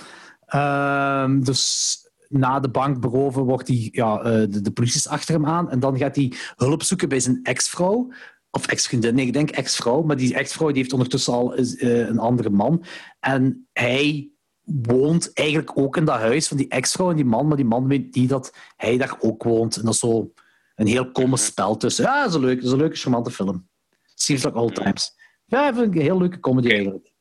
[0.46, 1.98] Ehm, dus
[2.28, 5.70] na de bank beroven wordt hij, ja, de, de politie is achter hem aan.
[5.70, 8.12] En dan gaat hij hulp zoeken bij zijn ex-vrouw.
[8.50, 10.02] Of ex-vriendin, nee, ik denk ex-vrouw.
[10.02, 12.84] Maar die ex-vrouw die heeft ondertussen al een andere man.
[13.20, 14.32] En hij
[14.64, 17.48] woont eigenlijk ook in dat huis van die ex-vrouw en die man.
[17.48, 19.76] Maar die man weet niet dat hij daar ook woont.
[19.76, 20.34] En dat is zo
[20.76, 22.06] een heel komisch spel tussen.
[22.06, 23.70] Ja, dat is een leuke, is een leuke, charmante film.
[24.16, 25.16] Seems like old times.
[25.46, 27.12] Ja, ik vind het een heel leuke comedy eigenlijk.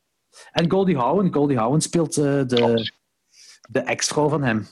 [0.52, 1.32] En Goldie Hawn.
[1.32, 2.92] Goldie Hawn speelt eh, de,
[3.68, 4.66] de ex-vrouw van hem.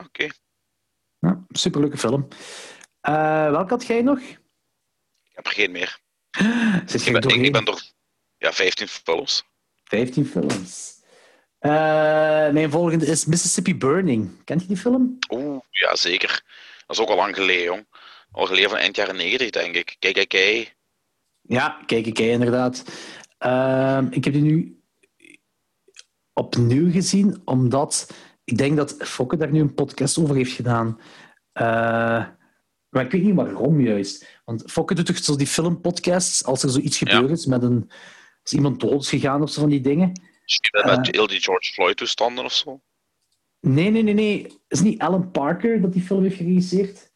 [0.00, 0.26] Oké.
[1.18, 2.28] Ja, superleuke film.
[3.00, 4.18] Eh welke had jij nog?
[4.18, 4.38] Ik
[5.32, 6.00] heb er geen meer.
[6.86, 7.82] Zit Ik ben, ik door
[8.38, 9.44] ja, 15 films.
[9.84, 11.01] 15 films.
[11.62, 14.44] Eh, mijn volgende is Mississippi Burning.
[14.44, 15.18] Kent je die film?
[15.30, 16.42] Oeh, ja zeker.
[16.86, 17.86] Dat is ook al lang geleden, jong.
[18.30, 19.96] Al geleden van eind jaren 90, denk ik.
[19.98, 20.76] Kijk, kijk, kijk.
[21.42, 22.84] Ja, kijk, ik inderdaad.
[23.38, 24.80] Ehm, ik heb die nu
[26.32, 28.12] opnieuw gezien, omdat
[28.44, 31.00] ik denk dat Fokke daar nu een podcast over heeft gedaan.
[31.52, 32.26] Eh,
[32.88, 34.40] maar ik weet niet waarom juist.
[34.44, 37.10] Want Fokke doet toch zo die filmpodcasts als er zoiets Ja.
[37.10, 37.90] gebeurd is met een...
[38.42, 40.12] Als iemand dood is gegaan of zo van die dingen.
[40.42, 42.80] Misschien met heel die George Floyd toestanden of zo.
[43.60, 44.58] Nee, nee, nee, nee.
[44.68, 47.10] Is niet Alan Parker dat die film heeft geregisseerd?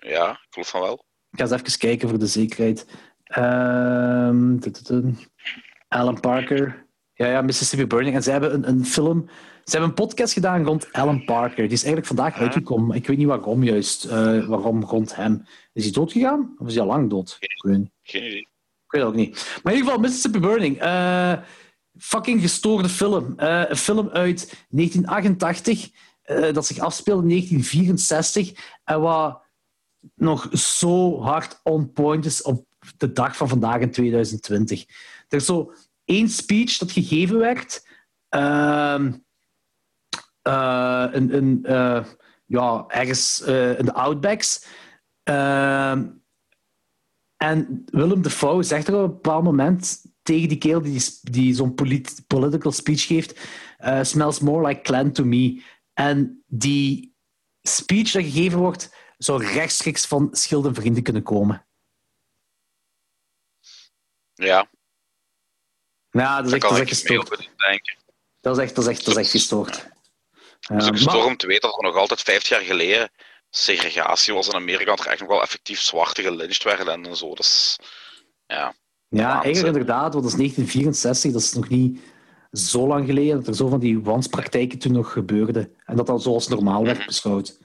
[0.00, 1.04] Ja, ik geloof van wel.
[1.30, 2.86] Ik ga eens even kijken voor de zekerheid.
[3.24, 4.58] Ehm.
[5.88, 6.86] Alan Parker.
[7.14, 8.14] Ja, ja, Mississippi Burning.
[8.16, 9.28] En ze hebben een, een film...
[9.64, 11.56] Ze hebben een podcast gedaan rond Alan Parker.
[11.62, 12.96] Die is eigenlijk vandaag uitgekomen.
[12.96, 14.04] Ik weet niet waarom juist.
[14.04, 15.46] eh, waarom rond hem.
[15.72, 16.54] Is hij doodgegaan?
[16.58, 17.36] Of is hij al lang dood?
[17.40, 17.90] Ik weet, niet.
[18.02, 18.38] Geen idee.
[18.40, 18.48] ik
[18.92, 19.60] weet het ook niet.
[19.62, 20.78] Maar in ieder geval, Mississippi Burning.
[20.80, 21.32] eh,
[21.98, 23.38] fucking gestoorde film.
[23.38, 25.90] Eh, een film uit 1988.
[26.22, 28.52] eh, dat zich afspeelde in 1964.
[28.84, 29.42] En wat
[30.14, 32.66] nog zo hard on point is op
[32.96, 34.84] de dag van vandaag in 2020.
[35.28, 35.72] Er is zo
[36.04, 37.86] één speech dat gegeven werd.
[40.42, 41.64] eh, een,
[42.46, 43.40] ja, ergens
[43.78, 44.66] in de Outbacks.
[45.22, 46.08] Ehm,
[47.36, 51.74] en Willem Dafoe zegt er op een bepaald moment tegen die kerel die, die zo'n
[51.74, 53.40] polit- political speech geeft:
[53.78, 55.62] eh, Smells more like Clan to me.
[55.94, 57.14] En die
[57.62, 61.66] speech dat gegeven wordt, zou rechtstreeks van Schild en Vrienden kunnen komen.
[64.34, 64.68] Ja,
[66.10, 67.28] Ja, dat is echt, dat is echt gestoord.
[68.40, 69.74] Dat is echt, dat is echt, dat is echt gestoord.
[70.66, 72.60] Het is Eh, ook storm maar- om te weten dat er nog altijd 50 jaar
[72.66, 73.10] geleden
[73.50, 77.34] segregatie was in Amerika, dat er echt nog wel effectief zwarte gelyncht werden en zo.
[77.34, 77.76] Dus
[78.46, 78.74] ja,
[79.08, 82.00] Ja, eigenlijk inderdaad, want dat is 1964, dat is nog niet
[82.52, 85.68] zo lang geleden dat er zo van die wanspraktijken toen nog gebeurden.
[85.84, 87.06] En dat dat zoals normaal werd Mhm.
[87.06, 87.58] beschouwd.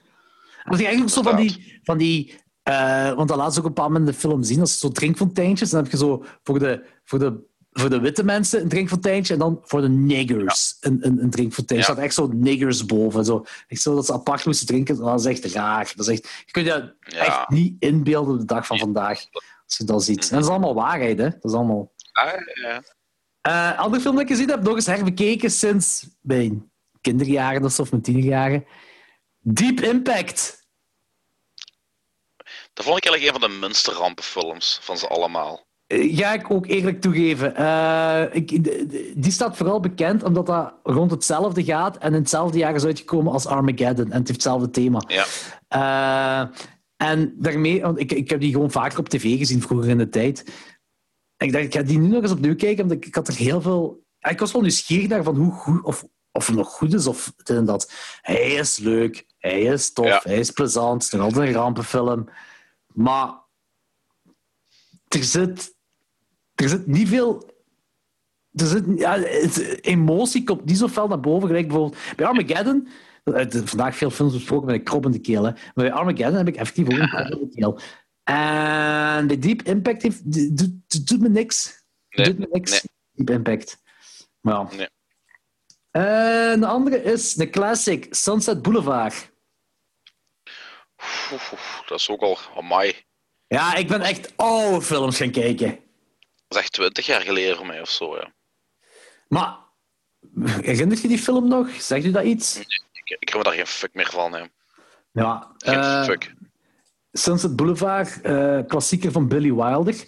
[0.64, 1.80] En dat is eigenlijk zo van die...
[1.82, 4.60] Van die eh, want dat laat ze ook een paar moment in de film zien,
[4.60, 5.70] als zo drinkfonteintjes.
[5.70, 7.40] Dan heb je zo voor de, voor de,
[7.72, 11.80] voor de witte mensen een drinkfonteintje en dan voor de niggers een, een, een drinkfontein.
[11.80, 11.92] Er Ja.
[11.92, 13.24] staat echt zo niggers boven.
[13.24, 13.44] Zo.
[13.68, 14.96] Echt zo dat ze apart moesten drinken.
[14.96, 15.92] Dat is echt raar.
[15.96, 17.16] Dat is echt, je kunt je Ja.
[17.18, 19.24] echt niet inbeelden op de dag van vandaag.
[19.72, 20.30] Als je dat ziet.
[20.30, 21.28] En dat is allemaal waarheid, hè?
[21.30, 21.92] Dat is allemaal...
[22.12, 22.32] Ah,
[22.62, 22.82] ja.
[23.40, 26.70] Eh andere film dat ik gezien heb, nog eens herbekeken sinds mijn
[27.00, 28.64] kinderjaren of mijn tienerjaren.
[29.38, 30.66] Deep Impact.
[32.72, 35.66] dat vond ik eigenlijk een van de minste rampenfilms van ze allemaal.
[35.86, 37.56] Eh, Ga ik ook eerlijk toegeven.
[37.56, 38.48] Eh, ik,
[39.22, 43.32] die staat vooral bekend omdat dat rond hetzelfde gaat en in hetzelfde jaar is uitgekomen
[43.32, 44.04] als Armageddon.
[44.04, 45.02] En het heeft hetzelfde thema.
[45.06, 46.50] Ja,
[47.02, 50.08] en daarmee, want ik, ik heb die gewoon vaker op tv gezien vroeger in de
[50.08, 50.44] tijd.
[51.36, 53.28] En ik dacht, ik ga die nu nog eens opnieuw kijken, omdat ik, ik had
[53.28, 54.04] er heel veel...
[54.20, 57.32] Ik was wel nieuwsgierig naar van hoe goed, of, of het nog goed is of
[57.36, 57.92] dit en dat.
[58.20, 60.20] Hij is leuk, hij is tof, Ja.
[60.22, 62.28] hij is plezant, het is nog altijd een rampenfilm.
[62.86, 63.34] Maar
[65.08, 65.74] er zit,
[66.54, 67.50] er zit niet veel...
[68.52, 69.16] Er zit, ja,
[69.80, 71.48] emotie komt niet zo fel naar boven.
[71.48, 72.88] Gelijk bijvoorbeeld bij Armageddon...
[73.22, 75.44] eh, Vandaag veel films besproken met een krop in de keel.
[75.44, 75.50] Hè.
[75.50, 77.78] Maar bij Armageddon heb ik effectief ook een krop in de keel.
[78.22, 80.58] En bij Deep Impact heeft, doet,
[80.88, 81.84] doet, doet me niks.
[82.10, 82.70] Nee, Doet me niks.
[82.70, 82.80] nee.
[83.12, 83.80] Deep Impact.
[84.40, 84.76] Maar ja.
[84.76, 84.88] Nee.
[85.90, 89.30] En de andere is de classic Sunset Boulevard.
[91.32, 92.94] Oef, oef, dat is ook al amai.
[93.46, 95.68] Ja, ik ben echt oude films gaan kijken.
[96.48, 98.16] Dat is echt 20 jaar geleden voor mij of zo.
[98.16, 98.32] Ja.
[99.28, 99.56] Maar
[100.60, 101.70] herinnert je die film nog?
[101.82, 102.60] Zegt u dat iets?
[103.04, 104.32] Ik, ik heb daar geen fuck meer van.
[104.32, 104.44] Hè.
[105.12, 105.52] Ja.
[105.56, 106.34] Geen eh, fuck.
[107.12, 110.04] Sunset Boulevard, eh, klassieker van Billy Wilder.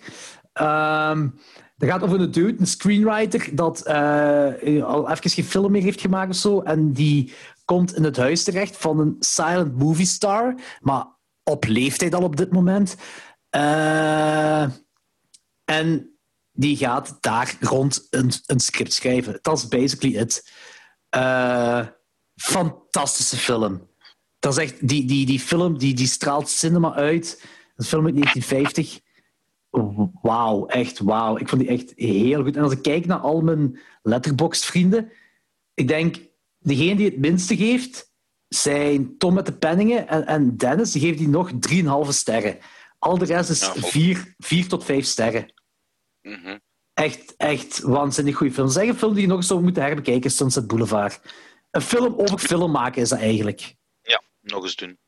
[0.53, 1.29] Ehm
[1.77, 6.01] dat gaat over een dude, een screenwriter, dat eh, al even geen film meer heeft
[6.01, 6.61] gemaakt of zo.
[6.61, 7.33] En die
[7.65, 11.07] komt in het huis terecht van een silent movie star, maar
[11.43, 12.97] op leeftijd al op dit moment.
[15.65, 16.19] En
[16.53, 19.39] die gaat daar rond een, een script schrijven.
[19.43, 20.51] Dat is basically it.
[21.09, 21.87] Eh,
[22.35, 23.89] fantastische film.
[24.39, 27.45] Dat is echt, die, die, die film die, die straalt cinema uit.
[27.77, 29.01] Een film uit 1950.
[30.23, 31.39] Wauw, echt wauw.
[31.39, 32.57] Ik vond die echt heel goed.
[32.57, 35.13] En als ik kijk naar al mijn letterbox-vrienden,
[35.75, 36.17] ik denk,
[36.59, 38.13] degene die het minste geeft,
[38.49, 40.93] zijn Tom met de penningen en, en Dennis.
[40.93, 41.51] Die geeft die nog
[42.07, 42.59] 3,5 sterren.
[42.99, 45.53] Al de rest is Ja, vol- 4, 4 tot 5 sterren.
[46.23, 46.59] Mhm.
[46.95, 48.69] Echt, echt waanzinnig goede film.
[48.69, 51.21] Zeg een film die je nog eens zou moeten herbekijken, Sunset Boulevard.
[51.75, 53.75] Een film over film maken is dat eigenlijk.
[54.03, 54.99] Ja, nog eens doen.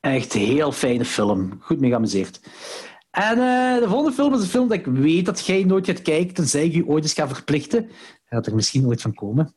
[0.00, 1.58] Echt een heel fijne film.
[1.62, 2.40] Goed mee geamuseerd.
[3.10, 6.02] En eh, de volgende film is een film dat ik weet dat jij nooit gaat
[6.02, 7.90] kijken, tenzij ik je ooit eens ga verplichten.
[8.24, 9.56] Gaat er misschien ooit van komen.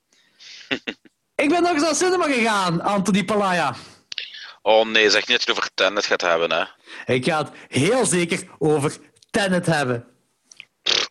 [1.44, 3.76] ik ben nog eens naar cinema gegaan, Anthony Palaya.
[4.62, 6.64] Oh nee, zeg niet dat je het over Tenet gaat hebben, hè.
[7.14, 8.98] Ik ga het heel zeker over
[9.30, 10.08] Tenet hebben.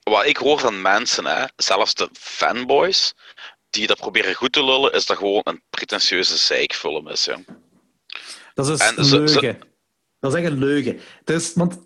[0.03, 3.15] Wat ik hoor van mensen, hè, zelfs de fanboys,
[3.71, 7.39] die dat proberen goed te lullen, is dat gewoon een pretentieuze zeikfilm is, ja.
[8.55, 9.59] Dat is En een ze- leugen.
[10.21, 11.01] Dat is echt een leugen.
[11.25, 11.79] Dus, want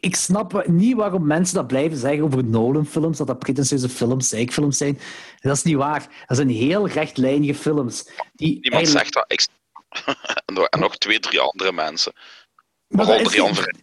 [0.00, 4.76] ik snap niet waarom mensen dat blijven zeggen over Nolan-films, dat dat pretentieuze films, zeikfilms
[4.76, 5.00] zijn.
[5.40, 6.24] Dat is niet waar.
[6.26, 8.04] Dat zijn heel rechtlijnige films.
[8.32, 9.32] Die Niemand eigenlijk- zegt dat.
[9.32, 9.46] Ik...
[10.70, 12.12] en nog- twee, drie andere mensen.
[12.88, 13.74] Maar Waaronder Jan geen- Ver...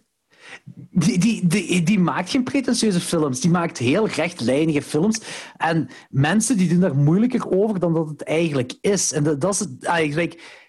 [0.74, 3.40] Die, die, die, die maakt geen pretentieuze films.
[3.40, 5.20] Die maakt heel rechtlijnige films.
[5.56, 9.12] En mensen die doen daar moeilijker over dan dat het eigenlijk is.
[9.12, 10.64] En dat, is het eigenlijk.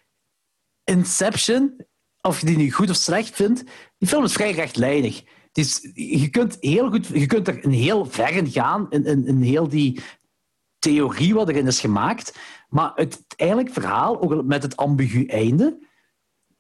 [0.84, 1.76] Inception,
[2.22, 3.64] of je die nu goed of slecht vindt,
[3.98, 5.24] die film is vrij rechtlijnig.
[5.94, 10.00] Je kunt heel goed, je kunt er een heel ver in gaan, in, heel die
[10.80, 12.38] theorie wat erin is gemaakt.
[12.70, 15.87] Maar het eigenlijk verhaal, ook met het ambigu einde,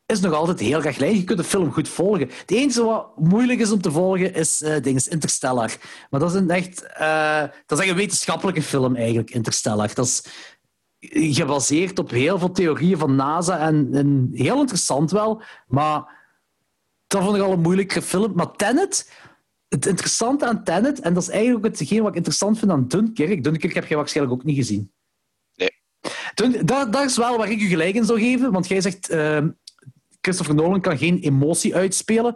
[0.07, 1.19] is nog altijd heel rechtlijnig.
[1.19, 2.27] Je kunt de film goed volgen.
[2.27, 5.77] Het enige wat moeilijk is om te volgen is, eh ding is Interstellar.
[6.09, 6.81] Maar dat is een echt...
[6.93, 9.93] eh, dat is echt een wetenschappelijke film, eigenlijk, Interstellar.
[9.93, 10.23] Dat is
[11.35, 16.15] gebaseerd op heel veel theorieën van NASA en, en heel interessant wel, maar
[17.07, 18.33] dat vond ik al een moeilijke film.
[18.35, 19.11] Maar Tenet,
[19.67, 22.87] het interessante aan Tenet, en dat is eigenlijk ook hetgeen wat ik interessant vind aan
[22.87, 24.91] Dunkirk, Dunkirk heb jij waarschijnlijk ook niet gezien.
[25.55, 25.69] Nee.
[26.33, 29.09] Dun- dat, dat is wel waar ik u gelijk in zou geven, want jij zegt
[29.09, 29.49] ehm,
[30.27, 32.35] Christopher Nolan kan geen emotie uitspelen.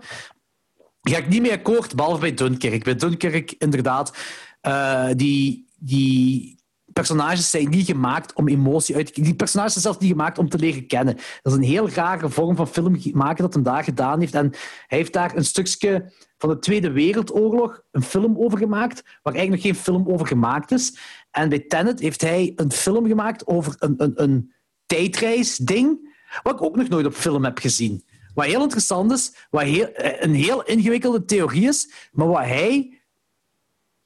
[1.01, 2.83] Ga ik niet mee akkoord, behalve bij Dunkirk.
[2.83, 4.17] Bij Dunkirk, inderdaad,
[4.61, 6.59] eh, die, die
[6.93, 10.49] personages zijn niet gemaakt om emotie uit te Die personages zijn zelfs niet gemaakt om
[10.49, 11.15] te leren kennen.
[11.41, 14.35] Dat is een heel rare vorm van film maken dat hij daar gedaan heeft.
[14.35, 14.49] En
[14.87, 19.63] hij heeft daar een stukje van de Tweede Wereldoorlog een film over gemaakt, waar eigenlijk
[19.63, 20.97] nog geen film over gemaakt is.
[21.31, 24.53] En bij Tenet heeft hij een film gemaakt over een, een, een
[24.85, 26.10] tijdreisding,
[26.43, 28.03] wat ik ook nog nooit op film heb gezien.
[28.33, 32.95] Wat heel interessant is, wat heel, eh, een heel ingewikkelde theorie is, maar wat hij...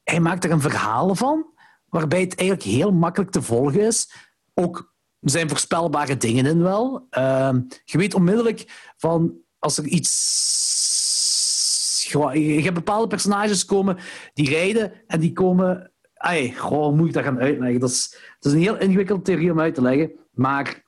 [0.02, 1.46] Hij maakt er een verhaal van,
[1.88, 4.12] waarbij het eigenlijk heel makkelijk te volgen is.
[4.54, 7.06] Ook zijn voorspelbare dingen in wel.
[7.10, 10.14] Ehm, je weet onmiddellijk van als er iets.
[12.10, 13.96] Je hebt bepaalde personages komen
[14.34, 15.92] die rijden en die komen.
[16.14, 17.80] Ai, goh, hoe moet ik dat gaan uitleggen?
[17.80, 20.12] Dat is, dat is een heel ingewikkelde theorie om uit te leggen.
[20.30, 20.85] Maar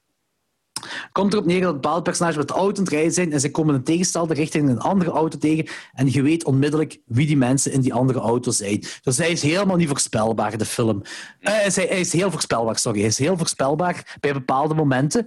[1.18, 3.50] komt erop neer dat bepaalde personages met de auto aan het rijden zijn en ze
[3.50, 7.72] komen een tegenstelde richting een andere auto tegen en je weet onmiddellijk wie die mensen
[7.72, 8.84] in die andere auto zijn.
[9.02, 11.02] Dus hij is helemaal niet voorspelbaar, de film.
[11.40, 12.98] Eh, hij, is, is heel voorspelbaar, sorry.
[12.98, 15.26] Hij is heel voorspelbaar bij bepaalde momenten.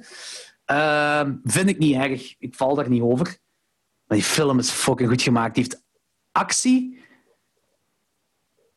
[0.65, 2.35] Ehm, vind ik niet erg.
[2.39, 3.37] Ik val daar niet over.
[4.05, 5.55] Maar die film is fucking goed gemaakt.
[5.55, 5.83] Die heeft
[6.31, 6.99] actie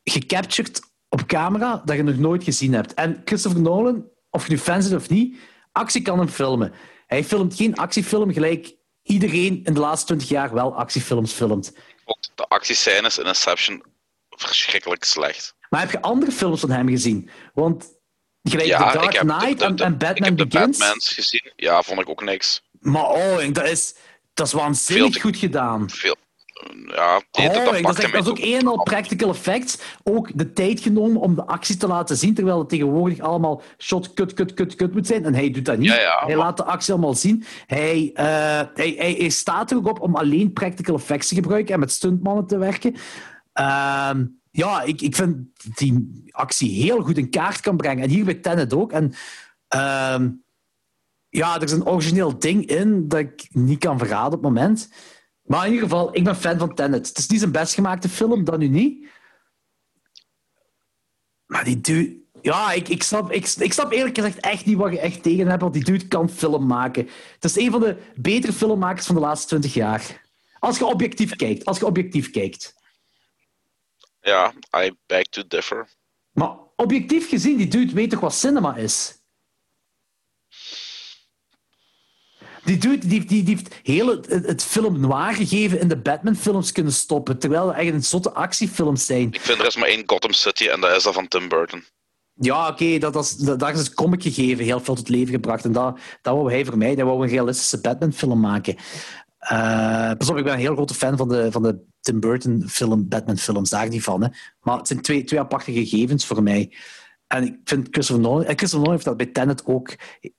[0.03, 2.93] gecaptured op camera dat je nog nooit gezien hebt.
[2.93, 5.37] En Christopher Nolan, of je nu fan bent of niet,
[5.71, 6.73] actie kan hem filmen.
[7.05, 11.71] Hij filmt geen actiefilm gelijk iedereen in de laatste twintig jaar wel actiefilms filmt.
[12.05, 13.83] vond de actiescènes in Inception
[14.29, 15.55] verschrikkelijk slecht.
[15.69, 17.29] Maar heb je andere films van hem gezien?
[17.53, 17.93] Want
[18.43, 20.77] gelijk Ja, The Dark de- Knight de- en, en Ik Batman heb de Begins.
[20.77, 21.51] Batmans gezien.
[21.55, 22.61] Ja, vond ik ook niks.
[22.79, 23.95] Maar oh, dat is,
[24.33, 25.89] dat is waanzinnig te- goed gedaan.
[25.89, 26.15] Veel.
[26.85, 29.77] Ja, dat, is, pakte echt- mij dat is ook toch- een en al practical effects.
[30.03, 34.13] Ook de tijd genomen om de acties te laten zien, terwijl het tegenwoordig allemaal shot,
[34.13, 35.25] cut, cut, cut, cut moet zijn.
[35.25, 35.87] En hij doet dat niet.
[35.87, 37.43] Ja, ja, hij maar- laat de actie allemaal zien.
[37.65, 38.25] Hij, eh,
[38.73, 41.91] hij, hij, hij staat er ook op om alleen practical effects te gebruiken en met
[41.91, 42.95] stuntmannen te werken.
[43.53, 45.37] Ehm, ja, ik, ik vind
[45.75, 48.03] die actie heel goed in kaart kan brengen.
[48.03, 48.91] En hier bij Tenet ook.
[48.91, 49.13] En
[49.67, 50.29] ehm,
[51.29, 54.89] ja, er is een origineel ding in dat ik niet kan verraden op het moment.
[55.45, 57.07] Maar in ieder geval, ik ben fan van Tenet.
[57.07, 59.07] Het is niet zijn best gemaakte film, dat nu niet.
[61.45, 62.23] Maar die dude...
[62.41, 65.47] Ja, ik, ik, snap, ik, ik snap eerlijk gezegd echt niet wat je echt tegen
[65.47, 67.09] hebt, want die dude kan film maken.
[67.33, 70.23] Het is een van de betere filmmakers van de laatste twintig jaar.
[70.59, 71.65] Als je objectief kijkt.
[71.65, 72.73] Als je objectief kijkt.
[74.21, 75.89] Ja, I beg to differ.
[76.31, 79.14] Maar objectief gezien, die dude weet toch wat cinema is?
[82.65, 86.71] Die dude die, die, die heeft heel het, het film noir gegeven in de Batman-films
[86.71, 89.27] kunnen stoppen, terwijl het eigenlijk zotte actiefilms zijn.
[89.33, 91.83] Ik vind er is maar één Gotham City en dat is dat van Tim Burton.
[92.33, 95.65] Ja, oké, dat, dat, dat, daar is het comic gegeven, heel veel tot leven gebracht.
[95.65, 96.97] En dat, dat wou hij vermijden.
[96.97, 98.75] Hij wou een realistische Batman-film maken.
[99.39, 103.07] Eh, pas op, ik ben een heel grote fan van de, van de Tim Burton-film,
[103.07, 104.23] Batman-films, daar niet van.
[104.23, 104.29] Hè.
[104.61, 106.75] Maar het zijn twee, twee aparte gegevens voor mij.
[107.27, 108.43] En ik vind Christopher Nolan...
[108.45, 109.95] En Christopher Nolan heeft dat bij Tenet ook.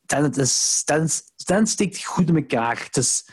[0.06, 2.82] Tenet, is, Tenet, Tenet steekt goed in elkaar.
[2.84, 3.28] Het is...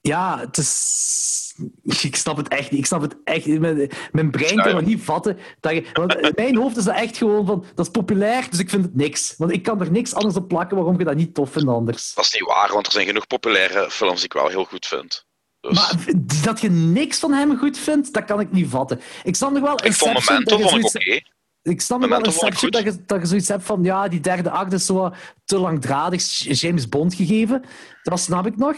[0.00, 1.34] Ja, het is...
[1.82, 2.80] Ik snap het echt niet.
[2.80, 3.60] Ik snap het echt niet.
[3.60, 5.38] Mijn, mijn brein kan het niet vatten.
[5.60, 7.64] Dat je, want in mijn hoofd is dat echt gewoon van...
[7.74, 9.34] Dat is populair, dus ik vind het niks.
[9.36, 12.14] Want ik kan er niks anders op plakken waarom je dat niet tof vindt anders.
[12.14, 14.86] Dat is niet waar, want er zijn genoeg populaire films die ik wel heel goed
[14.86, 15.26] vind.
[15.60, 16.04] Dus, Maar
[16.42, 19.00] dat je niks van hem goed vindt, dat kan ik niet vatten.
[19.22, 21.20] Ik snap nog wel ik vond je vond ik oké.
[21.66, 23.84] Ik snap nog wel ik Inception dat je, dat je zoiets hebt van...
[23.84, 25.12] Ja, die derde act is zo
[25.44, 27.64] te langdradig James Bond gegeven.
[28.02, 28.76] Dat snap ik nog.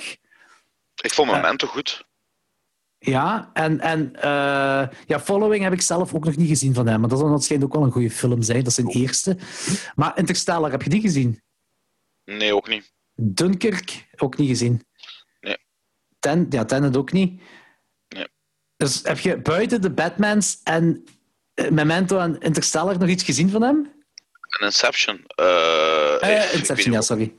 [1.02, 2.06] Ik vond Memento goed.
[2.98, 7.00] Ja, en, en eh, ja, Following heb ik zelf ook nog niet gezien van hem.
[7.00, 8.58] Maar dat zal waarschijnlijk ook wel een goede film zijn.
[8.58, 9.36] Dat is zijn eerste.
[9.94, 11.42] Maar Interstellar, heb je die gezien?
[12.24, 12.92] Nee, ook niet.
[13.14, 14.86] Dunkirk, ook niet gezien.
[15.40, 15.56] Nee.
[16.18, 17.42] Ten, ja, Tenet ook niet.
[18.08, 18.28] Nee.
[18.76, 21.16] Dus heb je buiten de Batmans en eh,
[21.70, 23.92] Memento en Interstellar nog iets gezien van hem?
[24.60, 25.24] Inception.
[25.26, 27.34] eh, Eh, Inception, ja, sorry.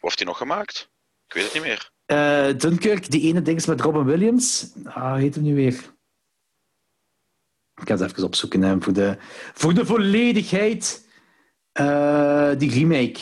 [0.00, 0.90] heeft hij nog gemaakt?
[1.26, 1.90] Ik weet het niet meer.
[2.06, 4.72] Eh, Dunkirk, die ene ding is met Robin Williams.
[4.84, 5.74] Ah, heet hem nu weer?
[7.74, 9.16] Ik ga het even opzoeken hè, voor, de,
[9.54, 11.04] voor de volledigheid.
[11.72, 13.18] Eh, die remake.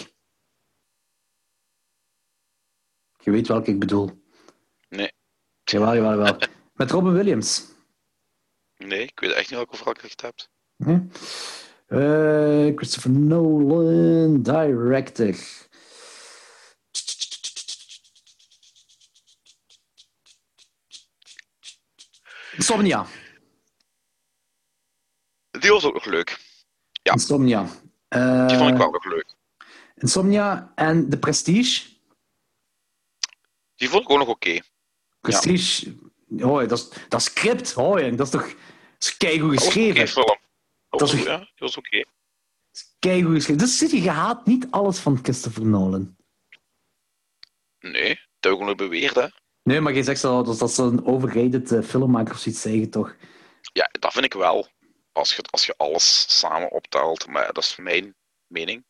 [3.20, 4.22] Je weet welke ik bedoel.
[4.88, 5.12] Nee.
[5.64, 6.38] Jawel, jawel, jawel.
[6.74, 7.64] Met Robin Williams.
[8.76, 10.50] Nee, ik weet echt niet welke vraag je hebt.
[10.76, 11.00] Hm?
[11.86, 15.36] Eh, Christopher Nolan, director.
[22.56, 23.06] Insomnia.
[25.50, 26.38] Die was ook nog leuk.
[27.02, 27.12] Ja.
[27.12, 27.68] Insomnia.
[28.08, 29.34] Eh, Die vond ik wel nog leuk.
[29.94, 31.92] Insomnia en The Prestige.
[33.76, 34.58] Die vond ik ook nog oké.
[35.20, 35.96] Prestige.
[36.42, 38.56] Oh, dat, is, dat script, oh, ja, dat is toch dat
[38.98, 40.08] is keigoed Dat een geschreven.
[40.08, 40.26] film.
[40.26, 40.38] Dat
[40.88, 42.04] Dat was, is- ja, die was oké.
[42.98, 43.62] Keigoed geschreven.
[43.64, 46.16] Dus zit je, haat niet alles van Christopher Nolan.
[47.80, 48.08] Nee,
[48.40, 49.26] dat heb ik nog beweerd, hè.
[49.62, 53.16] Nee, maar je zegt zo, dat dat zo'n overrated eh, filmmaker of zoiets zeggen, toch?
[53.72, 54.68] Ja, dat vind ik wel.
[55.12, 57.26] Als je, als je alles samen optelt.
[57.26, 58.14] Maar dat is mijn
[58.46, 58.84] mening.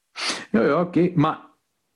[0.51, 1.11] Ja, ja, oké.
[1.15, 1.41] Maar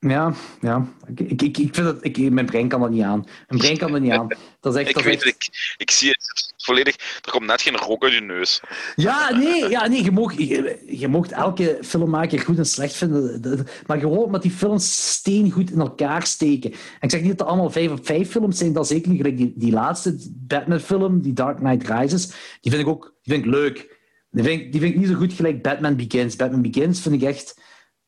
[0.01, 0.87] ja, ja.
[1.15, 3.25] Ik, ik, ik, vind dat, ik, mijn brein kan dat niet aan.
[3.49, 4.29] Mijn brein kan dat niet aan.
[4.61, 4.89] Dat is echt...
[4.89, 6.95] Ik dat weet echt- het, ik, ik zie het volledig.
[7.25, 8.61] Er komt net geen rook uit je neus.
[8.97, 13.43] Ja, nee, ja, nee je, mag, je, je mag elke filmmaker goed en slecht vinden.
[13.43, 16.71] De- de- Maar gewoon omdat die films steengoed in elkaar steken.
[16.73, 19.09] En ik zeg niet dat het allemaal vijf op vijf films zijn, dat is zeker
[19.11, 19.37] niet gelijk.
[19.37, 22.27] Die, die laatste Batman-film, die Dark Knight Rises,
[22.61, 23.97] die vind ik ook die vind ik leuk.
[24.31, 26.37] Die vind ik, die vind ik niet zo goed gelijk Batman Begins.
[26.37, 27.61] Batman Begins vind ik echt,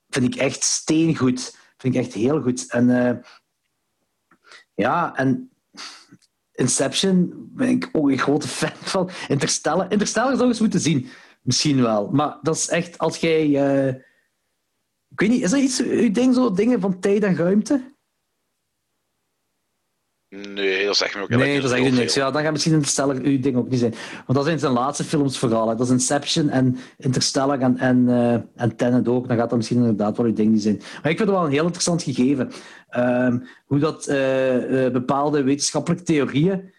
[0.08, 1.58] vind ik echt steengoed.
[1.80, 2.70] Vind ik echt heel goed.
[2.70, 3.16] En eh,
[4.74, 5.50] ja, en
[6.52, 9.10] Inception ben ik ook een grote fan van.
[9.28, 11.08] Interstellar, Interstellar zou eens moeten zien.
[11.42, 12.10] Misschien wel.
[12.10, 13.42] Maar dat is echt, als jij...
[13.42, 13.94] eh,
[15.08, 17.89] ik weet niet, is dat iets, uw ding, zo dingen van tijd en ruimte?
[20.30, 22.12] Nee, dat zegt me ook Nee, dat heel echt niks.
[22.12, 22.22] veel.
[22.24, 23.94] Ja, dan gaat misschien Interstellar uw ding ook niet zijn.
[24.26, 25.68] Want dat zijn zijn laatste films vooral.
[25.68, 25.74] Hè.
[25.74, 29.28] Dat is Inception en Interstellar en, en, eh, en Tenet ook.
[29.28, 30.76] Dan gaat dat misschien inderdaad wel uw ding niet zijn.
[30.76, 32.50] Maar ik vind het wel een heel interessant gegeven.
[32.88, 36.72] Ehm, hoe dat eh, eh, bepaalde wetenschappelijke theorieën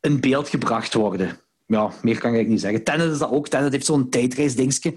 [0.00, 1.38] in beeld gebracht worden.
[1.66, 2.84] Ja, meer kan ik niet zeggen.
[2.84, 3.48] Tenet is dat ook.
[3.48, 4.94] Tenet heeft zo'n tijdreisdingetje.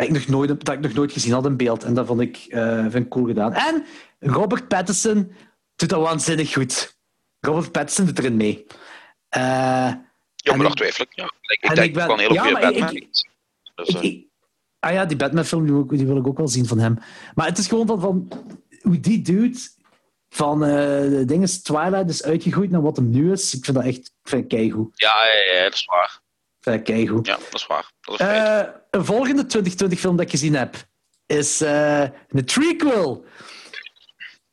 [0.00, 1.84] Dat ik nog nooit, dat ik nog nooit gezien had in beeld.
[1.84, 3.52] En dat vond ik, eh, vind ik cool gedaan.
[3.52, 3.84] En
[4.18, 5.32] Robert Pattinson
[5.76, 6.96] doet dat waanzinnig goed.
[7.40, 8.66] Robert Pattinson doet erin mee.
[9.28, 9.96] Eh, Ja,
[10.44, 11.14] maar daar ik- twijfel ik.
[11.14, 11.24] Ja.
[11.24, 12.06] Ik, ik en denk ja,
[12.50, 12.94] maar ik- Batman.
[13.74, 14.26] Dus, ik, ik-
[14.78, 16.98] ah ja, die Batman-film die, wil ik- die wil ik ook wel zien van hem.
[17.34, 18.28] Maar het is gewoon van, van
[18.82, 19.58] hoe die dude
[20.28, 20.70] van eh
[21.10, 23.54] de dingen Twilight is uitgegroeid naar wat hem nu is.
[23.54, 24.92] Ik vind dat echt vind het keigoed.
[24.94, 26.20] ja, ja, ja, dat is waar.
[26.78, 27.26] Keigoed.
[27.26, 27.90] Ja, dat is waar.
[28.00, 28.26] Dat is.
[28.26, 30.76] Eh, een volgende 2020-film dat ik gezien heb
[31.26, 33.24] is eh een trequel.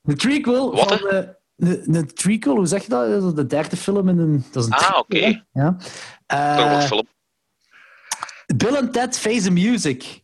[0.03, 1.11] Een trequel Wat, van...
[1.57, 3.35] een, een trequel, hoe zeg je dat?
[3.35, 4.45] De derde film in een...
[4.51, 5.45] Dat is een Ah, oké.
[5.51, 5.71] Ja.
[5.71, 5.89] Dat
[6.25, 7.07] Eh, film.
[8.55, 10.21] Bill and Ted Face the Music.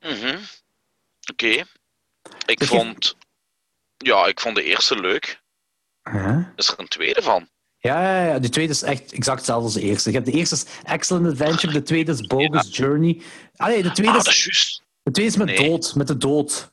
[0.00, 0.38] Mhm.
[1.32, 1.46] Oké.
[1.46, 1.64] Ik
[2.46, 3.16] Ik- vond...
[3.96, 5.42] Ja, ik vond de eerste leuk.
[6.02, 6.38] Huh?
[6.56, 7.48] Is er een tweede van?
[7.86, 10.08] Ja, ja, de tweede is echt exact hetzelfde als de eerste.
[10.10, 13.22] Je hebt de eerste is Excellent Adventure, de tweede is Bogus Journey.
[13.56, 14.82] Ah nee, de tweede Ah, is, juist.
[15.02, 15.68] de tweede is met Nee.
[15.68, 16.70] dood, met de dood.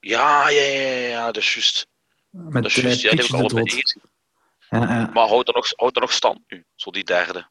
[0.00, 1.86] Ja, ja, ja, ja, ja, dat is juist.
[2.30, 3.00] Met Dat is eh, juist.
[3.00, 4.02] Ja, die heb ik allebei gezien.
[4.70, 5.10] Ja, ja.
[5.12, 6.64] Maar houdt er, nog, houdt er nog stand nu?
[6.74, 7.48] Zo die derde.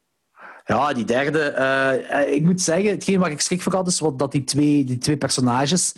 [0.66, 1.40] Ja, die derde.
[1.42, 4.44] eh, eh, ik moet zeggen, hetgeen waar ik schrik voor had, is wat, dat die
[4.44, 5.94] twee, die twee personages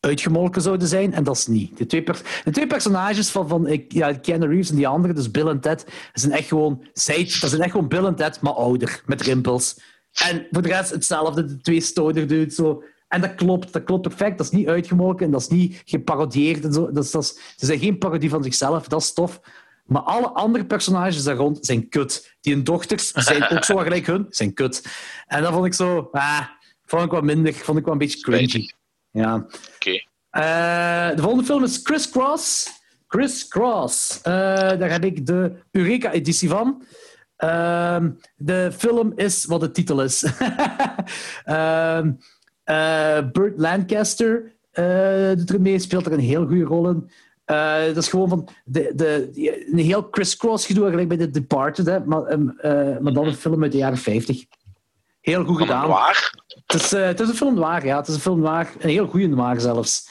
[0.00, 1.12] uitgemolken zouden zijn.
[1.12, 1.78] En dat is niet.
[1.78, 2.04] De twee,
[2.44, 5.86] de twee personages van, van ja, Keanu Reeves en die andere, dus Bill en Ted,
[6.12, 9.76] zijn echt gewoon, zij, dat zijn echt gewoon Bill en Ted, maar ouder, met rimpels.
[10.12, 12.54] En voor de rest hetzelfde, de twee stoner dudes.
[12.54, 12.82] Zo.
[13.08, 14.38] En dat klopt, dat klopt perfect.
[14.38, 16.64] Dat is niet uitgemolken en dat is niet geparodieerd.
[16.64, 16.92] En zo.
[16.92, 19.40] Dat is, dat is, ze zijn geen parodie van zichzelf, dat is tof.
[19.84, 22.36] Maar alle andere personages daar rond zijn kut.
[22.40, 24.86] Die hun dochters zijn ook zo gelijk hun, zijn kut.
[25.26, 26.40] En dat vond ik zo, ah,
[26.84, 28.72] vond ik wat minder, vond ik wel een beetje cringy.
[29.18, 29.46] Ja.
[29.74, 30.02] Oké.
[30.30, 32.76] Eh, de volgende film is Criss Cross.
[33.48, 34.20] Cross.
[34.22, 34.32] Eh,
[34.78, 36.82] daar heb ik de Eureka-editie van.
[37.36, 40.22] Ehm, de film is wat de titel is.
[41.44, 42.12] Ehm
[42.64, 44.56] eh, Burt Lancaster
[45.36, 47.10] doet er mee, speelt er een heel goede rol in.
[47.94, 49.30] Dat is gewoon van de, de,
[49.72, 53.62] een heel criss-cross gedoe, gelijk bij The Departed, hè, maar, eh, maar dan een film
[53.62, 54.44] uit de jaren 50.
[55.20, 55.88] Heel goed gedaan.
[55.88, 56.32] noir?
[56.66, 57.96] Het is, eh, het is een film noir, ja.
[57.96, 58.72] Het is een film noir.
[58.78, 60.08] Een heel goede noir zelfs.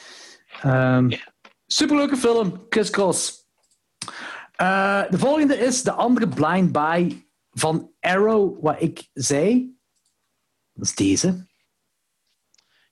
[0.62, 1.34] Ehm, Ja.
[1.68, 3.46] Superleuke film, Chris Cross.
[4.56, 9.76] Eh, de volgende is de andere blind buy van Arrow, wat ik zei.
[10.74, 11.46] Dat is deze.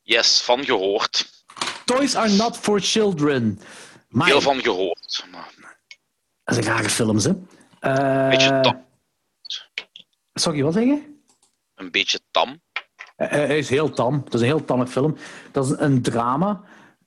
[0.02, 1.44] Yes, van gehoord.
[1.85, 3.60] Toys are not for children.
[4.10, 5.26] Maar Heel van gehoord.
[5.32, 5.53] Maar
[6.44, 7.30] dat is een rare film, hè.
[7.80, 8.85] Eh, beetje tam.
[10.34, 11.15] Sorry, wat zeg je?
[11.75, 12.61] Een beetje tam.
[13.15, 14.21] Eh, Hij is heel tam.
[14.23, 15.15] Het is een heel tamme film.
[15.51, 16.61] Dat is een drama.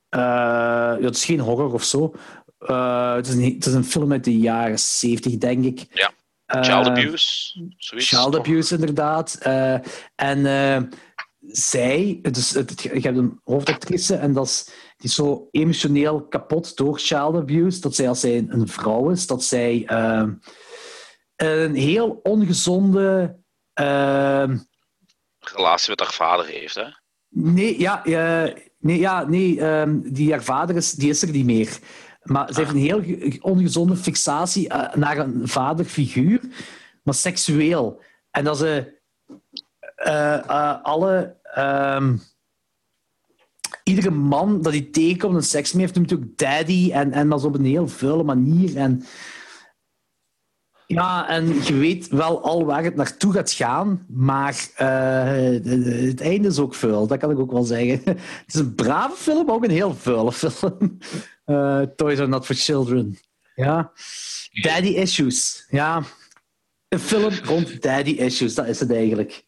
[0.09, 2.15] Eh, ja, het is geen horror of zo.
[2.59, 5.87] Eh, het, is een, het is een film uit de jaren 70, denk ik.
[5.91, 6.11] Ja.
[6.47, 7.69] Eh, Child abuse.
[7.77, 8.09] Zoiets.
[8.09, 8.39] Child toch?
[8.41, 9.35] abuse, inderdaad.
[9.35, 9.75] Eh,
[10.15, 10.83] en eh,
[11.41, 14.65] zij, het, je hebt een hoofdactrice en dat is,
[14.97, 17.81] die is zo emotioneel kapot door child abuse.
[17.81, 20.27] Dat zij, als zij een vrouw is, dat zij eh,
[21.37, 23.37] een heel ongezonde.
[25.39, 26.85] Relatie met haar vader heeft, hè?
[27.29, 31.45] Nee, ja, eh, nee, ja, nee ehm, die haar vader is, die is er niet
[31.45, 31.79] meer.
[32.23, 36.41] Maar ze heeft een heel ge- ongezonde fixatie eh, naar een vaderfiguur,
[37.03, 38.03] maar seksueel.
[38.31, 38.97] En dat ze
[39.97, 41.37] eh, alle...
[41.43, 42.17] ehm,
[43.83, 46.91] iedere man dat hij tegenkomt en seks mee heeft, noemt ook daddy.
[46.93, 48.77] En, en maar zo op een heel vuile manier.
[48.77, 49.05] En,
[50.89, 55.25] ja, en je weet wel al waar het naartoe gaat gaan, maar eh,
[56.09, 58.01] het einde is ook vuil, dat kan ik ook wel zeggen.
[58.05, 60.77] Het is een brave film, maar ook een heel vuile film.
[61.45, 63.19] Eh, Toys are not for children.
[63.55, 63.93] Ja.
[64.51, 65.67] Daddy issues.
[65.71, 66.03] Ja.
[66.89, 69.45] Een film rond daddy issues, dat is het eigenlijk.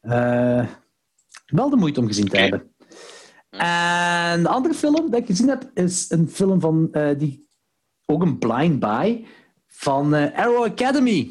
[0.00, 0.66] Eh,
[1.46, 2.74] wel de moeite om gezien te hebben.
[3.50, 7.48] En de andere film dat ik gezien heb, is een film van die
[8.06, 9.26] ook een blind buy
[9.82, 11.30] van eh, Arrow Academy.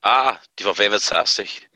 [0.00, 1.66] Ah, die van 65.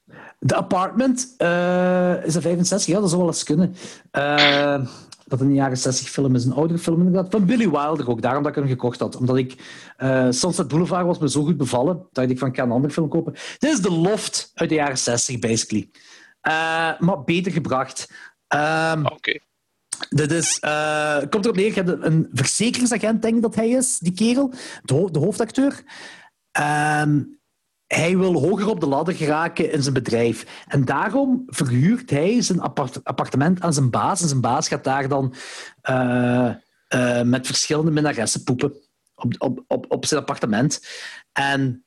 [0.46, 3.76] The Apartment eh, is een 65, ja, dat zou wel eens kunnen.
[4.10, 4.86] Eh,
[5.24, 7.30] dat een jaren 60 film is, een oudere film inderdaad.
[7.30, 9.16] Van Billy Wilder ook, daarom dat ik hem gekocht had.
[9.16, 9.54] Omdat ik
[9.96, 12.92] eh, Sunset Boulevard was me zo goed bevallen, dat ik van ik ga een andere
[12.92, 13.32] film kopen.
[13.32, 15.90] Dit is The Loft uit de jaren 60, basically.
[16.98, 18.10] Maar beter gebracht.
[18.48, 19.38] Ehm, Ah, Oké.
[20.10, 24.12] Is, eh, komt erop neer, je hebt een verzekeringsagent, denk ik dat hij is, die
[24.12, 25.82] kerel, de, de hoofdacteur.
[26.50, 27.20] Ehm,
[27.86, 30.64] hij wil hoger op de ladder geraken in zijn bedrijf.
[30.66, 34.22] En daarom verhuurt hij zijn appart- appartement aan zijn baas.
[34.22, 35.34] En zijn baas gaat daar dan
[35.80, 36.52] eh,
[36.88, 38.72] eh, met verschillende minnaressen poepen
[39.14, 40.86] op, op, op, op zijn appartement.
[41.32, 41.84] En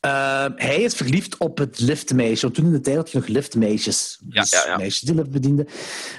[0.00, 2.42] eh, hij is verliefd op het liftmeisje.
[2.42, 4.20] Want toen in de tijd had je nog liftmeisjes.
[4.28, 4.76] Ja, Dus ja, ja.
[4.76, 5.66] meisjes die lift bedienden.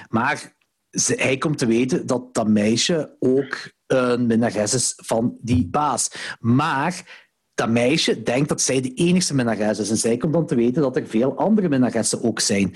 [0.08, 0.54] Maar
[0.90, 6.10] ze- hij komt te weten dat dat meisje ook een minnares is van die baas.
[6.38, 9.90] Maar dat meisje denkt dat zij de enige minnares is.
[9.90, 12.74] En zij komt dan te weten dat er veel andere minnaressen ook zijn.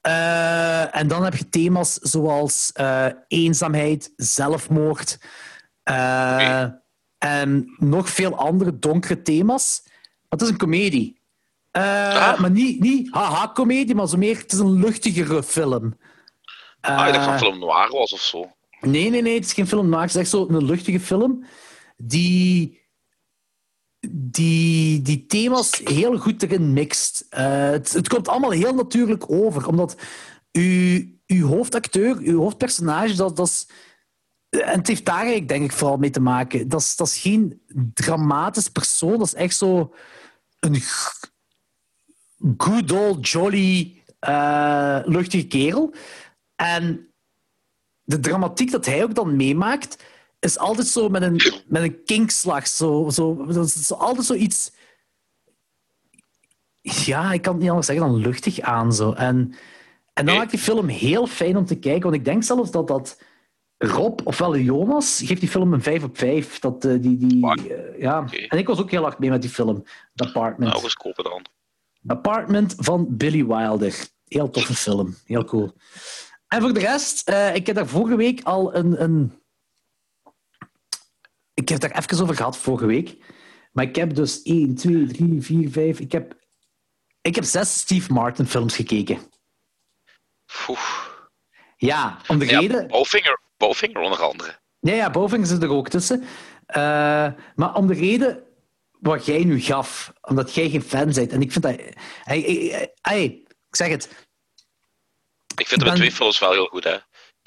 [0.00, 5.18] Eh, en dan heb je thema's zoals eh, eenzaamheid, zelfmoord
[5.82, 6.64] eh,
[7.18, 9.82] en nog veel andere donkere thema's.
[10.32, 11.20] Het is een komedie.
[11.70, 11.82] Eh,
[12.16, 12.40] Ah.
[12.40, 15.96] Maar niet, niet haha-comedie, maar zo meer, het is een luchtigere film.
[16.80, 18.52] ah, ik dacht Eh, van film noir was of zo.
[18.80, 20.00] Nee, nee, nee, het is geen film noir.
[20.02, 21.44] Het is echt zo een luchtige film
[21.96, 22.80] die
[24.10, 27.26] die, die thema's heel goed erin mixt.
[27.28, 29.96] Eh, het, het komt allemaal heel natuurlijk over, omdat
[30.52, 33.66] uw, uw hoofdacteur, uw hoofdpersonage, dat, dat is...
[34.48, 36.68] En het heeft daar eigenlijk, denk ik, vooral mee te maken.
[36.68, 37.62] Dat is, dat is geen
[37.94, 39.18] dramatisch persoon.
[39.18, 39.94] Dat is echt zo
[40.62, 40.82] een
[42.56, 45.94] good old jolly eh, luchtige kerel.
[46.56, 47.12] En
[48.02, 50.04] de dramatiek dat hij ook dan meemaakt,
[50.40, 52.66] is altijd zo met een, met een kinkslag.
[52.66, 54.72] Zo, zo, dat is altijd zoiets...
[56.80, 58.92] Ja, ik kan het niet anders zeggen dan luchtig aan.
[58.92, 59.12] Zo.
[59.12, 59.54] En,
[60.12, 62.02] en dan maakt die film heel fijn om te kijken.
[62.02, 63.22] Want ik denk zelfs dat dat...
[63.82, 66.58] Rob, ofwel Jonas, geeft die film een 5 op 5.
[66.58, 68.24] Dat, eh, die, die, eh, ja.
[68.48, 69.84] En ik was ook heel hard mee met die film.
[70.14, 70.72] The Apartment.
[70.72, 71.46] Nou, eens kopen dan.
[72.06, 74.06] Apartment van Billy Wilder.
[74.24, 75.16] Heel toffe film.
[75.24, 75.72] Heel cool.
[76.48, 79.32] En voor de rest, eh, ik heb daar vorige week al een, een...
[81.54, 83.16] Ik heb het daar even over gehad, vorige week.
[83.72, 86.00] Maar ik heb dus 1, 2, 3, 4, 5...
[86.00, 86.36] Ik heb,
[87.20, 89.18] ik heb zes Steve Martin films gekeken.
[91.76, 92.86] Ja, om de Ja, reden...
[92.86, 94.58] Bowfinger, Bowfinger onder andere.
[94.80, 96.24] Ja, ja, Boving zit er ook tussen.
[96.66, 98.42] Eh, maar om de reden
[99.00, 101.32] wat jij nu gaf, omdat jij geen fan bent.
[101.32, 101.74] En ik vind dat...
[102.22, 103.24] Hey, hey, hey,
[103.68, 104.26] ik zeg het.
[105.56, 106.96] Ik vind ben- twee films wel heel goed, hè.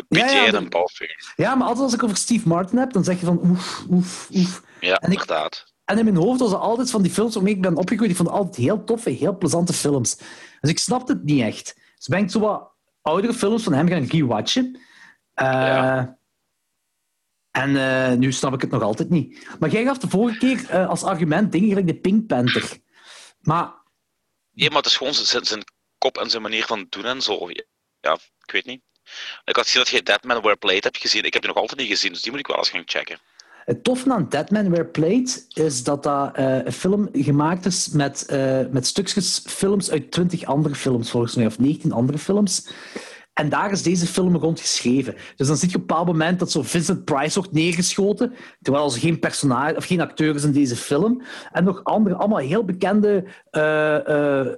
[0.07, 1.33] PTA Ja, ja, en Bowfinger.
[1.35, 4.29] Ja, maar altijd als ik over Steve Martin heb, dan zeg je van oef, oef,
[4.33, 4.61] oef.
[4.79, 5.73] Ja, En ik- inderdaad.
[5.85, 8.15] En in mijn hoofd was er altijd van die films waarmee ik ben opgegroeid, ik
[8.15, 10.17] vond het altijd heel toffe, heel plezante films.
[10.61, 11.75] Dus ik snapte het niet echt.
[11.97, 12.71] Dus ben ik zo wat
[13.01, 14.79] oudere films van hem gaan rewatchen.
[15.35, 16.17] Eh, Ja.
[17.51, 19.47] En eh, nu snap ik het nog altijd niet.
[19.59, 22.77] Maar jij gaf de vorige keer eh, als argument dingen gelijk de Pink Panther.
[23.39, 23.73] Maar
[24.51, 25.63] Nee, maar het is gewoon zijn, zijn
[25.97, 27.49] kop en zijn manier van doen en zo.
[28.01, 28.13] Ja,
[28.45, 28.81] ik weet niet.
[29.45, 31.23] Ik had gezien dat jij Deadman Wear Plate hebt gezien.
[31.23, 33.19] Ik heb die nog altijd niet gezien, dus die moet ik wel eens gaan checken.
[33.65, 38.25] Het toffe aan Deadman Wear Plate is dat dat een film gemaakt is met,
[38.71, 42.67] met stukjes films uit 20 andere films, volgens mij, of 19 andere films.
[43.35, 45.15] En daar is deze film rond geschreven.
[45.35, 48.85] Dus dan zie je op een bepaald moment dat zo Vincent Price wordt neergeschoten, terwijl
[48.85, 51.21] er geen personage of geen acteur is in deze film.
[51.51, 54.53] En nog andere, allemaal heel bekende eh, eh,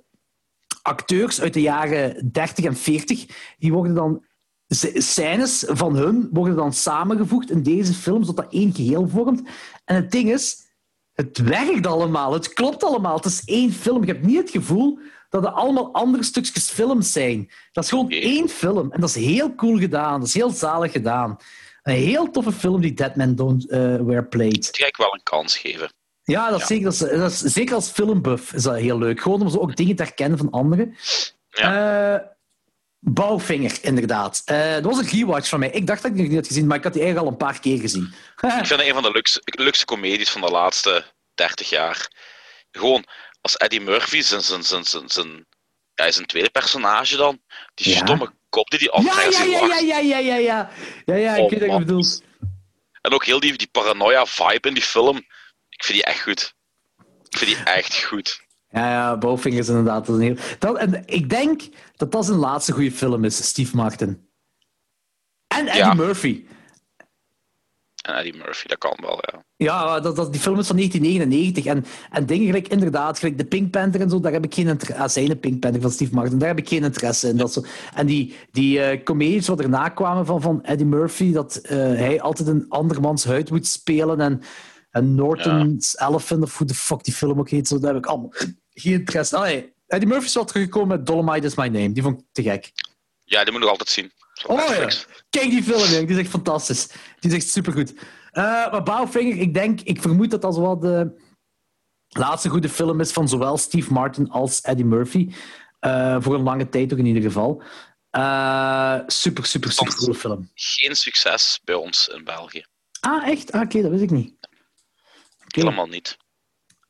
[0.82, 3.26] acteurs uit de jaren 30 en 40,
[3.58, 4.26] die worden dan
[4.68, 9.50] scènes van hun worden dan samengevoegd in deze film, zodat dat één geheel vormt.
[9.86, 10.68] En het ding is,
[11.14, 13.16] het werkt allemaal, het klopt allemaal.
[13.16, 14.06] Het is één film.
[14.06, 15.00] Je hebt niet het gevoel
[15.30, 17.52] dat het allemaal andere stukjes films zijn.
[17.72, 18.92] Dat is gewoon één film.
[18.92, 20.20] En dat is heel cool gedaan.
[20.20, 21.38] Dat is heel zalig gedaan.
[21.84, 24.50] Een heel toffe film die Deadman Don't eh, Wear Plate.
[24.72, 25.94] Die ga ik wel een kans geven.
[26.24, 26.66] Ja, dat Ja.
[26.66, 29.22] Zeker, dat is, dat is- zeker als filmbuff is dat heel leuk.
[29.22, 30.96] Gewoon om zo ook dingen te herkennen van anderen.
[31.50, 32.16] Eh,
[33.00, 34.42] Bouwvinger, inderdaad.
[34.46, 35.70] Eh, dat was een rewatch van mij.
[35.70, 37.40] Ik dacht dat ik die nog niet had gezien, maar ik had die eigenlijk al
[37.40, 38.04] een paar keer gezien.
[38.42, 42.12] Ik vind het een van de luxe, luxe comedies van de laatste 30 jaar.
[42.72, 43.04] Gewoon,
[43.48, 45.46] als Eddie Murphy, zijn, zijn, zijn, zijn, zijn,
[45.94, 47.42] ja, zijn tweede personage dan,
[47.74, 47.98] die Ja.
[48.06, 50.70] stomme kop die die altijd ja, ja, ja, ja, ja, ja, ja.
[51.06, 51.86] Ja, ja, ik Oh, weet wat je man.
[51.86, 52.22] bedoelt.
[53.02, 55.18] En ook heel die, die paranoia-vibe in die film.
[55.70, 56.54] Ik vind die echt goed.
[57.30, 58.42] Ik vind die echt goed.
[58.70, 60.58] Ja, ja, Bowfinger is inderdaad dat is een heel...
[60.60, 61.62] Dat, en ik denk
[61.96, 64.30] dat dat zijn laatste goede film is, Steve Martin.
[65.48, 65.94] En Eddie Ja.
[65.94, 66.46] Murphy.
[68.08, 69.44] En Eddie Murphy, dat kan wel, ja.
[69.58, 71.66] Ja, dat, dat, die film is van 1999.
[71.66, 74.68] En, en dingen gelijk, inderdaad, gelijk de Pink Panther en zo, daar heb ik geen
[74.68, 77.38] interesse ah, zijn de Pink Panther van Steve Martin, daar heb ik geen interesse in.
[77.38, 77.62] Dat zo.
[77.94, 82.22] En die, die eh comedies wat erna kwamen van, van Eddie Murphy, dat eh, hij
[82.22, 84.42] altijd een andermans huid moet spelen en,
[84.92, 88.10] en Norton's Elephant, of hoe de fuck die film ook heet, zo, daar heb ik
[88.10, 88.34] allemaal
[88.70, 89.42] geen interesse in.
[89.42, 89.76] Nee.
[89.88, 91.92] Eddie Murphy is wel teruggekomen met Dolomite is My Name.
[91.92, 92.72] Die vond ik te gek.
[93.24, 94.12] Ja, die moet ik altijd zien.
[94.46, 94.90] Oh ja.
[95.30, 96.88] Kijk die film, die is echt fantastisch.
[97.20, 97.94] Die is echt supergoed.
[98.32, 101.22] Eh maar Bowfinger, ik denk, ik vermoed dat dat wel de
[102.08, 105.34] laatste goede film is van zowel Steve Martin als Eddie Murphy.
[105.80, 107.64] Eh, voor een lange tijd ook in ieder geval.
[108.10, 110.50] Eh, super, super, super coole film.
[110.54, 112.66] Geen succes bij ons in België.
[113.00, 113.52] Ah, echt?
[113.52, 114.34] Ah, Oké, dat wist ik niet.
[115.44, 115.60] Oké.
[115.60, 116.18] Helemaal niet.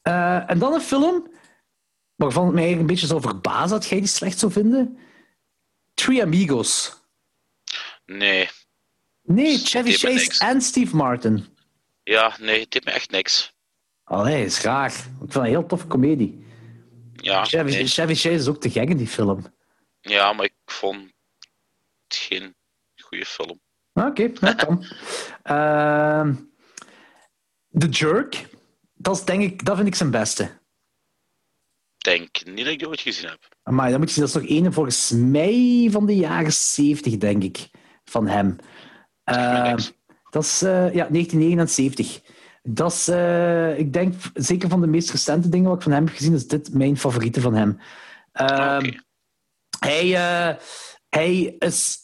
[0.01, 1.31] En dan een film
[2.15, 4.97] waarvan het mij een beetje zou verbazen dat jij die slecht zou vinden.
[5.93, 6.96] Three Amigos.
[8.07, 8.49] Nee.
[9.23, 11.45] Nee, Chevy Chase en Steve Martin.
[12.03, 13.53] Ja, nee, het deed me echt niks.
[14.03, 14.85] Allee, is raar.
[14.89, 16.45] Ik vind het een heel toffe komedie.
[17.15, 17.87] Ja, Chevy, nee.
[17.87, 19.45] Chevy Chase is ook te gek in die film.
[20.01, 20.99] ja, maar ik vond
[22.07, 22.55] het geen
[23.01, 23.59] goede film.
[23.93, 24.85] Ah, Oké, dat kan.
[25.43, 26.33] Ehm,
[27.77, 28.45] The Jerk,
[28.93, 30.43] dat, is, denk ik, dat vind ik zijn beste.
[30.43, 33.39] Ik denk niet dat ik die ooit gezien heb.
[33.63, 37.43] Maar dan moet je, dat is nog een volgens mij van de jaren 70, denk
[37.43, 37.69] ik,
[38.09, 38.55] van hem.
[39.23, 39.77] Ehm,
[40.29, 42.21] dat is eh, ja, 1979.
[42.63, 46.05] Dat is, eh, ik denk, zeker van de meest recente dingen wat ik van hem
[46.05, 47.79] heb gezien, is dit mijn favoriete van hem.
[48.31, 48.97] Ehm, Oké.
[49.79, 50.55] hij, eh,
[51.09, 51.97] hij is.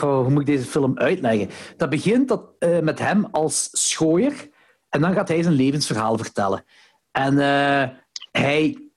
[0.00, 1.50] Hoe moet ik deze film uitleggen?
[1.76, 2.42] Dat begint dat,
[2.82, 4.50] met hem als schooier.
[4.88, 6.64] En dan gaat hij zijn levensverhaal vertellen.
[7.10, 7.36] En
[8.30, 8.90] hij,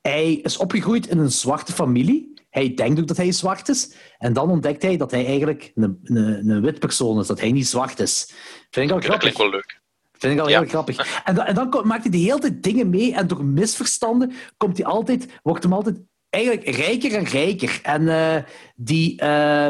[0.00, 2.42] hij is opgegroeid in een zwarte familie.
[2.50, 3.94] Hij denkt ook dat hij zwart is.
[4.18, 7.26] En dan ontdekt hij dat hij eigenlijk een, een, een wit persoon is.
[7.26, 8.32] Dat hij niet zwart is.
[8.70, 9.18] Vind ik al dat grappig.
[9.18, 9.80] klinkt wel leuk.
[10.12, 10.58] Vind ik al Ja.
[10.60, 11.22] heel grappig.
[11.24, 14.76] En, dan, en dan maakt hij de hele tijd dingen mee en door misverstanden komt
[14.76, 15.98] hij altijd, wordt hem altijd
[16.30, 17.80] eigenlijk rijker en rijker.
[17.82, 18.42] En eh,
[18.76, 19.68] die, eh,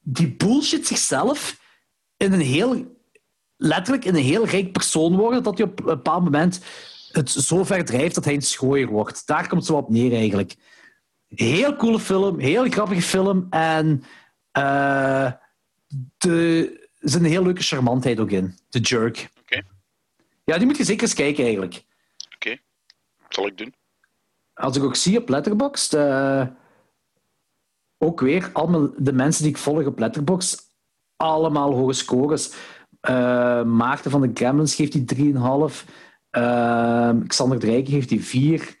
[0.00, 1.60] die bullshit zichzelf
[2.16, 3.00] in een heel,
[3.56, 6.60] letterlijk in een heel rijk persoon worden, dat hij op een bepaald moment
[7.12, 9.26] het zo ver drijft dat hij een schooier wordt.
[9.26, 10.54] Daar komt het zo op neer eigenlijk.
[11.34, 14.04] Heel coole film, heel grappige film en
[14.50, 15.32] eh,
[16.18, 18.54] de, er zit een heel leuke charmantheid ook in.
[18.68, 19.30] The Jerk.
[19.40, 19.62] Oké.
[20.44, 21.84] Ja, die moet je zeker eens kijken eigenlijk.
[22.34, 22.56] Oké,
[23.28, 23.74] zal ik doen.
[24.54, 26.46] Als ik ook zie op Letterboxd, eh,
[27.98, 30.70] ook weer allemaal de mensen die ik volg op Letterboxd,
[31.16, 32.52] allemaal hoge scores.
[33.00, 35.84] Eh, Maarten van de Gremlins geeft die 3,5.
[36.30, 38.76] Eh, Xander Drijken geeft die 4.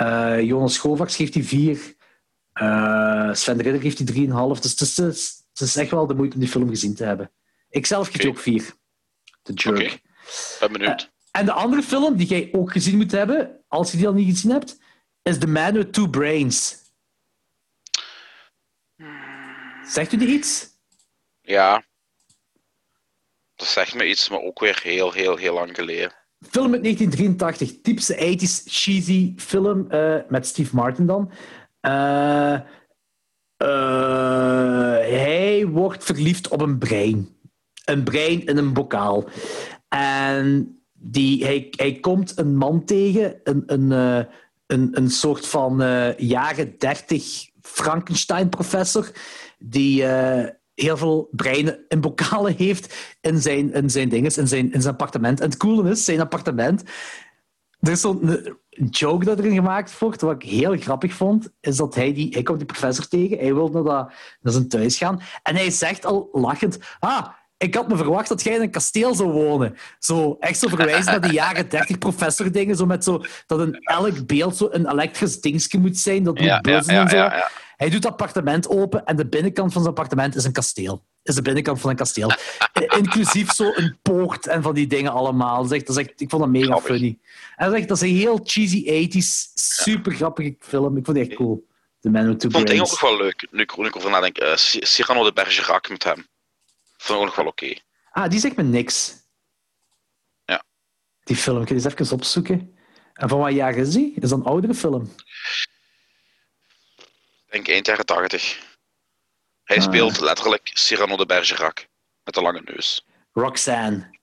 [0.00, 1.94] Eh, Jonas Schovax geeft die 4.
[2.52, 4.60] Eh, Sven Ridder geeft die 3,5.
[4.60, 7.30] Dus het is, het, is, echt wel de moeite om die film gezien te hebben.
[7.70, 8.74] Ik zelf geef ook 4.
[9.42, 9.76] The Jerk.
[9.76, 9.98] Oké.
[10.60, 11.12] Ben benieuwd.
[11.30, 14.28] En de andere film die jij ook gezien moet hebben, als je die al niet
[14.28, 14.78] gezien hebt,
[15.22, 16.76] is The Man with Two Brains.
[19.84, 20.68] Zegt u die iets?
[21.40, 21.84] Ja.
[23.54, 26.19] Dat zegt me iets, maar ook weer heel, heel, heel lang geleden.
[26.48, 31.30] Film uit 1983, typische 80s cheesy film eh, met Steve Martin dan.
[31.80, 32.60] Eh, eh,
[34.98, 37.28] hij wordt verliefd op een brein.
[37.84, 39.28] Een brein in een bokaal.
[39.88, 43.90] En die, hij, hij komt een man tegen, een, een,
[44.66, 45.76] een, een soort van
[46.16, 49.10] jaren 30 Frankenstein-professor,
[49.58, 50.04] die
[50.80, 54.92] heel veel breinen in bokalen heeft in zijn, in zijn dinges, in zijn, in zijn
[54.92, 55.40] appartement.
[55.40, 56.82] En het coole is, zijn appartement...
[57.80, 58.58] Er is zo'n
[58.90, 62.42] joke dat erin gemaakt wordt, wat ik heel grappig vond, is dat hij, die, hij
[62.42, 66.06] komt die professor tegen, hij wil naar, dat, naar zijn thuis gaan, en hij zegt
[66.06, 67.26] al lachend, ah,
[67.56, 69.76] ik had me verwacht dat jij in een kasteel zou wonen.
[69.98, 73.74] Zo, echt zo verwijzen naar die jaren 30 professor dingen, zo met zo, dat in
[73.74, 77.08] elk beeld zo een elektrisch dingetje moet zijn, dat moet Ja, ja, buzzen ja, en
[77.10, 77.46] zo.
[77.80, 81.04] Hij doet het appartement open en de binnenkant van zijn appartement is een kasteel.
[81.22, 82.30] Is de binnenkant van een kasteel.
[82.96, 85.56] Inclusief zo een poort en van die dingen allemaal.
[85.62, 86.86] Dat is echt, dat is echt, ik vond dat mega Grappig.
[86.90, 87.18] funny.
[87.56, 90.96] En dat is, echt, dat is een heel cheesy 80s, super grappige film.
[90.96, 91.66] Ik vond die echt cool.
[92.00, 93.94] The Man with Two Ik vond het ook nog wel leuk, nu ik, nu ik
[93.94, 94.38] erover nadenk.
[94.38, 96.26] eh,Cy- Cyrano de Bergerac met hem.
[96.96, 97.74] Vond ik ook nog wel oké.
[98.10, 99.14] Ah, die zegt me niks.
[100.44, 100.62] Ja.
[101.24, 102.74] Die film, ik ga die eens even opzoeken.
[103.12, 104.12] En van wat jaar is die?
[104.20, 105.10] Is dat een oudere film?
[107.50, 108.58] Denk eind jaren 80.
[109.64, 109.82] Hij Ah.
[109.82, 111.86] speelt letterlijk Cyrano de Bergerac.
[112.24, 113.06] Met de lange neus.
[113.32, 114.18] Roxanne.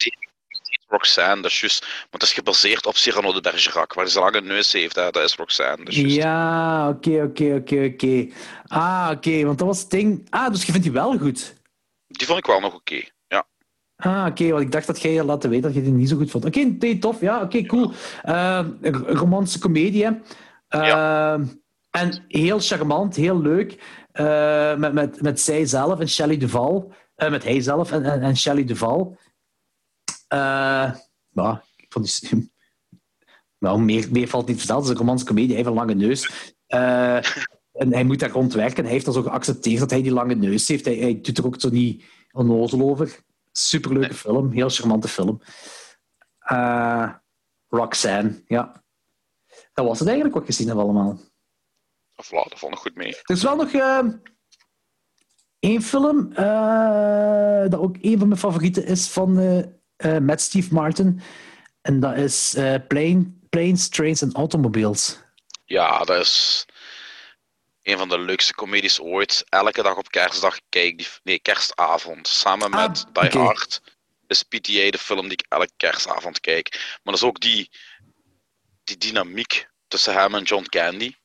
[0.88, 1.82] Roxanne, dat is juist.
[1.82, 3.94] Maar het is gebaseerd op Cyrano de Bergerac.
[3.94, 5.86] Waar hij zijn lange neus heeft, hè, dat is Roxanne.
[5.86, 6.14] Dat is.
[6.16, 8.28] Ja, oké, oké, oké, oké.
[8.68, 10.28] Ah, oké, want dat was het ding.
[10.30, 11.54] Ah, dus je vindt die wel goed?
[12.08, 13.02] Die vond ik wel nog oké.
[13.28, 13.48] Ja.
[13.96, 16.18] Ah, oké, want ik dacht dat jij je laten weten dat je die niet zo
[16.18, 16.46] goed vond.
[16.46, 17.22] Oké, nee, tof.
[17.22, 17.92] Ja, oké, cool.
[18.22, 20.12] Een romantische comedie, hè.
[20.68, 21.40] Eh,
[21.98, 23.84] En heel charmant, heel leuk.
[24.12, 26.92] Eh, met, met, met zijzelf en Shelley Duval.
[27.16, 29.18] Eh, met hijzelf en, en, en Shelley Duval.
[30.28, 30.94] Eh,
[31.30, 32.50] ja, ik vond die...
[33.60, 34.82] Nou, meer, meer valt niet te vertellen.
[34.82, 35.56] Het is een romantische comedie.
[35.56, 36.54] Hij heeft een lange neus.
[36.68, 37.16] Eh,
[37.72, 38.84] en hij moet daar rondwerken.
[38.84, 40.86] Hij heeft dan zo geaccepteerd dat hij die lange neus heeft.
[40.86, 43.20] Hij, hij doet er ook zo niet onnozel over.
[43.52, 44.52] Superleuke film.
[44.52, 45.42] Heel charmante film.
[46.40, 47.14] Eh,
[47.68, 48.84] Roxanne, ja.
[49.74, 51.20] Dat was het eigenlijk wat ik gezien heb allemaal.
[52.20, 53.16] Of voilà, dat vond ik goed mee.
[53.16, 54.00] Er is wel nog eh,
[55.60, 59.58] één film, eh, dat ook een van mijn favorieten is, van, eh,
[59.96, 61.22] eh, met Steve Martin.
[61.82, 62.56] En dat is
[62.88, 65.20] Plane, Planes, Trains and Automobiles.
[65.66, 66.66] Ja, dat is
[67.82, 69.46] een van de leukste comedies ooit.
[69.50, 71.08] Elke dag op kerstdag kijk ik die...
[71.24, 72.28] Nee, kerstavond.
[72.28, 73.38] Samen Ah, met Die oké.
[73.38, 73.82] Hard
[74.28, 76.70] is PTA de film die ik elke kerstavond kijk.
[77.04, 77.70] Maar dat is ook die,
[78.84, 81.16] die dynamiek tussen hem en John Candy.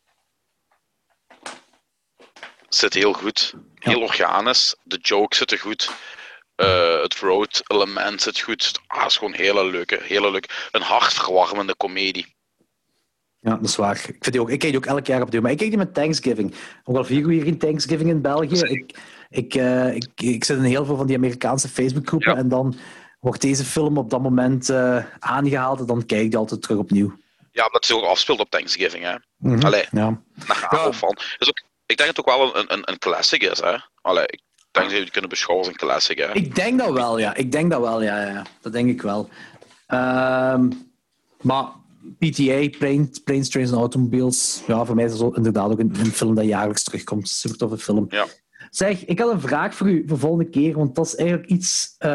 [2.75, 3.55] Zit heel goed.
[3.75, 4.75] Heel organisch.
[4.83, 5.91] De jokes zitten goed.
[6.55, 8.81] Eh, het road element zit goed.
[8.86, 12.34] Ah, het is gewoon een hele leuke, hele leuke, een hartverwarmende komedie.
[13.41, 13.97] Ja, dat is waar.
[13.97, 15.41] Ik, vind die ook, ik kijk die ook elk jaar opnieuw.
[15.41, 16.55] Maar ik kijk die met Thanksgiving.
[16.84, 18.60] Ook al vieren we hier in Thanksgiving in België.
[18.60, 22.33] Ik, ik, eh, ik, ik zit in heel veel van die Amerikaanse Facebookgroepen.
[22.33, 22.39] Ja.
[22.39, 22.76] En dan
[23.20, 27.17] wordt deze film op dat moment eh, aangehaald en dan kijk je altijd terug opnieuw.
[27.52, 29.15] Ja, omdat het ook afspeelt op Thanksgiving, hè.
[29.36, 29.84] Mhm, Allee.
[29.91, 30.23] Ja.
[30.70, 31.17] Daar van.
[31.39, 31.62] Dus ook,
[31.93, 33.77] ik denk dat het ook wel een, een, een classic is, hè.
[34.01, 36.33] Allee, ik denk dat je het kunnen beschouwen als een classic, hè.
[36.33, 37.35] Ik denk dat wel, ja.
[37.35, 38.27] Ik denk dat wel, ja.
[38.27, 38.43] ja.
[38.61, 39.29] Dat denk ik wel.
[39.87, 40.71] Ehm,
[41.41, 41.65] maar
[42.19, 46.12] PTA, Plane, Planes, Trains and Automobiles, ja, voor mij is dat inderdaad ook een, een
[46.12, 47.29] film dat jaarlijks terugkomt.
[47.29, 48.07] Super toffe film.
[48.09, 48.27] Ja.
[48.71, 51.95] Zeg, ik had een vraag voor u voor volgende keer, want dat is eigenlijk iets
[51.99, 52.11] eh,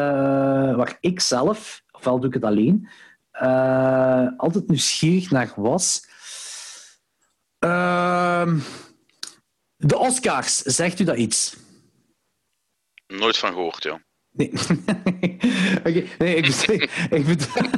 [0.76, 2.88] waar ik zelf, ofwel doe ik het alleen,
[3.30, 6.06] eh, altijd nieuwsgierig naar was.
[7.58, 8.58] Ehm,
[9.78, 11.56] de Oscars, zegt u dat iets?
[13.06, 14.02] Nooit van gehoord, ja.
[14.30, 14.52] Nee.
[15.86, 16.88] Oké, nee, ik bedoel...
[17.10, 17.70] Ik bedoel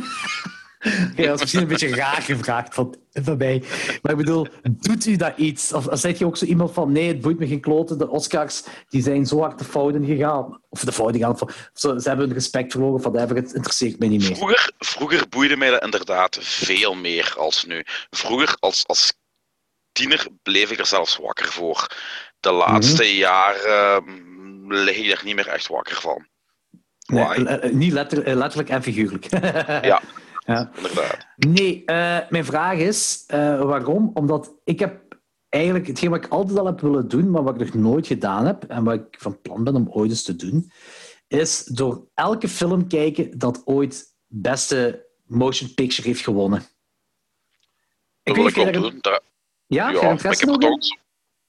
[1.17, 3.63] dat is misschien een beetje raar gevraagd van, van mij.
[4.03, 5.73] Maar ik bedoel, doet u dat iets?
[5.73, 8.63] Of zeg je ook zo iemand van, nee, het boeit me geen kloten, de Oscars
[8.89, 10.61] die zijn zo hard de fouten gegaan.
[10.69, 14.09] Of de fouten gegaan, of zo, ze hebben hun respect verloren, van het interesseert mij
[14.09, 14.37] niet meer.
[14.37, 17.85] Vroeger, vroeger boeide mij dat inderdaad veel meer als nu.
[18.11, 19.13] Vroeger, als, als
[20.01, 21.87] tiener, bleef ik er zelfs wakker voor.
[22.41, 26.27] De laatste jaren mm, lig ik er niet meer echt wakker van.
[27.07, 29.25] Nee, eh, niet letter- eh, letterlijk en figuurlijk.
[29.91, 30.03] Ja,
[30.47, 30.71] Ja.
[30.77, 31.27] inderdaad.
[31.37, 34.11] Nee, eh, mijn vraag is waarom?
[34.15, 37.75] Omdat ik heb eigenlijk hetgeen wat ik altijd al heb willen doen, maar wat ik
[37.75, 40.71] nog nooit gedaan heb en wat ik van plan ben om ooit eens te doen,
[41.29, 46.63] is door elke film kijken dat ooit beste motion picture heeft gewonnen.
[48.23, 48.99] Dat weet wil ik daar- doen.
[49.01, 49.21] Daar-
[49.71, 50.79] Ja, maar ik heb er toch...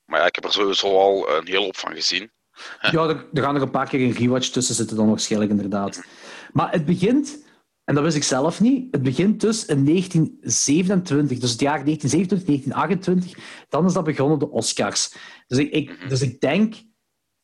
[0.05, 2.31] Maar ja, ik heb er sowieso al een hele hoop van gezien.
[2.91, 6.03] Ja, er, er gaan er een paar keer een rewatch tussen zitten dan waarschijnlijk inderdaad.
[6.51, 7.45] Maar het begint,
[7.83, 12.73] en dat wist ik zelf niet, het begint dus in 1927, dus het jaar 1927,
[12.73, 15.15] 1928, dan is dat begonnen, de Oscars.
[15.47, 16.75] Dus ik, ik, dus ik denk,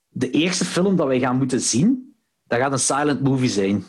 [0.08, 3.80] de eerste film dat wij gaan moeten zien, dat gaat een silent movie zijn.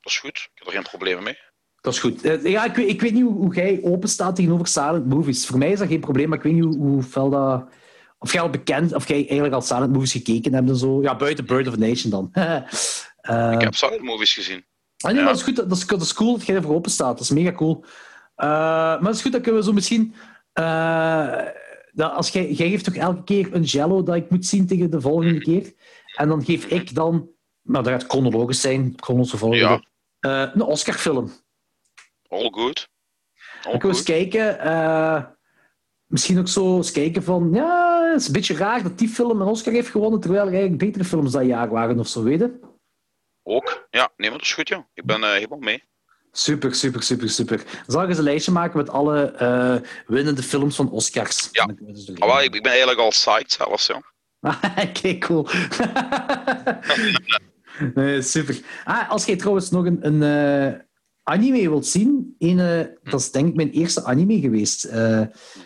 [0.00, 0.48] Dat is goed.
[0.54, 1.38] Ik heb er geen problemen mee.
[1.86, 2.24] Dat is goed.
[2.24, 5.46] Eh, Ja, ik weet, ik weet niet hoe, hoe jij open staat tegenover silent movies.
[5.46, 7.64] Voor mij is dat geen probleem, maar ik weet niet hoe, hoe fel dat...
[8.18, 11.02] Of jij al bekend, of jij eigenlijk al silent movies gekeken hebt en zo.
[11.02, 12.30] Ja, buiten Bird of a Nation dan.
[13.20, 14.64] Eh, Ik heb silent movies gezien.
[14.96, 15.24] Ah, nee, Ja.
[15.24, 15.56] maar dat is goed.
[15.56, 17.12] Dat is, dat is cool dat jij ervoor open staat.
[17.18, 17.84] Dat is mega cool.
[18.34, 20.14] Eh, maar het is goed, dat kunnen we zo misschien...
[21.92, 24.90] dat als jij, jij geeft toch elke keer een jello dat ik moet zien tegen
[24.90, 25.72] de volgende keer.
[26.16, 27.28] En dan geef ik dan...
[27.62, 29.80] Maar dat gaat chronologisch zijn, chronologische volgende.
[30.20, 30.50] Ja.
[30.54, 31.30] Een Oscar-film.
[32.36, 32.88] All good.
[33.62, 34.58] All we eens kijken...
[34.60, 35.24] eh,
[36.06, 37.50] misschien ook zo eens kijken van...
[37.52, 40.52] Ja, het is een beetje raar dat die film een Oscar heeft gewonnen, terwijl er
[40.52, 42.60] eigenlijk betere films dat jaar waren of zo, weet je?
[43.42, 43.86] Ook.
[43.90, 44.86] Ja, nee, maar dat is goed, ja.
[44.94, 45.82] Ik ben eh, helemaal mee.
[46.32, 47.62] Super, super, super, super.
[47.86, 51.48] Zal ik eens een lijstje maken met alle eh, winnende films van Oscars.
[51.52, 51.66] Ja.
[51.80, 54.02] Dus wel, ik, ik ben eigenlijk al psyched zelfs, ja.
[54.88, 55.48] Oké, cool.
[57.94, 58.60] nee, super.
[58.84, 60.85] Ah, als jij trouwens nog een, een
[61.28, 65.22] anime wilt zien, een, eh, dat is denk ik mijn eerste anime geweest, eh,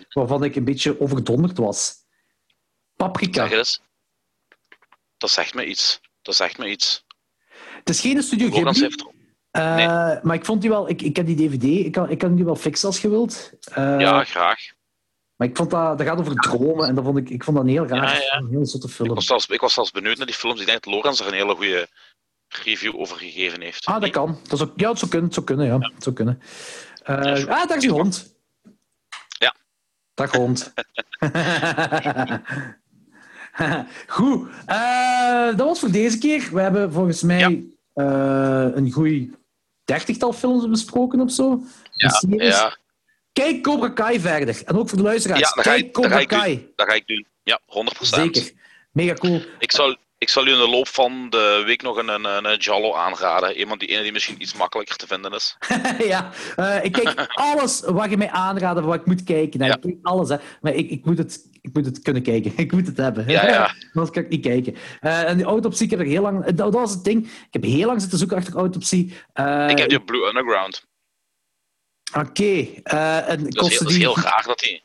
[0.08, 1.94] waarvan ik een beetje overdonderd was.
[2.96, 3.48] Paprika.
[3.48, 3.80] Zeg eens.
[5.16, 6.00] Dat zegt me iets.
[6.22, 7.04] Dat zegt me iets.
[7.78, 9.04] Het is geen Studio Ghibli, heeft
[9.50, 9.86] eh, Nee.
[10.22, 10.88] maar ik vond die wel...
[10.88, 13.50] Ik, ik heb die DVD, ik kan, ik kan die wel fixen als je wilt.
[13.72, 14.58] Eh, Ja, graag.
[15.36, 17.64] Maar ik vond dat, dat gaat over dromen en dat vond ik, ik vond dat
[17.66, 18.38] een heel raar, Ja, ja.
[18.38, 19.14] een heel zotte Ik film.
[19.14, 20.60] was, zelfs, ik was zelfs benieuwd naar die films.
[20.60, 21.88] Ik denk dat Lorenz er een hele goede
[22.64, 23.84] review over gegeven heeft.
[23.84, 24.38] Ah, dat kan.
[24.42, 25.78] Dat is ook, ja, het zou kunnen, het zou kunnen, ja.
[25.94, 26.40] Het zou kunnen.
[27.02, 28.34] Eh, ah, daar is die hond.
[29.38, 29.54] Ja.
[30.14, 30.72] Dag, hond.
[34.06, 34.48] Goed.
[34.66, 36.48] eh, dat was voor deze keer.
[36.52, 37.50] We hebben volgens mij Ja.
[37.94, 39.32] eh, een goeie
[39.84, 41.62] dertigtal films besproken of zo.
[41.92, 42.76] Ja, ja,
[43.32, 44.62] Kijk Cobra Kai verder.
[44.64, 45.40] En ook voor de luisteraars.
[45.40, 46.54] ja dat, ga Kijk dat, Cobra ga ik Kai.
[46.56, 46.72] doen.
[46.76, 47.26] dat ga ik doen.
[47.42, 48.00] Ja, 100%.
[48.00, 48.50] Zeker.
[48.92, 49.42] Mega cool.
[49.58, 52.56] Ik zal, ik zal u in de loop van de week nog een, een, een
[52.58, 53.56] Jallo aanraden.
[53.56, 55.56] Iemand die, ene die misschien iets makkelijker te vinden is.
[56.12, 59.64] ja, eh, ik kijk alles wat je mij aanraadt of wat ik moet kijken.
[59.64, 59.74] Ja.
[59.74, 60.36] Ik kijk alles, hè.
[60.60, 62.52] maar ik, ik, moet het, ik moet het kunnen kijken.
[62.64, 63.28] Ik moet het hebben.
[63.28, 63.74] Ja, ja.
[63.92, 64.76] Anders kan ik niet kijken.
[65.00, 66.44] Eh, en die autopsie, ik heb er heel lang...
[66.46, 67.26] Dat, was het ding.
[67.26, 69.16] Ik heb heel lang zitten zoeken achter autopsie.
[69.32, 70.86] Eh, ik heb die op Blue Underground.
[72.18, 72.66] Oké.
[72.82, 73.98] eh, en Dat is, heel, dat is die...
[73.98, 74.84] heel raar dat die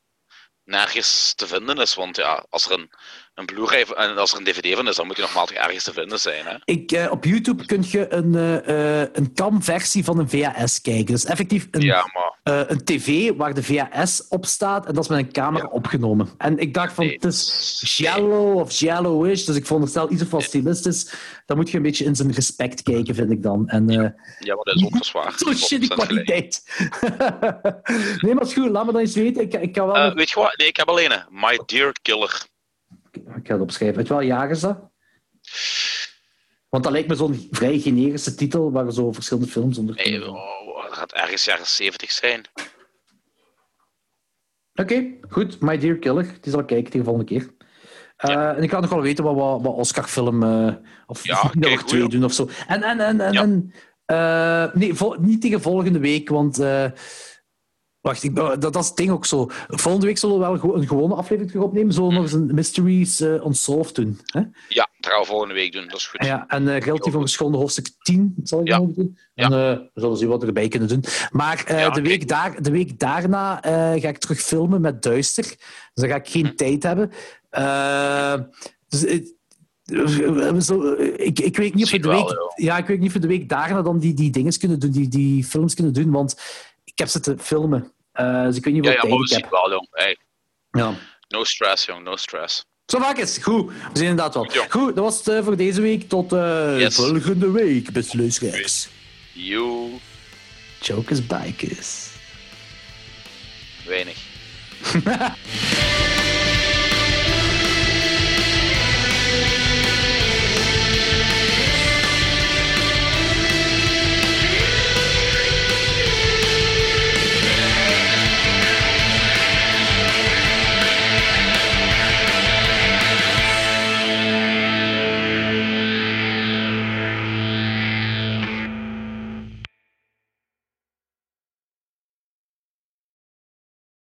[0.64, 1.96] nergens te vinden is.
[1.96, 2.90] Want ja, als er een,
[3.36, 5.94] een Blu-ray en als er een DVD van is, dan moet die nogmaals ergens te
[5.94, 6.46] vinden zijn.
[6.46, 6.56] Hè?
[6.66, 11.06] Ik, eh, op YouTube kun je een, eh, een CAM-versie van een VHS kijken.
[11.06, 15.10] Dus effectief een, Ja, maar een tv waar de VHS op staat en dat is
[15.10, 16.30] met een camera opgenomen.
[16.38, 20.30] En ik dacht van, Nee, het is Jello of Jello-ish, dus ik veronderstel iets of
[20.32, 21.14] wat stilistisch.
[21.46, 23.68] Dan moet je een beetje in zijn respect kijken, vind ik dan.
[23.68, 25.34] En eh ja, maar dat is ook verzwaar.
[25.38, 25.92] zo 100% gelijk.
[25.92, 26.64] kwaliteit.
[28.22, 29.42] nee, maar het is goed, laat me dan eens weten.
[29.42, 30.14] Ik, ik kan wel...
[30.14, 30.58] Weet je wat?
[30.58, 31.24] Nee, ik heb alleen een.
[31.30, 32.54] My Dear Killer.
[33.16, 33.98] Ik ga het opschrijven.
[33.98, 34.76] Weet je wel, jagen ze?
[36.70, 40.22] Want dat lijkt me zo'n vrij generische titel waar zo verschillende films onder Nee, kunnen
[40.30, 40.42] vallen.
[40.42, 42.42] oh, dat gaat ergens jaren 70 zijn.
[44.74, 45.60] Oké, goed.
[45.62, 46.38] My Dear Killer.
[46.42, 47.54] Die zal ik kijken tegen de volgende keer.
[48.18, 48.56] Eh, Ja.
[48.56, 50.44] En ik kan nog wel weten wat, wat, wat Oscar-film...
[50.44, 52.10] eh, of Ja, er twee goeie.
[52.10, 52.50] doen of zo.
[52.68, 53.42] En, en, en, en, Ja.
[53.42, 53.74] en
[54.06, 56.58] eh, nee, niet tegen volgende week, want...
[58.06, 59.48] wacht, ik, dat, dat is het ding ook zo.
[59.68, 61.94] Volgende week zullen we wel een gewone aflevering terug opnemen.
[61.94, 64.20] Zullen we nog eens een Mysteries eh, Unsolved doen.
[64.26, 64.40] Hè?
[64.70, 65.88] Ja, dat gaan we volgende week doen.
[65.88, 66.26] Dat is goed.
[66.26, 68.78] Ja, en relatief van geschonden hoofdstuk 10 zal ik Ja.
[68.78, 69.18] dan ook doen.
[69.34, 71.04] En eh, we zullen zien wat we erbij kunnen doen.
[71.32, 73.60] Maar Ja, de, week daar, de week daarna
[74.00, 75.44] ga ik terug filmen met Duister.
[75.44, 75.58] Dus
[75.94, 76.56] dan ga ik geen Hm.
[76.56, 77.12] tijd hebben.
[78.88, 79.04] Dus,
[81.16, 83.28] ik, ik weet niet of we de week, ja, ik weet niet of we de
[83.28, 86.42] week daarna dan die, die dingen kunnen doen, die, die films kunnen doen, want
[86.84, 87.92] ik heb ze te filmen.
[88.16, 89.88] Eh, dus ik weet niet Ja, ja, maar we zien wel, jong.
[89.92, 90.18] Hey,
[90.72, 90.94] Ja.
[91.28, 92.04] no stress, jong.
[92.04, 92.66] No stress.
[92.86, 93.38] Zo vaak is.
[93.38, 94.50] Goed, we zien inderdaad wel.
[94.70, 96.10] Goed, dat was het eh, voor deze week.
[96.10, 96.96] Tot eh, Yes.
[96.96, 98.88] volgende week, beste luisteraars.
[99.34, 99.90] You,
[100.80, 102.08] Jokers Bikers.
[103.86, 104.18] weinig.